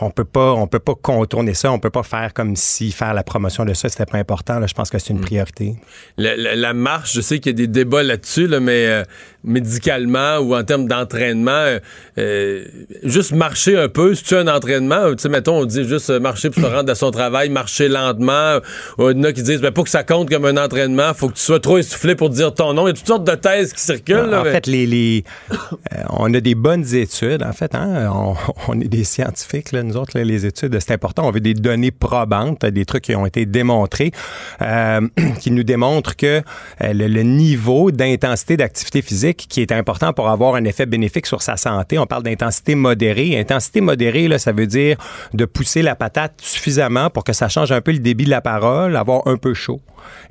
on 0.00 0.10
peut 0.10 0.24
pas, 0.24 0.52
on 0.52 0.66
peut 0.66 0.78
pas 0.78 0.94
contourner 1.00 1.54
ça. 1.54 1.70
On 1.70 1.78
peut 1.78 1.90
pas 1.90 2.02
faire 2.02 2.32
comme 2.34 2.56
si 2.56 2.90
faire 2.92 3.14
la 3.14 3.22
promotion 3.22 3.64
de 3.64 3.74
ça, 3.74 3.88
c'était 3.88 4.06
pas 4.06 4.18
important. 4.18 4.58
Là, 4.58 4.66
je 4.66 4.74
pense 4.74 4.90
que 4.90 4.98
c'est 4.98 5.12
une 5.12 5.20
priorité. 5.20 5.76
La, 6.16 6.36
la- 6.36 6.56
la 6.56 6.72
marche, 6.74 7.12
je 7.14 7.20
sais 7.20 7.38
qu'il 7.38 7.52
y 7.52 7.54
a 7.54 7.56
des 7.56 7.66
débats 7.68 8.02
là-dessus, 8.02 8.46
là, 8.46 8.60
mais 8.60 8.86
euh, 8.86 9.02
médicalement 9.44 10.38
ou 10.38 10.54
en 10.54 10.62
termes 10.64 10.86
d'entraînement, 10.86 11.50
euh, 11.52 11.78
euh, 12.18 12.64
juste 13.02 13.32
marcher 13.32 13.76
un 13.78 13.88
peu, 13.88 14.14
c'est-tu 14.14 14.36
un 14.36 14.48
entraînement? 14.48 15.10
Tu 15.12 15.22
sais, 15.22 15.28
mettons, 15.28 15.58
on 15.60 15.64
dit 15.64 15.84
juste 15.88 16.10
euh, 16.10 16.20
marcher 16.20 16.50
pour 16.50 16.62
se 16.62 16.68
rendre 16.68 16.90
à 16.90 16.94
son 16.94 17.10
travail, 17.10 17.48
marcher 17.48 17.88
lentement. 17.88 18.58
Ou 18.98 19.10
il 19.10 19.16
y 19.16 19.20
en 19.20 19.24
a 19.24 19.32
qui 19.32 19.42
disent, 19.42 19.60
ben, 19.60 19.72
pas 19.72 19.82
que 19.82 19.88
ça 19.90 20.04
compte 20.04 20.28
comme 20.30 20.44
un 20.44 20.56
entraînement 20.56 21.12
faut 21.14 21.28
que 21.28 21.34
tu 21.34 21.42
sois 21.42 21.60
trop 21.60 21.78
essoufflé 21.78 22.14
pour 22.14 22.30
dire 22.30 22.54
ton 22.54 22.72
nom. 22.74 22.86
Il 22.86 22.90
y 22.90 22.92
a 22.92 22.94
toutes 22.94 23.06
sortes 23.06 23.24
de 23.24 23.34
thèses 23.34 23.72
qui 23.72 23.80
circulent. 23.80 24.30
là, 24.30 24.40
En 24.40 24.44
mais- 24.44 24.52
fait, 24.52 24.66
les, 24.66 24.86
les- 24.86 25.24
euh, 25.50 25.96
on 26.10 26.32
a 26.34 26.40
des 26.40 26.54
bonnes 26.54 26.94
études. 26.94 27.42
En 27.42 27.52
fait, 27.52 27.74
hein, 27.74 28.10
on, 28.12 28.34
on 28.68 28.80
est 28.80 28.88
des 28.88 29.04
scientifiques, 29.04 29.72
là, 29.72 29.82
nous 29.82 29.96
autres, 29.96 30.16
là, 30.16 30.24
les 30.24 30.46
études, 30.46 30.76
c'est 30.80 30.92
important. 30.92 31.26
On 31.26 31.30
veut 31.30 31.40
des 31.40 31.54
données 31.54 31.90
probantes, 31.90 32.64
des 32.66 32.84
trucs 32.84 33.04
qui 33.04 33.16
ont 33.16 33.26
été 33.26 33.46
démontrés, 33.46 34.12
euh, 34.60 35.00
qui 35.40 35.50
nous 35.50 35.62
démontrent 35.64 36.16
que 36.16 36.42
euh, 36.82 36.92
le, 36.92 37.06
le 37.08 37.22
niveau 37.22 37.90
d'intensité 37.90 38.56
d'activité 38.56 39.02
physique 39.02 39.31
qui 39.34 39.60
est 39.60 39.72
important 39.72 40.12
pour 40.12 40.28
avoir 40.28 40.54
un 40.54 40.64
effet 40.64 40.86
bénéfique 40.86 41.26
sur 41.26 41.42
sa 41.42 41.56
santé, 41.56 41.98
on 41.98 42.06
parle 42.06 42.22
d'intensité 42.22 42.74
modérée. 42.74 43.38
Intensité 43.38 43.80
modérée, 43.80 44.28
là, 44.28 44.38
ça 44.38 44.52
veut 44.52 44.66
dire 44.66 44.96
de 45.34 45.44
pousser 45.44 45.82
la 45.82 45.94
patate 45.94 46.34
suffisamment 46.40 47.10
pour 47.10 47.24
que 47.24 47.32
ça 47.32 47.48
change 47.48 47.72
un 47.72 47.80
peu 47.80 47.92
le 47.92 47.98
débit 47.98 48.24
de 48.24 48.30
la 48.30 48.40
parole, 48.40 48.96
avoir 48.96 49.26
un 49.26 49.36
peu 49.36 49.54
chaud. 49.54 49.80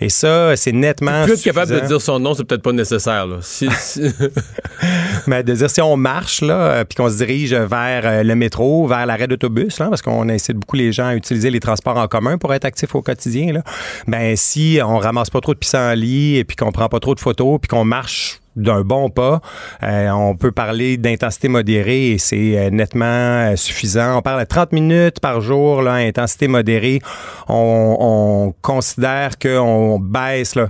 Et 0.01 0.09
ça, 0.09 0.55
c'est 0.57 0.73
nettement 0.73 1.23
Plus 1.23 1.33
être 1.33 1.43
capable 1.43 1.67
de 1.71 1.75
suffisant. 1.75 1.87
dire 1.87 2.01
son 2.01 2.19
nom, 2.19 2.33
c'est 2.33 2.43
peut-être 2.43 2.61
pas 2.61 2.73
nécessaire. 2.73 3.25
Là. 3.25 3.37
Si, 3.41 3.69
si- 3.71 4.01
Mais 5.27 5.43
de 5.43 5.53
dire 5.53 5.69
si 5.69 5.81
on 5.81 5.95
marche 5.95 6.41
là, 6.41 6.53
euh, 6.55 6.83
puis 6.83 6.95
qu'on 6.97 7.09
se 7.09 7.17
dirige 7.17 7.53
vers 7.53 8.01
euh, 8.05 8.23
le 8.23 8.35
métro, 8.35 8.85
vers 8.87 9.05
l'arrêt 9.05 9.27
d'autobus, 9.27 9.79
là, 9.79 9.87
parce 9.89 10.01
qu'on 10.01 10.27
incite 10.29 10.57
beaucoup 10.57 10.75
les 10.75 10.91
gens 10.91 11.07
à 11.07 11.15
utiliser 11.15 11.49
les 11.49 11.59
transports 11.59 11.97
en 11.97 12.07
commun 12.07 12.37
pour 12.37 12.53
être 12.53 12.65
actifs 12.65 12.93
au 12.95 13.01
quotidien. 13.01 13.53
Là, 13.53 13.61
ben 14.07 14.35
si 14.35 14.79
on 14.83 14.97
ramasse 14.97 15.29
pas 15.29 15.39
trop 15.39 15.53
de 15.53 15.59
pissenlits 15.59 16.37
et 16.37 16.43
puis 16.43 16.55
qu'on 16.57 16.71
prend 16.71 16.89
pas 16.89 16.99
trop 16.99 17.15
de 17.15 17.19
photos, 17.21 17.59
puis 17.61 17.69
qu'on 17.69 17.85
marche 17.85 18.40
d'un 18.55 18.81
bon 18.81 19.09
pas, 19.09 19.41
euh, 19.83 20.09
on 20.09 20.35
peut 20.35 20.51
parler 20.51 20.97
d'intensité 20.97 21.47
modérée 21.47 22.11
et 22.11 22.17
c'est 22.17 22.57
euh, 22.57 22.69
nettement 22.69 23.05
euh, 23.05 23.55
suffisant. 23.55 24.17
On 24.17 24.21
parle 24.21 24.41
de 24.41 24.45
30 24.45 24.73
minutes 24.73 25.19
par 25.19 25.41
jour, 25.41 25.81
là, 25.81 25.93
intensité 25.93 26.47
modérée. 26.47 26.99
On, 27.47 27.97
on 27.99 28.53
considère 28.61 29.37
qu'on 29.39 29.99
baisse 29.99 30.55
là, 30.55 30.69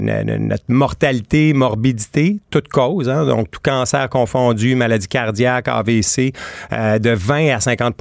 notre 0.00 0.64
mortalité, 0.68 1.52
morbidité, 1.52 2.40
toute 2.50 2.68
cause, 2.68 3.08
hein, 3.08 3.26
donc 3.26 3.50
tout 3.50 3.60
cancer 3.62 4.08
confondu, 4.08 4.74
maladie 4.74 5.08
cardiaque, 5.08 5.68
AVC, 5.68 6.32
de 6.70 7.10
20 7.10 7.54
à 7.54 7.60
50 7.60 7.94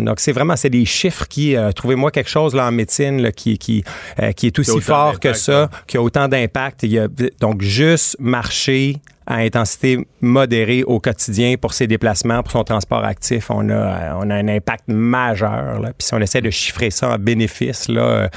Donc, 0.00 0.20
c'est 0.20 0.32
vraiment, 0.32 0.56
c'est 0.56 0.70
des 0.70 0.84
chiffres 0.84 1.26
qui, 1.28 1.56
euh, 1.56 1.72
trouvez-moi 1.72 2.10
quelque 2.10 2.30
chose 2.30 2.54
là, 2.54 2.66
en 2.66 2.72
médecine 2.72 3.22
là, 3.22 3.32
qui, 3.32 3.58
qui, 3.58 3.82
euh, 4.20 4.32
qui 4.32 4.46
est 4.48 4.58
aussi 4.58 4.70
fort 4.80 5.20
que 5.20 5.28
ça, 5.34 5.70
qui 5.86 5.96
a 5.96 6.02
autant 6.02 6.28
d'impact. 6.28 6.84
Donc, 7.40 7.62
juste 7.62 8.16
marcher 8.20 8.96
à 9.24 9.36
intensité 9.36 10.04
modérée 10.20 10.82
au 10.82 10.98
quotidien 10.98 11.54
pour 11.56 11.74
ses 11.74 11.86
déplacements, 11.86 12.42
pour 12.42 12.50
son 12.50 12.64
transport 12.64 13.04
actif, 13.04 13.50
on 13.50 13.68
a, 13.70 13.72
euh, 13.72 14.10
on 14.20 14.28
a 14.30 14.34
un 14.34 14.48
impact 14.48 14.84
majeur. 14.88 15.78
Là. 15.80 15.92
Puis 15.96 16.06
si 16.08 16.14
on 16.14 16.18
essaie 16.18 16.40
de 16.40 16.50
chiffrer 16.50 16.90
ça 16.90 17.10
en 17.10 17.18
bénéfice 17.18 17.88
là, 17.88 18.28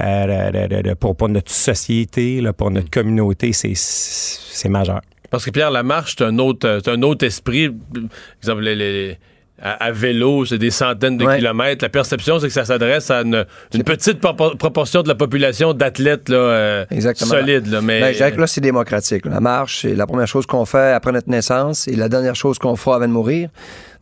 euh, 0.00 0.50
de- 0.52 0.76
de- 0.76 0.82
de- 0.88 0.94
pour, 0.94 1.14
pour 1.14 1.28
notre 1.28 1.52
société, 1.52 2.40
là, 2.40 2.52
pour 2.54 2.70
notre 2.70 2.88
communauté, 2.90 3.52
c'est, 3.52 4.68
majeur. 4.68 5.02
Parce 5.30 5.44
que 5.44 5.50
Pierre, 5.50 5.70
la 5.70 5.82
marche, 5.82 6.14
c'est 6.18 6.24
un 6.24 6.38
autre, 6.38 6.80
un 6.86 7.02
autre 7.02 7.24
esprit. 7.26 7.68
Par 7.68 8.02
exemple, 8.42 8.62
les- 8.62 8.74
les- 8.74 9.18
à, 9.62 9.84
à 9.84 9.90
vélo, 9.92 10.44
c'est 10.44 10.58
des 10.58 10.70
centaines 10.70 11.16
de 11.18 11.24
Ouais. 11.24 11.38
kilomètres. 11.38 11.84
La 11.84 11.88
perception, 11.88 12.38
c'est 12.38 12.46
que 12.48 12.52
ça 12.52 12.64
s'adresse 12.64 13.10
à 13.10 13.22
une, 13.22 13.44
une 13.74 13.82
petite 13.84 14.20
propor- 14.20 14.56
proportion 14.56 15.02
de 15.02 15.08
la 15.08 15.14
population 15.14 15.72
d'athlètes 15.74 16.28
là, 16.28 16.36
euh, 16.36 16.84
solides. 17.14 17.66
Là, 17.66 17.80
mais 17.80 18.00
Ben, 18.00 18.12
je 18.12 18.16
dirais 18.18 18.32
que 18.32 18.40
là, 18.40 18.46
c'est 18.46 18.60
démocratique. 18.60 19.26
La 19.26 19.40
marche, 19.40 19.82
c'est 19.82 19.94
la 19.94 20.06
première 20.06 20.26
chose 20.28 20.46
qu'on 20.46 20.64
fait 20.64 20.92
après 20.92 21.12
notre 21.12 21.28
naissance 21.28 21.88
et 21.88 21.96
la 21.96 22.08
dernière 22.08 22.34
chose 22.36 22.58
qu'on 22.58 22.76
fera 22.76 22.96
avant 22.96 23.08
de 23.08 23.12
mourir. 23.12 23.50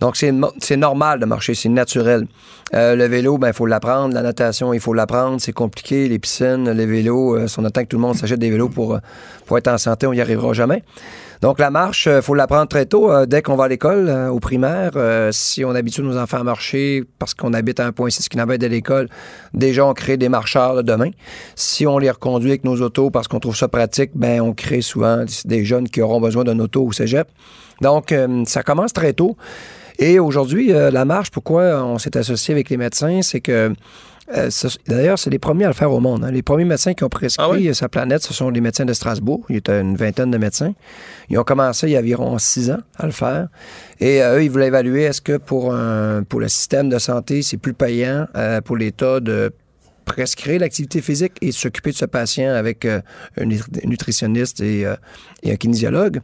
Donc, 0.00 0.16
c'est 0.16 0.76
normal 0.76 1.18
de 1.18 1.26
marcher, 1.26 1.54
c'est 1.54 1.68
naturel. 1.68 2.26
Euh, 2.74 2.94
le 2.94 3.06
vélo, 3.06 3.36
ben, 3.38 3.48
il 3.48 3.54
faut 3.54 3.66
l'apprendre. 3.66 4.14
La 4.14 4.22
natation, 4.22 4.72
il 4.72 4.78
faut 4.80 4.94
l'apprendre. 4.94 5.40
C'est 5.40 5.52
compliqué. 5.52 6.06
Les 6.09 6.18
piscines, 6.20 6.70
les 6.70 6.86
vélos, 6.86 7.34
euh, 7.36 7.46
si 7.48 7.59
on 7.59 7.64
attend 7.64 7.82
que 7.82 7.88
tout 7.88 7.96
le 7.96 8.02
monde 8.02 8.14
s'achète 8.14 8.38
des 8.38 8.50
vélos 8.50 8.68
pour, 8.68 8.94
euh, 8.94 8.98
pour 9.46 9.59
être 9.59 9.68
en 9.68 9.78
santé, 9.78 10.06
on 10.06 10.12
n'y 10.12 10.20
arrivera 10.20 10.52
jamais. 10.52 10.84
Donc, 11.41 11.59
la 11.59 11.70
marche, 11.70 12.09
il 12.11 12.22
faut 12.22 12.34
l'apprendre 12.34 12.68
très 12.68 12.86
tôt. 12.86 13.11
Euh, 13.11 13.26
dès 13.26 13.43
qu'on 13.43 13.57
va 13.57 13.64
à 13.64 13.68
l'école, 13.68 14.09
euh, 14.09 14.28
au 14.28 14.41
primaire, 14.41 14.93
euh, 14.97 15.30
si 15.32 15.64
on 15.64 15.70
habitue 15.70 16.03
nos 16.03 16.18
enfants 16.18 16.39
à 16.39 16.45
marcher 16.45 17.05
parce 17.18 17.34
qu'on 17.34 17.53
habite 17.53 17.80
à 17.80 17.86
un 17.86 17.93
point 17.93 18.11
6 18.11 18.28
km 18.28 18.61
de 18.61 18.66
l'école, 18.66 19.09
déjà, 19.55 19.86
on 19.86 19.95
crée 19.95 20.16
des 20.16 20.28
marcheurs 20.28 20.74
là, 20.74 20.82
demain. 20.82 21.11
Si 21.55 21.86
on 21.86 21.99
les 21.99 22.11
reconduit 22.11 22.51
avec 22.51 22.64
nos 22.64 22.80
autos 22.80 23.11
parce 23.11 23.28
qu'on 23.28 23.41
trouve 23.41 23.57
ça 23.57 23.68
pratique, 23.68 24.11
ben 24.14 24.41
on 24.41 24.53
crée 24.53 24.80
souvent 24.80 25.24
des 25.45 25.64
jeunes 25.64 25.89
qui 25.89 26.03
auront 26.03 26.20
besoin 26.20 26.45
d'un 26.45 26.59
auto 26.59 26.84
au 26.84 26.93
cégep. 26.93 27.28
Donc, 27.80 28.12
euh, 28.12 28.45
ça 28.47 28.62
commence 28.62 28.93
très 28.93 29.12
tôt. 29.12 29.36
Et 29.99 30.20
aujourd'hui, 30.20 30.72
euh, 30.72 30.91
la 30.91 31.05
marche, 31.05 31.30
pourquoi 31.30 31.84
on 31.84 31.99
s'est 31.99 32.16
associé 32.16 32.53
avec 32.53 32.70
les 32.70 32.76
médecins, 32.76 33.20
c'est 33.22 33.41
que 33.41 33.72
euh, 34.37 34.51
D'ailleurs, 34.87 35.18
c'est 35.18 35.31
les 35.31 35.39
premiers 35.39 35.64
à 35.64 35.68
le 35.68 35.74
faire 35.74 35.91
au 35.93 36.01
monde. 36.01 36.24
hein. 36.24 36.31
Les 36.31 36.43
premiers 36.43 36.64
médecins 36.64 36.95
qui 36.95 37.05
ont 37.05 37.09
prescrit 37.09 37.68
euh, 37.68 37.74
sa 37.74 37.89
planète, 37.89 38.22
ce 38.22 38.35
sont 38.35 38.51
les 38.51 38.61
médecins 38.61 38.85
de 38.85 38.93
Strasbourg. 38.93 39.45
Il 39.49 39.57
y 39.57 39.70
a 39.70 39.81
une 39.81 39.97
vingtaine 39.97 40.31
de 40.31 40.39
médecins. 40.39 40.74
Ils 41.31 41.39
ont 41.39 41.45
commencé 41.45 41.87
il 41.89 41.93
y 41.93 41.97
a 41.97 42.01
environ 42.01 42.37
six 42.39 42.70
ans 42.70 42.81
à 42.99 43.07
le 43.07 43.12
faire. 43.12 43.49
Et 44.01 44.22
euh, 44.22 44.37
eux, 44.37 44.45
ils 44.45 44.51
voulaient 44.51 44.68
évaluer 44.68 45.03
est-ce 45.05 45.20
que 45.20 45.37
pour, 45.39 45.72
un, 45.74 46.22
pour 46.24 46.41
le 46.41 46.49
système 46.49 46.89
de 46.89 46.99
santé, 46.99 47.43
c'est 47.43 47.57
plus 47.57 47.74
payant 47.74 48.26
euh, 48.37 48.61
pour 48.61 48.76
l'État 48.76 49.20
de 49.20 49.53
prescrire 50.05 50.61
l'activité 50.61 51.03
physique 51.03 51.35
et 51.43 51.53
s'occuper 51.53 51.91
de 51.91 51.97
ce 51.97 52.07
patient 52.07 52.51
avec 52.55 52.87
euh, 52.87 53.01
un 53.39 53.45
nutri- 53.45 53.87
nutritionniste 53.87 54.61
et, 54.61 54.87
euh, 54.87 54.97
et 55.43 55.53
un 55.53 55.57
kinésiologue? 55.57 56.20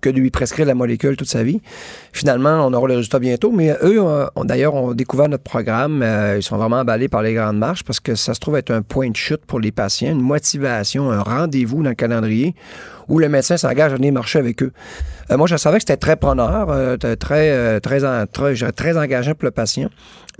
Que 0.00 0.08
de 0.10 0.18
lui 0.18 0.30
prescrire 0.30 0.66
la 0.66 0.74
molécule 0.74 1.16
toute 1.16 1.28
sa 1.28 1.42
vie. 1.42 1.60
Finalement, 2.12 2.66
on 2.66 2.72
aura 2.72 2.88
le 2.88 2.94
résultat 2.94 3.18
bientôt, 3.18 3.50
mais 3.52 3.70
eux, 3.82 3.98
euh, 4.00 4.26
ont- 4.34 4.44
d'ailleurs, 4.44 4.74
ont 4.74 4.92
découvert 4.92 5.28
notre 5.28 5.42
programme. 5.44 6.02
Euh, 6.02 6.36
ils 6.38 6.42
sont 6.42 6.56
vraiment 6.56 6.76
emballés 6.80 7.08
par 7.08 7.22
les 7.22 7.34
grandes 7.34 7.58
marches 7.58 7.84
parce 7.84 8.00
que 8.00 8.14
ça 8.14 8.34
se 8.34 8.40
trouve 8.40 8.56
être 8.56 8.70
un 8.70 8.82
point 8.82 9.10
de 9.10 9.16
chute 9.16 9.44
pour 9.46 9.60
les 9.60 9.72
patients, 9.72 10.10
une 10.10 10.20
motivation, 10.22 11.10
un 11.10 11.22
rendez-vous 11.22 11.82
dans 11.82 11.90
le 11.90 11.94
calendrier 11.94 12.54
où 13.08 13.18
le 13.18 13.28
médecin 13.28 13.56
s'engage 13.56 13.92
à 13.92 13.96
venir 13.96 14.12
marcher 14.12 14.38
avec 14.38 14.62
eux. 14.62 14.72
Euh, 15.30 15.36
moi, 15.36 15.46
je 15.48 15.56
savais 15.56 15.78
que 15.78 15.82
c'était 15.82 15.96
très 15.96 16.16
preneur, 16.16 16.70
euh, 16.70 16.96
très, 16.96 17.80
très, 17.80 18.26
très, 18.28 18.72
très 18.72 18.96
engageant 18.98 19.34
pour 19.34 19.44
le 19.46 19.50
patient. 19.50 19.88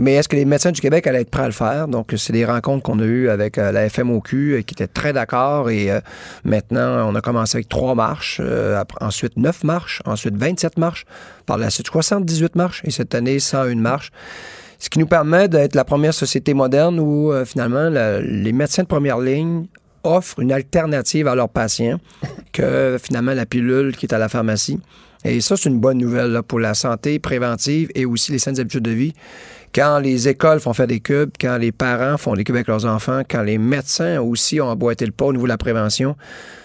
Mais 0.00 0.14
est-ce 0.14 0.30
que 0.30 0.36
les 0.36 0.46
médecins 0.46 0.72
du 0.72 0.80
Québec 0.80 1.06
allaient 1.06 1.20
être 1.20 1.30
prêts 1.30 1.42
à 1.42 1.46
le 1.46 1.52
faire? 1.52 1.86
Donc, 1.86 2.14
c'est 2.16 2.32
des 2.32 2.46
rencontres 2.46 2.82
qu'on 2.82 3.00
a 3.00 3.04
eues 3.04 3.28
avec 3.28 3.58
euh, 3.58 3.70
la 3.70 3.86
FMOQ 3.86 4.34
euh, 4.34 4.62
qui 4.62 4.72
étaient 4.72 4.86
très 4.86 5.12
d'accord. 5.12 5.68
Et 5.68 5.90
euh, 5.90 6.00
maintenant, 6.42 7.06
on 7.06 7.14
a 7.14 7.20
commencé 7.20 7.58
avec 7.58 7.68
trois 7.68 7.94
marches, 7.94 8.40
ensuite 9.02 9.36
neuf 9.36 9.62
marches, 9.62 10.00
ensuite 10.06 10.34
27 10.36 10.78
marches, 10.78 11.04
par 11.44 11.58
la 11.58 11.68
suite 11.68 11.88
78 11.88 12.54
marches 12.54 12.80
et 12.84 12.90
cette 12.90 13.14
année 13.14 13.38
101 13.38 13.74
marches. 13.74 14.10
Ce 14.78 14.88
qui 14.88 15.00
nous 15.00 15.06
permet 15.06 15.48
d'être 15.48 15.74
la 15.74 15.84
première 15.84 16.14
société 16.14 16.54
moderne 16.54 16.98
où 16.98 17.30
finalement 17.44 17.90
les 17.90 18.52
médecins 18.52 18.84
de 18.84 18.88
première 18.88 19.18
ligne 19.18 19.66
offrent 20.02 20.40
une 20.40 20.52
alternative 20.52 21.28
à 21.28 21.34
leurs 21.34 21.50
patients 21.50 22.00
que 22.54 22.96
finalement 23.02 23.34
la 23.34 23.44
pilule 23.44 23.94
qui 23.94 24.06
est 24.06 24.14
à 24.14 24.18
la 24.18 24.30
pharmacie. 24.30 24.80
Et 25.24 25.40
ça, 25.40 25.56
c'est 25.56 25.68
une 25.68 25.80
bonne 25.80 25.98
nouvelle 25.98 26.32
là, 26.32 26.42
pour 26.42 26.60
la 26.60 26.74
santé 26.74 27.18
préventive 27.18 27.90
et 27.94 28.06
aussi 28.06 28.32
les 28.32 28.38
saines 28.38 28.58
habitudes 28.58 28.84
de 28.84 28.90
vie. 28.90 29.12
Quand 29.72 30.00
les 30.00 30.26
écoles 30.26 30.58
font 30.58 30.72
faire 30.72 30.88
des 30.88 30.98
cubes, 30.98 31.30
quand 31.40 31.56
les 31.56 31.70
parents 31.70 32.16
font 32.16 32.34
des 32.34 32.42
cubes 32.42 32.56
avec 32.56 32.66
leurs 32.66 32.86
enfants, 32.86 33.22
quand 33.30 33.42
les 33.42 33.56
médecins 33.56 34.20
aussi 34.20 34.60
ont 34.60 34.66
emboîté 34.66 35.06
le 35.06 35.12
pas 35.12 35.26
au 35.26 35.32
niveau 35.32 35.44
de 35.44 35.50
la 35.50 35.58
prévention, 35.58 36.16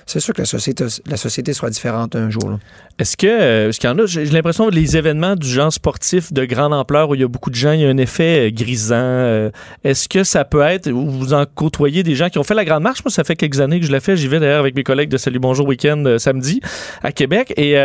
c'est 0.08 0.20
sûr 0.20 0.34
que 0.34 0.42
la 0.42 0.48
société, 0.48 0.86
la 1.06 1.18
société 1.18 1.54
sera 1.54 1.70
différente 1.70 2.16
un 2.16 2.32
jour. 2.32 2.58
Est-ce 2.98 3.16
que, 3.16 3.28
euh, 3.28 3.70
est-ce 3.70 3.80
qu'il 3.80 3.90
y 3.90 3.94
en 3.94 4.00
a, 4.00 4.08
j'ai 4.08 4.26
l'impression 4.26 4.70
que 4.70 4.74
les 4.74 4.98
événements 4.98 5.36
du 5.36 5.48
genre 5.48 5.72
sportif 5.72 6.34
de 6.34 6.46
grande 6.46 6.74
ampleur 6.74 7.10
où 7.10 7.16
il 7.16 7.22
y 7.22 7.24
a 7.24 7.28
beaucoup 7.28 7.52
de 7.52 7.56
gens, 7.56 7.74
il 7.74 7.82
y 7.82 7.86
a 7.86 7.90
un 7.90 7.98
effet 7.98 8.48
euh, 8.48 8.52
grisant. 8.52 8.96
euh, 8.96 9.52
est-ce 9.84 10.10
que 10.10 10.24
ça 10.24 10.44
peut 10.44 10.62
être, 10.62 10.90
ou 10.90 11.08
vous 11.08 11.34
en 11.34 11.46
côtoyez 11.46 12.02
des 12.02 12.16
gens 12.16 12.30
qui 12.30 12.40
ont 12.40 12.44
fait 12.44 12.56
la 12.56 12.66
grande 12.66 12.82
marche? 12.82 13.04
Moi, 13.06 13.12
ça 13.12 13.24
fait 13.24 13.36
quelques 13.36 13.60
années 13.60 13.80
que 13.80 13.86
je 13.86 13.92
l'ai 13.92 14.00
fait. 14.00 14.18
J'y 14.18 14.28
vais 14.28 14.40
d'ailleurs 14.40 14.62
avec 14.62 14.76
mes 14.76 14.84
collègues 14.84 15.10
de 15.10 15.18
Salut 15.18 15.40
Bonjour 15.40 15.68
Week-end 15.68 16.16
samedi 16.18 16.60
à 17.04 17.12
Québec. 17.12 17.54
Et 17.58 17.76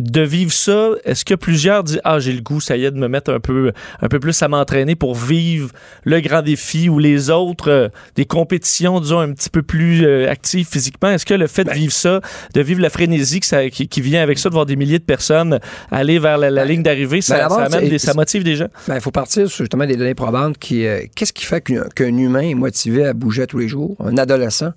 de 0.00 0.20
vivre 0.22 0.52
ça, 0.52 0.90
est-ce 1.04 1.24
que 1.24 1.34
plusieurs 1.34 1.84
disent 1.84 2.00
Ah, 2.04 2.18
j'ai 2.18 2.32
le 2.32 2.40
goût, 2.40 2.60
ça 2.60 2.76
y 2.76 2.84
est, 2.84 2.90
de 2.90 2.98
me 2.98 3.06
mettre 3.08 3.32
un 3.32 3.38
peu, 3.40 3.72
un 4.02 4.08
peu 4.08 4.18
plus 4.18 4.42
à 4.42 4.48
m'entraîner 4.48 4.96
pour 4.96 5.14
vivre 5.14 5.70
le 6.04 6.20
grand 6.20 6.42
défi 6.42 6.88
ou 6.88 6.98
les 6.98 7.30
autres, 7.30 7.70
euh, 7.70 7.88
des 8.16 8.24
compétitions, 8.24 8.98
disons, 9.00 9.20
un 9.20 9.32
petit 9.32 9.50
peu 9.50 9.62
plus 9.62 10.04
euh, 10.04 10.28
actives 10.30 10.66
physiquement? 10.66 11.10
Est-ce 11.10 11.24
que 11.26 11.34
le 11.34 11.46
fait 11.46 11.64
de 11.64 11.70
vivre 11.70 11.92
ça, 11.92 12.20
de 12.54 12.60
vivre 12.60 12.80
la 12.80 12.90
frénésie 12.90 13.38
que 13.40 13.46
ça- 13.46 13.68
qui, 13.70 13.86
qui 13.86 14.00
vient 14.00 14.22
avec 14.22 14.38
ça, 14.38 14.48
de 14.48 14.54
voir 14.54 14.66
des 14.66 14.76
milliers 14.76 14.98
de 14.98 15.04
personnes 15.04 15.60
aller 15.90 16.18
vers 16.18 16.38
la, 16.38 16.50
la 16.50 16.64
ligne 16.64 16.82
d'arrivée, 16.82 17.20
ça, 17.20 17.48
Ben, 17.48 17.68
ça, 17.70 17.80
des- 17.80 18.16
motive 18.16 18.42
des 18.44 18.56
gens? 18.56 18.68
Ben, 18.88 18.96
il 18.96 19.00
faut 19.00 19.10
partir 19.12 19.48
sur 19.48 19.64
justement 19.64 19.86
des 19.86 19.96
données 19.96 20.14
probantes 20.14 20.58
qui. 20.58 20.86
euh, 20.86 21.02
Qu'est-ce 21.14 21.32
qui 21.32 21.44
fait 21.44 21.60
qu'un 21.60 21.84
qu'un 21.94 22.16
humain 22.16 22.40
est 22.40 22.54
motivé 22.54 23.04
à 23.06 23.12
bouger 23.12 23.46
tous 23.46 23.58
les 23.58 23.68
jours? 23.68 23.96
Un 24.04 24.16
adolescent, 24.18 24.72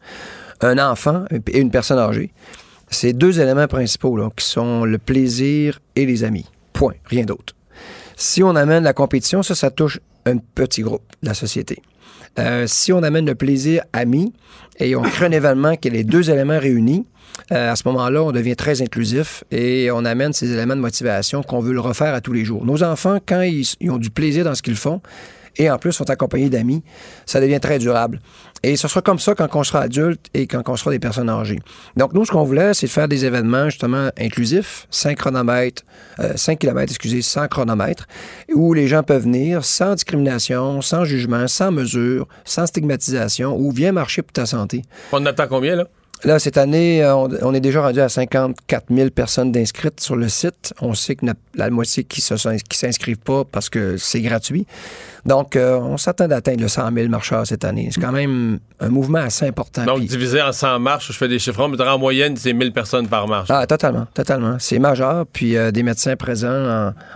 un 0.61 0.77
enfant 0.77 1.25
et 1.31 1.59
une 1.59 1.71
personne 1.71 1.97
âgée. 1.99 2.31
C'est 2.89 3.13
deux 3.13 3.39
éléments 3.39 3.67
principaux 3.67 4.17
qui 4.35 4.45
sont 4.45 4.85
le 4.85 4.97
plaisir 4.97 5.79
et 5.95 6.05
les 6.05 6.23
amis. 6.23 6.45
Point. 6.73 6.93
Rien 7.05 7.25
d'autre. 7.25 7.53
Si 8.15 8.43
on 8.43 8.55
amène 8.55 8.83
la 8.83 8.93
compétition, 8.93 9.43
ça, 9.43 9.55
ça 9.55 9.69
touche 9.69 9.99
un 10.25 10.37
petit 10.37 10.81
groupe 10.81 11.03
de 11.21 11.27
la 11.27 11.33
société. 11.33 11.81
Euh, 12.39 12.65
si 12.67 12.93
on 12.93 13.01
amène 13.03 13.25
le 13.25 13.35
plaisir 13.35 13.83
ami 13.93 14.33
et 14.79 14.95
on 14.95 15.01
crée 15.01 15.25
un 15.25 15.31
événement 15.31 15.75
qui 15.75 15.87
a 15.87 15.91
les 15.91 16.03
deux 16.03 16.29
éléments 16.29 16.59
réunis, 16.59 17.05
euh, 17.51 17.71
à 17.71 17.75
ce 17.75 17.83
moment-là, 17.87 18.23
on 18.23 18.31
devient 18.31 18.55
très 18.55 18.81
inclusif 18.81 19.43
et 19.51 19.89
on 19.91 20.05
amène 20.05 20.33
ces 20.33 20.51
éléments 20.51 20.75
de 20.75 20.81
motivation 20.81 21.43
qu'on 21.43 21.59
veut 21.59 21.73
le 21.73 21.79
refaire 21.79 22.13
à 22.13 22.21
tous 22.21 22.33
les 22.33 22.45
jours. 22.45 22.65
Nos 22.65 22.83
enfants, 22.83 23.17
quand 23.25 23.41
ils 23.41 23.67
ont 23.89 23.97
du 23.97 24.09
plaisir 24.09 24.43
dans 24.43 24.55
ce 24.55 24.61
qu'ils 24.61 24.75
font, 24.75 25.01
et 25.57 25.69
en 25.71 25.77
plus 25.77 25.91
sont 25.91 26.09
accompagnés 26.09 26.49
d'amis, 26.49 26.83
ça 27.25 27.41
devient 27.41 27.59
très 27.59 27.79
durable. 27.79 28.21
Et 28.63 28.75
ce 28.75 28.87
sera 28.87 29.01
comme 29.01 29.19
ça 29.19 29.35
quand 29.35 29.47
on 29.55 29.63
sera 29.63 29.81
adulte 29.81 30.25
et 30.33 30.47
quand 30.47 30.67
on 30.67 30.75
sera 30.75 30.91
des 30.91 30.99
personnes 30.99 31.29
âgées. 31.29 31.59
Donc, 31.95 32.13
nous, 32.13 32.25
ce 32.25 32.31
qu'on 32.31 32.43
voulait, 32.43 32.73
c'est 32.73 32.87
de 32.87 32.91
faire 32.91 33.07
des 33.07 33.25
événements 33.25 33.69
justement 33.69 34.09
inclusifs, 34.19 34.87
5 34.89 35.17
chronomètres, 35.17 35.83
euh, 36.19 36.33
5 36.35 36.59
km, 36.59 36.91
excusez, 36.91 37.21
sans 37.21 37.47
chronomètre, 37.47 38.07
où 38.53 38.73
les 38.73 38.87
gens 38.87 39.03
peuvent 39.03 39.23
venir 39.23 39.63
sans 39.63 39.93
discrimination, 39.93 40.81
sans 40.81 41.05
jugement, 41.05 41.47
sans 41.47 41.71
mesure, 41.71 42.27
sans 42.45 42.65
stigmatisation, 42.65 43.55
ou 43.57 43.71
viens 43.71 43.91
marcher 43.91 44.21
pour 44.21 44.33
ta 44.33 44.45
santé. 44.45 44.81
On 45.11 45.17
en 45.17 45.25
attend 45.25 45.47
combien, 45.47 45.75
là? 45.75 45.85
Là, 46.23 46.39
cette 46.39 46.57
année, 46.57 47.03
euh, 47.03 47.15
on, 47.15 47.53
est 47.53 47.59
déjà 47.59 47.81
rendu 47.81 47.99
à 47.99 48.09
54 48.09 48.85
000 48.89 49.11
personnes 49.11 49.51
d'inscrites 49.51 49.99
sur 49.99 50.15
le 50.15 50.29
site. 50.29 50.73
On 50.81 50.95
sait 50.95 51.15
que 51.15 51.27
la, 51.27 51.33
la 51.53 51.69
moitié 51.69 52.03
qui 52.03 52.25
ne 52.31 52.37
s'inscrivent 52.37 53.19
pas 53.19 53.43
parce 53.45 53.69
que 53.69 53.97
c'est 53.97 54.21
gratuit. 54.21 54.65
Donc, 55.27 55.55
euh, 55.55 55.77
on 55.77 55.97
s'attend 55.97 56.27
d'atteindre 56.27 56.61
le 56.61 56.67
100 56.67 56.89
000 56.93 57.07
marcheurs 57.09 57.45
cette 57.45 57.65
année. 57.65 57.89
C'est 57.91 57.99
quand 58.01 58.11
même 58.13 58.59
un 58.79 58.89
mouvement 58.89 59.19
assez 59.19 59.45
important. 59.45 59.83
Donc, 59.85 59.97
Puis- 59.99 60.07
divisé 60.07 60.41
en 60.41 60.51
100 60.51 60.79
marches, 60.79 61.11
je 61.11 61.17
fais 61.17 61.27
des 61.27 61.37
chiffres, 61.39 61.67
mais 61.67 61.81
en 61.81 61.97
moyenne, 61.99 62.35
c'est 62.37 62.53
1000 62.53 62.71
personnes 62.71 63.07
par 63.07 63.27
marche. 63.27 63.49
ah, 63.51 63.65
totalement, 63.67 64.07
totalement. 64.13 64.55
C'est 64.59 64.79
majeur. 64.79 65.25
Puis 65.31 65.57
euh, 65.57 65.71
des 65.71 65.83
médecins 65.83 66.15
présents 66.15 66.47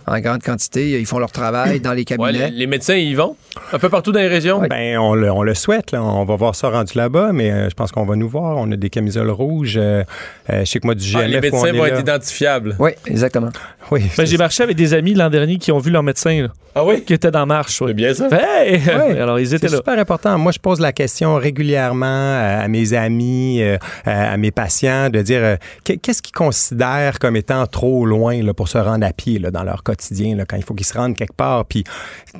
en, 0.07 0.13
en 0.13 0.19
grande 0.19 0.43
quantité. 0.43 0.99
Ils 0.99 1.05
font 1.05 1.19
leur 1.19 1.31
travail 1.31 1.79
dans 1.79 1.93
les 1.93 2.01
Ouais, 2.01 2.05
cabinets. 2.05 2.49
les, 2.49 2.57
les 2.57 2.67
médecins, 2.67 2.95
ils 2.95 3.11
y 3.11 3.15
vont? 3.15 3.35
Un 3.73 3.79
peu 3.79 3.89
partout 3.89 4.11
dans 4.11 4.19
les 4.19 4.27
régions? 4.27 4.61
Ben, 4.69 4.97
on 4.97 5.13
le, 5.15 5.31
on 5.31 5.43
le 5.43 5.53
souhaite. 5.53 5.91
Là. 5.91 6.03
On 6.03 6.25
va 6.25 6.35
voir 6.35 6.55
ça 6.55 6.69
rendu 6.69 6.93
là-bas, 6.97 7.31
mais 7.33 7.51
euh, 7.51 7.69
je 7.69 7.75
pense 7.75 7.91
qu'on 7.91 8.05
va 8.05 8.15
nous 8.15 8.27
voir. 8.29 8.57
On 8.57 8.71
a 8.71 8.75
des 8.75 8.89
camisoles 8.89 9.29
rouges. 9.29 9.75
Euh, 9.77 10.03
euh, 10.49 10.61
je 10.61 10.65
sais 10.65 10.79
que 10.79 10.87
moi, 10.87 10.95
du 10.95 11.05
Ah, 11.15 11.21
GMF, 11.27 11.29
les 11.29 11.35
où 11.35 11.37
on 11.37 11.41
médecins 11.61 11.67
est 11.67 11.77
vont 11.77 11.83
là- 11.83 11.89
être 11.89 11.99
identifiables. 12.01 12.75
Oui, 12.79 12.91
exactement. 13.05 13.49
Oui, 13.91 14.01
Ben, 14.17 14.25
j'ai 14.25 14.37
marché 14.37 14.63
avec 14.63 14.75
des 14.77 14.93
amis 14.93 15.13
l'an 15.13 15.29
dernier 15.29 15.57
qui 15.57 15.71
ont 15.71 15.79
vu 15.79 15.91
leur 15.91 16.03
médecin. 16.03 16.43
là, 16.43 16.47
Ah 16.75 16.85
oui? 16.85 17.03
Qui 17.03 17.13
était 17.13 17.31
dans 17.31 17.45
marche. 17.45 17.77
C'est 17.77 17.83
bien 18.01 18.13
ça. 18.13 18.27
Hey! 18.31 18.79
Ouais. 18.85 19.19
Alors, 19.19 19.39
ils 19.39 19.53
étaient 19.53 19.67
C'est 19.67 19.71
là. 19.73 19.77
super 19.77 19.97
important. 19.99 20.37
Moi, 20.37 20.51
je 20.51 20.59
pose 20.59 20.79
la 20.79 20.91
question 20.91 21.35
régulièrement 21.35 22.05
euh, 22.05 22.63
à 22.63 22.67
mes 22.67 22.93
amis, 22.93 23.61
euh, 23.61 23.77
à 24.05 24.37
mes 24.37 24.51
patients, 24.51 25.09
de 25.09 25.21
dire 25.21 25.41
euh, 25.43 25.55
qu'est- 25.83 25.97
qu'est-ce 25.97 26.21
qu'ils 26.21 26.33
considèrent 26.35 27.19
comme 27.19 27.35
étant 27.35 27.65
trop 27.67 28.05
loin 28.05 28.41
là, 28.43 28.53
pour 28.53 28.67
se 28.67 28.77
rendre 28.77 29.05
à 29.05 29.13
pied 29.13 29.39
là, 29.39 29.51
dans 29.51 29.63
leur 29.63 29.83
quotidien, 29.83 30.35
là, 30.35 30.45
quand 30.45 30.57
il 30.57 30.63
faut 30.63 30.73
qu'ils 30.73 30.85
se 30.85 30.93
rendent 30.97 31.15
quelque 31.15 31.35
part. 31.35 31.65
Puis, 31.65 31.83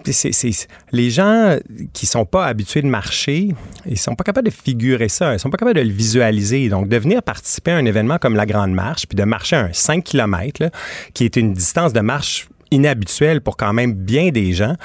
c'est, 0.06 0.32
c'est- 0.32 0.68
les 0.92 1.10
gens 1.10 1.58
qui 1.94 2.06
sont 2.06 2.26
pas 2.26 2.46
habitués 2.46 2.82
de 2.82 2.88
marcher, 2.88 3.50
ils 3.86 3.98
sont 4.00 4.16
pas 4.16 4.24
capables 4.24 4.48
de 4.48 4.54
figurer 4.54 5.10
ça, 5.10 5.34
ils 5.34 5.40
sont 5.40 5.50
pas 5.50 5.58
capables 5.58 5.78
de 5.78 5.84
le 5.84 5.92
visualiser. 5.94 6.70
Donc, 6.70 6.88
de 6.88 6.98
venir 6.98 7.22
participer 7.24 7.72
à 7.72 7.76
un 7.78 7.86
événement 7.86 8.18
comme 8.18 8.36
la 8.36 8.46
Grande 8.46 8.72
Marche, 8.72 9.06
puis 9.08 9.16
de 9.16 9.24
marcher 9.24 9.56
un 9.56 9.70
5 9.72 10.04
km, 10.04 10.70
qui 11.14 11.26
est 11.26 11.36
une 11.36 11.54
distance 11.54 11.94
de 11.94 12.00
marche 12.02 12.48
inhabituel 12.72 13.42
pour 13.42 13.58
quand 13.58 13.74
même 13.74 13.94
bien 13.94 14.30
des 14.30 14.54
gens, 14.54 14.76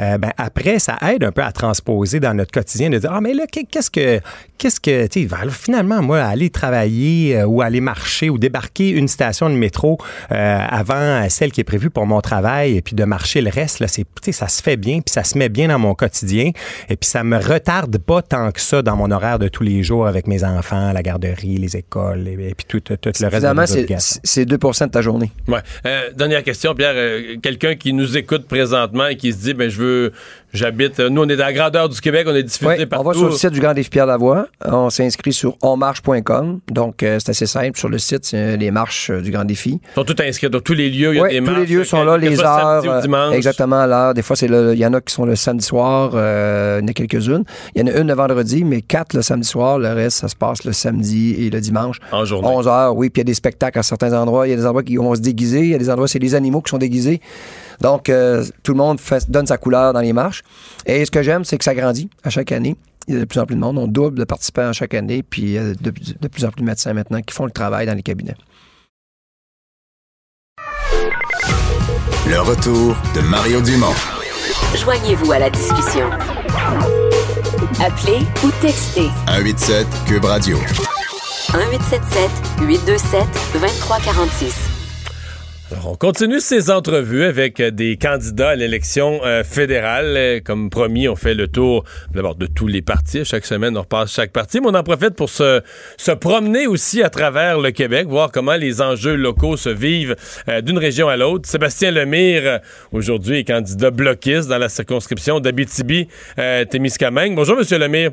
euh, 0.00 0.18
ben 0.18 0.32
après, 0.36 0.78
ça 0.78 0.98
aide 1.12 1.24
un 1.24 1.32
peu 1.32 1.42
à 1.42 1.52
transposer 1.52 2.20
dans 2.20 2.34
notre 2.34 2.50
quotidien 2.52 2.90
de 2.90 2.98
dire, 2.98 3.10
ah, 3.12 3.20
mais 3.20 3.34
là, 3.34 3.44
qu'est- 3.50 3.64
qu'est-ce 3.70 3.90
que, 3.90 4.20
qu'est-ce 4.58 4.80
que, 4.80 5.06
tu 5.06 5.22
sais, 5.22 5.26
ben, 5.26 5.48
finalement, 5.50 6.02
moi, 6.02 6.20
aller 6.22 6.50
travailler 6.50 7.36
euh, 7.38 7.46
ou 7.46 7.62
aller 7.62 7.80
marcher 7.80 8.30
ou 8.30 8.38
débarquer 8.38 8.90
une 8.90 9.08
station 9.08 9.48
de 9.48 9.54
métro 9.54 9.98
euh, 10.32 10.58
avant 10.68 11.28
celle 11.28 11.52
qui 11.52 11.60
est 11.60 11.64
prévue 11.64 11.90
pour 11.90 12.06
mon 12.06 12.20
travail 12.20 12.76
et 12.76 12.82
puis 12.82 12.94
de 12.96 13.04
marcher 13.04 13.40
le 13.40 13.50
reste, 13.50 13.80
là, 13.80 13.88
c'est, 13.88 14.02
tu 14.04 14.08
sais, 14.24 14.32
ça 14.32 14.48
se 14.48 14.62
fait 14.62 14.76
bien 14.76 15.00
puis 15.00 15.12
ça 15.12 15.22
se 15.24 15.38
met 15.38 15.48
bien 15.48 15.68
dans 15.68 15.78
mon 15.78 15.94
quotidien 15.94 16.50
et 16.88 16.96
puis 16.96 17.08
ça 17.08 17.22
me 17.22 17.36
retarde 17.38 17.98
pas 17.98 18.22
tant 18.22 18.50
que 18.50 18.60
ça 18.60 18.82
dans 18.82 18.96
mon 18.96 19.10
horaire 19.10 19.38
de 19.38 19.48
tous 19.48 19.62
les 19.62 19.82
jours 19.82 20.06
avec 20.06 20.26
mes 20.26 20.42
enfants, 20.44 20.92
la 20.92 21.02
garderie, 21.02 21.58
les 21.58 21.76
écoles 21.76 22.26
et, 22.28 22.32
et 22.50 22.54
puis 22.54 22.66
tout, 22.68 22.80
tout, 22.80 22.96
tout 22.96 23.10
le 23.20 23.26
reste 23.28 23.36
Finalement, 23.36 23.66
c'est, 23.66 23.86
c'est 24.24 24.44
2 24.44 24.56
de 24.56 24.86
ta 24.90 25.00
journée. 25.02 25.30
Ouais. 25.46 25.60
Euh, 25.86 26.10
dernière 26.14 26.42
question, 26.42 26.74
Pierre. 26.74 26.94
Quelqu'un 27.42 27.74
qui 27.74 27.92
nous 27.92 28.16
écoute 28.16 28.46
présentement 28.46 29.06
et 29.06 29.16
qui 29.16 29.32
se 29.32 29.38
dit, 29.38 29.54
ben 29.54 29.68
je 29.68 29.80
veux, 29.80 30.12
j'habite, 30.52 31.00
euh, 31.00 31.08
nous 31.10 31.22
on 31.22 31.28
est 31.28 31.36
dans 31.36 31.44
la 31.44 31.52
grandeur 31.52 31.88
du 31.88 32.00
Québec, 32.00 32.26
on 32.30 32.34
est 32.34 32.42
diffusé 32.42 32.66
Oui, 32.66 32.74
on 32.84 32.86
partout. 32.86 33.08
va 33.08 33.14
sur 33.14 33.24
le 33.26 33.30
site 33.32 33.50
du 33.50 33.60
Grand 33.60 33.74
Défi 33.74 33.90
Pierre 33.90 34.06
Lavoie. 34.06 34.46
On 34.64 34.90
s'inscrit 34.90 35.32
sur 35.32 35.56
onmarche.com. 35.62 36.60
Donc, 36.70 37.02
euh, 37.02 37.18
c'est 37.20 37.30
assez 37.30 37.46
simple. 37.46 37.78
Sur 37.78 37.88
le 37.88 37.98
site, 37.98 38.24
c'est 38.24 38.56
les 38.56 38.70
marches 38.70 39.10
euh, 39.10 39.20
du 39.20 39.30
Grand 39.30 39.44
Défi. 39.44 39.80
Ils 39.82 39.94
sont 39.94 40.04
tous 40.04 40.22
inscrits 40.22 40.50
dans 40.50 40.60
tous 40.60 40.74
les 40.74 40.88
lieux, 40.90 41.12
il 41.14 41.16
y 41.16 41.20
a 41.20 41.22
Oui, 41.22 41.30
des 41.30 41.38
tous 41.38 41.44
marches, 41.44 41.58
les 41.58 41.66
lieux 41.74 41.84
sont 41.84 42.04
là, 42.04 42.16
les 42.16 42.40
heures. 42.40 42.82
samedi 42.82 42.88
ou 42.88 42.90
euh, 42.92 43.00
dimanche. 43.02 43.34
exactement, 43.34 43.86
l'heure. 43.86 44.14
Des 44.14 44.22
fois, 44.22 44.36
il 44.42 44.78
y 44.78 44.86
en 44.86 44.92
a 44.94 45.00
qui 45.00 45.12
sont 45.14 45.24
le 45.24 45.36
samedi 45.36 45.64
soir, 45.64 46.12
euh, 46.14 46.78
il 46.80 46.82
y 46.82 46.86
en 46.86 46.88
a 46.88 46.92
quelques-unes. 46.92 47.44
Il 47.74 47.80
y 47.80 47.84
en 47.84 47.94
a 47.94 47.98
une 48.00 48.08
le 48.08 48.14
vendredi, 48.14 48.64
mais 48.64 48.82
quatre 48.82 49.14
le 49.14 49.22
samedi 49.22 49.46
soir. 49.48 49.78
Le 49.78 49.92
reste, 49.92 50.18
ça 50.18 50.28
se 50.28 50.36
passe 50.36 50.64
le 50.64 50.72
samedi 50.72 51.34
et 51.38 51.50
le 51.50 51.60
dimanche. 51.60 51.98
En 52.12 52.24
journée. 52.24 52.48
11 52.48 52.68
heures, 52.68 52.96
oui. 52.96 53.10
Puis 53.10 53.20
il 53.20 53.24
y 53.24 53.26
a 53.26 53.30
des 53.30 53.34
spectacles 53.34 53.78
à 53.78 53.82
certains 53.82 54.12
endroits. 54.12 54.46
Il 54.46 54.50
y 54.50 54.54
a 54.54 54.56
des 54.56 54.66
endroits 54.66 54.82
qui 54.82 54.96
vont 54.96 55.14
se 55.14 55.20
déguiser. 55.20 55.60
Il 55.60 55.68
y 55.70 55.74
a 55.74 55.78
des 55.78 55.90
endroits, 55.90 56.08
c'est 56.08 56.18
les 56.18 56.34
animaux 56.34 56.60
qui 56.60 56.70
sont 56.70 56.78
déguisés. 56.78 57.20
Donc, 57.80 58.08
euh, 58.08 58.44
tout 58.62 58.72
le 58.72 58.78
monde 58.78 59.00
fait- 59.00 59.30
donne 59.30 59.46
sa 59.46 59.58
couleur 59.58 59.92
dans 59.92 60.00
les 60.00 60.12
marches. 60.12 60.42
Et 60.86 61.04
ce 61.04 61.10
que 61.10 61.22
j'aime, 61.22 61.44
c'est 61.44 61.58
que 61.58 61.64
ça 61.64 61.74
grandit 61.74 62.08
à 62.24 62.30
chaque 62.30 62.52
année. 62.52 62.76
Il 63.08 63.14
y 63.14 63.16
a 63.16 63.20
de 63.20 63.24
plus 63.24 63.38
en 63.38 63.46
plus 63.46 63.54
de 63.54 63.60
monde. 63.60 63.78
On 63.78 63.86
double 63.86 64.18
de 64.18 64.24
participants 64.24 64.68
à 64.68 64.72
chaque 64.72 64.94
année. 64.94 65.22
Puis 65.22 65.42
il 65.42 65.50
y 65.52 65.58
a 65.58 65.64
de, 65.74 65.74
de 66.20 66.28
plus 66.28 66.44
en 66.44 66.50
plus 66.50 66.60
de 66.62 66.66
médecins 66.66 66.92
maintenant 66.92 67.20
qui 67.22 67.34
font 67.34 67.44
le 67.44 67.50
travail 67.52 67.86
dans 67.86 67.94
les 67.94 68.02
cabinets. 68.02 68.34
Le 72.28 72.40
retour 72.40 72.96
de 73.14 73.20
Mario 73.20 73.60
Dumont. 73.60 73.94
Joignez-vous 74.76 75.30
à 75.32 75.38
la 75.38 75.50
discussion. 75.50 76.10
Appelez 77.80 78.18
ou 78.42 78.50
textez 78.60 79.08
187 79.28 79.86
Cube 80.06 80.24
Radio. 80.24 80.58
1877 80.58 82.30
827 82.62 83.24
2346. 83.54 84.75
Alors, 85.72 85.90
on 85.92 85.94
continue 85.96 86.38
ces 86.38 86.70
entrevues 86.70 87.24
avec 87.24 87.58
euh, 87.58 87.72
des 87.72 87.96
candidats 87.96 88.50
à 88.50 88.54
l'élection 88.54 89.18
euh, 89.24 89.42
fédérale. 89.42 90.14
Euh, 90.16 90.38
Comme 90.44 90.70
promis, 90.70 91.08
on 91.08 91.16
fait 91.16 91.34
le 91.34 91.48
tour 91.48 91.82
d'abord 92.14 92.36
de 92.36 92.46
tous 92.46 92.68
les 92.68 92.82
partis. 92.82 93.24
Chaque 93.24 93.44
semaine, 93.44 93.76
on 93.76 93.80
repasse 93.80 94.12
chaque 94.14 94.30
parti. 94.30 94.60
Mais 94.60 94.68
on 94.68 94.74
en 94.76 94.84
profite 94.84 95.16
pour 95.16 95.28
se, 95.28 95.60
se 95.96 96.12
promener 96.12 96.68
aussi 96.68 97.02
à 97.02 97.10
travers 97.10 97.58
le 97.58 97.72
Québec, 97.72 98.06
voir 98.06 98.30
comment 98.30 98.54
les 98.54 98.80
enjeux 98.80 99.16
locaux 99.16 99.56
se 99.56 99.68
vivent 99.68 100.14
euh, 100.48 100.60
d'une 100.60 100.78
région 100.78 101.08
à 101.08 101.16
l'autre. 101.16 101.48
Sébastien 101.48 101.90
Lemire, 101.90 102.60
aujourd'hui, 102.92 103.38
est 103.40 103.44
candidat 103.44 103.90
bloquiste 103.90 104.48
dans 104.48 104.58
la 104.58 104.68
circonscription 104.68 105.40
d'Abitibi-Témiscamingue. 105.40 107.34
Bonjour, 107.34 107.56
Monsieur 107.56 107.78
Lemire. 107.78 108.12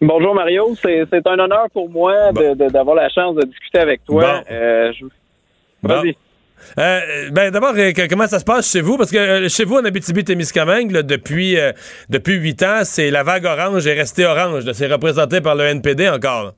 Bonjour 0.00 0.34
Mario, 0.34 0.74
c'est 0.82 1.26
un 1.26 1.38
honneur 1.38 1.66
pour 1.72 1.88
moi 1.88 2.32
de- 2.32 2.54
de- 2.54 2.68
d'avoir 2.70 2.96
la 2.96 3.08
chance 3.10 3.34
de 3.36 3.42
discuter 3.46 3.78
avec 3.78 4.04
toi. 4.04 4.42
Bon. 4.48 4.92
Je- 4.92 5.04
Bon. 5.82 6.02
Vas-y. 6.76 6.86
Euh, 6.86 7.30
ben 7.30 7.50
d'abord, 7.50 7.74
euh, 7.76 7.92
comment 8.08 8.26
ça 8.26 8.38
se 8.38 8.44
passe 8.44 8.70
chez 8.70 8.80
vous? 8.80 8.96
Parce 8.96 9.10
que 9.10 9.16
euh, 9.16 9.48
chez 9.48 9.64
vous, 9.64 9.76
en 9.76 9.84
Abitibi-Témiscamingue, 9.84 10.90
là, 10.90 11.02
depuis 11.02 11.58
euh, 11.58 11.72
depuis 12.08 12.34
huit 12.34 12.62
ans, 12.62 12.80
c'est 12.84 13.10
la 13.10 13.22
vague 13.22 13.44
orange 13.44 13.86
est 13.86 13.94
restée 13.94 14.26
orange. 14.26 14.64
C'est 14.72 14.86
représenté 14.86 15.40
par 15.40 15.54
le 15.54 15.64
NPD 15.64 16.08
encore. 16.08 16.54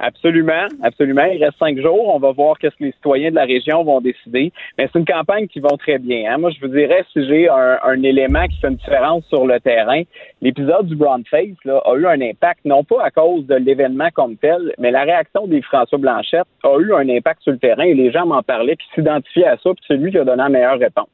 Absolument, 0.00 0.66
absolument. 0.82 1.24
Il 1.24 1.42
reste 1.42 1.58
cinq 1.58 1.78
jours. 1.80 2.14
On 2.14 2.18
va 2.18 2.30
voir 2.32 2.56
qu'est-ce 2.58 2.76
que 2.76 2.84
les 2.84 2.92
citoyens 2.92 3.30
de 3.30 3.34
la 3.34 3.44
région 3.44 3.82
vont 3.82 4.00
décider. 4.00 4.52
Mais 4.76 4.88
c'est 4.92 4.98
une 4.98 5.04
campagne 5.04 5.48
qui 5.48 5.60
va 5.60 5.70
très 5.78 5.98
bien. 5.98 6.32
hein. 6.32 6.38
Moi, 6.38 6.50
je 6.50 6.60
vous 6.60 6.72
dirais, 6.72 7.04
si 7.12 7.26
j'ai 7.26 7.48
un, 7.48 7.78
un 7.82 8.02
élément 8.02 8.46
qui 8.46 8.58
fait 8.60 8.68
une 8.68 8.76
différence 8.76 9.24
sur 9.26 9.46
le 9.46 9.58
terrain, 9.60 10.02
l'épisode 10.40 10.86
du 10.86 10.94
Brown 10.94 11.22
Face 11.28 11.56
là, 11.64 11.82
a 11.84 11.94
eu 11.96 12.06
un 12.06 12.20
impact, 12.20 12.60
non 12.64 12.84
pas 12.84 13.02
à 13.04 13.10
cause 13.10 13.44
de 13.46 13.56
l'événement 13.56 14.08
comme 14.14 14.36
tel, 14.36 14.72
mais 14.78 14.90
la 14.90 15.02
réaction 15.02 15.46
des 15.46 15.62
François 15.62 15.98
Blanchette 15.98 16.46
a 16.62 16.78
eu 16.78 16.94
un 16.94 17.08
impact 17.08 17.42
sur 17.42 17.52
le 17.52 17.58
terrain 17.58 17.82
et 17.84 17.94
les 17.94 18.12
gens 18.12 18.26
m'en 18.26 18.42
parlaient, 18.42 18.76
qui 18.76 18.86
s'identifiaient 18.94 19.46
à 19.46 19.56
ça, 19.56 19.70
puis 19.70 19.84
c'est 19.88 19.96
lui 19.96 20.10
qui 20.12 20.18
a 20.18 20.24
donné 20.24 20.42
la 20.42 20.48
meilleure 20.48 20.78
réponse. 20.78 21.08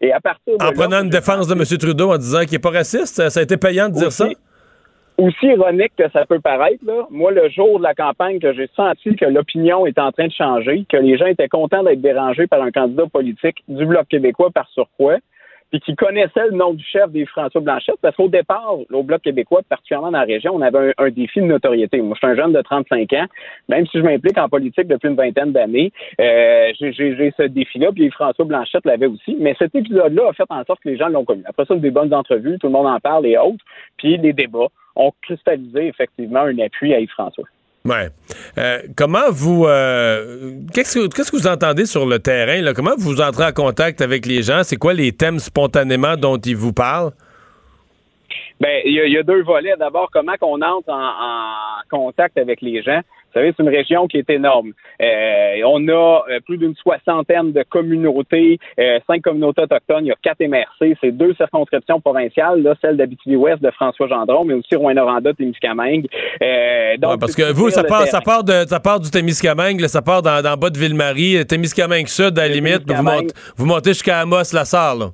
Et 0.00 0.12
à 0.12 0.20
partir 0.20 0.56
de 0.58 0.62
En 0.62 0.66
là, 0.66 0.72
prenant 0.72 1.02
une 1.02 1.10
défense 1.10 1.46
de 1.48 1.54
M. 1.54 1.62
Trudeau 1.78 2.12
en 2.12 2.18
disant 2.18 2.40
qu'il 2.42 2.52
n'est 2.52 2.58
pas 2.58 2.70
raciste, 2.70 3.16
ça, 3.16 3.30
ça 3.30 3.40
a 3.40 3.42
été 3.42 3.56
payant 3.56 3.88
de 3.88 3.94
dire 3.94 4.12
ça? 4.12 4.28
Aussi 5.18 5.46
ironique 5.46 5.92
que 5.96 6.08
ça 6.10 6.24
peut 6.24 6.40
paraître, 6.40 6.84
là, 6.86 7.06
moi, 7.10 7.32
le 7.32 7.48
jour 7.50 7.78
de 7.78 7.82
la 7.82 7.94
campagne, 7.94 8.38
que 8.38 8.52
j'ai 8.52 8.68
senti 8.74 9.16
que 9.16 9.24
l'opinion 9.24 9.84
est 9.84 9.98
en 9.98 10.12
train 10.12 10.28
de 10.28 10.32
changer, 10.32 10.86
que 10.88 10.96
les 10.96 11.18
gens 11.18 11.26
étaient 11.26 11.48
contents 11.48 11.82
d'être 11.82 12.00
dérangés 12.00 12.46
par 12.46 12.62
un 12.62 12.70
candidat 12.70 13.06
politique 13.06 13.62
du 13.66 13.84
Bloc 13.84 14.06
québécois 14.08 14.50
par 14.50 14.68
surcroît, 14.68 15.18
puis 15.70 15.80
qui 15.80 15.94
connaissait 15.96 16.46
le 16.50 16.56
nom 16.56 16.72
du 16.72 16.84
chef 16.84 17.10
des 17.10 17.26
François 17.26 17.60
Blanchette, 17.60 17.96
parce 18.00 18.16
qu'au 18.16 18.28
départ, 18.28 18.76
au 18.90 19.02
Bloc 19.02 19.20
québécois, 19.22 19.60
particulièrement 19.68 20.10
dans 20.10 20.20
la 20.20 20.24
région, 20.24 20.54
on 20.54 20.62
avait 20.62 20.94
un, 20.96 21.10
défi 21.10 21.40
de 21.40 21.46
notoriété. 21.46 22.00
Moi, 22.00 22.16
je 22.20 22.26
suis 22.26 22.32
un 22.32 22.36
jeune 22.36 22.52
de 22.52 22.62
35 22.62 23.12
ans, 23.14 23.26
même 23.68 23.86
si 23.86 23.98
je 23.98 24.02
m'implique 24.02 24.38
en 24.38 24.48
politique 24.48 24.86
depuis 24.86 25.08
une 25.08 25.16
vingtaine 25.16 25.52
d'années, 25.52 25.92
euh, 26.20 26.72
j'ai 26.80 27.32
ce 27.36 27.42
défi-là, 27.42 27.90
puis 27.92 28.10
François 28.10 28.44
Blanchette 28.44 28.86
l'avait 28.86 29.06
aussi, 29.06 29.36
mais 29.38 29.54
cet 29.58 29.74
épisode-là 29.74 30.28
a 30.30 30.32
fait 30.32 30.44
en 30.48 30.64
sorte 30.64 30.80
que 30.82 30.88
les 30.88 30.96
gens 30.96 31.08
l'ont 31.08 31.24
connu. 31.24 31.42
Après 31.46 31.66
ça, 31.66 31.74
des 31.74 31.90
bonnes 31.90 32.14
entrevues, 32.14 32.58
tout 32.58 32.68
le 32.68 32.72
monde 32.72 32.86
en 32.86 33.00
parle 33.00 33.26
et 33.26 33.36
autres, 33.36 33.64
puis 33.96 34.16
les 34.16 34.32
débats 34.32 34.68
ont 34.98 35.12
cristallisé 35.22 35.86
effectivement 35.88 36.40
un 36.42 36.58
appui 36.58 36.92
à 36.92 37.00
Yves-François. 37.00 37.44
Ouais. 37.86 38.08
Euh, 38.58 38.80
comment 38.96 39.30
vous. 39.30 39.64
euh, 39.66 40.52
Qu'est-ce 40.74 40.98
que 40.98 41.14
qu'est-ce 41.14 41.30
que 41.32 41.36
vous 41.36 41.46
entendez 41.46 41.86
sur 41.86 42.04
le 42.04 42.18
terrain? 42.18 42.60
Là? 42.60 42.74
Comment 42.74 42.90
vous 42.98 43.20
entrez 43.22 43.44
en 43.46 43.52
contact 43.52 44.02
avec 44.02 44.26
les 44.26 44.42
gens? 44.42 44.62
C'est 44.64 44.76
quoi 44.76 44.92
les 44.92 45.12
thèmes 45.12 45.38
spontanément 45.38 46.16
dont 46.16 46.36
ils 46.36 46.56
vous 46.56 46.72
parlent? 46.74 47.12
Ben, 48.60 48.82
il 48.84 48.92
y, 48.92 49.00
a- 49.00 49.06
il 49.06 49.12
y 49.12 49.18
a 49.18 49.22
deux 49.22 49.42
volets. 49.42 49.74
D'abord, 49.78 50.10
comment 50.12 50.34
qu'on 50.38 50.60
entre 50.60 50.90
en, 50.90 51.08
en 51.08 51.80
contact 51.88 52.36
avec 52.36 52.60
les 52.60 52.82
gens? 52.82 53.00
Vous 53.28 53.40
savez, 53.40 53.52
c'est 53.56 53.62
une 53.62 53.68
région 53.68 54.06
qui 54.06 54.16
est 54.18 54.30
énorme. 54.30 54.72
Euh, 55.02 55.60
on 55.66 55.86
a 55.88 56.24
euh, 56.30 56.40
plus 56.46 56.56
d'une 56.56 56.74
soixantaine 56.74 57.52
de 57.52 57.62
communautés, 57.68 58.58
euh, 58.80 58.98
cinq 59.06 59.22
communautés 59.22 59.62
autochtones, 59.62 60.06
il 60.06 60.08
y 60.08 60.12
a 60.12 60.16
quatre 60.22 60.40
MRC, 60.40 60.96
c'est 61.00 61.12
deux 61.12 61.34
circonscriptions 61.34 62.00
provinciales, 62.00 62.62
là, 62.62 62.74
celle 62.80 62.96
d'Abitibi-Ouest 62.96 63.62
de 63.62 63.70
François 63.72 64.08
Gendron, 64.08 64.44
mais 64.44 64.54
aussi 64.54 64.74
Rouen-Noranda, 64.74 65.34
Témiscamingue. 65.34 66.06
Euh, 66.42 66.96
donc, 66.96 67.12
Ouais, 67.12 67.18
parce 67.20 67.34
que 67.36 67.52
vous, 67.52 67.70
ça 67.70 67.84
part, 67.84 68.06
ça, 68.06 68.20
part 68.20 68.44
de, 68.44 68.64
ça 68.66 68.80
part 68.80 69.00
du 69.00 69.10
Témiscamingue, 69.10 69.80
là, 69.80 69.88
ça 69.88 70.02
part 70.02 70.22
dans, 70.22 70.42
dans 70.42 70.56
bas 70.56 70.70
de 70.70 70.78
Ville-Marie, 70.78 71.44
Témiscamingue 71.46 72.06
Sud, 72.08 72.38
à 72.38 72.48
la 72.48 72.54
limite, 72.54 72.82
vous, 72.90 73.02
montez, 73.02 73.34
vous 73.56 73.66
montez 73.66 73.90
jusqu'à 73.90 74.20
Amos-la-Sarre. 74.20 75.12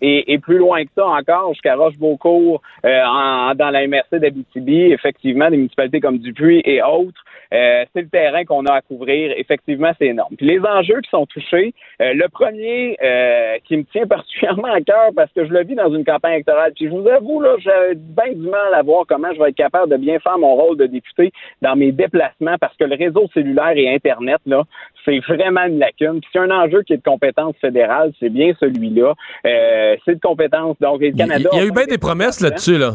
Et, 0.00 0.32
et 0.32 0.38
plus 0.38 0.58
loin 0.58 0.84
que 0.84 0.90
ça 0.94 1.04
encore, 1.06 1.52
jusqu'à 1.54 1.74
Rochebeaucourt, 1.74 2.62
euh, 2.84 3.00
en- 3.04 3.52
dans 3.56 3.70
la 3.70 3.84
MRC 3.88 4.20
d'Abitibi, 4.20 4.92
effectivement, 4.92 5.50
des 5.50 5.56
municipalités 5.56 5.98
comme 6.00 6.18
Dupuis 6.18 6.62
et 6.64 6.80
autres, 6.82 7.20
euh, 7.52 7.84
c'est 7.92 8.02
le 8.02 8.08
terrain 8.08 8.44
qu'on 8.44 8.64
a 8.66 8.74
à 8.74 8.80
couvrir. 8.82 9.32
Effectivement, 9.36 9.92
c'est 9.98 10.06
énorme. 10.06 10.34
Puis 10.36 10.46
les 10.46 10.60
enjeux 10.60 11.00
qui 11.00 11.10
sont 11.10 11.26
touchés, 11.26 11.74
euh, 12.00 12.12
le 12.14 12.28
premier 12.28 12.96
euh, 13.02 13.56
qui 13.64 13.76
me 13.76 13.84
tient 13.84 14.06
particulièrement 14.08 14.68
à 14.72 14.80
cœur 14.80 15.10
parce 15.16 15.32
que 15.32 15.46
je 15.46 15.52
le 15.52 15.64
vis 15.64 15.74
dans 15.74 15.94
une 15.94 16.04
campagne 16.04 16.34
électorale. 16.34 16.72
Puis 16.74 16.86
je 16.86 16.90
vous 16.90 17.06
avoue, 17.08 17.40
là, 17.40 17.56
j'ai 17.58 17.94
bien 17.94 18.32
du 18.32 18.48
mal 18.48 18.74
à 18.74 18.82
voir 18.82 19.04
comment 19.08 19.32
je 19.32 19.38
vais 19.38 19.50
être 19.50 19.56
capable 19.56 19.90
de 19.90 19.96
bien 19.96 20.18
faire 20.18 20.38
mon 20.38 20.54
rôle 20.54 20.76
de 20.76 20.86
député 20.86 21.32
dans 21.62 21.76
mes 21.76 21.92
déplacements 21.92 22.56
parce 22.60 22.76
que 22.76 22.84
le 22.84 22.96
réseau 22.96 23.28
cellulaire 23.32 23.76
et 23.76 23.94
Internet, 23.94 24.40
là, 24.46 24.64
c'est 25.04 25.20
vraiment 25.20 25.64
une 25.64 25.78
lacune. 25.78 26.20
Puis 26.20 26.30
c'est 26.32 26.38
un 26.38 26.50
enjeu 26.50 26.82
qui 26.82 26.92
est 26.92 26.98
de 26.98 27.02
compétence 27.02 27.54
fédérale, 27.60 28.12
c'est 28.20 28.30
bien 28.30 28.52
celui-là. 28.60 29.14
Euh, 29.46 29.96
c'est 30.04 30.16
de 30.16 30.20
compétence. 30.20 30.76
Donc, 30.80 31.00
le 31.00 31.08
Il 31.08 31.14
Canada. 31.16 31.48
il 31.52 31.58
y 31.58 31.62
a 31.62 31.64
eu 31.64 31.72
bien 31.72 31.86
des 31.86 31.98
promesses 31.98 32.40
là-dessus, 32.40 32.78
là. 32.78 32.92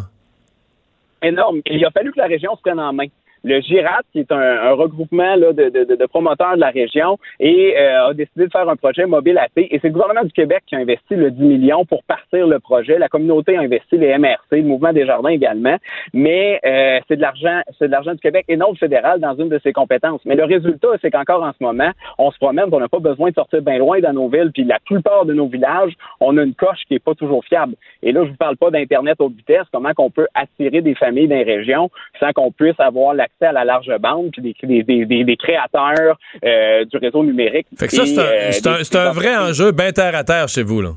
énorme. 1.22 1.62
Et 1.66 1.76
il 1.76 1.86
a 1.86 1.92
fallu 1.92 2.12
que 2.12 2.20
la 2.20 2.28
région 2.28 2.56
se 2.56 2.62
prenne 2.62 2.80
en 2.80 2.94
main. 2.94 3.08
Le 3.44 3.60
GIRAT, 3.60 4.02
qui 4.12 4.20
est 4.20 4.32
un, 4.32 4.38
un 4.40 4.72
regroupement 4.74 5.36
là, 5.36 5.54
de, 5.54 5.70
de- 5.70 5.96
de- 5.96 6.06
promoteurs 6.06 6.56
de 6.56 6.60
la 6.62 6.70
région, 6.70 7.18
et 7.40 7.76
euh, 7.78 8.08
a 8.10 8.14
décidé 8.14 8.46
de 8.46 8.52
faire 8.52 8.70
un 8.70 8.76
projet 8.76 9.06
mobile 9.06 9.38
AT. 9.38 9.48
Et 9.58 9.80
c'est 9.82 9.88
le 9.88 9.94
gouvernement 9.94 10.24
du 10.24 10.32
Québec 10.32 10.64
qui 10.68 10.76
a 10.76 10.80
investi 10.80 11.16
le 11.16 11.32
10 11.32 11.42
millions 11.44 11.86
pour 11.86 12.04
partir 12.04 12.48
le 12.48 12.60
projet. 12.60 12.98
La 13.00 13.10
communauté 13.10 13.58
a 13.58 13.62
investi 13.62 13.98
les 13.98 14.18
MRC, 14.18 14.38
le 14.52 14.62
Mouvement 14.64 14.94
des 14.94 15.06
Jardins 15.06 15.30
également. 15.30 15.76
Mais 16.14 16.60
euh, 16.66 17.00
c'est 17.08 17.16
de 17.18 17.22
l'argent, 17.22 17.62
c'est 17.80 17.88
de 17.88 17.92
l'argent 17.92 18.14
du 18.14 18.20
Québec 18.20 18.46
et 18.48 18.56
non 18.58 18.72
du 18.72 18.80
fédéral 18.80 19.20
dans 19.20 19.36
une 19.36 19.50
de 19.50 19.60
ses 19.60 19.74
compétences. 19.74 20.22
Mais 20.26 20.36
le 20.36 20.46
résultat, 20.46 20.90
c'est 21.02 21.12
qu'encore 21.12 21.44
en 21.44 21.52
ce 21.52 21.64
moment, 21.64 21.92
on 22.18 22.32
se 22.32 22.38
promène, 22.38 22.66
on 22.72 22.80
n'a 22.80 22.88
pas 22.88 23.00
besoin 23.00 23.30
de 23.30 23.36
sortir 23.36 23.62
bien 23.62 23.78
loin 23.78 24.00
dans 24.00 24.14
nos 24.14 24.30
villes. 24.30 24.52
Puis 24.54 24.64
la 24.64 24.80
plupart 24.86 25.26
de 25.26 25.34
nos 25.34 25.48
villages, 25.48 25.94
on 26.22 26.38
a 26.38 26.44
une 26.44 26.56
coche 26.56 26.80
qui 26.88 26.96
est 26.96 27.04
pas 27.04 27.16
toujours 27.16 27.44
fiable. 27.44 27.76
Et 28.04 28.12
là, 28.12 28.24
je 28.24 28.30
vous 28.30 28.38
parle 28.38 28.58
pas 28.58 28.70
d'internet 28.72 29.16
haute 29.20 29.36
vitesse. 29.36 29.66
Comment 29.72 29.94
qu'on 29.94 30.10
peut 30.12 30.28
attirer 30.34 30.82
des 30.82 30.96
familles 30.96 31.28
dans 31.28 31.36
les 31.36 31.44
régions 31.44 31.90
sans 32.20 32.32
qu'on 32.32 32.52
puisse 32.52 32.80
avoir 32.80 33.14
l'accès 33.14 33.33
à 33.42 33.52
la 33.52 33.66
large 33.66 33.92
bande 34.00 34.32
puis 34.32 34.42
des, 34.42 34.56
des, 34.64 34.84
des, 34.84 35.06
des- 35.06 35.24
des 35.24 35.38
créateurs 35.38 36.18
euh, 36.46 36.86
du 36.86 36.98
réseau 36.98 37.24
numérique. 37.24 37.68
Fait 37.78 37.88
que 37.88 37.94
ça, 37.94 38.06
c'est 38.06 38.20
un, 38.20 38.74
euh, 38.74 39.04
un- 39.04 39.10
un 39.10 39.12
vrai 39.12 39.36
enjeu 39.36 39.72
bien 39.72 39.92
terre 39.92 40.16
à 40.16 40.24
terre 40.24 40.48
chez 40.48 40.64
vous, 40.64 40.82
là. 40.82 40.90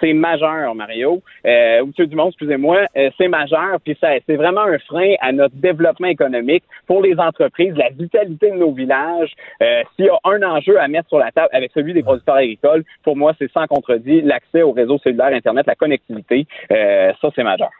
C'est, 0.00 0.12
majeur, 0.12 0.76
Mario. 0.76 1.22
Euh, 1.44 1.84
Monsieur 1.84 2.06
Dumont, 2.06 2.28
excusez-moi, 2.28 2.82
euh, 2.96 3.10
c'est 3.18 3.26
majeur, 3.26 3.78
puis 3.84 3.98
c'est 4.00 4.36
vraiment 4.36 4.60
un 4.60 4.78
frein 4.78 5.14
à 5.20 5.32
notre 5.32 5.56
développement 5.56 6.06
économique 6.06 6.62
pour 6.86 7.02
les 7.02 7.18
entreprises, 7.18 7.74
la 7.76 7.88
vitalité 7.88 8.50
de 8.52 8.56
nos 8.56 8.70
villages. 8.70 9.32
Euh, 9.60 9.82
s'il 9.96 10.04
y 10.04 10.08
a 10.08 10.18
un 10.22 10.40
enjeu 10.44 10.78
à 10.80 10.86
mettre 10.86 11.08
sur 11.08 11.18
la 11.18 11.32
table 11.32 11.48
avec 11.52 11.72
celui 11.74 11.94
des 11.94 12.04
producteurs 12.04 12.36
agricoles, 12.36 12.84
pour 13.02 13.16
moi, 13.16 13.32
c'est 13.40 13.50
sans 13.50 13.66
contredit 13.66 14.20
l'accès 14.22 14.62
au 14.62 14.70
réseau 14.70 14.98
cellulaire 15.02 15.32
Internet, 15.34 15.66
la 15.66 15.74
connectivité. 15.74 16.46
Euh, 16.70 17.12
ça, 17.20 17.30
c'est 17.34 17.42
majeur. 17.42 17.70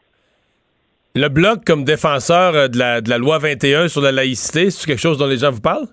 Le 1.17 1.31
Bloc, 1.31 1.65
comme 1.65 1.85
défenseur 1.85 2.55
euh, 2.55 2.69
de 2.69 2.79
la, 2.79 3.01
de 3.01 3.09
la 3.09 3.17
loi 3.17 3.39
21 3.39 3.89
sur 3.89 4.03
la 4.03 4.13
laïcité, 4.13 4.69
c'est 4.69 4.87
quelque 4.87 5.01
chose 5.01 5.17
dont 5.17 5.27
les 5.27 5.39
gens 5.39 5.51
vous 5.51 5.63
parlent? 5.63 5.89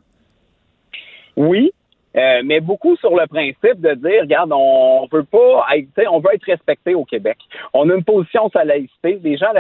Oui, 1.38 1.72
euh, 2.18 2.42
mais 2.44 2.60
beaucoup 2.60 2.98
sur 2.98 3.16
le 3.16 3.26
principe 3.28 3.80
de 3.80 3.94
dire, 3.94 4.24
regarde, 4.24 4.52
on 4.54 5.08
veut 5.10 5.24
pas 5.24 5.66
être, 5.78 5.88
on 6.12 6.20
veut 6.20 6.34
être 6.34 6.44
respecté 6.46 6.94
au 6.94 7.06
Québec. 7.06 7.38
On 7.74 7.90
a 7.90 7.96
une 7.96 8.04
position 8.04 8.50
sur 8.50 8.60
la 8.60 8.66
laïcité, 8.66 9.18
les 9.24 9.38
gens 9.38 9.54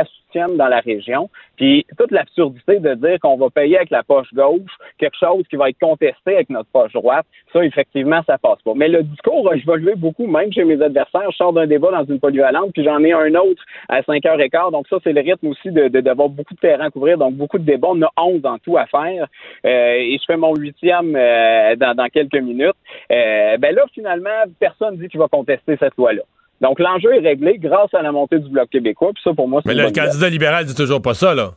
dans 0.58 0.68
la 0.68 0.80
région, 0.80 1.30
puis 1.56 1.86
toute 1.98 2.12
l'absurdité 2.12 2.80
de 2.80 2.94
dire 2.96 3.20
qu'on 3.22 3.38
va 3.38 3.50
payer 3.50 3.78
avec 3.78 3.90
la 3.92 4.04
poche 4.04 4.34
gauche 4.34 4.72
quelque 4.98 5.18
chose 5.20 5.44
qui 5.50 5.56
va 5.56 5.70
être 5.70 5.80
contesté 5.80 6.36
avec 6.36 6.50
notre 6.50 6.70
poche 6.72 6.92
droite, 6.94 7.26
ça, 7.52 7.64
effectivement, 7.64 8.22
ça 8.26 8.38
passe 8.38 8.62
pas. 8.64 8.74
Mais 8.76 8.88
le 8.88 9.04
discours 9.04 9.52
a 9.52 9.56
évolué 9.56 9.94
beaucoup, 9.96 10.28
même 10.28 10.52
chez 10.52 10.64
mes 10.64 10.82
adversaires. 10.82 11.32
Je 11.32 11.36
sors 11.38 11.54
d'un 11.54 11.68
débat 11.68 11.92
dans 11.92 12.06
une 12.06 12.20
polyvalente, 12.20 12.72
puis 12.74 12.84
j'en 12.84 13.04
ai 13.04 13.14
un 13.14 13.34
autre 13.36 13.62
à 13.90 14.02
5h15, 14.02 14.72
donc 14.72 14.88
ça, 14.88 14.98
c'est 15.04 15.14
le 15.14 15.22
rythme 15.22 15.48
aussi 15.48 15.72
de, 15.72 15.88
de- 15.88 16.02
d'avoir 16.02 16.30
beaucoup 16.30 16.54
de 16.54 16.60
terrain 16.60 16.86
à 16.86 16.90
couvrir, 16.90 17.18
donc 17.18 17.36
beaucoup 17.36 17.60
de 17.60 17.66
débats. 17.66 17.90
On 17.92 18.02
a 18.02 18.12
11 18.18 18.42
dans 18.42 18.58
tout 18.60 18.78
à 18.78 18.86
faire, 18.88 19.28
euh, 19.66 19.94
et 19.98 20.18
je 20.20 20.24
fais 20.26 20.38
mon 20.38 20.54
huitième 20.56 21.16
euh, 21.16 21.76
dans, 21.76 21.94
dans 21.96 22.08
quelques 22.08 22.36
minutes. 22.42 22.76
Euh, 23.12 23.58
ben 23.58 23.76
là, 23.76 23.84
finalement, 23.94 24.30
personne 24.60 24.98
dit 24.98 25.08
qu'il 25.08 25.20
va 25.20 25.28
contester 25.28 25.78
cette 25.80 25.96
loi-là. 25.98 26.24
Donc, 26.64 26.80
l'enjeu 26.80 27.14
est 27.14 27.20
réglé 27.20 27.58
grâce 27.60 27.94
à 27.94 28.02
la 28.02 28.12
montée 28.12 28.40
du 28.40 28.50
Bloc 28.50 28.70
québécois, 28.70 29.12
puis 29.14 29.22
ça, 29.24 29.34
pour 29.34 29.48
moi, 29.48 29.62
c'est 29.64 29.76
Mais 29.76 29.84
le 29.84 29.92
candidat 29.92 30.30
libéral 30.30 30.66
dit 30.66 30.74
toujours 30.74 31.02
pas 31.02 31.14
ça, 31.14 31.36
là. 31.36 31.52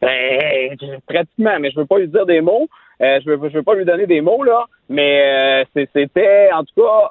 Ben, 0.00 0.76
pratiquement, 1.06 1.58
mais 1.60 1.70
je 1.70 1.78
veux 1.80 1.86
pas 1.86 1.98
lui 1.98 2.08
dire 2.08 2.26
des 2.26 2.40
mots. 2.40 2.68
Euh, 3.00 3.18
je 3.24 3.30
veux, 3.30 3.48
je 3.48 3.54
veux 3.56 3.62
pas 3.62 3.74
lui 3.74 3.84
donner 3.84 4.06
des 4.06 4.20
mots, 4.20 4.42
là. 4.44 4.66
Mais 4.88 5.64
euh, 5.76 5.84
c'était, 5.94 6.50
en 6.52 6.64
tout 6.64 6.82
cas. 6.82 7.10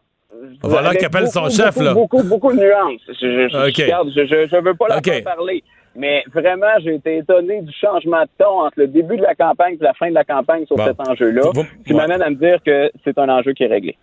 Avec 0.79 0.97
qu'il 0.97 1.05
appelle 1.05 1.27
son 1.27 1.41
beaucoup, 1.41 1.55
chef, 1.55 1.73
beaucoup, 1.75 1.83
là. 1.83 1.93
Beaucoup, 1.93 2.23
beaucoup 2.23 2.53
de 2.53 2.59
nuances. 2.59 3.01
Je, 3.07 3.13
je, 3.13 3.49
je- 3.49 3.69
OK. 3.69 3.75
regarde, 3.77 4.09
je, 4.15 4.25
je, 4.25 4.47
je 4.47 4.55
veux 4.57 4.73
pas 4.73 4.99
faire 5.01 5.23
parler. 5.23 5.63
Mais 5.95 6.23
vraiment, 6.33 6.73
j'ai 6.83 6.95
été 6.95 7.17
étonné 7.17 7.61
du 7.61 7.71
changement 7.73 8.23
de 8.23 8.29
ton 8.39 8.61
entre 8.65 8.79
le 8.79 8.87
début 8.87 9.15
de 9.17 9.21
la 9.21 9.35
campagne 9.35 9.75
et 9.79 9.83
la 9.83 9.93
fin 9.93 10.09
de 10.09 10.15
la 10.15 10.23
campagne 10.23 10.65
sur 10.65 10.75
Bon. 10.75 10.85
cet 10.85 10.99
enjeu-là, 11.07 11.43
qui 11.85 11.93
m'amène 11.93 12.21
à 12.21 12.29
me 12.31 12.35
dire 12.35 12.57
que 12.65 12.91
c'est 13.03 13.17
un 13.19 13.29
enjeu 13.29 13.53
qui 13.53 13.63
est 13.63 13.67
réglé. 13.67 13.95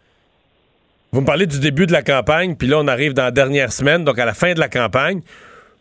Vous 1.13 1.23
me 1.23 1.27
parlez 1.27 1.47
du 1.47 1.59
début 1.59 1.87
de 1.87 1.93
la 1.93 2.03
campagne, 2.03 2.55
puis 2.55 2.69
là, 2.69 2.79
on 2.79 2.87
arrive 2.87 3.15
dans 3.15 3.25
la 3.25 3.31
dernière 3.33 3.73
semaine, 3.73 4.05
donc 4.05 4.21
à 4.21 4.25
la 4.25 4.33
fin 4.33 4.55
de 4.55 4.61
la 4.61 4.69
campagne. 4.69 5.23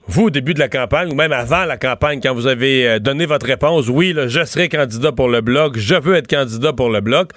Vous, 0.07 0.23
au 0.23 0.29
début 0.31 0.55
de 0.55 0.59
la 0.59 0.69
campagne, 0.69 1.11
ou 1.11 1.15
même 1.15 1.31
avant 1.31 1.65
la 1.65 1.77
campagne, 1.77 2.19
quand 2.19 2.33
vous 2.33 2.47
avez 2.47 2.89
euh, 2.89 2.99
donné 2.99 3.27
votre 3.27 3.45
réponse, 3.45 3.89
oui, 3.89 4.11
là, 4.11 4.27
je 4.27 4.43
serai 4.43 4.69
candidat 4.69 5.11
pour 5.11 5.27
le 5.27 5.41
Bloc, 5.41 5.77
je 5.77 5.93
veux 5.93 6.15
être 6.15 6.27
candidat 6.27 6.73
pour 6.73 6.89
le 6.89 7.01
Bloc, 7.01 7.29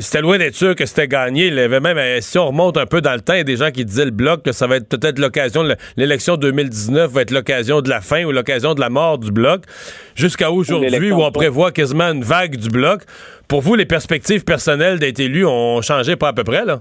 c'était 0.00 0.20
loin 0.20 0.38
d'être 0.38 0.54
sûr 0.54 0.74
que 0.74 0.86
c'était 0.86 1.08
gagné. 1.08 1.46
Il 1.46 1.54
y 1.54 1.60
avait 1.60 1.80
même, 1.80 1.98
euh, 1.98 2.20
si 2.20 2.38
on 2.38 2.48
remonte 2.48 2.76
un 2.76 2.86
peu 2.86 3.00
dans 3.00 3.14
le 3.14 3.20
temps, 3.20 3.34
il 3.34 3.38
y 3.38 3.40
a 3.40 3.44
des 3.44 3.56
gens 3.56 3.70
qui 3.70 3.84
disaient 3.84 4.04
le 4.04 4.10
Bloc, 4.10 4.42
que 4.42 4.52
ça 4.52 4.66
va 4.66 4.76
être 4.76 4.88
peut-être 4.88 5.18
l'occasion, 5.18 5.64
de 5.64 5.74
l'élection 5.96 6.36
2019 6.36 7.10
va 7.10 7.22
être 7.22 7.30
l'occasion 7.30 7.80
de 7.80 7.88
la 7.88 8.00
fin 8.00 8.24
ou 8.24 8.32
l'occasion 8.32 8.74
de 8.74 8.80
la 8.80 8.90
mort 8.90 9.18
du 9.18 9.30
Bloc, 9.30 9.62
jusqu'à 10.14 10.50
aujourd'hui 10.50 11.12
où 11.12 11.22
on 11.22 11.30
prévoit 11.30 11.72
quasiment 11.72 12.04
une 12.12 12.22
vague 12.22 12.56
du 12.56 12.68
Bloc. 12.68 13.02
Pour 13.48 13.60
vous, 13.60 13.74
les 13.74 13.86
perspectives 13.86 14.44
personnelles 14.44 14.98
d'être 14.98 15.20
élu 15.20 15.46
ont 15.46 15.80
changé 15.82 16.16
pas 16.16 16.28
à 16.28 16.32
peu 16.32 16.44
près, 16.44 16.64
là? 16.64 16.80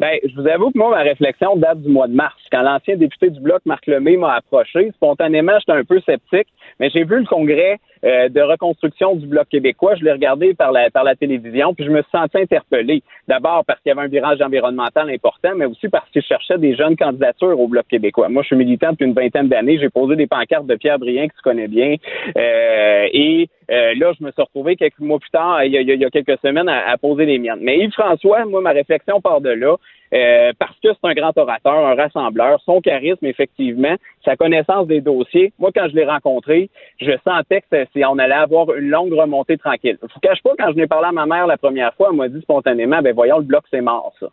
Ben, 0.00 0.18
je 0.24 0.34
vous 0.34 0.48
avoue 0.48 0.72
que 0.72 0.78
moi, 0.78 0.90
ma 0.90 1.02
réflexion 1.02 1.54
date 1.56 1.80
du 1.82 1.88
mois 1.88 2.08
de 2.08 2.14
mars. 2.14 2.34
Quand 2.50 2.62
l'ancien 2.62 2.96
député 2.96 3.30
du 3.30 3.38
Bloc, 3.38 3.60
Marc 3.66 3.86
Lemay, 3.86 4.16
m'a 4.16 4.34
approché, 4.34 4.90
spontanément, 4.96 5.52
j'étais 5.60 5.78
un 5.78 5.84
peu 5.84 6.00
sceptique, 6.00 6.48
mais 6.80 6.90
j'ai 6.90 7.04
vu 7.04 7.20
le 7.20 7.24
congrès 7.24 7.78
euh, 8.04 8.28
de 8.28 8.40
reconstruction 8.40 9.14
du 9.16 9.26
Bloc 9.26 9.48
québécois. 9.48 9.94
Je 9.96 10.04
l'ai 10.04 10.12
regardé 10.12 10.54
par 10.54 10.72
la, 10.72 10.90
par 10.90 11.04
la 11.04 11.14
télévision, 11.14 11.74
puis 11.74 11.84
je 11.84 11.90
me 11.90 12.02
senti 12.10 12.38
interpellé. 12.38 13.02
D'abord 13.28 13.64
parce 13.66 13.80
qu'il 13.80 13.90
y 13.90 13.92
avait 13.92 14.02
un 14.06 14.08
virage 14.10 14.40
environnemental 14.40 15.08
important, 15.10 15.52
mais 15.56 15.66
aussi 15.66 15.88
parce 15.88 16.08
qu'il 16.10 16.22
cherchait 16.22 16.58
des 16.58 16.74
jeunes 16.74 16.96
candidatures 16.96 17.58
au 17.58 17.68
Bloc 17.68 17.86
québécois. 17.88 18.28
Moi, 18.28 18.42
je 18.42 18.48
suis 18.48 18.56
militant 18.56 18.90
depuis 18.92 19.04
une 19.06 19.14
vingtaine 19.14 19.48
d'années. 19.48 19.78
J'ai 19.78 19.90
posé 19.90 20.16
des 20.16 20.26
pancartes 20.26 20.66
de 20.66 20.74
Pierre 20.74 20.98
Briand, 20.98 21.28
que 21.28 21.34
tu 21.34 21.42
connais 21.42 21.68
bien. 21.68 21.96
Euh, 22.36 23.08
et 23.12 23.48
euh, 23.70 23.94
là, 23.96 24.12
je 24.18 24.24
me 24.24 24.30
suis 24.32 24.42
retrouvé 24.42 24.76
quelques 24.76 24.98
mois 24.98 25.18
plus 25.18 25.30
tard, 25.30 25.64
il 25.64 25.72
y 25.72 25.78
a- 25.78 25.80
il 25.80 25.88
y 26.00 26.04
a 26.04 26.10
quelques 26.10 26.38
semaines, 26.40 26.68
à, 26.68 26.90
à 26.90 26.96
poser 26.98 27.24
les 27.26 27.38
miennes. 27.38 27.60
Mais 27.60 27.78
Yves-François, 27.78 28.44
moi, 28.44 28.60
ma 28.60 28.70
réflexion 28.70 29.20
part 29.20 29.40
de 29.40 29.50
là. 29.50 29.76
Euh, 30.14 30.52
parce 30.58 30.78
que 30.82 30.88
c'est 30.92 31.08
un 31.08 31.14
grand 31.14 31.34
orateur, 31.38 31.72
un 31.72 31.94
rassembleur, 31.94 32.60
son 32.66 32.82
charisme, 32.82 33.24
effectivement, 33.24 33.94
sa 34.26 34.36
connaissance 34.36 34.86
des 34.86 35.00
dossiers. 35.00 35.54
Moi, 35.58 35.70
quand 35.74 35.88
je 35.88 35.94
l'ai 35.94 36.04
rencontré, 36.04 36.68
je 37.00 37.12
sentais 37.26 37.62
que 37.62 37.66
c'est- 37.92 38.04
on 38.04 38.18
allait 38.18 38.34
avoir 38.34 38.74
une 38.74 38.88
longue 38.88 39.12
remontée 39.12 39.58
tranquille. 39.58 39.98
Je 40.02 40.12
vous 40.12 40.20
cache 40.20 40.42
pas, 40.42 40.50
quand 40.58 40.70
je 40.72 40.76
n'ai 40.76 40.86
parlé 40.86 41.08
à 41.08 41.12
ma 41.12 41.26
mère 41.26 41.46
la 41.46 41.56
première 41.56 41.94
fois, 41.94 42.08
elle 42.10 42.16
m'a 42.16 42.28
dit 42.28 42.40
spontanément, 42.42 43.00
ben 43.02 43.14
voyons, 43.14 43.38
le 43.38 43.44
bloc, 43.44 43.64
c'est 43.70 43.80
mort, 43.80 44.12
ça. 44.20 44.26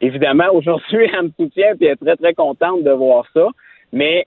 Évidemment, 0.00 0.46
aujourd'hui, 0.52 1.08
elle 1.12 1.24
me 1.24 1.30
soutient 1.38 1.76
puis 1.76 1.86
elle 1.86 1.92
est 1.92 1.96
très, 1.96 2.16
très 2.16 2.34
contente 2.34 2.82
de 2.84 2.90
voir 2.90 3.24
ça. 3.34 3.46
Mais 3.92 4.26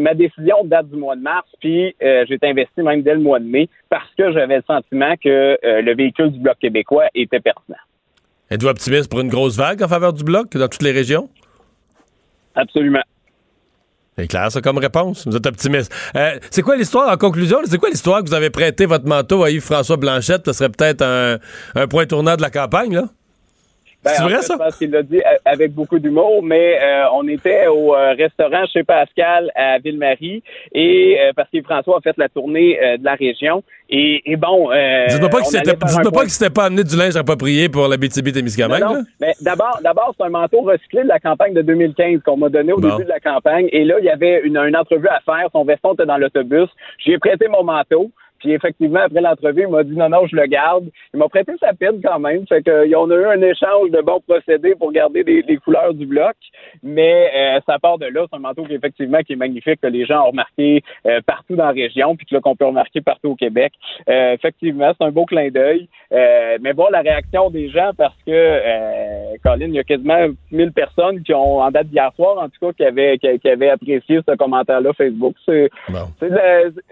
ma 0.00 0.14
décision 0.14 0.64
date 0.64 0.88
du 0.88 0.96
mois 0.96 1.16
de 1.16 1.20
mars, 1.22 1.46
puis 1.60 1.94
euh, 2.02 2.24
j'ai 2.26 2.34
été 2.34 2.48
investi 2.48 2.82
même 2.82 3.02
dès 3.02 3.14
le 3.14 3.20
mois 3.20 3.38
de 3.38 3.44
mai 3.44 3.68
parce 3.90 4.08
que 4.16 4.32
j'avais 4.32 4.56
le 4.56 4.62
sentiment 4.66 5.14
que 5.22 5.58
euh, 5.64 5.82
le 5.82 5.94
véhicule 5.94 6.30
du 6.30 6.38
Bloc 6.38 6.58
québécois 6.58 7.06
était 7.14 7.40
pertinent. 7.40 7.76
Êtes-vous 8.50 8.68
optimiste 8.68 9.10
pour 9.10 9.20
une 9.20 9.28
grosse 9.28 9.56
vague 9.56 9.82
en 9.82 9.88
faveur 9.88 10.12
du 10.12 10.24
Bloc 10.24 10.56
dans 10.56 10.68
toutes 10.68 10.82
les 10.82 10.92
régions? 10.92 11.28
Absolument. 12.54 13.02
C'est 14.16 14.28
clair, 14.28 14.50
ça, 14.52 14.60
comme 14.60 14.78
réponse. 14.78 15.26
Vous 15.26 15.36
êtes 15.36 15.46
optimiste. 15.46 15.92
Euh, 16.16 16.38
c'est 16.50 16.62
quoi 16.62 16.76
l'histoire, 16.76 17.12
en 17.12 17.16
conclusion? 17.16 17.58
C'est 17.68 17.78
quoi 17.78 17.90
l'histoire 17.90 18.22
que 18.22 18.28
vous 18.28 18.34
avez 18.34 18.50
prêté 18.50 18.86
votre 18.86 19.06
manteau 19.06 19.42
à 19.42 19.50
Yves-François 19.50 19.96
Blanchette? 19.96 20.42
Ce 20.46 20.52
serait 20.52 20.68
peut-être 20.68 21.02
un, 21.02 21.38
un 21.74 21.88
point 21.88 22.06
tournant 22.06 22.36
de 22.36 22.42
la 22.42 22.50
campagne, 22.50 22.94
là? 22.94 23.08
Ben, 24.04 24.10
C'est 24.14 24.22
vrai, 24.22 24.34
fait, 24.36 24.42
ça? 24.42 24.54
Je 24.54 24.58
pense 24.58 24.76
qu'il 24.76 24.90
l'a 24.90 25.02
dit 25.02 25.20
avec 25.44 25.72
beaucoup 25.72 25.98
d'humour, 25.98 26.42
mais 26.42 26.78
euh, 26.82 27.04
on 27.14 27.26
était 27.28 27.66
au 27.66 27.94
euh, 27.94 28.12
restaurant 28.12 28.64
chez 28.72 28.84
Pascal 28.84 29.50
à 29.54 29.78
Ville-Marie 29.78 30.42
et 30.72 31.16
euh, 31.20 31.32
parce 31.34 31.48
que 31.50 31.62
François 31.62 31.98
a 31.98 32.00
fait 32.00 32.14
la 32.18 32.28
tournée 32.28 32.78
euh, 32.82 32.96
de 32.98 33.04
la 33.04 33.14
région 33.14 33.62
et, 33.90 34.22
et 34.30 34.36
bon. 34.36 34.70
euh, 34.72 35.06
Dites-moi 35.08 35.28
pas 35.30 35.40
qu'il 35.42 35.60
qu'il 36.22 36.30
s'était 36.30 36.50
pas 36.50 36.64
amené 36.64 36.84
du 36.84 36.96
linge 36.96 37.16
approprié 37.16 37.68
pour 37.68 37.88
la 37.88 37.96
BTB-Témiscamingue, 37.96 38.80
non, 38.80 38.94
non. 38.94 39.02
Mais 39.20 39.32
d'abord, 39.40 39.78
d'abord, 39.82 40.14
c'est 40.18 40.24
un 40.24 40.30
manteau 40.30 40.62
recyclé 40.62 41.02
de 41.02 41.08
la 41.08 41.20
campagne 41.20 41.54
de 41.54 41.62
2015 41.62 42.20
qu'on 42.24 42.36
m'a 42.36 42.48
donné 42.48 42.72
au 42.72 42.78
Bon. 42.78 42.88
début 42.90 43.04
de 43.04 43.08
la 43.08 43.20
campagne. 43.20 43.68
Et 43.72 43.84
là, 43.84 43.96
il 43.98 44.04
y 44.04 44.10
avait 44.10 44.40
une, 44.44 44.56
une 44.58 44.76
entrevue 44.76 45.08
à 45.08 45.20
faire. 45.24 45.48
Son 45.52 45.64
veston 45.64 45.94
était 45.94 46.06
dans 46.06 46.16
l'autobus. 46.18 46.68
J'ai 47.04 47.18
prêté 47.18 47.46
mon 47.48 47.62
manteau. 47.64 48.10
Puis 48.44 48.52
effectivement, 48.52 49.00
après 49.00 49.22
l'entrevue, 49.22 49.62
il 49.62 49.68
m'a 49.68 49.82
dit 49.82 49.96
non, 49.96 50.10
non, 50.10 50.26
je 50.26 50.36
le 50.36 50.44
garde. 50.44 50.84
Il 51.14 51.18
m'a 51.18 51.28
prêté 51.28 51.52
sa 51.58 51.72
pine 51.72 52.02
quand 52.04 52.18
même. 52.18 52.46
Fait 52.46 52.62
que, 52.62 52.70
euh, 52.70 52.98
on 52.98 53.10
a 53.10 53.14
eu 53.14 53.24
un 53.24 53.40
échange 53.40 53.90
de 53.90 54.02
bons 54.02 54.20
procédés 54.20 54.74
pour 54.74 54.92
garder 54.92 55.22
les, 55.22 55.40
les 55.40 55.56
couleurs 55.56 55.94
du 55.94 56.04
bloc. 56.04 56.36
Mais 56.82 57.30
euh, 57.34 57.60
ça 57.66 57.78
part 57.78 57.96
de 57.96 58.04
là. 58.04 58.26
C'est 58.28 58.36
un 58.36 58.40
manteau 58.40 58.64
qui 58.64 58.74
effectivement 58.74 59.20
qui 59.20 59.32
est 59.32 59.36
magnifique, 59.36 59.80
que 59.80 59.86
les 59.86 60.04
gens 60.04 60.24
ont 60.24 60.30
remarqué 60.32 60.82
euh, 61.06 61.22
partout 61.26 61.56
dans 61.56 61.64
la 61.64 61.70
région, 61.70 62.16
puis 62.16 62.26
que 62.26 62.34
là, 62.34 62.42
qu'on 62.42 62.54
peut 62.54 62.66
remarquer 62.66 63.00
partout 63.00 63.30
au 63.30 63.34
Québec. 63.34 63.72
Euh, 64.10 64.34
effectivement, 64.34 64.92
c'est 64.98 65.06
un 65.06 65.10
beau 65.10 65.24
clin 65.24 65.48
d'œil. 65.48 65.88
Euh, 66.12 66.58
mais 66.60 66.74
bon, 66.74 66.88
la 66.90 67.00
réaction 67.00 67.48
des 67.48 67.70
gens, 67.70 67.92
parce 67.96 68.16
que 68.26 68.30
euh, 68.30 69.36
Colin, 69.42 69.68
il 69.68 69.74
y 69.74 69.78
a 69.78 69.84
quasiment 69.84 70.26
1000 70.52 70.72
personnes 70.72 71.22
qui 71.22 71.32
ont, 71.32 71.60
en 71.60 71.70
date 71.70 71.86
d'hier 71.86 72.12
soir, 72.14 72.36
en 72.38 72.48
tout 72.50 72.60
cas, 72.60 72.72
qui 72.74 72.84
avaient, 72.84 73.16
qui, 73.16 73.38
qui 73.38 73.48
avaient 73.48 73.70
apprécié 73.70 74.20
ce 74.28 74.34
commentaire-là 74.36 74.92
Facebook. 74.92 75.34
C'est 75.46 75.70
c'est 76.20 76.28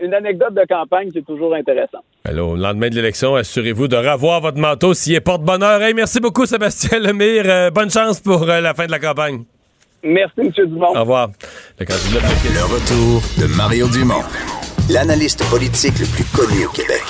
une 0.00 0.14
anecdote 0.14 0.54
de 0.54 0.64
campagne 0.64 1.10
qui 1.10 1.18
est 1.18 1.26
toujours 1.26 1.41
intéressante. 1.52 2.04
Alors, 2.24 2.50
au 2.50 2.56
lendemain 2.56 2.88
de 2.88 2.94
l'élection, 2.94 3.34
assurez-vous 3.34 3.88
de 3.88 3.96
revoir 3.96 4.40
votre 4.40 4.58
manteau 4.58 4.94
s'il 4.94 5.14
est 5.14 5.20
porte-bonheur. 5.20 5.82
Hey, 5.82 5.94
merci 5.94 6.20
beaucoup, 6.20 6.46
Sébastien 6.46 6.98
Lemire. 7.00 7.44
Euh, 7.46 7.70
bonne 7.70 7.90
chance 7.90 8.20
pour 8.20 8.42
euh, 8.48 8.60
la 8.60 8.74
fin 8.74 8.86
de 8.86 8.92
la 8.92 8.98
campagne. 9.00 9.42
Merci, 10.04 10.34
M. 10.38 10.50
Dumont. 10.68 10.94
Au 10.96 11.00
revoir. 11.00 11.28
Le 11.78 11.84
candidat 11.86 12.20
Le 12.20 12.64
retour 12.64 13.22
de 13.40 13.46
Mario 13.56 13.88
Dumont, 13.88 14.22
l'analyste 14.90 15.44
politique 15.48 15.98
le 15.98 16.06
plus 16.06 16.24
connu 16.24 16.66
au 16.66 16.70
Québec. 16.70 17.02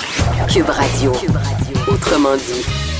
Cube 0.51 0.69
Radio. 0.69 1.11
Autrement 1.91 2.35
dit. 2.35 2.92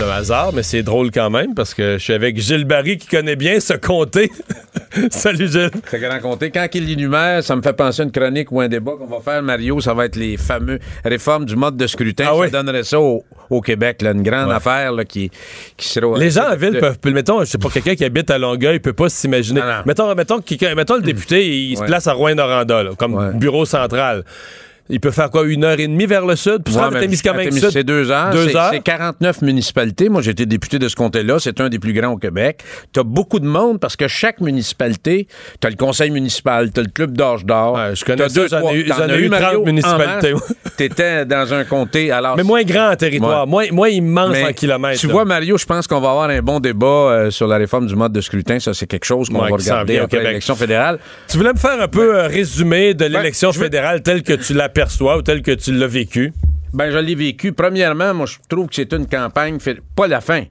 C'est 0.00 0.06
un 0.06 0.12
hasard, 0.12 0.52
mais 0.54 0.62
c'est 0.62 0.82
drôle 0.82 1.10
quand 1.10 1.28
même 1.28 1.54
parce 1.54 1.74
que 1.74 1.98
je 1.98 2.02
suis 2.02 2.14
avec 2.14 2.38
Gilles 2.40 2.64
Barry 2.64 2.96
qui 2.96 3.06
connaît 3.06 3.36
bien 3.36 3.60
ce 3.60 3.74
comté. 3.74 4.30
Salut 5.10 5.46
Gilles. 5.46 5.70
C'est 5.90 6.00
grand 6.00 6.18
comté. 6.20 6.50
Quand 6.50 6.66
il 6.72 6.86
l'énumère, 6.86 7.44
ça 7.44 7.54
me 7.54 7.60
fait 7.60 7.74
penser 7.74 8.00
à 8.00 8.04
une 8.06 8.10
chronique 8.10 8.50
ou 8.50 8.62
un 8.62 8.68
débat 8.68 8.92
qu'on 8.98 9.04
va 9.06 9.20
faire, 9.20 9.42
Mario. 9.42 9.78
Ça 9.82 9.92
va 9.92 10.06
être 10.06 10.16
les 10.16 10.38
fameux 10.38 10.78
réformes 11.04 11.44
du 11.44 11.54
mode 11.54 11.76
de 11.76 11.86
scrutin. 11.86 12.24
Ah 12.28 12.32
ça 12.32 12.38
oui? 12.38 12.50
donnerait 12.50 12.82
ça 12.82 12.98
au, 12.98 13.24
au 13.50 13.60
Québec, 13.60 14.00
là, 14.00 14.12
une 14.12 14.22
grande 14.22 14.48
Ouais. 14.48 14.54
affaire 14.54 14.90
là, 14.92 15.04
qui, 15.04 15.30
qui 15.76 15.86
sera. 15.86 16.18
Les 16.18 16.30
gens 16.30 16.50
en 16.50 16.56
ville 16.56 16.78
peuvent, 16.78 16.96
mettons, 17.12 17.40
je 17.40 17.44
sais 17.50 17.58
pas, 17.58 17.68
quelqu'un 17.68 17.94
qui 17.94 18.04
habite 18.06 18.30
à 18.30 18.38
Longueuil 18.38 18.80
peut 18.80 18.94
pas 18.94 19.10
s'imaginer. 19.10 19.60
Mettons, 19.84 20.14
mettons, 20.14 20.40
mettons 20.76 20.96
le 20.96 21.02
député, 21.02 21.46
il 21.46 21.76
se 21.76 21.82
place 21.84 22.06
à 22.06 22.14
Rouen-Noranda, 22.14 22.84
comme 22.96 23.32
bureau 23.34 23.66
central. 23.66 24.24
Il 24.90 25.00
peut 25.00 25.10
faire 25.10 25.30
quoi, 25.30 25.44
une 25.46 25.64
heure 25.64 25.78
et 25.78 25.86
demie 25.86 26.06
vers 26.06 26.26
le 26.26 26.36
sud? 26.36 26.58
Puis 26.64 26.74
Ouais? 26.74 26.82
C'est 27.70 27.84
deux 27.84 28.10
heures. 28.10 28.30
Deux 28.30 28.48
C'est- 28.48 28.56
heures. 28.56 28.70
C'est 28.72 28.80
49 28.80 29.42
municipalités. 29.42 30.08
Moi, 30.08 30.22
j'ai 30.22 30.32
été 30.32 30.46
député 30.46 30.78
de 30.78 30.88
ce 30.88 30.96
comté-là. 30.96 31.38
C'est 31.38 31.60
un 31.60 31.68
des 31.68 31.78
plus 31.78 31.92
grands 31.92 32.12
au 32.12 32.16
Québec. 32.16 32.62
Tu 32.92 33.00
as 33.00 33.02
beaucoup 33.04 33.38
de 33.40 33.46
monde 33.46 33.78
parce 33.80 33.96
que 33.96 34.08
chaque 34.08 34.40
municipalité, 34.40 35.26
tu 35.60 35.66
as 35.66 35.70
le 35.70 35.76
conseil 35.76 36.10
municipal, 36.10 36.70
tu 36.72 36.80
as 36.80 36.82
le 36.82 36.88
club 36.90 37.16
d'âge 37.16 37.44
d'or. 37.44 37.78
je 37.94 38.04
connais 38.04 38.24
j'en 38.28 38.70
ai 38.70 38.76
eu- 38.78 38.86
j'en 38.86 39.08
ai 39.08 39.18
eu 39.18 39.30
30 39.30 39.64
municipalités, 39.64 40.34
Tu 40.76 40.84
étais 40.84 41.24
dans 41.24 41.52
un 41.54 41.64
comté. 41.64 42.10
Alors, 42.10 42.36
Mais 42.36 42.42
moins 42.42 42.62
grand 42.62 42.90
en 42.90 42.96
territoire, 42.96 43.46
moins, 43.46 43.66
moins 43.70 43.88
immense 43.88 44.30
Mais 44.32 44.44
en 44.44 44.52
kilomètres. 44.52 45.00
Tu 45.00 45.06
là. 45.06 45.12
vois, 45.12 45.24
Mario, 45.24 45.56
je 45.58 45.66
pense 45.66 45.86
qu'on 45.86 46.00
va 46.00 46.10
avoir 46.10 46.30
un 46.30 46.42
bon 46.42 46.60
débat 46.60 46.86
euh, 46.86 47.30
sur 47.30 47.46
la 47.46 47.56
réforme 47.58 47.86
du 47.86 47.94
mode 47.94 48.12
de 48.12 48.20
scrutin. 48.20 48.58
Ça, 48.58 48.74
c'est 48.74 48.86
quelque 48.86 49.04
chose 49.04 49.28
qu'on 49.28 49.42
Ouais, 49.42 49.50
va 49.50 49.56
regarder 49.56 49.98
après 49.98 50.08
Québec. 50.18 50.26
l'élection 50.28 50.54
fédérale. 50.56 50.98
Tu 51.28 51.36
voulais 51.36 51.52
me 51.52 51.58
faire 51.58 51.80
un 51.80 51.88
peu 51.88 52.18
un 52.20 52.26
résumé 52.28 52.94
de 52.94 53.04
l'élection 53.04 53.52
fédérale 53.52 54.02
telle 54.02 54.22
que 54.22 54.32
tu 54.34 54.54
l'aperçois 54.80 55.18
ou 55.18 55.22
telle 55.22 55.42
que 55.42 55.50
tu 55.52 55.72
l'as 55.72 55.86
vécue? 55.86 56.32
Ben, 56.72 56.90
je 56.90 56.96
l'ai 56.98 57.14
vécu. 57.14 57.52
Premièrement, 57.52 58.14
moi, 58.14 58.26
je 58.26 58.36
trouve 58.48 58.68
que 58.68 58.74
c'est 58.74 58.92
une 58.94 59.06
campagne, 59.06 59.60
fait- 59.60 59.80
pas 59.94 60.06
la 60.06 60.20
fin. 60.22 60.44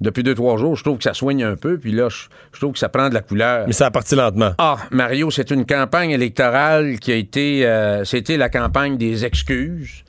Depuis 0.00 0.22
deux, 0.22 0.34
trois 0.34 0.56
jours, 0.58 0.76
je 0.76 0.84
trouve 0.84 0.98
que 0.98 1.04
ça 1.04 1.14
soigne 1.14 1.42
un 1.42 1.56
peu, 1.56 1.78
puis 1.78 1.90
là, 1.90 2.08
je, 2.10 2.26
je 2.52 2.60
trouve 2.60 2.72
que 2.74 2.78
ça 2.78 2.88
prend 2.90 3.08
de 3.08 3.14
la 3.14 3.22
couleur. 3.22 3.66
Mais 3.66 3.72
ça 3.72 3.86
a 3.86 3.90
parti 3.90 4.14
lentement. 4.14 4.52
Ah, 4.58 4.76
Mario, 4.92 5.30
c'est 5.30 5.50
une 5.50 5.64
campagne 5.66 6.10
électorale 6.10 6.98
qui 7.00 7.10
a 7.12 7.14
été, 7.16 7.66
euh, 7.66 8.04
c'était 8.04 8.36
la 8.36 8.48
campagne 8.50 8.98
des 8.98 9.24
excuses. 9.24 10.04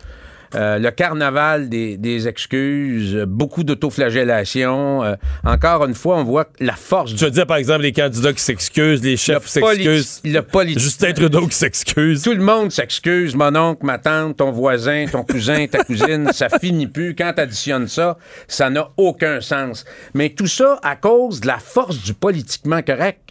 Euh, 0.55 0.79
le 0.79 0.91
carnaval 0.91 1.69
des, 1.69 1.97
des 1.97 2.27
excuses, 2.27 3.15
beaucoup 3.27 3.63
d'autoflagellation. 3.63 5.03
Euh, 5.03 5.15
encore 5.43 5.85
une 5.85 5.93
fois, 5.93 6.17
on 6.17 6.23
voit 6.23 6.47
la 6.59 6.73
force 6.73 7.15
Tu 7.15 7.23
veux 7.23 7.31
dire, 7.31 7.45
par 7.45 7.57
exemple, 7.57 7.81
les 7.83 7.91
candidats 7.91 8.33
qui 8.33 8.41
s'excusent, 8.41 9.03
les 9.03 9.17
chefs 9.17 9.47
s'excusent. 9.47 10.21
le 10.23 10.41
politique. 10.41 10.79
Justin 10.79 11.13
Trudeau 11.13 11.47
qui 11.47 11.55
s'excuse. 11.55 12.21
Tout 12.21 12.33
le 12.33 12.43
monde 12.43 12.71
s'excuse. 12.71 13.35
Mon 13.35 13.55
oncle, 13.55 13.85
ma 13.85 13.97
tante, 13.97 14.37
ton 14.37 14.51
voisin, 14.51 15.05
ton 15.11 15.23
cousin, 15.23 15.67
ta 15.67 15.83
cousine, 15.83 16.29
ça 16.33 16.49
finit 16.49 16.87
plus. 16.87 17.15
Quand 17.15 17.33
tu 17.35 17.41
additionnes 17.41 17.87
ça, 17.87 18.17
ça 18.47 18.69
n'a 18.69 18.89
aucun 18.97 19.41
sens. 19.41 19.85
Mais 20.13 20.29
tout 20.29 20.47
ça 20.47 20.79
à 20.83 20.95
cause 20.95 21.41
de 21.41 21.47
la 21.47 21.59
force 21.59 22.01
du 22.03 22.13
politiquement 22.13 22.81
correct. 22.81 23.26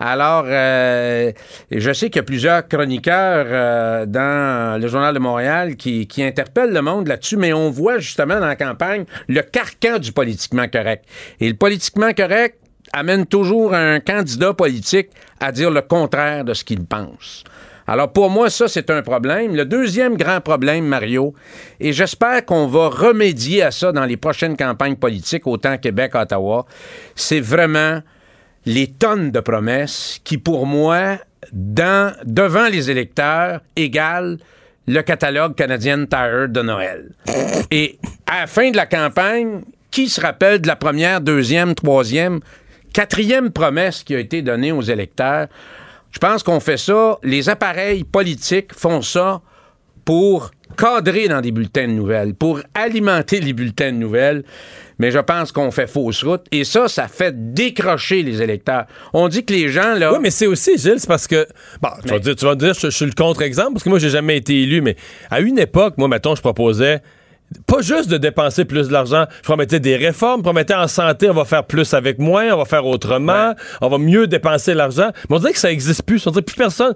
Alors, 0.00 0.44
euh, 0.46 1.32
je 1.70 1.92
sais 1.92 2.08
qu'il 2.08 2.16
y 2.16 2.20
a 2.20 2.24
plusieurs 2.24 2.68
chroniqueurs 2.68 3.46
euh, 3.48 4.06
dans 4.06 4.80
le 4.80 4.86
Journal 4.86 5.12
de 5.12 5.18
Montréal 5.18 5.76
qui, 5.76 6.06
qui 6.06 6.22
interpellent 6.22 6.72
le 6.72 6.82
monde 6.82 7.08
là-dessus, 7.08 7.36
mais 7.36 7.52
on 7.52 7.70
voit 7.70 7.98
justement 7.98 8.38
dans 8.38 8.46
la 8.46 8.56
campagne 8.56 9.04
le 9.28 9.42
carcan 9.42 9.98
du 9.98 10.12
politiquement 10.12 10.68
correct. 10.68 11.04
Et 11.40 11.48
le 11.48 11.56
politiquement 11.56 12.12
correct 12.12 12.58
amène 12.92 13.26
toujours 13.26 13.74
un 13.74 14.00
candidat 14.00 14.54
politique 14.54 15.08
à 15.40 15.52
dire 15.52 15.70
le 15.70 15.82
contraire 15.82 16.44
de 16.44 16.54
ce 16.54 16.64
qu'il 16.64 16.84
pense. 16.84 17.44
Alors 17.88 18.12
pour 18.12 18.28
moi, 18.28 18.50
ça, 18.50 18.68
c'est 18.68 18.90
un 18.90 19.02
problème. 19.02 19.56
Le 19.56 19.64
deuxième 19.64 20.16
grand 20.16 20.42
problème, 20.42 20.84
Mario, 20.84 21.34
et 21.80 21.92
j'espère 21.92 22.44
qu'on 22.44 22.66
va 22.66 22.88
remédier 22.88 23.62
à 23.62 23.70
ça 23.70 23.92
dans 23.92 24.04
les 24.04 24.18
prochaines 24.18 24.58
campagnes 24.58 24.96
politiques, 24.96 25.46
autant 25.46 25.78
Québec, 25.78 26.14
Ottawa, 26.14 26.66
c'est 27.14 27.40
vraiment 27.40 28.00
les 28.66 28.86
tonnes 28.88 29.30
de 29.30 29.40
promesses 29.40 30.20
qui, 30.24 30.38
pour 30.38 30.66
moi, 30.66 31.18
devant 31.52 32.68
les 32.70 32.90
électeurs, 32.90 33.60
égalent 33.76 34.36
le 34.86 35.02
catalogue 35.02 35.54
canadien 35.54 36.06
Tire 36.06 36.48
de 36.48 36.62
Noël. 36.62 37.10
Et 37.70 37.98
à 38.26 38.40
la 38.40 38.46
fin 38.46 38.70
de 38.70 38.76
la 38.76 38.86
campagne, 38.86 39.60
qui 39.90 40.08
se 40.08 40.20
rappelle 40.20 40.60
de 40.60 40.66
la 40.66 40.76
première, 40.76 41.20
deuxième, 41.20 41.74
troisième, 41.74 42.40
quatrième 42.92 43.50
promesse 43.50 44.02
qui 44.02 44.14
a 44.14 44.18
été 44.18 44.42
donnée 44.42 44.72
aux 44.72 44.82
électeurs? 44.82 45.48
Je 46.10 46.18
pense 46.18 46.42
qu'on 46.42 46.60
fait 46.60 46.78
ça, 46.78 47.18
les 47.22 47.48
appareils 47.48 48.04
politiques 48.04 48.74
font 48.74 49.02
ça 49.02 49.40
pour 50.04 50.50
cadrer 50.78 51.28
dans 51.28 51.40
des 51.40 51.50
bulletins 51.50 51.88
de 51.88 51.92
nouvelles, 51.92 52.34
pour 52.34 52.60
alimenter 52.74 53.40
les 53.40 53.52
bulletins 53.52 53.92
de 53.92 53.98
nouvelles. 53.98 54.44
Mais 55.00 55.10
je 55.10 55.18
pense 55.18 55.52
qu'on 55.52 55.70
fait 55.70 55.86
fausse 55.86 56.24
route. 56.24 56.44
Et 56.50 56.64
ça, 56.64 56.88
ça 56.88 57.06
fait 57.06 57.52
décrocher 57.54 58.22
les 58.22 58.42
électeurs. 58.42 58.86
On 59.12 59.28
dit 59.28 59.44
que 59.44 59.52
les 59.52 59.68
gens, 59.68 59.94
là. 59.94 60.12
Oui, 60.12 60.18
mais 60.20 60.30
c'est 60.30 60.46
aussi, 60.46 60.76
Gilles, 60.76 60.98
c'est 60.98 61.06
parce 61.06 61.28
que. 61.28 61.46
Bon, 61.80 61.90
tu, 62.02 62.08
vas 62.08 62.18
dire, 62.18 62.34
tu 62.34 62.44
vas 62.44 62.54
dire, 62.56 62.74
je, 62.74 62.80
je 62.80 62.96
suis 62.96 63.06
le 63.06 63.12
contre-exemple, 63.12 63.74
parce 63.74 63.84
que 63.84 63.88
moi, 63.90 63.98
j'ai 63.98 64.10
jamais 64.10 64.36
été 64.36 64.62
élu, 64.62 64.80
mais 64.80 64.96
à 65.30 65.40
une 65.40 65.58
époque, 65.58 65.94
moi, 65.98 66.08
mettons, 66.08 66.34
je 66.34 66.40
proposais 66.40 67.00
pas 67.66 67.80
juste 67.80 68.10
de 68.10 68.18
dépenser 68.18 68.64
plus 68.64 68.88
d'argent, 68.88 69.24
je 69.38 69.42
promettais 69.42 69.80
des 69.80 69.96
réformes, 69.96 70.40
je 70.40 70.44
promettais 70.44 70.74
en 70.74 70.86
santé, 70.86 71.30
on 71.30 71.34
va 71.34 71.44
faire 71.44 71.64
plus 71.64 71.94
avec 71.94 72.18
moins, 72.18 72.52
on 72.52 72.58
va 72.58 72.64
faire 72.64 72.84
autrement, 72.84 73.54
on 73.80 73.88
va 73.88 73.98
mieux 73.98 74.26
dépenser 74.26 74.74
l'argent. 74.74 75.10
Mais 75.28 75.36
on 75.36 75.38
dirait 75.38 75.52
que 75.52 75.58
ça 75.58 75.72
existe 75.72 76.02
plus. 76.02 76.26
On 76.26 76.30
dirait 76.30 76.42
que 76.42 76.46
plus 76.52 76.56
personne. 76.56 76.94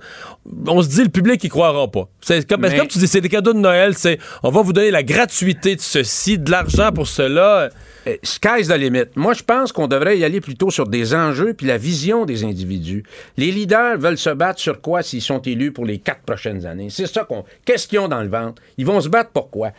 On 0.66 0.82
se 0.82 0.88
dit, 0.88 1.02
le 1.04 1.08
public, 1.08 1.42
ils 1.44 1.48
croira 1.48 1.90
pas. 1.90 2.08
C'est 2.20 2.46
comme, 2.48 2.60
Mais- 2.62 2.76
comme 2.76 2.88
tu 2.88 2.98
dis, 2.98 3.08
c'est 3.08 3.20
des 3.20 3.28
cadeaux 3.28 3.52
de 3.54 3.58
Noël, 3.58 3.94
c'est 3.96 4.18
on 4.42 4.50
va 4.50 4.62
vous 4.62 4.72
donner 4.72 4.90
la 4.90 5.02
gratuité 5.02 5.76
de 5.76 5.80
ceci, 5.80 6.38
de 6.38 6.50
l'argent 6.50 6.92
pour 6.92 7.06
cela. 7.08 7.70
Euh, 8.06 8.16
Sky's 8.22 8.68
the 8.68 8.76
limit. 8.76 9.04
Moi, 9.14 9.32
je 9.32 9.42
pense 9.44 9.70
qu'on 9.72 9.86
devrait 9.86 10.18
y 10.18 10.24
aller 10.24 10.40
plutôt 10.40 10.70
sur 10.70 10.88
des 10.88 11.14
enjeux 11.14 11.54
puis 11.54 11.66
la 11.66 11.78
vision 11.78 12.24
des 12.24 12.44
individus. 12.44 13.04
Les 13.36 13.52
leaders 13.52 13.96
veulent 13.98 14.18
se 14.18 14.30
battre 14.30 14.58
sur 14.60 14.80
quoi 14.80 15.02
s'ils 15.02 15.22
sont 15.22 15.40
élus 15.40 15.72
pour 15.72 15.84
les 15.86 15.98
quatre 15.98 16.22
prochaines 16.22 16.66
années? 16.66 16.88
C'est 16.90 17.06
ça 17.06 17.24
qu'on. 17.24 17.44
Qu'est-ce 17.64 17.86
qu'ils 17.86 18.00
ont 18.00 18.08
dans 18.08 18.20
le 18.22 18.28
ventre? 18.28 18.60
Ils 18.76 18.86
vont 18.86 19.00
se 19.00 19.08
battre 19.08 19.30
pour 19.30 19.50
quoi? 19.50 19.70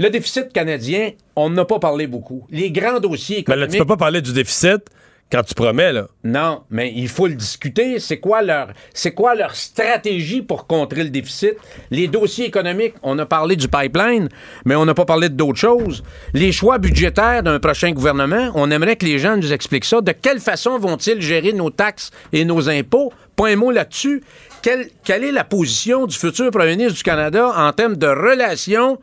Le 0.00 0.08
déficit 0.08 0.50
canadien, 0.50 1.10
on 1.36 1.50
n'a 1.50 1.66
pas 1.66 1.78
parlé 1.78 2.06
beaucoup. 2.06 2.46
Les 2.48 2.70
grands 2.70 3.00
dossiers 3.00 3.44
Mais 3.46 3.54
là, 3.54 3.64
économiques. 3.64 3.72
tu 3.72 3.78
peux 3.80 3.86
pas 3.86 3.98
parler 3.98 4.22
du 4.22 4.32
déficit 4.32 4.80
quand 5.30 5.42
tu 5.42 5.54
promets, 5.54 5.92
là. 5.92 6.06
Non, 6.24 6.62
mais 6.70 6.90
il 6.96 7.06
faut 7.06 7.26
le 7.26 7.34
discuter. 7.34 7.98
C'est 7.98 8.18
quoi 8.18 8.40
leur, 8.40 8.68
c'est 8.94 9.12
quoi 9.12 9.34
leur 9.34 9.54
stratégie 9.54 10.40
pour 10.40 10.66
contrer 10.66 11.04
le 11.04 11.10
déficit? 11.10 11.52
Les 11.90 12.08
dossiers 12.08 12.46
économiques, 12.46 12.94
on 13.02 13.18
a 13.18 13.26
parlé 13.26 13.56
du 13.56 13.68
pipeline, 13.68 14.30
mais 14.64 14.74
on 14.74 14.86
n'a 14.86 14.94
pas 14.94 15.04
parlé 15.04 15.28
d'autres 15.28 15.58
choses. 15.58 16.02
Les 16.32 16.50
choix 16.50 16.78
budgétaires 16.78 17.42
d'un 17.42 17.60
prochain 17.60 17.92
gouvernement, 17.92 18.52
on 18.54 18.70
aimerait 18.70 18.96
que 18.96 19.04
les 19.04 19.18
gens 19.18 19.36
nous 19.36 19.52
expliquent 19.52 19.84
ça. 19.84 20.00
De 20.00 20.12
quelle 20.12 20.40
façon 20.40 20.78
vont-ils 20.78 21.20
gérer 21.20 21.52
nos 21.52 21.68
taxes 21.68 22.10
et 22.32 22.46
nos 22.46 22.70
impôts? 22.70 23.12
Pas 23.36 23.48
un 23.48 23.56
mot 23.56 23.70
là-dessus. 23.70 24.22
Quelle, 24.62 24.88
quelle 25.04 25.24
est 25.24 25.32
la 25.32 25.44
position 25.44 26.06
du 26.06 26.16
futur 26.16 26.50
premier 26.50 26.70
ministre 26.76 26.96
du 26.96 27.02
Canada 27.02 27.52
en 27.54 27.70
termes 27.74 27.96
de 27.96 28.06
relations 28.06 28.98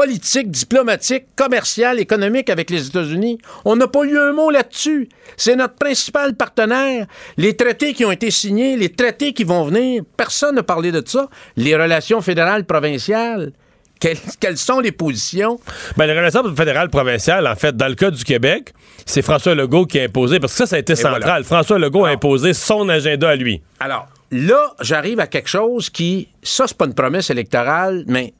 politique, 0.00 0.50
diplomatique, 0.50 1.24
commerciale, 1.36 2.00
économique 2.00 2.48
avec 2.48 2.70
les 2.70 2.86
États-Unis. 2.86 3.36
On 3.66 3.76
n'a 3.76 3.86
pas 3.86 4.04
eu 4.04 4.16
un 4.18 4.32
mot 4.32 4.50
là-dessus. 4.50 5.10
C'est 5.36 5.56
notre 5.56 5.74
principal 5.74 6.34
partenaire. 6.36 7.06
Les 7.36 7.54
traités 7.54 7.92
qui 7.92 8.06
ont 8.06 8.10
été 8.10 8.30
signés, 8.30 8.78
les 8.78 8.88
traités 8.88 9.34
qui 9.34 9.44
vont 9.44 9.62
venir, 9.64 10.02
personne 10.16 10.54
n'a 10.54 10.62
parlé 10.62 10.90
de 10.90 11.02
ça. 11.06 11.28
Les 11.56 11.76
relations 11.76 12.22
fédérales 12.22 12.64
provinciales. 12.64 13.52
Quelles, 14.00 14.16
quelles 14.40 14.56
sont 14.56 14.80
les 14.80 14.90
positions? 14.90 15.60
Ben, 15.98 16.06
les 16.06 16.16
relations 16.16 16.56
fédérales 16.56 16.88
provinciales, 16.88 17.46
en 17.46 17.54
fait, 17.54 17.76
dans 17.76 17.88
le 17.88 17.94
cas 17.94 18.10
du 18.10 18.24
Québec, 18.24 18.72
c'est 19.04 19.20
François 19.20 19.54
Legault 19.54 19.84
qui 19.84 20.00
a 20.00 20.04
imposé, 20.04 20.40
parce 20.40 20.54
que 20.54 20.58
ça, 20.60 20.66
ça 20.66 20.76
a 20.76 20.78
été 20.78 20.96
central. 20.96 21.20
voilà. 21.20 21.42
François 21.42 21.78
Legault 21.78 22.06
a 22.06 22.08
imposé 22.08 22.54
son 22.54 22.88
agenda 22.88 23.28
à 23.28 23.36
lui. 23.36 23.60
Alors, 23.80 24.08
là, 24.30 24.72
j'arrive 24.80 25.20
à 25.20 25.26
quelque 25.26 25.50
chose 25.50 25.90
qui, 25.90 26.28
ça, 26.42 26.66
c'est 26.66 26.78
pas 26.78 26.86
une 26.86 26.94
promesse 26.94 27.28
électorale, 27.28 28.04
mais 28.06 28.32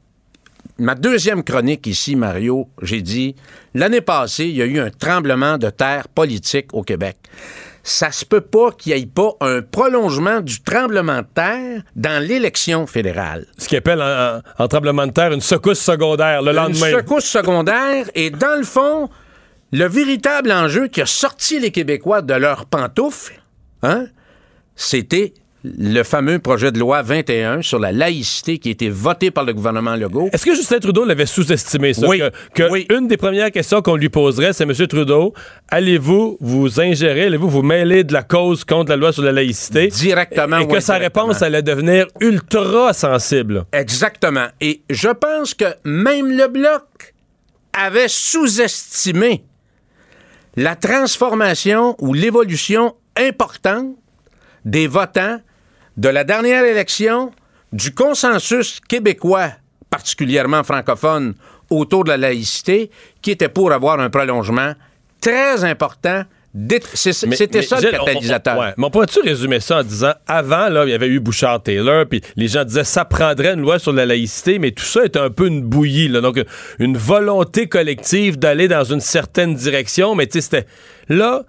ma 0.80 0.94
deuxième 0.94 1.44
chronique 1.44 1.86
ici, 1.86 2.16
Mario, 2.16 2.68
j'ai 2.82 3.02
dit, 3.02 3.36
l'année 3.74 4.00
passée, 4.00 4.46
il 4.46 4.56
y 4.56 4.62
a 4.62 4.64
eu 4.64 4.80
un 4.80 4.90
tremblement 4.90 5.58
de 5.58 5.70
terre 5.70 6.08
politique 6.08 6.72
au 6.72 6.82
Québec. 6.82 7.18
Ça 7.82 8.10
se 8.10 8.24
peut 8.24 8.40
pas 8.40 8.72
qu'il 8.72 8.94
n'y 8.94 9.02
ait 9.02 9.06
pas 9.06 9.32
un 9.40 9.62
prolongement 9.62 10.40
du 10.40 10.60
tremblement 10.62 11.18
de 11.18 11.26
terre 11.34 11.82
dans 11.96 12.22
l'élection 12.22 12.86
fédérale. 12.86 13.46
Ce 13.58 13.68
qu'il 13.68 13.78
appelle 13.78 14.02
en, 14.02 14.40
en 14.58 14.68
tremblement 14.68 15.06
de 15.06 15.12
terre 15.12 15.32
une 15.32 15.40
secousse 15.40 15.80
secondaire 15.80 16.42
le 16.42 16.52
lendemain. 16.52 16.90
Une 16.90 16.98
secousse 16.98 17.24
secondaire 17.24 18.10
et 18.14 18.30
dans 18.30 18.56
le 18.56 18.64
fond, 18.64 19.08
le 19.72 19.86
véritable 19.86 20.52
enjeu 20.52 20.88
qui 20.88 21.00
a 21.00 21.06
sorti 21.06 21.58
les 21.58 21.70
Québécois 21.70 22.22
de 22.22 22.34
leurs 22.34 22.66
pantoufles, 22.66 23.40
hein, 23.82 24.06
c'était 24.76 25.32
le 25.64 26.02
fameux 26.02 26.38
projet 26.38 26.72
de 26.72 26.78
loi 26.78 27.02
21 27.02 27.62
sur 27.62 27.78
la 27.78 27.92
laïcité 27.92 28.58
qui 28.58 28.68
a 28.68 28.72
été 28.72 28.88
voté 28.88 29.30
par 29.30 29.44
le 29.44 29.52
gouvernement 29.52 29.94
Legault. 29.94 30.30
Est-ce 30.32 30.44
que 30.44 30.54
Justin 30.54 30.78
Trudeau 30.78 31.04
l'avait 31.04 31.26
sous-estimé, 31.26 31.92
ça? 31.92 32.06
Oui. 32.06 32.22
Que, 32.54 32.62
que 32.68 32.94
une 32.94 33.08
des 33.08 33.16
premières 33.16 33.50
questions 33.50 33.82
qu'on 33.82 33.96
lui 33.96 34.08
poserait, 34.08 34.52
c'est 34.52 34.64
M. 34.64 34.72
Trudeau, 34.86 35.34
allez-vous 35.68 36.38
vous 36.40 36.80
ingérer, 36.80 37.24
allez-vous 37.24 37.50
vous 37.50 37.62
mêler 37.62 38.04
de 38.04 38.12
la 38.12 38.22
cause 38.22 38.64
contre 38.64 38.90
la 38.90 38.96
loi 38.96 39.12
sur 39.12 39.22
la 39.22 39.32
laïcité? 39.32 39.88
Directement 39.88 40.58
Et, 40.58 40.66
que 40.66 40.80
sa 40.80 40.96
réponse 40.96 41.42
allait 41.42 41.62
devenir 41.62 42.06
ultra 42.20 42.92
sensible. 42.92 43.64
Exactement. 43.72 44.46
Et 44.60 44.82
je 44.88 45.08
pense 45.08 45.54
que 45.54 45.66
même 45.84 46.30
le 46.30 46.48
Bloc 46.48 47.14
avait 47.72 48.08
sous-estimé 48.08 49.44
la 50.56 50.74
transformation 50.74 51.96
ou 51.98 52.14
l'évolution 52.14 52.94
importante 53.16 53.94
des 54.64 54.86
votants 54.86 55.38
de 55.96 56.08
la 56.08 56.24
dernière 56.24 56.64
élection, 56.64 57.30
du 57.72 57.92
consensus 57.92 58.80
québécois, 58.88 59.50
particulièrement 59.90 60.62
francophone, 60.62 61.34
autour 61.68 62.04
de 62.04 62.10
la 62.10 62.16
laïcité, 62.16 62.90
qui 63.22 63.30
était 63.30 63.48
pour 63.48 63.72
avoir 63.72 64.00
un 64.00 64.10
prolongement 64.10 64.74
très 65.20 65.64
important. 65.64 66.24
C'était 66.94 67.62
ça 67.62 67.76
le 67.76 67.82
Gilles, 67.82 67.90
catalyseur. 67.92 68.58
ouais. 68.58 68.74
Mais 68.76 68.84
on 68.86 68.90
pourrait-tu 68.90 69.20
résumer 69.20 69.60
ça 69.60 69.78
en 69.78 69.82
disant, 69.84 70.14
avant, 70.26 70.68
là, 70.68 70.84
il 70.84 70.90
y 70.90 70.94
avait 70.94 71.06
eu 71.06 71.20
Bouchard-Taylor, 71.20 72.06
puis 72.10 72.22
les 72.34 72.48
gens 72.48 72.64
disaient, 72.64 72.82
ça 72.82 73.04
prendrait 73.04 73.54
une 73.54 73.60
loi 73.60 73.78
sur 73.78 73.92
la 73.92 74.04
laïcité, 74.04 74.58
mais 74.58 74.72
tout 74.72 74.82
ça 74.82 75.04
était 75.04 75.20
un 75.20 75.30
peu 75.30 75.46
une 75.46 75.62
bouillie, 75.62 76.08
là. 76.08 76.20
Donc, 76.20 76.42
une 76.80 76.96
volonté 76.96 77.68
collective 77.68 78.36
d'aller 78.36 78.66
dans 78.66 78.82
une 78.82 79.00
certaine 79.00 79.54
direction, 79.54 80.16
mais 80.16 80.26
tu 80.26 80.40
sais, 80.40 80.40
c'était... 80.40 80.66
Là, 81.08 81.44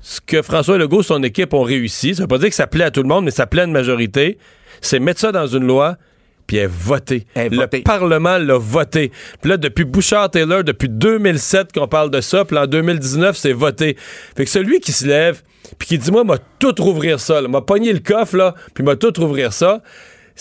ce 0.00 0.20
que 0.20 0.42
François 0.42 0.78
Legault 0.78 1.00
et 1.00 1.04
son 1.04 1.22
équipe 1.22 1.52
ont 1.54 1.62
réussi, 1.62 2.14
ça 2.14 2.22
veut 2.22 2.28
pas 2.28 2.38
dire 2.38 2.48
que 2.48 2.54
ça 2.54 2.66
plaît 2.66 2.84
à 2.84 2.90
tout 2.90 3.02
le 3.02 3.08
monde, 3.08 3.24
mais 3.24 3.30
ça 3.30 3.46
plaît 3.46 3.62
à 3.62 3.64
une 3.64 3.72
majorité, 3.72 4.38
c'est 4.80 4.98
mettre 4.98 5.20
ça 5.20 5.32
dans 5.32 5.46
une 5.46 5.66
loi, 5.66 5.96
puis 6.46 6.56
elle 6.56 6.70
le 7.36 7.82
Parlement 7.82 8.36
l'a 8.38 8.58
voté. 8.58 9.12
Puis 9.40 9.50
là, 9.50 9.56
depuis 9.56 9.84
Bouchard-Taylor, 9.84 10.64
depuis 10.64 10.88
2007 10.88 11.72
qu'on 11.72 11.86
parle 11.86 12.10
de 12.10 12.20
ça, 12.20 12.44
puis 12.44 12.58
en 12.58 12.66
2019, 12.66 13.36
c'est 13.36 13.52
voté. 13.52 13.96
Fait 14.36 14.44
que 14.44 14.50
celui 14.50 14.80
qui 14.80 14.90
se 14.90 15.06
lève, 15.06 15.42
puis 15.78 15.86
qui 15.86 15.98
dit, 15.98 16.10
moi, 16.10 16.24
m'a 16.24 16.38
tout 16.58 16.74
rouvrir 16.78 17.20
ça, 17.20 17.40
m'a 17.42 17.60
pogné 17.60 17.92
le 17.92 18.00
coffre, 18.00 18.36
là, 18.36 18.54
puis 18.74 18.82
m'a 18.82 18.96
tout 18.96 19.12
rouvrir 19.16 19.52
ça, 19.52 19.80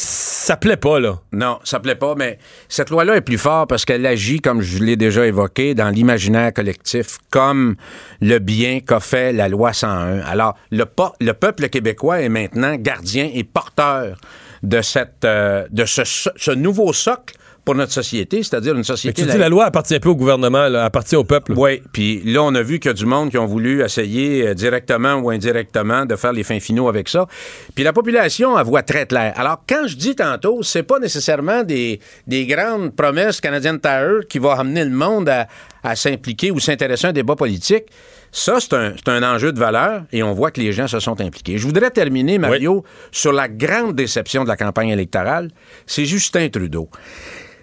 ça 0.02 0.56
plaît 0.56 0.78
pas, 0.78 1.02
là. 1.02 1.20
Non, 1.34 1.60
ça 1.66 1.82
plaît 1.82 1.96
pas, 1.96 2.16
mais 2.16 2.40
cette 2.70 2.90
loi-là 2.90 3.18
est 3.18 3.22
plus 3.22 3.38
forte 3.38 3.68
parce 3.68 3.84
qu'elle 3.84 4.06
agit, 4.06 4.40
comme 4.40 4.62
je 4.62 4.82
l'ai 4.82 4.96
déjà 4.96 5.28
évoqué, 5.28 5.76
dans 5.76 5.90
l'imaginaire 5.90 6.54
collectif, 6.54 7.18
comme 7.30 7.76
le 8.22 8.40
bien 8.40 8.80
qu'a 8.80 9.02
fait 9.02 9.34
la 9.34 9.50
loi 9.50 9.74
101. 9.74 10.20
Alors, 10.22 10.56
le, 10.72 10.86
peuple 11.34 11.68
québécois 11.68 12.22
est 12.22 12.30
maintenant 12.30 12.78
gardien 12.78 13.30
et 13.34 13.44
porteur 13.44 14.18
de, 14.64 14.80
euh, 15.26 15.66
ce 15.76 16.52
nouveau 16.52 16.94
socle 16.94 17.36
pour 17.70 17.76
notre 17.76 17.94
société, 17.94 18.42
c'est-à-dire 18.42 18.76
une 18.76 18.84
société... 18.84 19.22
que 19.22 19.28
tu 19.28 19.32
dis, 19.32 19.38
la 19.38 19.48
loi 19.48 19.66
appartient 19.66 20.00
plus 20.00 20.10
au 20.10 20.16
gouvernement, 20.16 20.66
elle 20.66 20.76
appartient 20.78 21.16
au 21.16 21.24
peuple. 21.24 21.54
Oui, 21.56 21.84
puis 21.94 22.20
là, 22.26 22.42
on 22.42 22.56
a 22.56 22.64
vu 22.64 22.80
qu'il 22.80 22.90
y 22.90 22.94
a 22.94 22.96
du 22.96 23.06
monde 23.06 23.30
qui 23.30 23.38
ont 23.38 23.46
voulu 23.46 23.84
essayer 23.84 24.48
euh, 24.48 24.54
directement 24.56 25.18
ou 25.18 25.30
indirectement 25.30 26.08
de 26.08 26.16
faire 26.16 26.34
les 26.34 26.44
fins 26.44 26.60
finaux 26.60 26.90
avec 26.90 27.08
ça. 27.08 27.28
Puis 27.76 27.84
la 27.84 27.94
population, 27.94 28.58
elle 28.58 28.66
voit 28.66 28.82
très 28.82 29.06
clair. 29.06 29.34
Alors, 29.36 29.62
quand 29.70 29.86
je 29.86 29.96
dis 29.98 30.16
tantôt, 30.16 30.64
c'est 30.64 30.82
pas 30.82 30.98
nécessairement 30.98 31.62
des, 31.62 32.00
des 32.26 32.48
grandes 32.48 32.96
promesses 32.96 33.40
canadiennes 33.40 33.80
Tire 33.80 34.28
qui 34.28 34.40
vont 34.40 34.50
amener 34.50 34.84
le 34.84 34.90
monde 34.90 35.30
à, 35.30 35.46
à 35.84 35.96
s'impliquer 35.96 36.50
ou 36.50 36.60
s'intéresser 36.60 37.06
à 37.06 37.10
un 37.12 37.14
débat 37.14 37.36
politique. 37.36 37.84
Ça, 38.32 38.58
c'est 38.60 38.74
un, 38.74 38.94
c'est 38.96 39.10
un 39.10 39.22
enjeu 39.22 39.52
de 39.52 39.60
valeur 39.60 40.06
et 40.12 40.24
on 40.24 40.34
voit 40.34 40.50
que 40.50 40.60
les 40.60 40.72
gens 40.72 40.88
se 40.88 41.00
sont 41.00 41.22
impliqués. 41.22 41.60
Je 41.60 41.68
voudrais 41.68 41.92
terminer, 41.92 42.40
Mario, 42.40 42.84
sur 43.12 43.32
la 43.32 43.48
grande 43.48 43.94
déception 43.94 44.44
de 44.44 44.48
la 44.48 44.58
campagne 44.58 44.90
électorale. 44.90 45.50
C'est 45.86 46.06
Justin 46.06 46.50
Trudeau. 46.50 46.90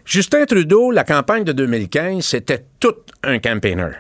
Justin 0.07 0.47
Trudeau, 0.47 0.91
la 0.93 1.03
campagne 1.05 1.43
de 1.45 1.53
2015, 1.53 2.25
c'était 2.25 2.65
tout 2.79 2.95
un 3.25 3.39
campaigner. 3.41 3.91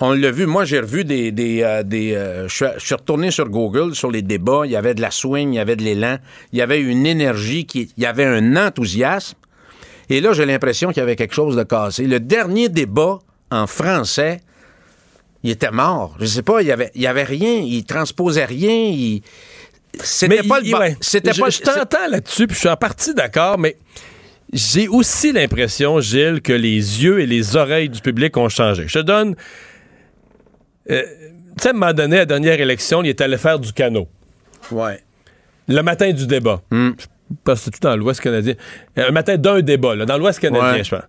On 0.00 0.12
l'a 0.12 0.30
vu, 0.30 0.44
moi 0.44 0.64
j'ai 0.64 0.80
revu 0.80 1.04
des... 1.04 1.30
des, 1.32 1.62
euh, 1.62 1.82
des 1.82 2.14
euh, 2.14 2.48
je 2.48 2.66
suis- 2.78 2.94
retourné 2.94 3.30
sur 3.30 3.48
Google, 3.48 3.94
sur 3.94 4.10
les 4.10 4.20
débats, 4.22 4.62
il 4.64 4.72
y 4.72 4.76
avait 4.76 4.94
de 4.94 5.00
la 5.00 5.10
swing, 5.10 5.52
il 5.52 5.56
y 5.56 5.58
avait 5.60 5.76
de 5.76 5.82
l'élan, 5.84 6.18
il 6.52 6.58
y 6.58 6.62
avait 6.62 6.80
une 6.80 7.06
énergie, 7.06 7.64
qui, 7.64 7.90
il 7.96 8.02
y 8.02 8.06
avait 8.06 8.24
un 8.24 8.56
enthousiasme. 8.56 9.36
Et 10.10 10.20
là, 10.20 10.32
j'ai 10.34 10.44
l'impression 10.46 10.88
qu'il 10.88 10.98
y 10.98 11.02
avait 11.02 11.16
quelque 11.16 11.34
chose 11.34 11.56
de 11.56 11.62
cassé. 11.62 12.04
Le 12.06 12.20
dernier 12.20 12.68
débat 12.68 13.20
en 13.50 13.66
français, 13.66 14.40
il 15.42 15.50
était 15.50 15.70
mort. 15.70 16.16
Je 16.20 16.26
sais 16.26 16.42
pas, 16.42 16.60
il 16.60 16.68
y 16.68 16.72
avait, 16.72 16.90
il 16.94 17.02
y 17.02 17.06
avait 17.06 17.24
rien, 17.24 17.54
il 17.64 17.84
transposait 17.84 18.44
rien, 18.44 18.70
il... 18.90 19.22
C'était 20.02 20.42
pas 20.42 20.60
il- 20.60 20.72
le 20.72 20.76
ouais. 20.78 20.96
C'était 21.00 21.32
je, 21.32 21.40
pas 21.40 21.48
je 21.50 21.60
t'entends 21.60 22.08
là-dessus, 22.10 22.46
puis 22.48 22.54
je 22.54 22.60
suis 22.60 22.68
en 22.68 22.76
partie 22.76 23.14
d'accord, 23.14 23.56
mais 23.58 23.76
j'ai 24.52 24.88
aussi 24.88 25.32
l'impression, 25.32 26.00
Gilles, 26.00 26.40
que 26.42 26.52
les 26.52 27.02
yeux 27.04 27.20
et 27.20 27.26
les 27.26 27.56
oreilles 27.56 27.88
du 27.88 28.00
public 28.00 28.36
ont 28.36 28.48
changé. 28.48 28.84
Je 28.86 29.00
te 29.00 29.04
donne. 29.04 29.34
euh, 30.90 31.02
tu 31.56 31.62
sais, 31.62 31.68
à 31.68 31.70
un 31.70 31.74
moment 31.74 31.92
donné, 31.92 32.16
à 32.16 32.20
la 32.20 32.26
dernière 32.26 32.60
élection, 32.60 33.02
il 33.02 33.08
est 33.08 33.20
allé 33.20 33.38
faire 33.38 33.58
du 33.58 33.72
canot. 33.72 34.08
Ouais. 34.70 35.00
Le 35.68 35.80
matin 35.82 36.12
du 36.12 36.26
débat. 36.26 36.62
Hmm. 36.70 36.90
Je 36.98 37.06
pense 37.42 37.64
que 37.64 37.70
tout 37.70 37.78
dans 37.80 37.96
l'Ouest 37.96 38.20
canadien. 38.20 38.54
Un 38.96 39.10
matin 39.10 39.36
d'un 39.36 39.60
débat, 39.60 39.96
là, 39.96 40.04
dans 40.06 40.16
l'Ouest 40.18 40.38
canadien, 40.38 40.74
Ouais. 40.74 40.84
je 40.84 40.90
pense. 40.90 41.02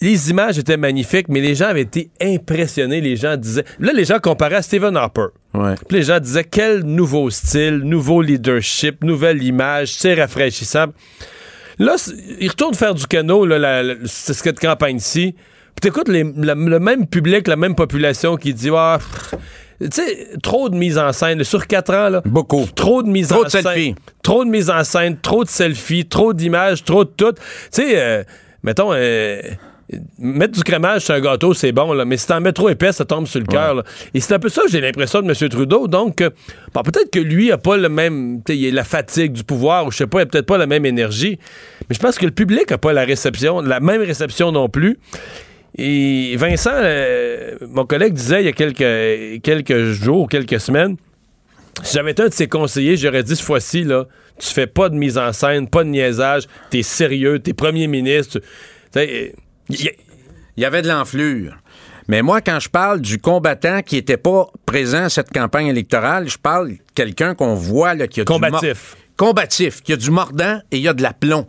Les 0.00 0.30
images 0.30 0.58
étaient 0.58 0.76
magnifiques, 0.76 1.26
mais 1.28 1.40
les 1.40 1.56
gens 1.56 1.66
avaient 1.66 1.80
été 1.80 2.08
impressionnés. 2.22 3.00
Les 3.00 3.16
gens 3.16 3.36
disaient. 3.36 3.64
Là, 3.80 3.92
les 3.92 4.04
gens 4.04 4.20
comparaient 4.20 4.54
à 4.56 4.62
Stephen 4.62 4.96
Harper. 4.96 5.26
Ouais. 5.54 5.74
Puis 5.88 5.98
les 5.98 6.04
gens 6.04 6.20
disaient 6.20 6.44
quel 6.44 6.82
nouveau 6.84 7.30
style, 7.30 7.78
nouveau 7.78 8.22
leadership, 8.22 9.02
nouvelle 9.02 9.42
image, 9.42 9.94
c'est 9.94 10.14
rafraîchissant. 10.14 10.86
Là, 11.78 11.94
il 12.40 12.48
retourne 12.48 12.74
faire 12.74 12.94
du 12.94 13.06
canot, 13.06 13.46
là, 13.46 13.58
la, 13.58 13.82
la- 13.82 13.94
c'est 14.04 14.32
ce 14.34 14.42
cette 14.42 14.58
campagne-ci. 14.60 15.34
Puis 15.34 15.80
t'écoutes 15.90 16.08
les- 16.08 16.24
la- 16.36 16.54
le 16.54 16.80
même 16.80 17.06
public, 17.06 17.46
la 17.46 17.56
même 17.56 17.74
population 17.74 18.36
qui 18.36 18.52
dit 18.52 18.70
Ah, 18.74 18.98
pff, 18.98 19.34
tu 19.80 19.88
sais, 19.92 20.28
trop 20.42 20.68
de 20.68 20.76
mise 20.76 20.98
en 20.98 21.12
scène. 21.12 21.44
Sur 21.44 21.66
quatre 21.68 21.94
ans, 21.94 22.08
là. 22.08 22.22
Beaucoup. 22.24 22.66
Trop 22.74 23.02
de 23.04 23.08
mise 23.08 23.28
Trop 23.28 23.42
en 23.42 23.44
de 23.44 23.48
scène. 23.48 23.62
selfies. 23.62 23.94
Trop 24.22 24.44
de 24.44 24.50
mise 24.50 24.70
en 24.70 24.82
scène, 24.82 25.16
trop 25.20 25.44
de 25.44 25.48
selfies, 25.48 26.06
trop 26.06 26.32
d'images, 26.32 26.82
trop 26.82 27.04
de 27.04 27.10
tout. 27.10 27.32
Tu 27.32 27.38
sais, 27.70 27.92
euh, 28.00 28.24
mettons, 28.64 28.90
euh, 28.92 29.40
mettre 30.18 30.52
du 30.52 30.62
crémage 30.62 31.02
sur 31.02 31.14
un 31.14 31.20
gâteau, 31.20 31.54
c'est 31.54 31.72
bon, 31.72 31.92
là, 31.92 32.04
mais 32.04 32.16
si 32.16 32.26
t'en 32.26 32.40
mets 32.40 32.52
trop 32.52 32.68
épais, 32.68 32.92
ça 32.92 33.04
tombe 33.04 33.26
sur 33.26 33.40
le 33.40 33.46
cœur. 33.46 33.82
Et 34.14 34.20
c'est 34.20 34.34
un 34.34 34.38
peu 34.38 34.48
ça 34.48 34.62
que 34.62 34.70
j'ai 34.70 34.80
l'impression 34.80 35.22
de 35.22 35.28
M. 35.28 35.48
Trudeau. 35.48 35.88
Donc, 35.88 36.20
euh, 36.20 36.30
bon, 36.74 36.82
peut-être 36.82 37.10
que 37.10 37.18
lui 37.18 37.50
a 37.50 37.58
pas 37.58 37.76
le 37.76 37.88
même, 37.88 38.42
il 38.48 38.68
a 38.68 38.70
la 38.72 38.84
fatigue 38.84 39.32
du 39.32 39.44
pouvoir, 39.44 39.86
ou 39.86 39.90
je 39.90 39.98
sais 39.98 40.06
pas, 40.06 40.20
il 40.20 40.22
a 40.22 40.26
peut-être 40.26 40.46
pas 40.46 40.58
la 40.58 40.66
même 40.66 40.84
énergie. 40.84 41.38
Mais 41.88 41.94
je 41.94 42.00
pense 42.00 42.18
que 42.18 42.26
le 42.26 42.32
public 42.32 42.70
a 42.72 42.78
pas 42.78 42.92
la 42.92 43.04
réception, 43.04 43.60
la 43.60 43.80
même 43.80 44.02
réception 44.02 44.52
non 44.52 44.68
plus. 44.68 44.98
Et 45.76 46.34
Vincent, 46.36 46.72
euh, 46.74 47.54
mon 47.68 47.86
collègue 47.86 48.12
disait 48.12 48.42
il 48.42 48.46
y 48.46 48.48
a 48.48 48.52
quelques, 48.52 49.42
quelques 49.42 49.84
jours, 49.92 50.28
quelques 50.28 50.60
semaines, 50.60 50.96
si 51.82 51.94
j'avais 51.94 52.10
été 52.10 52.22
un 52.22 52.28
de 52.28 52.32
ses 52.32 52.48
conseillers, 52.48 52.96
j'aurais 52.96 53.22
dit 53.22 53.36
cette 53.36 53.44
fois-ci, 53.44 53.84
là, 53.84 54.06
tu 54.38 54.48
fais 54.48 54.66
pas 54.66 54.88
de 54.88 54.96
mise 54.96 55.18
en 55.18 55.32
scène, 55.32 55.68
pas 55.68 55.84
de 55.84 55.88
niaisage, 55.88 56.44
t'es 56.70 56.82
sérieux, 56.82 57.38
t'es 57.38 57.54
premier 57.54 57.86
ministre. 57.86 58.40
Tu 58.92 59.32
il 59.68 59.92
y 60.56 60.64
avait 60.64 60.82
de 60.82 60.88
l'enflure. 60.88 61.56
Mais 62.08 62.22
moi, 62.22 62.40
quand 62.40 62.58
je 62.58 62.70
parle 62.70 63.00
du 63.00 63.18
combattant 63.18 63.82
qui 63.82 63.96
n'était 63.96 64.16
pas 64.16 64.46
présent 64.64 65.04
à 65.04 65.08
cette 65.10 65.30
campagne 65.30 65.66
électorale, 65.66 66.28
je 66.28 66.38
parle 66.38 66.70
de 66.70 66.78
quelqu'un 66.94 67.34
qu'on 67.34 67.54
voit 67.54 67.94
là, 67.94 68.08
qui 68.08 68.22
a 68.22 68.24
Combatif. 68.24 68.96
du 68.96 69.16
combatif, 69.16 69.82
qui 69.82 69.92
a 69.92 69.96
du 69.96 70.10
mordant 70.10 70.58
et 70.70 70.78
il 70.78 70.82
y 70.82 70.88
a 70.88 70.94
de 70.94 71.02
l'aplomb. 71.02 71.46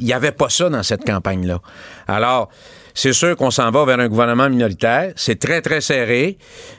il 0.00 0.06
n'y 0.06 0.12
avait 0.12 0.32
pas 0.32 0.48
ça 0.48 0.68
dans 0.68 0.82
cette 0.82 1.04
campagne-là. 1.04 1.60
Alors, 2.08 2.48
c'est 2.94 3.12
sûr 3.12 3.36
qu'on 3.36 3.50
s'en 3.50 3.70
va 3.70 3.84
vers 3.84 3.98
un 4.00 4.08
gouvernement 4.08 4.48
minoritaire. 4.48 5.12
C'est 5.16 5.38
très, 5.38 5.60
très 5.62 5.80
serré, 5.80 6.38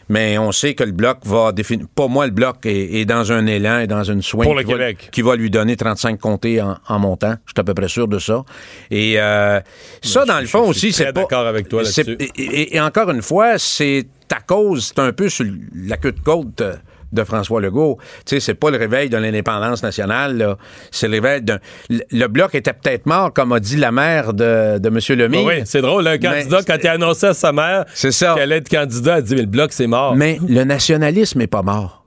mais 0.10 0.38
on 0.38 0.52
sait 0.52 0.74
que 0.74 0.84
le 0.84 0.92
Bloc 0.92 1.20
va 1.26 1.52
définir... 1.52 1.86
Pas 1.94 2.08
moi, 2.08 2.26
le 2.26 2.32
Bloc 2.32 2.66
est, 2.66 2.94
est 3.02 3.06
dans 3.06 3.32
un 3.32 3.46
élan 3.48 3.80
et 3.80 3.88
dans 3.88 4.04
une 4.04 4.22
soin 4.22 4.44
Pour 4.44 4.56
le 4.56 4.64
qui, 4.64 4.74
va, 4.74 4.94
qui 4.94 5.22
va 5.22 5.36
lui 5.36 5.50
donner 5.50 5.76
35 5.76 6.20
comtés 6.20 6.62
en, 6.62 6.78
en 6.88 7.00
montant. 7.00 7.36
Je 7.46 7.52
suis 7.52 7.60
à 7.60 7.64
peu 7.64 7.74
près 7.74 7.88
sûr 7.88 8.08
de 8.08 8.20
ça. 8.20 8.44
Et 8.90 9.20
euh, 9.20 9.60
ça, 10.02 10.26
dans 10.26 10.40
le 10.40 10.48
fond 10.48 10.66
je 10.66 10.70
aussi, 10.72 10.92
c'est 10.94 11.06
pas... 11.06 11.12
d'accord 11.14 11.48
avec 11.48 11.70
toi 11.70 11.86
c'est- 11.86 12.04
là-dessus. 12.08 12.30
Et, 12.38 12.42
et- 12.44 12.76
et 12.76 12.82
encore 12.82 13.10
une 13.12 13.22
fois, 13.22 13.58
c'est 13.58 14.06
à 14.34 14.40
cause, 14.40 14.94
c'est 14.96 15.00
un 15.02 15.12
peu 15.12 15.28
sur 15.30 15.46
la 15.76 15.98
queue 15.98 16.14
de 16.14 16.20
côte 16.22 16.62
euh, 16.62 16.76
de 17.12 17.24
François 17.24 17.62
Legault. 17.62 17.98
Tu 18.26 18.36
sais, 18.36 18.40
c'est 18.40 18.54
pas 18.54 18.72
le 18.72 18.78
réveil 18.78 19.10
de 19.10 19.18
l'indépendance 19.18 19.84
nationale, 19.84 20.38
là. 20.38 20.58
C'est 20.92 21.08
le 21.08 21.16
réveil 21.16 21.42
d'un... 21.42 21.60
Le, 21.90 22.28
bloc 22.28 22.56
était 22.56 22.74
peut-être 22.74 23.06
mort, 23.06 23.34
comme 23.34 23.52
a 23.52 23.60
dit 23.60 23.78
la 23.78 23.92
mère 23.92 24.34
de, 24.34 24.78
de 24.78 24.88
M. 24.88 25.18
Lemire. 25.18 25.44
Oui, 25.44 25.62
c'est 25.66 25.82
drôle, 25.82 26.08
un 26.08 26.18
candidat, 26.18 26.60
quand 26.66 26.78
il 26.82 26.88
a 26.88 26.92
annoncé 26.94 27.28
à 27.28 27.34
sa 27.34 27.52
mère 27.52 27.86
qu'elle 28.02 28.40
allait 28.40 28.58
être 28.58 28.70
candidat, 28.70 29.18
elle 29.18 29.24
dit 29.24 29.36
Mais 29.36 29.42
le 29.42 29.48
bloc, 29.48 29.74
c'est 29.74 29.88
mort. 29.88 30.16
Mais 30.16 30.40
le 30.48 30.64
nationalisme 30.64 31.40
n'est 31.40 31.48
pas 31.48 31.62
mort. 31.62 32.06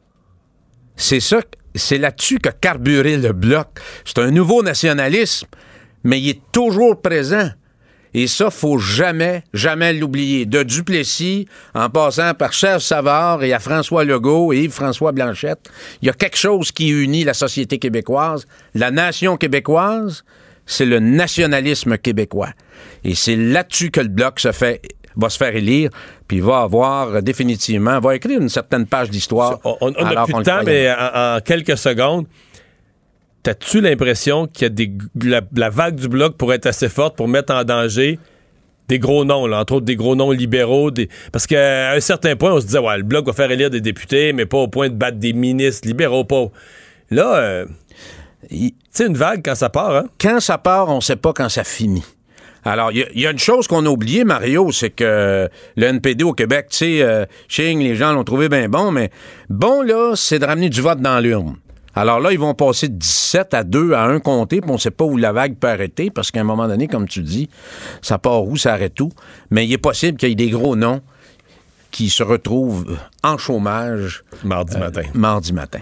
C'est 0.97 1.21
ça, 1.21 1.41
c'est 1.75 1.99
là-dessus 1.99 2.39
que 2.39 2.51
carburé 2.51 3.17
le 3.17 3.33
bloc. 3.33 3.67
C'est 4.05 4.19
un 4.19 4.31
nouveau 4.31 4.63
nationalisme, 4.63 5.49
mais 6.05 6.21
il 6.21 6.31
est 6.31 6.41
toujours 6.53 7.01
présent. 7.01 7.51
Et 8.15 8.29
ça, 8.29 8.51
faut 8.51 8.79
jamais, 8.79 9.43
jamais 9.53 9.93
l'oublier. 9.93 10.47
De 10.47 10.63
Duplessis, 10.63 11.49
en 11.75 11.91
passant 11.91 12.33
par 12.35 12.55
Serge 12.55 12.83
Savard 12.83 13.43
et 13.43 13.53
à 13.53 13.59
François 13.59 14.05
Legault 14.05 14.53
et 14.53 14.63
Yves-François 14.63 15.11
Blanchette, 15.13 15.69
il 16.01 16.07
y 16.07 16.11
a 16.11 16.13
quelque 16.13 16.39
chose 16.39 16.71
qui 16.71 16.89
unit 16.89 17.25
la 17.25 17.35
société 17.35 17.79
québécoise, 17.79 18.47
la 18.75 18.93
nation 18.93 19.37
québécoise, 19.37 20.25
c'est 20.65 20.87
le 20.87 21.01
nationalisme 21.01 21.99
québécois. 21.99 22.51
Et 23.03 23.15
c'est 23.17 23.37
là-dessus 23.37 23.91
que 23.91 24.01
le 24.01 24.09
bloc 24.09 24.39
se 24.41 24.53
fait 24.53 24.81
va 25.17 25.29
se 25.29 25.39
faire 25.39 25.55
élire, 25.55 25.91
puis 26.27 26.41
va 26.41 26.63
avoir 26.63 27.23
définitivement, 27.23 28.01
va 28.01 28.17
écrire 28.17 28.41
une 28.41 28.49
certaine 28.49 28.87
page 28.87 29.11
d'histoire. 29.11 29.61
On 29.63 29.91
n'a 29.91 30.25
plus 30.25 30.33
de 30.33 30.39
le 30.39 30.45
temps, 30.45 30.63
mais 30.65 30.91
en, 30.91 31.37
en 31.37 31.41
quelques 31.41 31.79
secondes, 31.79 32.27
t'as-tu 33.45 33.81
l'impression 33.81 34.49
qu'il 34.49 34.63
y 34.63 34.67
a 34.67 34.69
des, 34.71 34.93
la, 35.23 35.43
la 35.55 35.71
vague 35.71 35.95
du 35.95 36.09
bloc 36.09 36.37
pour 36.37 36.53
être 36.53 36.67
assez 36.67 36.89
forte 36.89 37.17
pour 37.17 37.29
mettre 37.29 37.55
en 37.55 37.63
danger 37.63 38.19
des 38.89 38.99
gros 38.99 39.25
noms, 39.25 39.47
là, 39.47 39.61
entre 39.61 39.75
autres 39.75 39.87
des 39.87 39.97
gros 39.97 40.17
noms 40.17 40.31
libéraux, 40.31 40.91
des... 40.91 41.09
parce 41.33 41.47
qu'à 41.47 41.93
un 41.93 42.01
certain 42.01 42.37
point, 42.37 42.53
on 42.53 42.61
se 42.61 42.67
disait, 42.67 42.79
ouais, 42.79 42.97
le 42.97 43.03
bloc 43.03 43.27
va 43.27 43.33
faire 43.33 43.51
élire 43.51 43.71
des 43.71 43.81
députés, 43.81 44.33
mais 44.33 44.47
pas 44.47 44.59
au 44.59 44.69
point 44.69 44.89
de 44.89 44.95
battre 44.95 45.19
des 45.19 45.33
ministres 45.33 45.87
libéraux, 45.87 46.25
pas. 46.25 46.49
Là, 47.11 47.37
euh, 47.37 47.67
tu 48.51 48.75
sais, 48.91 49.07
une 49.07 49.17
vague 49.17 49.43
quand 49.45 49.55
ça 49.55 49.71
part, 49.71 49.95
hein? 49.95 50.05
Quand 50.21 50.41
ça 50.41 50.59
part, 50.59 50.89
on 50.89 50.97
ne 50.97 51.01
sait 51.01 51.17
pas 51.17 51.33
quand 51.33 51.49
ça 51.49 51.65
finit. 51.65 52.05
Alors, 52.67 52.93
il 52.93 53.07
y 53.15 53.21
y, 53.21 53.27
a 53.27 53.31
une 53.31 53.39
chose 53.39 53.69
qu'on 53.69 53.85
a 53.85 53.89
oubliée, 53.91 54.25
Mario, 54.25 54.73
c'est 54.73 54.91
que 54.91 55.49
le 55.77 55.87
NPD 55.87 56.25
au 56.25 56.33
Québec, 56.33 56.69
tu 56.71 56.77
sais, 56.79 57.03
euh, 57.03 57.27
Ching, 57.47 57.81
les 57.81 57.95
gens 57.95 58.13
l'ont 58.13 58.25
trouvé 58.25 58.49
bien 58.49 58.69
bon, 58.71 58.91
mais 58.91 59.11
bon, 59.51 59.83
là, 59.83 60.15
c'est 60.15 60.39
de 60.39 60.47
ramener 60.47 60.71
du 60.71 60.81
vote 60.81 61.01
dans 61.01 61.21
l'urne. 61.21 61.57
Alors 61.97 62.21
là, 62.21 62.33
ils 62.33 62.39
vont 62.39 62.55
passer 62.55 62.89
de 62.89 62.95
17 62.95 63.55
à 63.55 63.63
2 63.65 63.93
à 63.93 64.05
1 64.05 64.21
comté, 64.21 64.61
puis 64.61 64.71
on 64.71 64.75
ne 64.75 64.79
sait 64.79 64.91
pas 64.91 65.05
où 65.05 65.17
la 65.17 65.33
vague 65.33 65.57
peut 65.57 65.69
arrêter, 65.69 66.11
parce 66.11 66.31
qu'à 66.31 66.41
un 66.41 66.45
moment 66.45 66.67
donné, 66.67 66.89
comme 66.89 67.07
tu 67.07 67.23
dis, 67.23 67.49
ça 68.03 68.19
part 68.19 68.45
où, 68.45 68.57
ça 68.57 68.73
arrête 68.73 69.01
où. 69.01 69.11
Mais 69.51 69.65
il 69.67 69.73
est 69.73 69.79
possible 69.79 70.19
qu'il 70.19 70.29
y 70.29 70.33
ait 70.33 70.35
des 70.35 70.51
gros 70.51 70.75
noms 70.77 71.01
qui 71.91 72.11
se 72.11 72.23
retrouvent 72.25 72.99
en 73.23 73.39
chômage. 73.39 74.25
euh, 74.33 74.37
Mardi 74.49 74.77
matin. 74.79 75.03
Mardi 75.15 75.53
matin. 75.53 75.81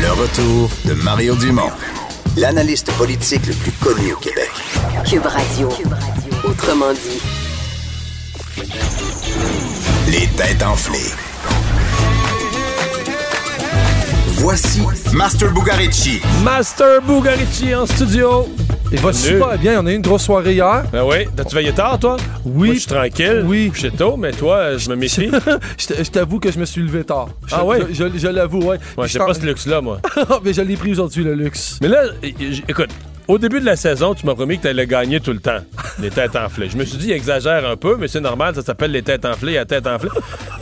Le 0.00 0.12
retour 0.12 0.70
de 0.86 0.94
Mario 1.02 1.34
Dumont, 1.34 1.70
l'analyste 2.36 2.90
politique 2.96 3.46
le 3.46 3.54
plus 3.54 3.72
connu 3.72 4.12
au 4.12 4.16
Québec. 4.16 4.50
Cube 5.04 5.26
Radio. 5.26 5.68
Autrement 6.44 6.92
dit. 6.92 7.20
Les 10.10 10.26
têtes 10.36 10.62
enflées. 10.62 11.10
Voici 14.40 14.80
Master 15.12 15.52
Bugarici. 15.52 16.20
Master 16.42 17.02
Bugarici 17.02 17.74
en 17.74 17.84
studio. 17.86 18.48
Il 18.92 18.98
va 18.98 19.12
super 19.12 19.58
bien. 19.58 19.80
On 19.82 19.86
a 19.86 19.92
eu 19.92 19.96
une 19.96 20.02
grosse 20.02 20.22
soirée 20.24 20.54
hier. 20.54 20.82
Ben 20.90 21.04
oui. 21.04 21.26
T'as-tu 21.36 21.54
veillé 21.54 21.72
tard, 21.72 21.98
toi? 21.98 22.16
Oui. 22.44 22.68
Moi, 22.68 22.74
je 22.74 22.80
suis 22.80 22.88
tranquille. 22.88 23.42
Oui. 23.46 23.70
Je 23.74 23.78
suis 23.80 23.90
tôt, 23.92 24.16
mais 24.16 24.32
toi, 24.32 24.76
je 24.78 24.88
me 24.88 24.96
méfie. 24.96 25.30
je 25.78 26.10
t'avoue 26.10 26.40
que 26.40 26.50
je 26.50 26.58
me 26.58 26.64
suis 26.64 26.80
levé 26.82 27.04
tard. 27.04 27.28
Je- 27.46 27.54
Ah 27.54 27.64
ouais? 27.64 27.80
Je, 27.92 28.04
je- 28.08 28.18
je 28.18 28.28
l'avoue, 28.28 28.60
ouais. 28.60 28.78
Ouais, 28.96 29.06
Je 29.06 29.12
j'ai 29.12 29.18
pas 29.18 29.34
ce 29.34 29.40
luxe-là, 29.44 29.80
moi. 29.80 30.00
mais 30.44 30.52
je 30.52 30.62
l'ai 30.62 30.76
pris 30.76 30.92
aujourd'hui, 30.92 31.22
le 31.22 31.34
luxe. 31.34 31.78
Mais 31.82 31.88
là, 31.88 32.04
écoute, 32.68 32.90
au 33.30 33.38
début 33.38 33.60
de 33.60 33.64
la 33.64 33.76
saison, 33.76 34.14
tu 34.14 34.26
m'as 34.26 34.34
promis 34.34 34.56
que 34.58 34.62
tu 34.62 34.68
allais 34.68 34.86
gagner 34.86 35.20
tout 35.20 35.32
le 35.32 35.38
temps, 35.38 35.60
les 36.00 36.10
têtes 36.10 36.34
enflées. 36.34 36.68
Je 36.68 36.76
me 36.76 36.84
suis 36.84 36.98
dit, 36.98 37.06
il 37.08 37.12
exagère 37.12 37.64
un 37.68 37.76
peu, 37.76 37.96
mais 37.98 38.08
c'est 38.08 38.20
normal, 38.20 38.54
ça 38.56 38.62
s'appelle 38.62 38.90
les 38.90 39.02
têtes 39.02 39.24
enflées 39.24 39.56
à 39.56 39.64
tête 39.64 39.86
enflée. 39.86 40.10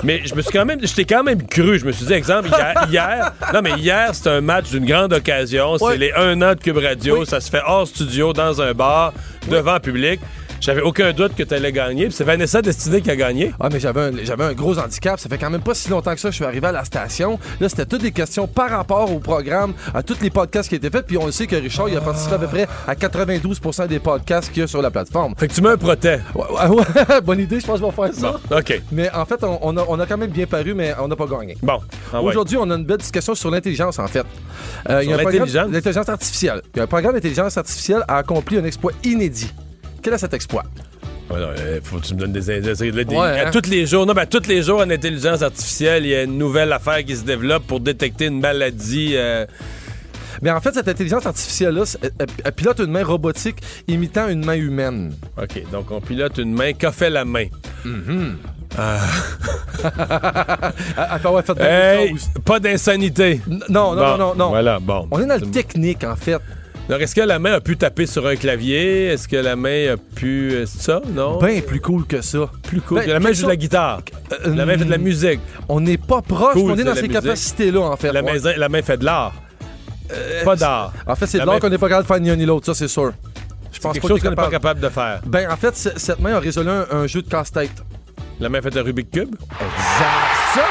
Mais 0.03 0.21
je 0.27 0.35
me 0.35 0.43
suis 0.43 0.53
quand 0.53 0.67
même, 0.67 0.79
je 0.87 0.93
t'ai 0.95 1.05
quand 1.07 1.23
même 1.25 1.47
cru. 1.47 1.79
Je 1.79 1.87
me 1.87 1.93
suis 1.93 2.05
dit, 2.05 2.13
exemple, 2.13 2.49
hier, 2.51 2.75
hier- 2.91 3.33
non, 3.55 3.61
mais 3.63 3.73
hier, 3.79 4.11
c'était 4.15 4.31
un 4.31 4.41
match 4.43 4.69
d'une 4.71 4.85
grande 4.85 5.13
occasion. 5.15 5.79
C'est 5.79 5.97
les 5.97 6.13
un 6.13 6.41
an 6.43 6.55
de 6.55 6.61
Cube 6.61 6.77
Radio. 6.79 7.25
Ça 7.25 7.41
se 7.41 7.51
fait 7.51 7.63
hors 7.67 7.87
studio, 7.87 8.33
dans 8.35 8.61
un 8.61 8.73
bar, 8.75 9.13
devant 9.51 9.81
public. 9.81 10.21
J'avais 10.61 10.81
aucun 10.83 11.13
doute 11.13 11.35
que 11.37 11.45
tu 11.45 11.55
allais 11.55 11.71
gagner. 11.73 12.11
C'est 12.11 12.25
Vanessa 12.25 12.61
Destinée 12.61 13.01
qui 13.01 13.11
a 13.11 13.17
gagné. 13.17 13.53
Ah, 13.61 13.69
mais 13.73 13.79
j'avais 13.79 14.01
un, 14.01 14.11
j'avais 14.25 14.45
un 14.45 14.53
gros 14.53 14.77
handicap. 14.79 15.19
Ça 15.21 15.29
fait 15.29 15.39
quand 15.39 15.51
même 15.51 15.61
pas 15.63 15.73
si 15.75 15.89
longtemps 15.89 16.13
que 16.15 16.21
ça 16.21 16.29
que 16.29 16.33
je 16.33 16.37
suis 16.37 16.45
arrivé 16.45 16.67
à 16.67 16.73
la 16.73 16.85
station. 16.85 17.39
Là, 17.61 17.69
c'était 17.69 17.87
toutes 17.87 18.03
des 18.03 18.11
questions 18.13 18.49
par 18.49 18.71
rapport 18.71 19.11
au 19.13 19.19
programme, 19.21 19.73
à 19.95 20.03
tous 20.03 20.21
les 20.21 20.31
podcasts 20.31 20.69
qui 20.69 20.75
étaient 20.75 20.91
faits. 20.91 21.07
Puis 21.07 21.17
on 21.17 21.27
le 21.27 21.33
sait 21.33 21.47
que 21.47 21.55
Richard, 21.57 21.89
il 21.89 21.97
a 21.97 22.01
participé 22.01 22.35
à 22.35 22.39
peu 22.39 22.47
près 22.49 22.67
à 22.87 22.95
92% 22.95 23.87
des 23.87 24.01
podcasts 24.01 24.51
qu'il 24.53 24.61
y 24.61 24.65
a 24.65 24.67
sur 24.67 24.83
la 24.83 24.91
plateforme. 24.91 25.35
Fait 25.39 25.47
que 25.49 25.55
tu 25.55 25.63
mets 25.63 25.71
un 25.71 25.77
protet. 25.77 26.21
Ouais, 26.35 26.43
ouais, 26.51 26.77
ouais, 26.77 27.21
bonne 27.25 27.41
idée, 27.41 27.61
je 27.61 27.67
pense 27.67 27.81
qu'on 27.81 27.91
va 27.91 28.07
faire 28.09 28.15
ça. 28.15 28.41
Bon, 28.51 28.59
OK. 28.59 28.83
Mais 28.91 29.11
en 29.13 29.25
fait, 29.27 29.43
on, 29.45 29.59
on 29.63 29.77
a, 29.77 29.85
on 29.89 30.01
a 30.01 30.07
quand 30.07 30.19
même 30.19 30.31
bien 30.31 30.47
paru, 30.47 30.75
mais 30.75 30.93
on 31.01 31.07
n'a 31.09 31.17
pas 31.17 31.27
gagné. 31.27 31.57
Bon. 31.63 31.81
Ah. 32.13 32.21
Aujourd'hui, 32.21 32.57
on 32.57 32.69
a 32.71 32.75
une 32.75 32.85
belle 32.85 32.99
discussion 32.99 33.35
sur 33.37 33.51
l'intelligence, 33.51 33.99
en 34.01 34.09
fait. 34.09 34.27
Euh, 34.91 35.03
il 35.05 35.11
y 35.11 35.13
a 35.13 35.17
Sur 35.17 35.21
un 35.21 35.23
programme- 35.23 35.39
l'intelligence? 35.47 35.71
L'intelligence 35.73 36.09
artificielle. 36.09 36.63
Il 36.75 36.79
y 36.79 36.81
a 36.81 36.83
un 36.85 36.87
programme 36.89 37.15
d'intelligence 37.15 37.57
artificielle 37.57 38.03
a 38.09 38.17
accompli 38.19 38.59
un 38.59 38.65
exploit 38.65 38.93
inédit. 39.05 39.53
Quel 40.03 40.15
est 40.15 40.19
cet 40.19 40.35
exploit? 40.35 40.65
Ouais, 41.31 41.39
non, 41.41 41.49
euh, 41.59 41.81
faut 41.83 41.99
que 41.99 42.07
tu 42.07 42.15
me 42.15 42.21
donnes 42.21 42.33
des 42.33 42.51
indices. 42.51 42.79
Des- 42.79 43.05
Ouais, 43.05 43.41
à 43.41 43.49
hein? 43.49 43.51
tous 43.53 43.69
les 43.69 43.85
jours, 43.87 44.07
non, 44.07 44.15
ben, 44.15 44.23
à 44.23 44.27
tous 44.27 44.47
les 44.49 44.63
jours 44.63 44.81
en 44.81 44.89
intelligence 44.91 45.43
artificielle, 45.43 46.07
il 46.07 46.11
y 46.11 46.15
a 46.15 46.23
une 46.23 46.39
nouvelle 46.39 46.73
affaire 46.73 47.05
qui 47.05 47.15
se 47.17 47.23
développe 47.25 47.67
pour 47.67 47.81
détecter 47.81 48.27
une 48.27 48.41
maladie. 48.41 49.13
euh, 49.15 49.45
Mais 50.41 50.51
en 50.51 50.61
fait, 50.61 50.73
cette 50.73 50.89
intelligence 50.89 51.27
artificielle-là, 51.27 51.83
elle, 52.45 52.53
pilote 52.53 52.79
une 52.79 52.93
main 52.93 53.05
robotique 53.05 53.57
imitant 53.89 54.29
une 54.29 54.45
main 54.45 54.55
humaine. 54.55 55.13
OK, 55.37 55.63
donc 55.71 55.91
on 55.91 56.01
pilote 56.01 56.39
une 56.39 56.55
main. 56.55 56.73
Qu'a 56.73 56.93
fait 56.93 57.11
la 57.11 57.25
main? 57.25 57.47
Ah. 58.79 59.01
Elle 59.83 61.21
peut 61.21 61.29
avoir 61.29 61.45
fait 61.45 61.55
plein 61.55 61.65
de 61.65 62.01
Hey, 62.01 62.15
pas 62.45 62.61
d'insanité. 62.61 63.41
Non, 63.47 63.59
non, 63.69 63.95
Bon, 63.95 63.95
non, 63.97 64.17
non, 64.19 64.35
non. 64.37 64.49
Voilà, 64.51 64.79
bon. 64.79 65.09
On 65.11 65.21
est 65.21 65.27
dans 65.27 65.35
le 65.41 65.51
technique, 65.51 66.05
en 66.05 66.17
fait. 66.17 66.39
Alors, 66.89 67.03
est-ce 67.03 67.15
que 67.15 67.21
la 67.21 67.39
main 67.39 67.53
a 67.53 67.61
pu 67.61 67.77
taper 67.77 68.07
sur 68.07 68.27
un 68.27 68.35
clavier? 68.37 69.07
Est-ce 69.09 69.29
que 69.29 69.37
la 69.37 69.57
main 69.57 69.93
a 69.93 69.97
pu. 69.99 70.53
euh, 70.53 70.65
c'est 70.67 70.81
ça? 70.81 71.03
Non? 71.15 71.39
Bien 71.39 71.61
plus 71.61 71.81
cool 71.81 72.07
que 72.07 72.23
ça. 72.23 72.51
plus 72.63 72.81
cool. 72.81 73.01
ben, 73.01 73.09
la 73.11 73.21
main 73.21 73.33
joue 73.33 73.43
de 73.45 73.49
la 73.49 73.57
guitare. 73.57 74.01
Euh, 74.47 74.55
la 74.55 74.65
main 74.65 74.79
fait 74.79 74.87
de 74.87 74.91
la 74.91 74.97
musique. 74.99 75.41
On 75.69 75.81
n'est 75.81 75.99
pas 75.99 76.23
proche, 76.23 76.55
Cool, 76.55 76.71
on 76.73 76.77
est 76.79 76.85
dans 76.85 76.95
ces 76.95 77.09
capacités-là, 77.09 77.81
en 77.81 77.97
fait. 77.97 78.11
La, 78.13 78.23
Ouais. 78.23 78.39
main, 78.41 78.53
la 78.57 78.69
main 78.71 78.81
fait 78.83 78.97
de 78.97 79.05
l'art. 79.05 79.35
pas 80.45 80.57
d'art. 80.57 80.93
En 81.07 81.15
fait, 81.15 81.27
c'est 81.27 81.39
de 81.41 81.45
l'art 81.45 81.55
main- 81.57 81.61
qu'on 81.61 81.69
n'est 81.69 81.77
pas 81.79 81.89
capable 81.91 82.05
de 82.05 82.09
faire 82.15 82.21
ni 82.21 82.31
un 82.31 82.37
ni 82.37 82.47
l'autre, 82.47 82.65
ça, 82.65 82.75
c'est 82.75 82.89
sûr. 82.89 83.13
Je 83.71 83.81
pense 83.81 83.93
quelque 83.93 84.03
pas 84.03 84.09
chose 84.09 84.21
qu'on 84.21 84.23
qu'on 84.23 84.27
est 84.29 84.31
n'est 84.31 84.37
pas 84.37 84.51
capable 84.51 84.81
de 84.81 84.89
faire. 84.89 85.21
Ben, 85.27 85.51
en 85.51 85.57
fait, 85.57 85.75
cette 85.77 86.21
main 86.21 86.35
a 86.37 86.41
résolu 86.41 86.71
un, 86.71 86.87
un 86.91 87.07
jeu 87.07 87.21
de 87.21 87.29
casse-tête. 87.29 87.83
La 88.41 88.49
main 88.49 88.63
fait 88.63 88.71
de 88.71 88.81
Rubik 88.81 89.11
Cube? 89.11 89.35
Exact. 89.35 90.55
Ça, 90.55 90.63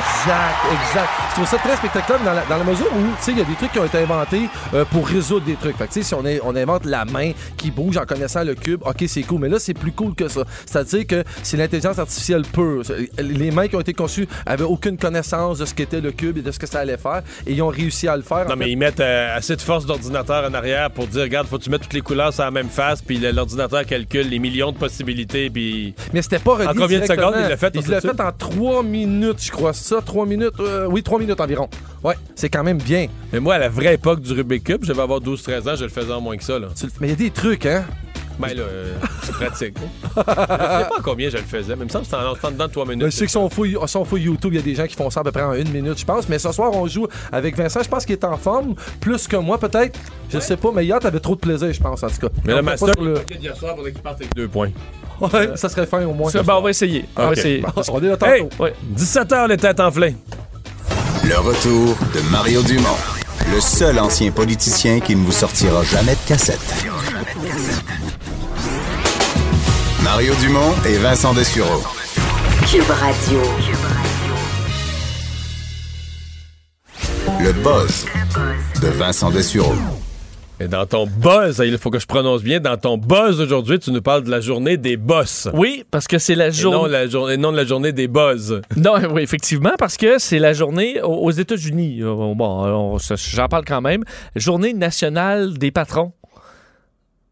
exact, 0.00 0.56
exact. 0.72 1.08
Je 1.30 1.34
trouve 1.34 1.46
ça 1.46 1.58
très 1.58 1.76
spectaculaire 1.76 2.20
dans 2.24 2.32
la, 2.32 2.42
dans 2.44 2.56
la 2.58 2.64
mesure 2.64 2.86
où, 2.92 3.02
tu 3.18 3.22
sais, 3.22 3.32
il 3.32 3.38
y 3.38 3.40
a 3.40 3.44
des 3.44 3.54
trucs 3.54 3.72
qui 3.72 3.78
ont 3.78 3.84
été 3.84 3.98
inventés 3.98 4.48
euh, 4.74 4.84
pour 4.84 5.06
résoudre 5.06 5.46
des 5.46 5.54
trucs. 5.54 5.76
Fait 5.76 5.86
que, 5.86 5.92
tu 5.92 6.02
sais, 6.02 6.08
si 6.08 6.14
on, 6.14 6.24
est- 6.26 6.40
on 6.44 6.54
invente 6.56 6.84
la 6.86 7.04
main 7.04 7.32
qui 7.56 7.70
bouge 7.70 7.96
en 7.96 8.04
connaissant 8.04 8.42
le 8.42 8.54
cube, 8.54 8.82
ok, 8.84 9.04
c'est 9.06 9.22
cool. 9.22 9.40
Mais 9.40 9.48
là, 9.48 9.58
c'est 9.58 9.74
plus 9.74 9.92
cool 9.92 10.14
que 10.14 10.28
ça. 10.28 10.42
C'est-à-dire 10.66 11.06
que 11.06 11.24
c'est 11.42 11.56
l'intelligence 11.56 11.98
artificielle 11.98 12.42
pure. 12.42 12.82
C'est- 12.84 13.10
Les 13.22 13.50
mains 13.50 13.68
qui 13.68 13.76
ont 13.76 13.80
été 13.80 13.92
conçues 13.94 14.28
avaient 14.46 14.64
aucune 14.64 14.96
connaissance 14.96 15.58
de 15.58 15.64
ce 15.64 15.74
qu'était 15.74 16.00
le 16.00 16.12
cube 16.12 16.38
et 16.38 16.42
de 16.42 16.50
ce 16.50 16.58
que 16.58 16.66
ça 16.66 16.80
allait 16.80 16.96
faire. 16.98 17.22
Et 17.46 17.52
ils 17.52 17.62
ont 17.62 17.68
réussi 17.68 18.08
à 18.08 18.16
le 18.16 18.22
faire. 18.22 18.48
Non, 18.48 18.56
mais 18.56 18.66
fait, 18.66 18.70
ils 18.72 18.76
mettent 18.78 19.00
euh, 19.00 19.36
assez 19.36 19.56
de 19.56 19.62
force 19.62 19.86
d'ordinateur 19.86 20.48
en 20.48 20.54
arrière 20.54 20.90
pour 20.90 21.06
dire, 21.06 21.22
regarde, 21.22 21.46
faut 21.46 21.58
que 21.58 21.64
tu 21.64 21.70
mettes 21.70 21.82
toutes 21.82 21.92
les 21.92 22.00
couleurs 22.00 22.32
sur 22.32 22.44
la 22.44 22.50
même 22.50 22.68
face, 22.68 23.02
puis 23.02 23.18
l'ordinateur 23.18 23.84
calcule 23.86 24.28
les 24.28 24.38
millions 24.38 24.72
de 24.72 24.78
possibilités, 24.78 25.50
puis... 25.50 25.94
Mais 26.12 26.22
c'était 26.22 26.38
pas 26.38 26.54
relié 26.54 26.66
En 26.68 26.74
combien 26.74 27.00
de 27.00 27.06
secondes 27.06 27.34
il 27.38 27.48
l'a 27.48 27.56
fait, 27.56 27.72
Il 27.74 27.88
l'a 27.88 28.00
fait 28.00 28.20
en 28.20 28.32
3 28.32 28.82
minutes, 28.82 29.42
je 29.44 29.50
crois. 29.50 29.72
Ça, 29.90 30.00
3 30.00 30.24
minutes. 30.24 30.52
euh, 30.60 30.86
oui, 30.88 31.02
3 31.02 31.18
minutes 31.18 31.40
environ. 31.40 31.68
Ouais, 32.04 32.14
c'est 32.36 32.48
quand 32.48 32.62
même 32.62 32.78
bien. 32.78 33.08
Mais 33.32 33.40
moi, 33.40 33.54
à 33.54 33.58
la 33.58 33.68
vraie 33.68 33.94
époque 33.94 34.20
du 34.20 34.32
Rubik 34.32 34.62
Cube, 34.62 34.84
je 34.84 34.90
devais 34.90 35.02
avoir 35.02 35.18
12-13 35.20 35.68
ans, 35.68 35.74
je 35.74 35.82
le 35.82 35.90
faisais 35.90 36.12
en 36.12 36.20
moins 36.20 36.36
que 36.36 36.44
ça, 36.44 36.60
là. 36.60 36.68
Tu 36.78 36.86
le- 36.86 36.92
Mais 37.00 37.08
il 37.08 37.10
y 37.10 37.12
a 37.14 37.16
des 37.16 37.30
trucs, 37.32 37.66
hein? 37.66 37.84
Ben 38.48 38.56
là, 38.56 38.62
euh, 38.62 38.94
c'est 39.22 39.32
pratique. 39.32 39.74
je 40.16 40.20
sais 40.20 40.24
pas 40.24 40.90
combien 41.02 41.30
je 41.30 41.36
le 41.36 41.42
faisais, 41.42 41.74
mais 41.76 41.82
il 41.82 41.86
me 41.86 41.88
semble 41.90 42.04
que 42.06 42.10
c'était 42.10 42.46
en 42.46 42.50
dedans 42.50 42.66
de 42.66 42.72
3 42.72 42.84
minutes. 42.86 43.04
Mais 43.04 43.10
je 43.10 43.16
sais 43.16 43.26
que 43.26 43.30
son 43.32 43.48
fouille, 43.50 43.76
son 43.86 44.04
fouille 44.04 44.22
YouTube, 44.22 44.52
il 44.52 44.56
y 44.56 44.60
a 44.60 44.62
des 44.62 44.74
gens 44.74 44.86
qui 44.86 44.96
font 44.96 45.10
ça 45.10 45.20
à 45.20 45.24
peu 45.24 45.32
près 45.32 45.42
en 45.42 45.54
une 45.54 45.70
minute, 45.70 45.98
je 45.98 46.04
pense. 46.04 46.28
Mais 46.28 46.38
ce 46.38 46.50
soir, 46.52 46.70
on 46.74 46.86
joue 46.86 47.06
avec 47.32 47.56
Vincent. 47.56 47.82
Je 47.82 47.88
pense 47.88 48.04
qu'il 48.04 48.14
est 48.14 48.24
en 48.24 48.36
forme, 48.36 48.74
plus 49.00 49.26
que 49.28 49.36
moi, 49.36 49.58
peut-être. 49.58 49.98
Je 50.30 50.38
sais 50.38 50.56
pas, 50.56 50.70
mais 50.74 50.84
hier, 50.84 50.98
t'avais 51.00 51.20
trop 51.20 51.34
de 51.34 51.40
plaisir, 51.40 51.72
je 51.72 51.80
pense, 51.80 52.02
en 52.02 52.08
tout 52.08 52.18
cas. 52.20 52.28
Mais 52.44 52.54
le 52.54 52.62
master, 52.62 52.94
le- 53.00 53.20
hier 53.40 53.56
soir, 53.56 53.74
faudrait 53.76 53.92
qu'il 53.92 54.00
parte 54.02 54.16
avec 54.20 54.34
deux 54.34 54.48
points. 54.48 54.70
Ouais, 55.20 55.50
ça 55.54 55.68
serait 55.68 55.84
fin 55.84 56.02
au 56.06 56.14
moins. 56.14 56.30
Ça, 56.30 56.42
ben, 56.42 56.54
on 56.54 56.62
va 56.62 56.70
essayer. 56.70 57.04
On 57.14 57.26
va 57.26 57.32
essayer. 57.34 57.60
Bon, 57.60 57.82
on 57.92 58.02
est 58.02 58.08
là 58.08 58.16
tantôt. 58.16 58.32
Hey, 58.64 58.72
17h, 58.96 59.48
les 59.48 59.58
têtes 59.58 59.78
enflées. 59.78 60.16
Le 61.24 61.36
retour 61.38 61.94
de 62.14 62.20
Mario 62.30 62.62
Dumont, 62.62 62.88
le 63.52 63.60
seul 63.60 63.98
ancien 63.98 64.30
politicien 64.30 64.98
qui 65.00 65.14
ne 65.14 65.22
vous 65.22 65.32
sortira 65.32 65.82
jamais 65.84 66.12
de 66.14 66.26
cassette. 66.26 66.86
Mario 70.12 70.34
Dumont 70.40 70.72
et 70.88 70.96
Vincent 70.98 71.32
Dessureau. 71.34 71.82
Cube 72.68 72.82
Radio. 72.90 73.40
Le 77.40 77.52
buzz 77.52 78.06
de 78.82 78.88
Vincent 78.88 79.30
Dessureau. 79.30 79.72
Et 80.58 80.66
dans 80.66 80.84
ton 80.84 81.06
buzz, 81.06 81.62
il 81.64 81.78
faut 81.78 81.90
que 81.90 82.00
je 82.00 82.06
prononce 82.06 82.42
bien, 82.42 82.58
dans 82.58 82.76
ton 82.76 82.98
buzz 82.98 83.40
aujourd'hui, 83.40 83.78
tu 83.78 83.92
nous 83.92 84.02
parles 84.02 84.24
de 84.24 84.30
la 84.32 84.40
journée 84.40 84.76
des 84.76 84.96
boss. 84.96 85.48
Oui, 85.54 85.84
parce 85.92 86.08
que 86.08 86.18
c'est 86.18 86.34
la 86.34 86.46
Et 86.48 86.50
non, 86.50 86.54
journée. 86.54 86.90
la 86.92 87.06
journée, 87.06 87.36
non 87.36 87.52
de 87.52 87.56
la 87.56 87.64
journée 87.64 87.92
des 87.92 88.08
buzz. 88.08 88.60
Non, 88.76 88.94
oui, 89.12 89.22
effectivement, 89.22 89.72
parce 89.78 89.96
que 89.96 90.18
c'est 90.18 90.40
la 90.40 90.52
journée 90.54 91.00
aux 91.02 91.30
États-Unis. 91.30 92.00
Euh, 92.02 92.34
Bon, 92.34 92.64
on- 92.94 92.98
ça, 92.98 93.14
j'en 93.16 93.46
parle 93.46 93.64
quand 93.64 93.80
même. 93.80 94.02
Journée 94.34 94.74
nationale 94.74 95.56
des 95.56 95.70
patrons. 95.70 96.12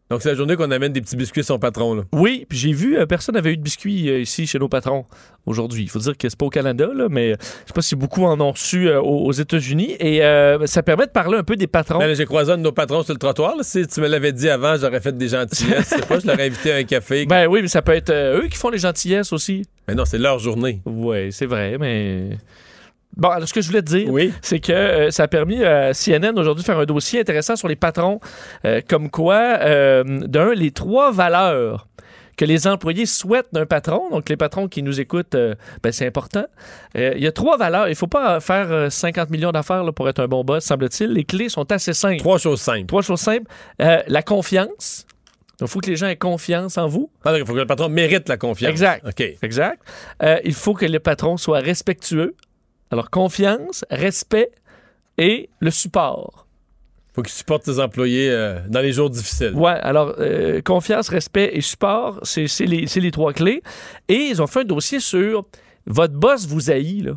Donc, 0.09 0.21
c'est 0.21 0.29
la 0.29 0.35
journée 0.35 0.55
qu'on 0.55 0.71
amène 0.71 0.91
des 0.91 1.01
petits 1.01 1.15
biscuits 1.15 1.41
à 1.41 1.43
son 1.43 1.59
patron. 1.59 1.93
Là. 1.93 2.03
Oui, 2.13 2.45
puis 2.49 2.57
j'ai 2.57 2.73
vu, 2.73 2.97
euh, 2.97 3.05
personne 3.05 3.35
n'avait 3.35 3.53
eu 3.53 3.57
de 3.57 3.61
biscuits 3.61 4.09
euh, 4.09 4.19
ici 4.19 4.47
chez 4.47 4.57
nos 4.57 4.67
patrons 4.67 5.05
aujourd'hui. 5.49 5.83
Il 5.83 5.89
faut 5.89 5.99
dire 5.99 6.17
que 6.17 6.29
c'est 6.29 6.37
pas 6.37 6.45
au 6.45 6.49
Canada, 6.49 6.87
là, 6.93 7.07
mais 7.09 7.31
je 7.31 7.67
sais 7.67 7.73
pas 7.73 7.81
si 7.81 7.95
beaucoup 7.95 8.23
en 8.25 8.39
ont 8.39 8.51
reçu 8.51 8.87
euh, 8.87 9.01
aux, 9.01 9.31
États-Unis. 9.31 9.95
Et 9.99 10.23
euh, 10.23 10.65
ça 10.67 10.83
permet 10.83 11.07
de 11.07 11.11
parler 11.11 11.37
un 11.37 11.43
peu 11.43 11.55
des 11.55 11.67
patrons. 11.67 11.99
Ben 11.99 12.15
J'ai 12.15 12.25
croisé 12.25 12.51
un 12.51 12.57
de 12.57 12.63
nos 12.63 12.71
patrons 12.71 13.03
sur 13.03 13.13
le 13.13 13.19
trottoir. 13.19 13.57
là. 13.57 13.63
Si 13.63 13.85
tu 13.87 14.01
me 14.01 14.07
l'avais 14.07 14.31
dit 14.31 14.49
avant, 14.49 14.75
j'aurais 14.77 15.01
fait 15.01 15.17
des 15.17 15.29
gentillesses. 15.29 15.89
Je 15.91 15.95
sais 15.95 16.07
pas, 16.07 16.19
je 16.19 16.27
l'aurais 16.27 16.47
invité 16.47 16.71
à 16.71 16.75
un 16.77 16.83
café. 16.83 17.25
Ben 17.29 17.47
oui, 17.47 17.61
mais 17.61 17.67
ça 17.67 17.81
peut 17.81 17.91
être 17.93 18.09
euh, 18.09 18.41
eux 18.41 18.47
qui 18.47 18.57
font 18.57 18.69
les 18.69 18.79
gentillesses 18.79 19.31
aussi. 19.33 19.63
Mais 19.87 19.93
non, 19.93 20.05
c'est 20.05 20.17
leur 20.17 20.39
journée. 20.39 20.81
Oui, 20.85 21.31
c'est 21.31 21.45
vrai, 21.45 21.77
mais. 21.79 22.29
Bon, 23.17 23.29
alors 23.29 23.47
ce 23.47 23.53
que 23.53 23.61
je 23.61 23.67
voulais 23.67 23.81
te 23.81 23.87
dire, 23.87 24.09
c'est 24.41 24.59
que 24.59 24.71
euh, 24.71 25.11
ça 25.11 25.23
a 25.23 25.27
permis 25.27 25.63
à 25.63 25.93
CNN 25.93 26.37
aujourd'hui 26.37 26.61
de 26.61 26.65
faire 26.65 26.79
un 26.79 26.85
dossier 26.85 27.19
intéressant 27.19 27.55
sur 27.55 27.67
les 27.67 27.75
patrons, 27.75 28.19
euh, 28.65 28.81
comme 28.87 29.09
quoi, 29.09 29.35
euh, 29.61 30.03
d'un, 30.05 30.53
les 30.53 30.71
trois 30.71 31.11
valeurs 31.11 31.87
que 32.37 32.45
les 32.45 32.67
employés 32.67 33.05
souhaitent 33.05 33.49
d'un 33.51 33.65
patron, 33.65 34.09
donc 34.11 34.29
les 34.29 34.37
patrons 34.37 34.69
qui 34.69 34.81
nous 34.81 35.01
écoutent, 35.01 35.35
euh, 35.35 35.55
ben, 35.83 35.91
c'est 35.91 36.07
important. 36.07 36.45
Euh, 36.97 37.11
Il 37.17 37.21
y 37.21 37.27
a 37.27 37.33
trois 37.33 37.57
valeurs. 37.57 37.87
Il 37.87 37.91
ne 37.91 37.95
faut 37.95 38.07
pas 38.07 38.39
faire 38.39 38.71
euh, 38.71 38.89
50 38.89 39.29
millions 39.29 39.51
d'affaires 39.51 39.83
pour 39.93 40.07
être 40.07 40.19
un 40.21 40.27
bon 40.29 40.45
boss, 40.45 40.63
semble-t-il. 40.63 41.11
Les 41.11 41.25
clés 41.25 41.49
sont 41.49 41.69
assez 41.69 41.91
simples. 41.91 42.19
Trois 42.19 42.37
choses 42.37 42.61
simples. 42.61 42.85
Trois 42.85 43.01
choses 43.01 43.19
simples. 43.19 43.51
Euh, 43.81 44.01
la 44.07 44.21
confiance. 44.23 45.05
Il 45.59 45.67
faut 45.67 45.81
que 45.81 45.89
les 45.89 45.97
gens 45.97 46.07
aient 46.07 46.15
confiance 46.15 46.77
en 46.77 46.87
vous. 46.87 47.11
Ah, 47.25 47.31
donc, 47.31 47.41
il 47.41 47.45
faut 47.45 47.51
que 47.51 47.59
le 47.59 47.65
patron 47.65 47.89
mérite 47.89 48.29
la 48.29 48.37
confiance. 48.37 48.71
Exact. 48.71 49.05
OK. 49.05 49.21
Exact. 49.41 49.81
Il 50.45 50.53
faut 50.53 50.73
que 50.73 50.85
le 50.85 50.99
patron 51.01 51.35
soit 51.35 51.59
respectueux. 51.59 52.35
Alors, 52.91 53.09
confiance, 53.09 53.85
respect 53.89 54.51
et 55.17 55.49
le 55.59 55.71
support. 55.71 56.47
faut 57.13 57.21
qu'il 57.21 57.33
supporte 57.33 57.65
ses 57.65 57.79
employés 57.79 58.29
euh, 58.29 58.59
dans 58.67 58.79
les 58.81 58.93
jours 58.93 59.09
difficiles. 59.09 59.53
Ouais, 59.53 59.71
alors, 59.81 60.15
euh, 60.19 60.61
confiance, 60.61 61.09
respect 61.09 61.51
et 61.53 61.61
support, 61.61 62.19
c'est 62.23 62.47
les, 62.65 62.85
les 62.85 63.11
trois 63.11 63.33
clés. 63.33 63.61
Et 64.07 64.15
ils 64.15 64.41
ont 64.41 64.47
fait 64.47 64.61
un 64.61 64.65
dossier 64.65 64.99
sur 64.99 65.45
votre 65.85 66.13
boss 66.13 66.47
vous 66.47 66.71
haït, 66.71 67.01
là. 67.01 67.11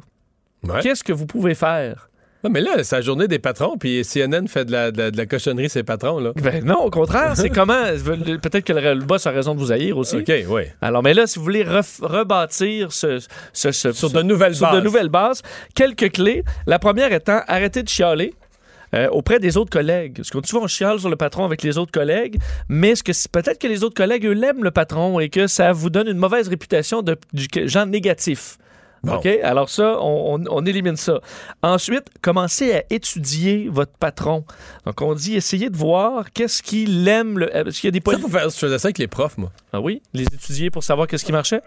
Ouais. 0.64 0.80
Qu'est-ce 0.80 1.02
que 1.02 1.12
vous 1.12 1.26
pouvez 1.26 1.54
faire? 1.54 2.08
Non, 2.44 2.50
mais 2.50 2.60
là, 2.60 2.82
c'est 2.82 2.96
la 2.96 3.02
journée 3.02 3.28
des 3.28 3.38
patrons, 3.38 3.76
puis 3.78 4.02
CNN 4.04 4.46
fait 4.48 4.64
de 4.64 4.72
la, 4.72 4.90
de 4.90 4.98
la- 4.98 5.10
de 5.12 5.16
la 5.16 5.26
cochonnerie, 5.26 5.68
ses 5.68 5.82
patrons. 5.84 6.18
Là. 6.18 6.32
Ben 6.36 6.64
non, 6.64 6.80
au 6.84 6.90
contraire, 6.90 7.36
c'est 7.36 7.50
comment. 7.50 7.82
Peut-être 8.04 8.64
que 8.64 8.72
le, 8.72 8.94
le 8.94 9.04
boss 9.04 9.26
a 9.26 9.30
raison 9.30 9.54
de 9.54 9.60
vous 9.60 9.70
haïr 9.70 9.96
aussi. 9.96 10.16
OK, 10.16 10.32
oui. 10.48 10.62
Alors, 10.80 11.02
mais 11.02 11.14
là, 11.14 11.26
si 11.26 11.38
vous 11.38 11.44
voulez 11.44 11.64
rebâtir 12.00 12.92
ce, 12.92 13.20
ce- 13.52 13.72
ce- 13.72 13.92
Sur 13.92 14.10
de 14.10 14.22
nouvelles 14.22 14.54
sur 14.54 14.66
de 14.68 14.72
bases. 14.72 14.84
nouvelles 14.84 15.08
bases, 15.08 15.42
quelques 15.74 16.12
clés. 16.12 16.42
La 16.66 16.78
première 16.78 17.12
étant 17.12 17.40
arrêter 17.46 17.82
de 17.82 17.88
chialer. 17.88 18.34
euh, 18.94 19.08
auprès 19.08 19.38
des 19.38 19.56
autres 19.56 19.70
collègues. 19.70 20.16
Parce 20.18 20.28
que 20.28 20.38
souvent, 20.46 20.64
on 20.64 20.66
chiale 20.66 20.98
sur 21.00 21.08
le 21.08 21.16
patron 21.16 21.46
avec 21.46 21.62
les 21.62 21.78
autres 21.78 21.92
collègues, 21.92 22.36
mais 22.68 22.94
ce 22.94 23.02
que 23.02 23.12
peut-être 23.32 23.58
que 23.58 23.66
les 23.66 23.84
autres 23.84 23.94
collègues, 23.94 24.26
eux, 24.26 24.32
l'aiment, 24.34 24.62
le 24.62 24.70
patron, 24.70 25.18
et 25.18 25.30
que 25.30 25.46
ça 25.46 25.72
vous 25.72 25.88
donne 25.88 26.08
une 26.08 26.18
mauvaise 26.18 26.46
réputation 26.48 27.00
de, 27.00 27.16
du 27.32 27.46
genre 27.68 27.86
négatif. 27.86 28.58
Bon. 29.04 29.16
OK? 29.16 29.26
Alors 29.42 29.68
ça, 29.68 29.96
on, 30.00 30.36
on- 30.40 30.44
on 30.48 30.64
élimine 30.66 30.96
ça. 30.96 31.20
Ensuite, 31.62 32.04
commencez 32.20 32.72
à 32.74 32.84
étudier 32.90 33.68
votre 33.70 33.92
patron. 33.98 34.44
Donc, 34.86 35.00
on 35.02 35.14
dit, 35.14 35.34
essayez 35.34 35.70
de 35.70 35.76
voir 35.76 36.30
qu'est-ce 36.32 36.62
qu'il 36.62 37.06
aime. 37.08 37.38
Le, 37.38 37.46
parce 37.48 37.80
qu'il 37.80 37.88
y 37.88 37.92
a 37.96 37.98
des 37.98 38.02
Ça, 38.12 38.18
faut 38.18 38.28
faire, 38.28 38.48
je 38.48 38.56
faisais 38.56 38.78
ça 38.78 38.86
avec 38.86 38.98
les 38.98 39.08
profs, 39.08 39.38
moi. 39.38 39.50
Ah 39.72 39.80
oui? 39.80 40.02
Les 40.14 40.22
étudier 40.24 40.70
pour 40.70 40.84
savoir 40.84 41.06
qu'est-ce 41.08 41.24
qui 41.24 41.32
marchait? 41.32 41.60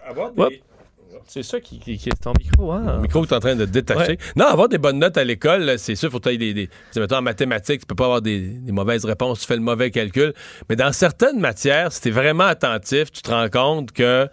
des-. 0.48 0.62
C'est 1.28 1.42
ça 1.42 1.58
qui, 1.60 1.80
qui- 1.80 1.98
qui 1.98 2.08
est 2.08 2.22
ton 2.22 2.32
micro, 2.38 2.70
hein? 2.72 2.94
Le 2.96 3.02
micro 3.02 3.20
que 3.22 3.26
tu 3.26 3.34
es 3.34 3.36
en 3.36 3.40
train 3.40 3.56
de 3.56 3.64
détacher. 3.64 4.12
Ouais. 4.12 4.18
Non, 4.36 4.44
avoir 4.46 4.68
des 4.68 4.78
bonnes 4.78 5.00
notes 5.00 5.16
à 5.18 5.24
l'école, 5.24 5.76
c'est 5.76 5.96
sûr, 5.96 6.08
faut 6.10 6.20
que 6.20 6.28
tu 6.28 6.38
des, 6.38 6.54
des. 6.54 6.70
mettons, 6.94 7.16
en 7.16 7.22
mathématiques, 7.22 7.80
tu 7.80 7.86
peux 7.86 7.96
pas 7.96 8.04
avoir 8.04 8.22
des, 8.22 8.40
des 8.48 8.70
mauvaises 8.72 9.04
réponses, 9.04 9.40
tu 9.40 9.46
fais 9.46 9.56
le 9.56 9.62
mauvais 9.62 9.90
calcul. 9.90 10.32
Mais 10.70 10.76
dans 10.76 10.92
certaines 10.92 11.40
matières, 11.40 11.90
si 11.92 12.00
tu 12.00 12.08
es 12.08 12.10
vraiment 12.12 12.44
attentif, 12.44 13.10
tu 13.10 13.22
te 13.22 13.30
rends 13.30 13.48
compte 13.48 13.90
que. 13.92 14.28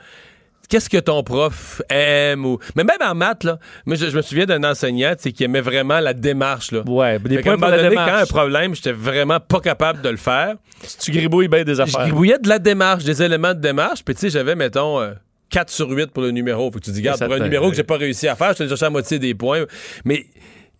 Qu'est-ce 0.69 0.89
que 0.89 0.97
ton 0.97 1.23
prof 1.23 1.81
aime 1.89 2.45
ou. 2.45 2.57
Mais 2.75 2.83
même 2.83 2.97
en 3.01 3.13
maths, 3.13 3.43
là, 3.43 3.59
moi, 3.85 3.95
je, 3.95 4.09
je 4.09 4.15
me 4.15 4.21
souviens 4.21 4.45
d'un 4.45 4.63
enseignant 4.63 5.13
qui 5.15 5.43
aimait 5.43 5.61
vraiment 5.61 5.99
la 5.99 6.13
démarche. 6.13 6.71
Là. 6.71 6.81
Ouais, 6.87 7.19
des 7.19 7.39
points 7.39 7.53
un 7.53 7.57
pour 7.57 7.61
moment 7.67 7.71
la 7.71 7.77
donné, 7.77 7.89
démarche. 7.89 8.11
quand 8.11 8.17
un 8.17 8.25
problème, 8.25 8.73
j'étais 8.75 8.91
vraiment 8.93 9.39
pas 9.39 9.59
capable 9.59 10.01
de 10.01 10.09
le 10.09 10.17
faire. 10.17 10.55
Tu 10.99 11.11
gribouilles 11.11 11.47
bien 11.47 11.63
des 11.63 11.75
Je 11.75 11.81
affaires. 11.81 12.01
gribouillais 12.01 12.39
de 12.39 12.49
la 12.49 12.59
démarche, 12.59 13.03
des 13.03 13.21
éléments 13.21 13.53
de 13.53 13.59
démarche. 13.59 14.03
Puis, 14.03 14.15
tu 14.15 14.21
sais, 14.21 14.29
j'avais, 14.29 14.55
mettons, 14.55 14.99
euh, 14.99 15.13
4 15.49 15.69
sur 15.69 15.89
8 15.89 16.11
pour 16.11 16.23
le 16.23 16.31
numéro. 16.31 16.71
Faut 16.71 16.79
que 16.79 16.83
tu 16.85 16.91
dis, 16.91 16.99
regarde, 16.99 17.19
Ça 17.19 17.25
pour 17.25 17.35
un 17.35 17.39
numéro 17.39 17.69
que 17.69 17.75
j'ai 17.75 17.83
pas 17.83 17.97
réussi 17.97 18.27
à 18.27 18.35
faire, 18.35 18.53
je 18.53 18.63
te 18.63 18.67
cherché 18.67 18.85
à 18.85 18.89
moitié 18.89 19.19
des 19.19 19.35
points. 19.35 19.65
Mais, 20.05 20.25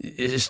euh, 0.05 0.09
je- 0.37 0.49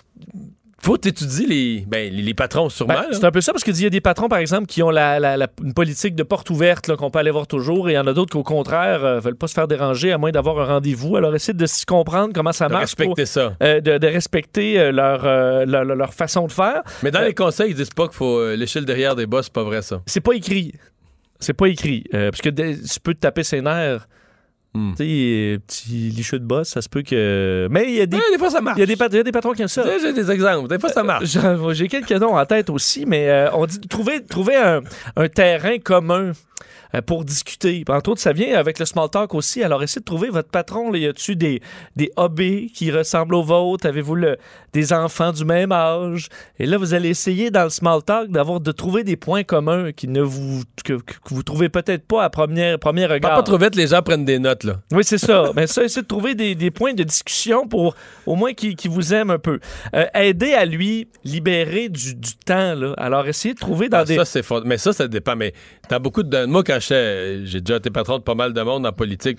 faut 0.84 0.96
t'étudier 0.98 1.46
les, 1.46 1.84
ben, 1.86 2.12
les, 2.12 2.22
les 2.22 2.34
patrons, 2.34 2.68
sûrement. 2.68 2.94
Ben, 2.94 3.06
c'est 3.12 3.24
un 3.24 3.30
peu 3.30 3.40
ça, 3.40 3.52
parce 3.52 3.64
qu'il 3.64 3.80
y 3.80 3.86
a 3.86 3.90
des 3.90 4.00
patrons, 4.00 4.28
par 4.28 4.38
exemple, 4.38 4.66
qui 4.66 4.82
ont 4.82 4.90
la, 4.90 5.18
la- 5.18 5.36
la- 5.36 5.48
une 5.62 5.74
politique 5.74 6.14
de 6.14 6.22
porte 6.22 6.50
ouverte 6.50 6.94
qu'on 6.96 7.10
peut 7.10 7.18
aller 7.18 7.30
voir 7.30 7.46
toujours, 7.46 7.88
et 7.88 7.92
il 7.92 7.96
y 7.96 7.98
en 7.98 8.06
a 8.06 8.12
d'autres 8.12 8.30
qui, 8.32 8.36
au 8.36 8.42
contraire, 8.42 9.00
ne 9.02 9.20
veulent 9.20 9.36
pas 9.36 9.46
se 9.48 9.54
faire 9.54 9.66
déranger 9.68 10.12
à 10.12 10.18
moins 10.18 10.30
d'avoir 10.30 10.60
un 10.60 10.64
rendez-vous. 10.74 11.16
Alors, 11.16 11.34
essayez 11.34 11.56
de 11.56 11.66
s'y 11.66 11.84
comprendre 11.86 12.32
comment 12.34 12.52
ça 12.52 12.66
De 12.68 12.72
marche. 12.72 12.82
respecter 12.84 13.22
pour- 13.22 13.26
ça. 13.26 13.54
euh, 13.62 13.80
de, 13.80 13.98
de 13.98 14.06
respecter 14.06 14.78
euh, 14.78 14.92
leur, 14.92 15.24
euh, 15.24 15.64
leur, 15.64 15.84
leur 15.84 16.14
façon 16.14 16.46
de 16.46 16.52
faire. 16.52 16.82
Mais 17.02 17.10
dans 17.10 17.20
Euh, 17.20 17.26
les 17.26 17.34
conseils, 17.34 17.70
ils 17.70 17.76
disent 17.76 17.90
pas 17.90 18.06
qu'il 18.06 18.16
faut 18.16 18.38
euh, 18.38 18.54
lécher 18.56 18.80
le 18.80 18.86
derrière 18.86 19.14
des 19.16 19.26
boss, 19.26 19.46
c'est 19.46 19.52
pas 19.52 19.64
vrai, 19.64 19.82
ça. 19.82 20.02
C'est 20.06 20.20
pas 20.20 20.32
écrit. 20.34 20.72
C'est 21.40 21.52
pas 21.54 21.66
écrit. 21.66 22.04
Euh, 22.14 22.30
parce 22.30 22.40
que 22.42 22.48
tu 22.50 23.00
peux 23.02 23.14
te 23.14 23.20
taper 23.20 23.42
ses 23.42 23.60
nerfs. 23.60 24.06
Hmm. 24.74 24.90
Tu 24.96 25.04
sais, 25.04 25.04
euh, 25.08 25.58
petit 25.66 25.88
licheux 26.10 26.38
de 26.40 26.44
boss, 26.44 26.68
ça 26.68 26.82
se 26.82 26.88
peut 26.88 27.02
que. 27.02 27.68
Mais 27.70 27.84
il 27.84 27.94
y 27.94 28.00
a 28.00 28.06
des. 28.06 28.16
Ouais, 28.16 28.22
des 28.32 28.38
fois, 28.38 28.50
ça 28.50 28.60
marche. 28.60 28.76
Il 28.76 28.80
y 28.80 28.82
a 28.82 28.86
des, 28.86 28.96
pat- 28.96 29.12
il 29.12 29.16
y 29.16 29.20
a 29.20 29.22
des 29.22 29.30
patrons 29.30 29.52
qui 29.52 29.62
aiment 29.62 29.68
ça. 29.68 29.84
J'ai 30.00 30.12
des 30.12 30.28
exemples. 30.30 30.68
Des 30.68 30.78
fois, 30.80 30.88
ça 30.88 31.04
marche. 31.04 31.26
J'en- 31.26 31.72
J'ai 31.72 31.86
quelques 31.86 32.10
noms 32.12 32.36
en 32.36 32.44
tête 32.44 32.70
aussi, 32.70 33.06
mais 33.06 33.28
euh, 33.30 33.50
on 33.52 33.66
dit 33.66 33.78
trouver, 33.80 34.24
trouver 34.24 34.56
un, 34.56 34.80
un 35.16 35.28
terrain 35.28 35.78
commun 35.78 36.32
euh, 36.32 36.32
pour 37.02 37.24
discuter. 37.24 37.84
Entre 37.88 38.10
autres, 38.10 38.20
ça 38.20 38.32
vient 38.32 38.56
avec 38.56 38.78
le 38.78 38.84
small 38.86 39.08
talk 39.10 39.34
aussi. 39.34 39.62
Alors, 39.62 39.82
essayez 39.82 40.00
de 40.00 40.04
trouver 40.04 40.28
votre 40.28 40.48
patron. 40.50 40.90
Là, 40.90 40.98
y 40.98 41.06
a-tu 41.06 41.36
des, 41.36 41.60
des 41.96 42.10
hobbies 42.16 42.70
qui 42.72 42.90
ressemblent 42.90 43.34
aux 43.34 43.42
vôtres? 43.42 43.86
Avez-vous 43.86 44.14
le- 44.14 44.36
des 44.72 44.92
enfants 44.92 45.32
du 45.32 45.44
même 45.44 45.72
âge? 45.72 46.28
Et 46.58 46.66
là, 46.66 46.76
vous 46.78 46.94
allez 46.94 47.08
essayer 47.10 47.50
dans 47.50 47.64
le 47.64 47.70
small 47.70 48.02
talk 48.02 48.30
d'avoir 48.30 48.60
de 48.60 48.72
trouver 48.72 49.04
des 49.04 49.16
points 49.16 49.44
communs 49.44 49.92
qui 49.92 50.08
ne 50.08 50.20
vous 50.22 50.62
que, 50.84 50.94
que 50.94 51.14
vous 51.30 51.42
trouvez 51.42 51.68
peut-être 51.68 52.06
pas 52.06 52.24
à 52.24 52.30
première, 52.30 52.78
premier 52.78 53.06
regard. 53.06 53.36
Pas 53.36 53.42
trop 53.42 53.58
vite, 53.58 53.74
les 53.76 53.86
gens 53.88 54.02
prennent 54.02 54.24
des 54.24 54.38
notes, 54.38 54.64
là. 54.64 54.80
Oui, 54.92 55.04
c'est 55.04 55.18
ça. 55.18 55.50
Mais 55.56 55.66
ça, 55.66 55.84
essayez 55.84 56.02
de 56.02 56.06
trouver 56.08 56.34
des, 56.34 56.54
des 56.54 56.70
points 56.70 56.94
de 56.94 57.02
discussion 57.02 57.66
pour 57.66 57.94
au 58.26 58.36
moins 58.36 58.52
qu'il 58.52 58.90
vous 58.90 59.14
aime 59.14 59.30
un 59.30 59.38
peu. 59.38 59.60
Euh, 59.94 60.04
aider 60.14 60.52
à 60.54 60.64
lui 60.64 61.08
libérer 61.24 61.88
du, 61.88 62.14
du 62.14 62.34
temps. 62.36 62.74
Là. 62.74 62.94
Alors, 62.98 63.26
essayez 63.26 63.54
de 63.54 63.58
trouver 63.60 63.88
dans 63.88 63.98
Ah, 63.98 64.04
des... 64.04 64.16
Ça, 64.16 64.24
c'est 64.24 64.42
fort. 64.42 64.62
Mais 64.64 64.78
ça, 64.78 64.92
ça 64.92 65.08
dépend. 65.08 65.36
Mais 65.36 65.52
t'as 65.88 65.98
beaucoup 65.98 66.22
de. 66.22 66.44
Moi, 66.46 66.62
quand 66.64 66.78
j'ai 66.88 67.60
déjà 67.60 67.76
été 67.76 67.90
patron 67.90 68.18
de 68.18 68.22
pas 68.22 68.34
mal 68.34 68.52
de 68.52 68.62
monde 68.62 68.86
en 68.86 68.92
politique, 68.92 69.38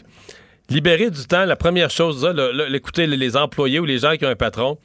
libérer 0.70 1.10
du 1.10 1.26
temps, 1.26 1.46
la 1.46 1.56
première 1.56 1.90
chose, 1.90 2.24
là, 2.24 2.34
là, 2.34 2.52
là, 2.52 2.66
écoutez, 2.74 3.08
les- 3.08 3.38
employés 3.38 3.80
ou 3.80 3.86
les 3.86 4.00
gens 4.00 4.16
qui 4.16 4.26
ont 4.26 4.30
un 4.30 4.36
patron, 4.36 4.78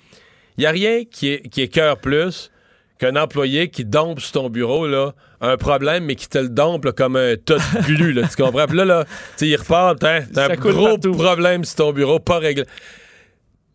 il 0.57 0.63
n'y 0.63 0.67
a 0.67 0.71
rien 0.71 1.05
qui, 1.05 1.29
est, 1.29 1.49
qui 1.49 1.63
écœure 1.63 1.99
plus 1.99 2.51
qu'un 2.99 3.17
employé 3.17 3.71
qui 3.71 3.85
dompe 3.85 4.21
sur 4.21 4.33
ton 4.33 4.51
bureau 4.51 4.87
là, 4.87 5.15
un 5.41 5.57
problème, 5.57 6.05
mais 6.05 6.17
qui 6.17 6.29
te 6.29 6.37
le 6.37 6.51
dompe 6.51 6.85
là, 6.85 6.93
comme 6.93 7.17
un 7.17 7.35
tas 7.37 7.57
de 7.57 7.95
glu. 7.95 8.13
Là, 8.13 8.29
tu 8.29 8.43
comprends? 8.43 8.67
Puis 8.67 8.77
là, 8.77 8.85
là 8.85 9.05
il 9.41 9.57
repart, 9.57 9.99
t'as 9.99 10.21
un 10.37 10.55
gros 10.57 10.99
partout. 10.99 11.13
problème 11.13 11.65
sur 11.65 11.77
ton 11.77 11.93
bureau, 11.93 12.19
pas 12.19 12.39
réglé. 12.39 12.65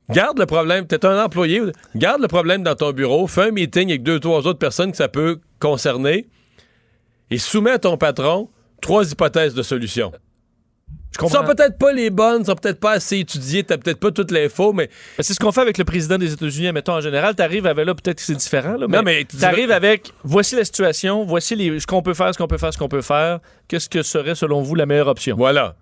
Garde 0.09 0.37
le 0.37 0.45
problème. 0.45 0.85
T'es 0.85 1.03
un 1.05 1.23
employé. 1.23 1.61
Garde 1.95 2.21
le 2.21 2.27
problème 2.27 2.61
dans 2.61 2.75
ton 2.75 2.91
bureau. 2.91 3.25
Fais 3.25 3.45
un 3.45 3.51
meeting 3.51 3.89
avec 3.89 4.03
deux, 4.03 4.19
trois 4.19 4.45
autres 4.45 4.59
personnes 4.59 4.91
que 4.91 4.97
ça 4.97 5.07
peut 5.07 5.39
concerner. 5.59 6.27
Et 7.31 7.39
soumets 7.39 7.71
à 7.71 7.79
ton 7.79 7.97
patron 7.97 8.49
trois 8.81 9.09
hypothèses 9.09 9.53
de 9.53 9.63
solution. 9.63 10.11
Je 11.13 11.25
Qui 11.25 11.31
sont 11.31 11.45
peut-être 11.45 11.77
pas 11.77 11.93
les 11.93 12.09
bonnes, 12.09 12.43
sont 12.43 12.55
peut-être 12.55 12.79
pas 12.79 12.91
assez 12.91 13.19
étudiées, 13.19 13.63
t'as 13.63 13.77
peut-être 13.77 13.99
pas 14.01 14.11
toute 14.11 14.31
l'info, 14.31 14.73
mais. 14.73 14.89
C'est 15.19 15.33
ce 15.33 15.39
qu'on 15.39 15.53
fait 15.53 15.61
avec 15.61 15.77
le 15.77 15.85
président 15.85 16.17
des 16.17 16.33
États-Unis, 16.33 16.73
mettons 16.73 16.93
en 16.93 16.99
général. 16.99 17.35
T'arrives 17.35 17.65
avec 17.65 17.85
là, 17.85 17.95
peut-être 17.95 18.17
que 18.17 18.21
c'est 18.21 18.35
différent, 18.35 18.75
là, 18.75 18.85
mais, 18.89 18.97
Non, 18.97 19.03
mais 19.03 19.23
tu 19.23 19.37
t'arrives 19.37 19.71
avec 19.71 20.11
voici 20.25 20.57
la 20.57 20.65
situation, 20.65 21.23
voici 21.23 21.55
les, 21.55 21.79
ce 21.79 21.87
qu'on 21.87 22.01
peut 22.01 22.13
faire, 22.13 22.33
ce 22.33 22.37
qu'on 22.37 22.47
peut 22.47 22.57
faire, 22.57 22.73
ce 22.73 22.77
qu'on 22.77 22.89
peut 22.89 23.01
faire. 23.01 23.39
Qu'est-ce 23.69 23.87
que 23.87 24.03
serait 24.03 24.35
selon 24.35 24.61
vous 24.61 24.75
la 24.75 24.85
meilleure 24.85 25.07
option? 25.07 25.37
Voilà. 25.37 25.75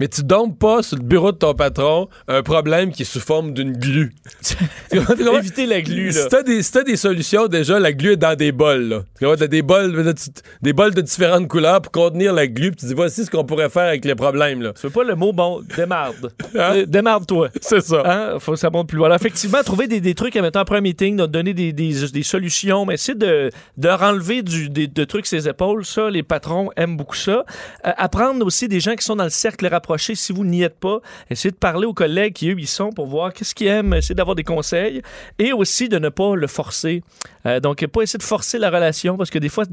Mais 0.00 0.08
tu 0.08 0.22
dompes 0.24 0.58
pas 0.58 0.82
sur 0.82 0.96
le 0.96 1.02
bureau 1.04 1.30
de 1.32 1.36
ton 1.36 1.54
patron 1.54 2.08
un 2.26 2.42
problème 2.42 2.90
qui 2.90 3.02
est 3.02 3.04
sous 3.04 3.20
forme 3.20 3.52
d'une 3.52 3.72
glu. 3.72 4.12
Éviter 4.90 5.66
la 5.66 5.80
glu, 5.82 6.06
là. 6.10 6.22
Si 6.22 6.28
t'as 6.28 6.42
des, 6.42 6.62
si 6.62 6.84
des 6.84 6.96
solutions, 6.96 7.46
déjà, 7.46 7.78
la 7.78 7.92
glu 7.92 8.12
est 8.12 8.16
dans 8.16 8.36
des 8.36 8.52
bols. 8.52 8.88
Là. 9.20 9.36
T'as 9.36 9.46
des 9.46 9.62
bols, 9.62 9.92
de- 10.04 10.14
des 10.62 10.72
bols 10.72 10.94
de 10.94 11.00
différentes 11.00 11.48
couleurs 11.48 11.80
pour 11.82 11.92
contenir 11.92 12.32
la 12.32 12.46
glu. 12.46 12.70
Puis 12.70 12.80
tu 12.80 12.86
dis, 12.86 12.94
voici 12.94 13.24
ce 13.24 13.30
qu'on 13.30 13.44
pourrait 13.44 13.68
faire 13.70 13.84
avec 13.88 14.04
les 14.04 14.14
problèmes. 14.14 14.62
Là. 14.62 14.72
Tu 14.72 14.86
veux 14.86 14.92
pas 14.92 15.04
le 15.04 15.14
mot, 15.14 15.32
bon, 15.32 15.62
démarde. 15.76 16.32
Hein? 16.56 16.76
Euh, 16.76 16.86
Démarde-toi. 16.86 17.48
C'est 17.60 17.80
ça. 17.80 18.02
Hein? 18.04 18.38
Faut 18.38 18.52
que 18.52 18.58
ça 18.58 18.70
monte 18.70 18.88
plus 18.88 18.96
loin. 18.98 19.06
Alors, 19.06 19.16
effectivement, 19.16 19.62
trouver 19.64 19.86
des, 19.88 20.00
des 20.00 20.14
trucs, 20.14 20.34
mettons, 20.36 20.60
après 20.60 20.78
un 20.78 20.80
meeting, 20.80 21.16
de 21.16 21.26
donner 21.26 21.52
des, 21.52 21.72
des, 21.72 21.94
des 22.12 22.22
solutions, 22.22 22.86
mais 22.86 22.94
essayer 22.94 23.16
de, 23.18 23.50
de 23.76 23.88
renlever 23.88 24.42
du, 24.42 24.68
des, 24.70 24.86
de 24.86 25.04
trucs 25.04 25.26
ses 25.26 25.48
épaules. 25.48 25.84
Ça, 25.84 26.10
les 26.10 26.22
patrons 26.22 26.70
aiment 26.76 26.96
beaucoup 26.96 27.16
ça. 27.16 27.44
Euh, 27.86 27.92
apprendre 27.96 28.44
aussi 28.46 28.68
des 28.68 28.78
gens 28.80 28.94
qui 28.94 29.04
sont 29.04 29.16
dans 29.16 29.24
le 29.24 29.30
cercle 29.30 29.66
rapproché, 29.66 29.83
si 29.98 30.32
vous 30.32 30.44
n'y 30.44 30.62
êtes 30.62 30.78
pas. 30.78 31.00
Essayez 31.30 31.50
de 31.52 31.56
parler 31.56 31.86
aux 31.86 31.94
collègues 31.94 32.34
qui, 32.34 32.50
eux, 32.50 32.58
y 32.58 32.66
sont 32.66 32.90
pour 32.90 33.06
voir 33.06 33.32
qu'est-ce 33.32 33.54
qu'ils 33.54 33.68
aiment, 33.68 33.94
essayer 33.94 34.14
d'avoir 34.14 34.34
des 34.34 34.44
conseils 34.44 35.02
et 35.38 35.52
aussi 35.52 35.88
de 35.88 35.98
ne 35.98 36.08
pas 36.08 36.34
le 36.34 36.46
forcer. 36.46 37.02
Euh, 37.46 37.60
donc, 37.60 37.84
pas 37.86 38.02
essayer 38.02 38.18
de 38.18 38.22
forcer 38.22 38.58
la 38.58 38.70
relation 38.70 39.16
parce 39.16 39.30
que 39.30 39.38
des 39.38 39.48
fois, 39.48 39.64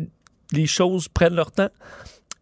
les 0.52 0.68
choses 0.68 1.08
prennent 1.08 1.36
leur 1.36 1.52
temps. 1.52 1.70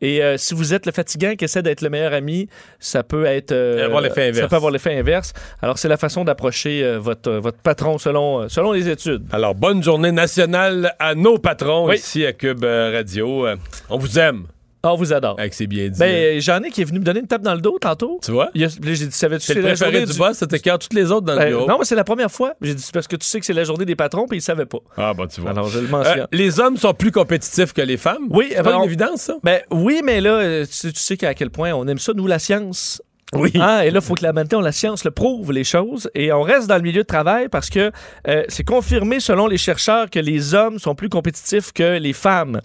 Et 0.02 0.24
euh, 0.24 0.38
si 0.38 0.54
vous 0.54 0.74
êtes 0.74 0.86
le 0.86 0.92
fatigant 0.92 1.36
qui 1.36 1.44
essaie 1.46 1.62
d'être 1.62 1.82
le 1.82 1.90
meilleur 1.90 2.14
ami, 2.14 2.48
ça 2.80 3.04
peut 3.04 3.26
être 3.26 3.52
euh, 3.52 3.86
Avoir 3.86 4.02
l'effet 4.02 4.30
inverse. 4.30 4.40
Ça 4.40 4.48
peut 4.48 4.56
avoir 4.56 4.72
l'effet 4.72 4.98
inverse. 4.98 5.34
Alors 5.62 5.78
c'est 5.78 5.90
la 5.90 5.98
façon 5.98 6.24
d'approcher 6.24 6.84
euh, 6.84 7.00
votre 7.00 7.32
votre 7.34 7.58
patron 7.58 7.98
selon 7.98 8.48
selon 8.48 8.72
les 8.72 8.88
études. 8.88 9.26
Alors, 9.32 9.56
bonne 9.56 9.84
journée 9.84 10.14
nationale 10.14 10.96
à 11.00 11.16
nos 11.16 11.38
patrons 11.38 11.88
Oui. 11.88 11.96
ici 11.98 12.26
à 12.26 12.32
Cube 12.34 12.64
Radio. 12.64 13.46
On 13.90 13.98
vous 13.98 14.18
aime. 14.20 14.46
On 14.84 14.96
vous 14.96 15.12
adore. 15.12 15.38
C'est 15.52 15.68
bien 15.68 15.90
dit. 15.90 16.00
Ben 16.00 16.40
j'en 16.40 16.62
ai 16.64 16.70
qui 16.70 16.82
est 16.82 16.86
venu 16.86 17.00
me 17.00 17.04
donner 17.04 17.20
une 17.20 17.28
tape 17.28 17.42
dans 17.42 17.54
le 17.54 17.60
dos 17.62 17.78
tantôt. 17.80 18.20
tu 18.24 18.32
vois? 18.32 18.50
J'ai 18.56 18.68
dit 18.68 19.08
savais-tu 19.12 19.46
C'est 19.46 19.54
le 19.56 19.62
la 19.62 19.68
préféré 19.70 19.92
journée 19.92 20.06
du 20.12 20.18
boss, 20.18 20.38
c'était 20.38 20.60
quand 20.60 20.78
toutes 20.78 20.94
les 20.94 21.12
autres 21.12 21.26
dans 21.26 21.34
le 21.34 21.40
Ben, 21.40 21.50
bureau. 21.50 21.68
non, 21.68 21.78
mais 21.80 21.86
c'est 21.86 21.96
la 21.96 22.04
première 22.06 22.32
fois. 22.32 22.54
J'ai 22.62 22.76
dit 22.76 22.82
c'est 22.82 22.94
parce 22.94 23.08
que 23.08 23.18
tu 23.18 23.26
sais 23.28 23.40
que 23.42 23.46
c'est 23.46 23.54
la 23.54 23.66
journée 23.66 23.84
des 23.86 23.96
patrons 23.98 24.26
puis 24.28 24.38
il 24.38 24.42
savait 24.42 24.66
pas. 24.66 24.78
Ah, 24.96 25.14
bon, 25.14 25.28
tu 25.28 25.42
vois. 25.42 25.52
Alors 25.52 25.68
je 25.68 25.80
le 25.80 25.88
mentionne. 25.90 26.20
Euh, 26.22 26.26
les 26.32 26.60
hommes 26.62 26.78
sont 26.78 26.94
plus 26.94 27.12
compétitifs 27.12 27.74
que 27.74 27.82
les 27.82 27.98
femmes? 27.98 28.28
Oui, 28.30 28.48
c'est 28.52 28.58
ben, 28.58 28.64
pas 28.64 28.78
on- 28.78 28.84
une 28.84 28.86
évidence, 28.86 29.22
ça? 29.24 29.36
Ben 29.44 29.60
oui, 29.70 30.02
mais 30.04 30.22
là, 30.22 30.32
euh, 30.32 30.66
tu, 30.66 30.94
tu 30.94 31.00
sais 31.00 31.18
qu'à 31.18 31.34
quel 31.34 31.50
point 31.50 31.74
on 31.74 31.86
aime 31.88 32.00
ça, 32.00 32.14
nous, 32.14 32.28
la 32.28 32.40
science. 32.40 33.02
Oui. 33.34 33.52
Hein, 33.56 33.82
et 33.82 33.92
là, 33.92 34.00
il 34.02 34.06
faut 34.06 34.16
que 34.16 34.24
la, 34.24 34.34
maintenant, 34.34 34.60
la 34.60 34.72
science 34.72 35.04
le 35.04 35.12
prouve, 35.12 35.52
les 35.52 35.64
choses. 35.64 36.10
Et 36.16 36.32
on 36.34 36.42
reste 36.42 36.68
dans 36.68 36.78
le 36.78 36.82
milieu 36.82 37.02
de 37.04 37.08
travail 37.08 37.48
parce 37.48 37.70
que 37.70 37.92
euh, 38.28 38.44
c'est 38.48 38.64
confirmé, 38.64 39.20
selon 39.20 39.46
les 39.46 39.58
chercheurs, 39.60 40.10
que 40.10 40.18
les 40.18 40.56
hommes 40.56 40.80
sont 40.80 40.96
plus 40.96 41.10
compétitifs 41.10 41.72
que 41.72 41.98
les 42.00 42.14
femmes. 42.14 42.60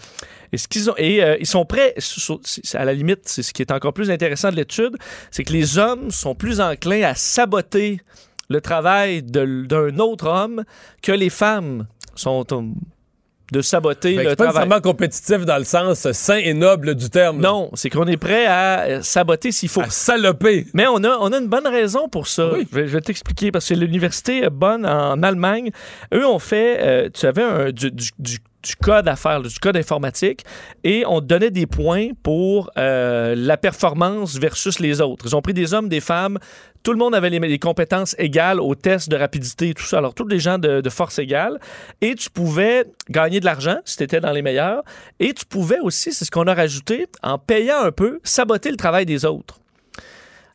Et, 0.55 0.57
ce 0.57 0.69
qu'ils 0.69 0.89
ont, 0.89 0.95
et 0.97 1.21
euh, 1.23 1.37
ils 1.41 1.47
sont 1.47 1.65
prêts, 1.65 1.95
à 2.75 2.85
la 2.85 2.95
limite, 2.95 3.23
c'est 3.25 3.43
ce 3.43 3.53
qui 3.53 3.61
est 3.61 3.73
encore 3.73 3.93
plus 3.93 4.09
intéressant 4.11 4.51
de 4.51 4.57
l'étude, 4.57 4.97
c'est 5.33 5.43
que 5.43 5.53
les 5.53 5.79
hommes 5.79 6.13
sont 6.13 6.37
plus 6.37 6.61
enclins 6.61 7.03
à 7.03 7.17
saboter 7.17 8.01
le 8.49 8.61
travail 8.61 9.23
d'un 9.23 9.99
autre 9.99 10.29
homme 10.29 10.63
que 11.03 11.11
les 11.11 11.31
femmes 11.31 11.89
sont 12.15 12.45
euh, 12.53 12.61
de 13.51 13.63
saboter 13.63 14.15
que 14.15 14.21
le 14.21 14.29
c'est 14.31 14.37
pas 14.37 14.45
travail. 14.45 14.63
nécessairement 14.69 14.81
compétitif 14.81 15.45
dans 15.45 15.59
le 15.59 15.65
sens 15.65 16.11
sain 16.13 16.37
et 16.37 16.55
noble 16.55 16.95
du 16.95 17.11
terme. 17.11 17.41
Non, 17.41 17.71
c'est 17.75 17.91
qu'on 17.91 18.07
est 18.07 18.17
prêt 18.17 18.47
à 18.47 18.83
euh, 18.83 19.03
saboter 19.03 19.51
s'il 19.51 19.69
faut. 19.69 19.81
À 19.81 19.91
saloper. 19.91 20.67
Mais 20.73 20.87
on 20.87 21.03
a, 21.03 21.17
on 21.21 21.33
a 21.33 21.39
une 21.39 21.49
bonne 21.49 21.67
raison 21.67 22.09
pour 22.09 22.29
ça. 22.29 22.53
Oui. 22.53 22.67
Je 22.73 22.81
vais, 22.81 23.01
t'expliquer 23.01 23.51
parce 23.51 23.69
que 23.69 23.75
l'université 23.75 24.49
Bonn 24.51 24.87
en 24.87 25.21
Allemagne, 25.23 25.71
eux 26.15 26.27
ont 26.27 26.39
fait, 26.39 26.79
euh, 26.81 27.09
tu 27.13 27.27
avais 27.27 27.43
un, 27.43 27.73
du, 27.73 27.91
du- 27.91 28.11
du- 28.19 28.39
du 28.65 28.77
code 28.77 29.07
à 29.09 29.17
faire, 29.17 29.41
du 29.43 29.59
code 29.59 29.77
informatique, 29.77 30.45
et 30.83 31.05
on 31.07 31.21
donnait 31.21 31.51
des 31.51 31.67
points 31.67 32.09
pour 32.23 32.71
euh, 32.79 33.35
la 33.37 33.57
performance 33.57 34.37
versus 34.39 34.81
les 34.81 35.01
autres. 35.01 35.27
Ils 35.27 35.37
ont 35.37 35.43
pris 35.43 35.55
des 35.55 35.75
hommes, 35.75 35.89
des 35.89 36.01
femmes, 36.01 36.39
tout 36.85 36.93
le 36.93 36.99
monde 36.99 37.15
avait 37.15 37.31
les, 37.31 37.39
les 37.39 37.59
compétences 37.59 38.15
égales 38.19 38.61
aux 38.61 38.75
tests 38.75 39.09
de 39.09 39.17
rapidité 39.17 39.71
et 39.71 39.75
tout 39.75 39.85
ça. 39.85 39.99
Alors, 39.99 40.15
tous 40.15 40.29
les 40.29 40.39
gens 40.39 40.59
de, 40.59 40.83
de 40.83 40.91
force 40.91 41.19
égale. 41.19 41.59
Et 42.03 42.15
tu 42.15 42.29
pouvais 42.29 42.85
gagner 43.09 43.41
de 43.41 43.47
l'argent 43.47 43.79
si 43.87 43.97
tu 43.97 44.03
étais 44.03 44.21
dans 44.21 44.33
les 44.33 44.43
meilleurs. 44.43 44.83
Et 45.19 45.33
tu 45.33 45.47
pouvais 45.47 45.81
aussi, 45.81 46.13
c'est 46.13 46.27
ce 46.27 46.31
qu'on 46.31 46.47
a 46.47 46.55
rajouté, 46.55 47.07
en 47.23 47.39
payant 47.39 47.81
un 47.83 47.91
peu, 47.91 48.21
saboter 48.23 48.71
le 48.71 48.77
travail 48.77 49.07
des 49.07 49.25
autres. 49.25 49.61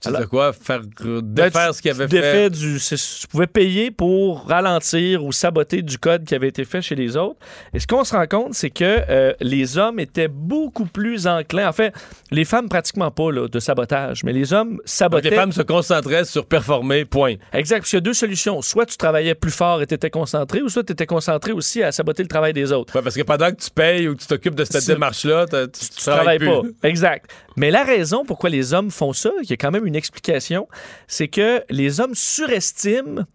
Tu 0.01 0.09
sais 0.09 0.26
quoi? 0.27 0.53
Faire 0.53 0.80
défaire 0.81 1.21
Ben, 1.51 1.67
tu- 1.67 1.73
ce 1.76 1.81
qu'il 1.81 1.91
avait 1.91 2.07
tu 2.07 2.15
fait. 2.19 2.49
Du, 2.49 2.80
c'est- 2.80 3.19
tu 3.21 3.27
pouvais 3.27 3.47
payer 3.47 3.91
pour 3.91 4.47
ralentir 4.47 5.26
ou 5.26 5.34
saboter 5.34 5.81
du 5.81 5.97
code 5.97 6.23
qui 6.23 6.34
avait 6.35 6.47
été 6.47 6.63
fait 6.63 6.81
chez 6.81 6.95
les 6.95 7.17
autres. 7.17 7.38
Et 7.73 7.80
ce 7.80 7.88
qu'on 7.88 8.05
se 8.05 8.15
rend 8.15 8.26
compte, 8.26 8.53
c'est 8.53 8.69
que 8.69 8.84
euh, 9.09 9.34
les 9.41 9.77
hommes 9.77 9.99
étaient 9.99 10.30
beaucoup 10.30 10.85
plus 10.85 11.27
enclins. 11.27 11.67
En 11.67 11.73
fait, 11.73 11.93
les 12.31 12.45
femmes 12.45 12.69
pratiquement 12.69 13.11
pas 13.11 13.30
là, 13.31 13.47
de 13.49 13.59
sabotage, 13.59 14.23
mais 14.23 14.31
les 14.31 14.53
hommes 14.53 14.76
Donc, 14.77 14.81
sabotaient. 14.85 15.31
les 15.31 15.35
femmes 15.35 15.51
se 15.51 15.63
concentraient 15.63 16.23
sur 16.23 16.45
performer, 16.45 17.03
point. 17.03 17.35
Exact, 17.51 17.80
parce 17.80 17.89
qu'il 17.89 17.97
y 17.97 18.01
a 18.01 18.01
deux 18.01 18.13
solutions. 18.13 18.61
Soit 18.61 18.85
tu 18.85 18.95
travaillais 18.95 19.35
plus 19.35 19.51
fort 19.51 19.81
et 19.81 19.88
tu 19.88 19.95
étais 19.95 20.09
concentré, 20.09 20.61
ou 20.61 20.69
soit 20.69 20.84
tu 20.85 20.93
étais 20.93 21.07
concentré 21.07 21.51
aussi 21.51 21.84
à 21.84 21.91
saboter 21.91 22.23
le 22.23 22.30
travail 22.30 22.53
des 22.53 22.71
autres. 22.71 22.95
Ouais, 22.95 23.01
parce 23.01 23.15
que 23.15 23.23
pendant 23.23 23.49
que 23.51 23.57
tu 23.61 23.69
payes 23.69 24.07
ou 24.07 24.15
que 24.15 24.21
tu 24.21 24.27
t'occupes 24.27 24.55
de 24.55 24.63
cette 24.63 24.81
C'est- 24.81 24.93
démarche-là, 24.93 25.45
tu 25.47 25.80
tu 25.89 25.89
travailles 26.05 26.39
plus. 26.39 26.47
pas. 26.47 26.88
Exact. 26.88 27.30
Mais 27.60 27.72
la 27.72 27.84
raison 27.84 28.23
pourquoi 28.23 28.49
les 28.49 28.73
hommes 28.73 28.90
font 28.90 29.11
ça, 29.11 29.31
il 29.44 29.49
y 29.49 29.52
a 29.52 29.57
quand 29.57 29.69
même 29.69 29.86
une 29.86 29.98
explication, 29.98 30.69
c'est 31.07 31.27
que 31.27 31.61
les 31.69 31.99
hommes 31.99 32.15
surestiment 32.15 33.26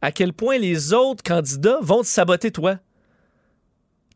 à 0.00 0.10
quel 0.10 0.32
point 0.32 0.56
les 0.56 0.94
autres 0.94 1.22
candidats 1.22 1.76
vont 1.82 2.00
te 2.00 2.06
saboter 2.06 2.50
toi. 2.50 2.78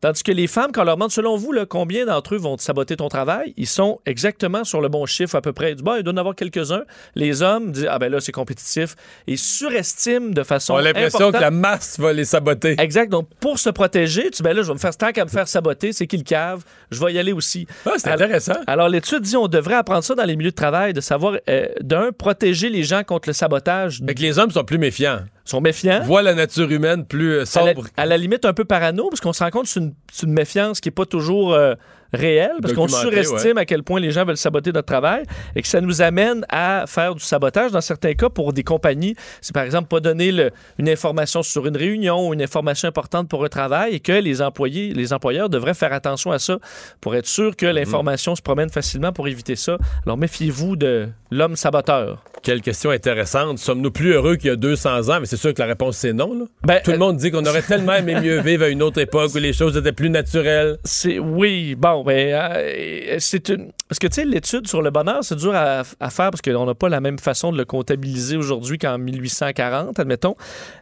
Tandis 0.01 0.23
que 0.23 0.31
les 0.31 0.47
femmes, 0.47 0.71
quand 0.71 0.83
on 0.83 0.85
leur 0.85 0.95
demande, 0.95 1.11
selon 1.11 1.35
vous, 1.35 1.51
là, 1.51 1.65
combien 1.65 2.05
d'entre 2.05 2.35
eux 2.35 2.37
vont 2.37 2.55
te 2.55 2.61
saboter 2.61 2.95
ton 2.95 3.09
travail, 3.09 3.53
ils 3.57 3.67
sont 3.67 3.99
exactement 4.05 4.63
sur 4.63 4.79
le 4.79 4.87
bon 4.87 5.05
chiffre 5.05 5.35
à 5.35 5.41
peu 5.41 5.51
près. 5.51 5.75
Du 5.75 5.83
bon, 5.83 5.95
il 5.97 6.03
doit 6.03 6.13
y 6.13 6.15
en 6.15 6.17
avoir 6.17 6.35
quelques-uns. 6.35 6.83
Les 7.15 7.41
hommes 7.41 7.73
disent, 7.73 7.87
ah 7.89 7.99
ben 7.99 8.09
là, 8.09 8.21
c'est 8.21 8.31
compétitif. 8.31 8.95
Ils 9.27 9.37
surestiment 9.37 10.29
de 10.29 10.43
façon 10.43 10.75
On 10.75 10.77
a 10.77 10.83
l'impression 10.83 11.33
que 11.33 11.37
la 11.37 11.51
masse 11.51 11.99
va 11.99 12.13
les 12.13 12.23
saboter. 12.23 12.75
Exact. 12.79 13.09
Donc, 13.09 13.27
pour 13.41 13.59
se 13.59 13.69
protéger, 13.69 14.31
tu 14.31 14.41
ben 14.41 14.55
là, 14.55 14.61
je 14.61 14.67
vais 14.67 14.73
me 14.73 14.79
faire 14.79 14.95
tant 14.95 15.11
qu'à 15.11 15.25
me 15.25 15.29
faire 15.29 15.49
saboter, 15.49 15.91
c'est 15.91 16.07
qui 16.07 16.15
le 16.15 16.23
cave, 16.23 16.63
je 16.91 17.03
vais 17.03 17.13
y 17.13 17.19
aller 17.19 17.33
aussi. 17.33 17.67
Ah, 17.85 17.91
c'est 17.97 18.09
intéressant. 18.09 18.53
Alors, 18.67 18.87
l'étude 18.87 19.21
dit 19.21 19.35
on 19.35 19.49
devrait 19.49 19.75
apprendre 19.75 20.03
ça 20.03 20.15
dans 20.15 20.23
les 20.23 20.37
milieux 20.37 20.51
de 20.51 20.55
travail, 20.55 20.93
de 20.93 21.01
savoir, 21.01 21.35
euh, 21.49 21.67
d'un, 21.81 22.13
protéger 22.13 22.69
les 22.69 22.83
gens 22.83 23.03
contre 23.03 23.27
le 23.27 23.33
sabotage. 23.33 24.01
Fait 24.05 24.15
que 24.15 24.21
les 24.21 24.39
hommes 24.39 24.51
sont 24.51 24.63
plus 24.63 24.77
méfiants. 24.77 25.19
Sont 25.49 25.61
méfiants. 25.61 26.01
Voient 26.03 26.21
la 26.21 26.33
nature 26.35 26.69
humaine 26.71 27.05
plus 27.05 27.33
euh, 27.33 27.43
À 27.55 27.61
la, 27.63 27.73
sombre. 27.73 27.87
à 27.97 28.05
la 28.05 28.17
limite, 28.17 28.45
un 28.45 28.53
peu 28.53 28.65
parano, 28.65 29.09
parce 29.09 29.21
qu'on 29.21 29.33
se 29.33 29.43
rend 29.43 29.49
compte 29.49 29.63
que 29.63 29.69
c'est 29.69 30.25
une, 30.25 30.33
méfiance 30.33 30.79
qui 30.79 30.87
n'est 30.89 30.93
pas 30.93 31.05
toujours 31.05 31.53
euh, 31.53 31.73
réelle, 32.13 32.53
parce 32.61 32.73
qu'on 32.73 32.87
surestime 32.87 33.57
à 33.57 33.65
quel 33.65 33.83
point 33.83 33.99
les 33.99 34.11
gens 34.11 34.25
veulent 34.25 34.37
saboter 34.37 34.71
notre 34.71 34.87
travail 34.87 35.23
et 35.55 35.61
que 35.61 35.67
ça 35.67 35.79
nous 35.81 36.01
amène 36.01 36.43
à 36.49 36.85
faire 36.87 37.13
du 37.13 37.23
sabotage 37.23 37.71
dans 37.71 37.81
certains 37.81 38.13
cas 38.13 38.29
pour 38.29 38.51
des 38.53 38.63
compagnies. 38.63 39.15
C'est 39.41 39.53
par 39.53 39.63
exemple 39.63 39.87
pas 39.89 39.99
donner 39.99 40.31
le- 40.31 40.49
une 40.79 40.89
information 40.89 41.43
sur 41.43 41.67
une 41.67 41.77
réunion 41.77 42.27
ou 42.27 42.33
une 42.33 42.41
information 42.41 42.87
importante 42.87 43.29
pour 43.29 43.45
un 43.45 43.49
travail 43.49 43.93
et 43.95 43.99
que 43.99 44.11
les 44.13 44.41
employés, 44.41 44.93
les 44.93 45.13
employeurs 45.13 45.49
devraient 45.49 45.73
faire 45.75 45.93
attention 45.93 46.31
à 46.31 46.39
ça 46.39 46.57
pour 47.01 47.15
être 47.15 47.27
sûr 47.27 47.49
Mhm. 47.49 47.55
que 47.55 47.65
l'information 47.67 48.35
se 48.35 48.41
promène 48.41 48.69
facilement 48.69 49.11
pour 49.11 49.27
éviter 49.27 49.55
ça. 49.55 49.77
Alors 50.05 50.17
méfiez-vous 50.17 50.75
de 50.77 51.09
l'homme 51.31 51.55
saboteur. 51.55 52.23
Quelle 52.41 52.61
question 52.61 52.89
intéressante. 52.91 53.59
Sommes-nous 53.59 53.91
plus 53.91 54.13
heureux 54.13 54.35
qu'il 54.35 54.47
y 54.47 54.51
a 54.51 54.55
200 54.55 55.09
ans? 55.09 55.19
Mais 55.19 55.25
c'est 55.25 55.37
sûr 55.37 55.53
que 55.53 55.61
la 55.61 55.67
réponse, 55.67 55.97
c'est 55.97 56.13
non. 56.13 56.33
là. 56.33 56.45
Ben, 56.63 56.81
Tout 56.83 56.91
le 56.91 56.97
monde 56.97 57.17
dit 57.17 57.31
qu'on 57.31 57.45
aurait 57.45 57.61
tellement 57.67 57.93
aimé 57.93 58.15
mieux 58.21 58.39
vivre 58.41 58.63
à 58.63 58.69
une 58.69 58.81
autre 58.81 58.99
époque 58.99 59.31
où 59.35 59.37
les 59.37 59.53
choses 59.53 59.75
étaient 59.77 59.91
plus 59.91 60.09
naturelles. 60.09 60.77
C'est 60.83 61.19
oui, 61.19 61.75
bon, 61.75 62.03
ben 62.03 62.33
euh, 62.33 63.15
c'est 63.19 63.49
une 63.49 63.71
parce 63.87 63.99
que 63.99 64.07
tu 64.07 64.15
sais 64.15 64.25
l'étude 64.25 64.67
sur 64.67 64.81
le 64.81 64.91
bonheur, 64.91 65.23
c'est 65.23 65.35
dur 65.35 65.53
à, 65.55 65.81
à 65.99 66.09
faire 66.09 66.29
parce 66.29 66.41
qu'on 66.41 66.65
n'a 66.65 66.75
pas 66.75 66.89
la 66.89 67.01
même 67.01 67.17
façon 67.17 67.51
de 67.51 67.57
le 67.57 67.65
comptabiliser 67.65 68.37
aujourd'hui 68.37 68.77
qu'en 68.77 68.97
1840, 68.99 69.99
admettons. 69.99 70.35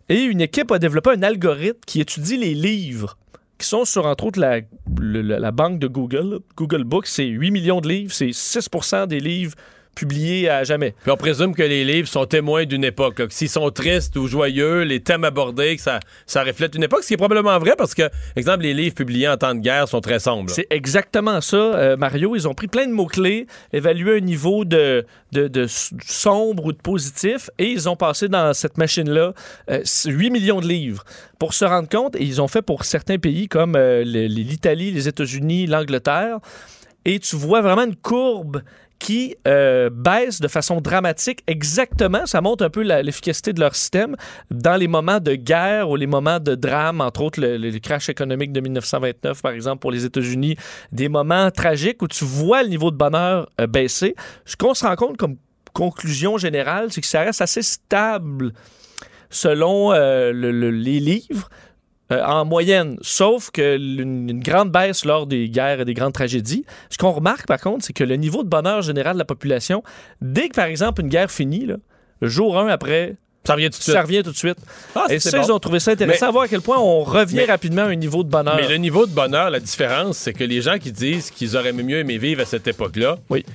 Et 0.09 0.21
une 0.23 0.41
équipe 0.41 0.71
a 0.71 0.79
développé 0.79 1.11
un 1.11 1.23
algorithme 1.23 1.79
qui 1.85 2.01
étudie 2.01 2.37
les 2.37 2.53
livres 2.53 3.17
qui 3.57 3.65
sont 3.67 3.85
sur, 3.85 4.05
entre 4.05 4.25
autres, 4.25 4.39
la, 4.39 4.59
la 4.99 5.51
banque 5.51 5.79
de 5.79 5.87
Google. 5.87 6.39
Google 6.55 6.83
Books, 6.83 7.07
c'est 7.07 7.25
8 7.25 7.51
millions 7.51 7.81
de 7.81 7.87
livres, 7.87 8.11
c'est 8.13 8.27
6% 8.27 9.07
des 9.07 9.19
livres 9.19 9.55
publiés 9.97 10.47
à 10.47 10.63
jamais. 10.63 10.93
Puis 11.01 11.11
on 11.11 11.17
présume 11.17 11.55
que 11.55 11.63
les 11.63 11.83
livres 11.83 12.07
sont 12.07 12.25
témoins 12.25 12.65
d'une 12.65 12.83
époque. 12.83 13.21
S'ils 13.29 13.49
sont 13.49 13.69
tristes 13.71 14.15
ou 14.15 14.27
joyeux, 14.27 14.83
les 14.83 14.99
thèmes 14.99 15.23
abordés, 15.23 15.75
que 15.75 15.81
ça, 15.81 15.99
ça 16.27 16.43
reflète 16.43 16.75
une 16.75 16.83
époque, 16.83 17.01
ce 17.01 17.07
qui 17.07 17.13
est 17.15 17.17
probablement 17.17 17.57
vrai 17.57 17.73
parce 17.75 17.95
que, 17.95 18.03
exemple, 18.35 18.63
les 18.63 18.75
livres 18.75 18.93
publiés 18.93 19.27
en 19.27 19.37
temps 19.37 19.55
de 19.55 19.59
guerre 19.59 19.87
sont 19.87 19.99
très 19.99 20.19
sombres. 20.19 20.51
C'est 20.51 20.67
exactement 20.69 21.41
ça, 21.41 21.57
euh, 21.57 21.97
Mario. 21.97 22.35
Ils 22.35 22.47
ont 22.47 22.53
pris 22.53 22.67
plein 22.67 22.85
de 22.85 22.91
mots-clés, 22.91 23.47
évalué 23.73 24.17
un 24.17 24.19
niveau 24.19 24.65
de, 24.65 25.05
de, 25.31 25.65
sombre 25.67 26.65
ou 26.65 26.71
de 26.71 26.77
positif, 26.77 27.49
et 27.57 27.65
ils 27.65 27.89
ont 27.89 27.95
passé 27.95 28.27
dans 28.27 28.53
cette 28.53 28.77
machine-là 28.77 29.33
euh, 29.71 29.81
8 30.05 30.29
millions 30.29 30.61
de 30.61 30.67
livres 30.67 31.03
pour 31.39 31.55
se 31.55 31.65
rendre 31.65 31.89
compte, 31.89 32.15
et 32.15 32.23
ils 32.23 32.39
ont 32.39 32.47
fait 32.47 32.61
pour 32.61 32.85
certains 32.85 33.17
pays 33.17 33.47
comme 33.47 33.75
euh, 33.75 34.03
l'Italie, 34.03 34.91
les 34.91 35.07
États-Unis, 35.07 35.65
l'Angleterre. 35.65 36.37
et 37.03 37.19
tu 37.19 37.35
vois 37.35 37.61
vraiment 37.61 37.85
une 37.85 37.95
courbe 37.95 38.61
qui 38.99 39.35
euh, 39.47 39.89
baisse 39.91 40.41
de 40.41 40.47
façon 40.47 40.81
dramatique 40.81 41.43
exactement. 41.47 42.25
Ça 42.25 42.41
montre 42.41 42.65
un 42.65 42.69
peu 42.69 42.81
l'efficacité 42.81 43.53
de 43.53 43.59
leur 43.59 43.75
système 43.75 44.15
dans 44.49 44.75
les 44.75 44.87
moments 44.87 45.19
de 45.19 45.35
guerre 45.35 45.89
ou 45.89 45.95
les 45.95 46.07
moments 46.07 46.39
de 46.39 46.55
drame, 46.55 47.01
entre 47.01 47.21
autres 47.21 47.39
le, 47.41 47.77
crash 47.79 48.09
économique 48.09 48.51
de 48.51 48.59
1929, 48.59 49.41
par 49.41 49.51
exemple, 49.51 49.79
pour 49.81 49.91
les 49.91 50.05
États-Unis, 50.05 50.55
des 50.91 51.09
moments 51.09 51.51
tragiques 51.51 52.01
où 52.01 52.07
tu 52.07 52.25
vois 52.25 52.63
le 52.63 52.69
niveau 52.69 52.91
de 52.91 52.97
bonheur 52.97 53.47
euh, 53.61 53.67
baisser. 53.67 54.15
Ce 54.45 54.55
qu'on 54.55 54.73
se 54.73 54.85
rend 54.85 54.95
compte 54.95 55.17
comme 55.17 55.37
conclusion 55.73 56.37
générale, 56.37 56.91
c'est 56.91 57.01
que 57.01 57.07
ça 57.07 57.21
reste 57.21 57.41
assez 57.41 57.61
stable 57.61 58.51
selon 59.29 59.91
euh, 59.93 60.31
le- 60.31 60.51
le- 60.51 60.71
les 60.71 60.99
livres. 60.99 61.49
Euh, 62.11 62.23
en 62.23 62.45
moyenne, 62.45 62.97
sauf 63.01 63.51
que 63.51 63.75
l'une- 63.75 64.29
une 64.29 64.39
grande 64.41 64.71
baisse 64.71 65.03
lors 65.05 65.27
des 65.27 65.49
guerres 65.49 65.81
et 65.81 65.85
des 65.85 65.93
grandes 65.93 66.13
tragédies. 66.13 66.65
Ce 66.89 66.97
qu'on 66.97 67.11
remarque 67.11 67.45
par 67.47 67.59
contre, 67.59 67.83
c'est 67.85 67.93
que 67.93 68.03
le 68.03 68.15
niveau 68.15 68.43
de 68.43 68.49
bonheur 68.49 68.81
général 68.81 69.13
de 69.13 69.19
la 69.19 69.25
population, 69.25 69.83
dès 70.21 70.49
que 70.49 70.55
par 70.55 70.65
exemple 70.67 71.01
une 71.01 71.09
guerre 71.09 71.29
finit, 71.31 71.65
là, 71.65 71.75
le 72.21 72.27
jour 72.29 72.57
1 72.57 72.67
après, 72.67 73.15
ça 73.45 73.53
revient 73.53 73.69
tout 73.69 73.77
de 73.77 73.83
suite. 73.83 73.93
Ça 73.93 74.01
revient 74.01 74.23
tout 74.23 74.31
de 74.31 74.35
suite. 74.37 74.57
Ah, 74.95 75.05
et 75.09 75.19
ça, 75.19 75.37
bon. 75.37 75.45
ils 75.45 75.51
ont 75.53 75.59
trouvé 75.59 75.79
ça 75.79 75.91
intéressant 75.91 76.25
Mais- 76.25 76.29
à 76.29 76.31
voir 76.31 76.43
à 76.43 76.47
quel 76.49 76.61
point 76.61 76.77
on 76.79 77.01
revient 77.03 77.35
Mais- 77.37 77.45
rapidement 77.45 77.83
à 77.83 77.87
un 77.87 77.95
niveau 77.95 78.23
de 78.23 78.29
bonheur. 78.29 78.55
Mais 78.57 78.67
le 78.67 78.75
niveau 78.75 79.05
de 79.05 79.11
bonheur, 79.13 79.49
la 79.49 79.59
différence, 79.61 80.17
c'est 80.17 80.33
que 80.33 80.43
les 80.43 80.61
gens 80.61 80.77
qui 80.79 80.91
disent 80.91 81.31
qu'ils 81.31 81.55
auraient 81.55 81.71
mieux 81.71 81.99
aimé 81.99 82.17
vivre 82.17 82.41
à 82.41 82.45
cette 82.45 82.67
époque-là, 82.67 83.17
oui. 83.29 83.45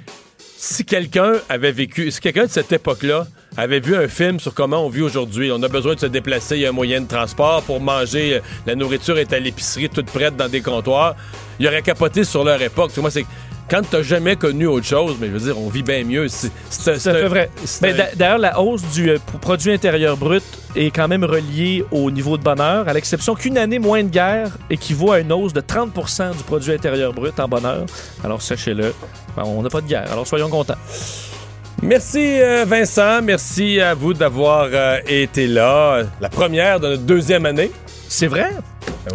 Si 0.63 0.85
quelqu'un 0.85 1.33
avait 1.49 1.73
vécu, 1.73 2.13
si 2.13 2.21
quelqu'un 2.21 2.45
de 2.45 2.51
cette 2.51 2.71
époque-là 2.71 3.27
avait 3.57 3.81
vu 3.81 3.97
un 3.97 4.07
film 4.07 4.39
sur 4.39 4.55
comment 4.55 4.87
on 4.87 4.89
vit 4.89 5.03
aujourd'hui, 5.03 5.51
on 5.53 5.61
a 5.61 5.67
besoin 5.67 5.97
de 5.97 5.99
se 5.99 6.07
déplacer, 6.07 6.55
il 6.55 6.61
y 6.61 6.67
a 6.67 6.69
un 6.69 6.73
moyen 6.73 7.01
de 7.01 7.09
transport 7.09 7.65
pour 7.65 7.81
manger, 7.81 8.35
euh, 8.35 8.41
la 8.65 8.77
nourriture 8.77 9.19
est 9.19 9.33
à 9.33 9.41
l'épicerie 9.41 9.89
toute 9.89 10.07
prête 10.07 10.37
dans 10.37 10.49
des 10.49 10.61
comptoirs, 10.61 11.17
il 11.59 11.67
aurait 11.67 11.83
capoté 11.83 12.23
sur 12.23 12.45
leur 12.45 12.63
époque. 12.63 12.93
C'est 12.95 13.27
quand 13.73 13.89
t'as 13.91 14.03
jamais 14.03 14.37
connu 14.37 14.67
autre 14.67 14.85
chose, 14.85 15.17
mais 15.19 15.29
je 15.29 15.33
veux 15.33 15.41
dire, 15.41 15.59
on 15.59 15.71
vit 15.71 15.83
bien 15.83 16.05
mieux. 16.05 16.27
C'est 16.29 17.23
vrai. 17.23 17.49
Mais 17.81 17.95
D'ailleurs, 18.17 18.37
la 18.37 18.61
hausse 18.61 18.83
du 18.93 19.09
euh, 19.09 19.19
produit 19.41 19.73
intérieur 19.73 20.19
brut 20.19 20.43
est 20.77 20.91
quand 20.91 21.09
même 21.09 21.25
reliée 21.25 21.83
au 21.91 22.11
niveau 22.11 22.37
de 22.37 22.43
bonheur, 22.43 22.87
à 22.87 22.93
l'exception 22.93 23.35
qu'une 23.35 23.57
année 23.57 23.79
moins 23.79 24.03
de 24.03 24.11
guerre 24.11 24.59
équivaut 24.69 25.13
à 25.13 25.21
une 25.21 25.33
hausse 25.33 25.55
de 25.55 25.63
30% 25.63 26.37
du 26.37 26.45
produit 26.45 26.75
intérieur 26.75 27.15
brut 27.15 27.41
en 27.41 27.49
bonheur. 27.49 27.87
Alors 28.23 28.43
sachez-le, 28.43 28.93
ben, 29.37 29.45
on 29.47 29.63
n'a 29.63 29.71
pas 29.71 29.81
de 29.81 29.87
guerre, 29.87 30.13
alors 30.13 30.27
soyons 30.27 30.51
contents. 30.51 30.77
Merci 31.81 32.43
euh, 32.43 32.67
Vincent, 32.67 33.23
merci 33.23 33.81
à 33.81 33.95
vous 33.95 34.13
d'avoir 34.13 34.69
euh, 34.71 34.99
été 35.07 35.47
là. 35.47 36.03
La 36.21 36.29
première 36.29 36.79
de 36.79 36.89
notre 36.89 37.05
deuxième 37.05 37.47
année. 37.47 37.71
C'est 38.15 38.27
vrai? 38.27 38.51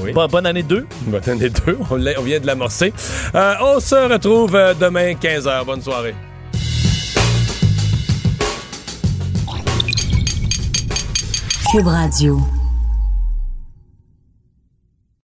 oui. 0.01 0.11
Bon- 0.11 0.25
bonne 0.27 0.47
année 0.47 0.63
2. 0.63 0.87
Bonne 1.01 1.29
année 1.29 1.49
2, 1.49 1.77
on, 1.91 1.95
l'a- 1.97 2.19
on 2.19 2.23
vient 2.23 2.39
de 2.39 2.47
l'amorcer. 2.47 2.91
Euh, 3.35 3.53
on 3.61 3.79
se 3.79 3.93
retrouve 4.11 4.55
euh, 4.55 4.73
demain 4.73 5.13
15h. 5.13 5.65
Bonne 5.65 5.83
soirée. 5.83 6.15
Cube 11.71 11.87
Radio. 11.87 12.39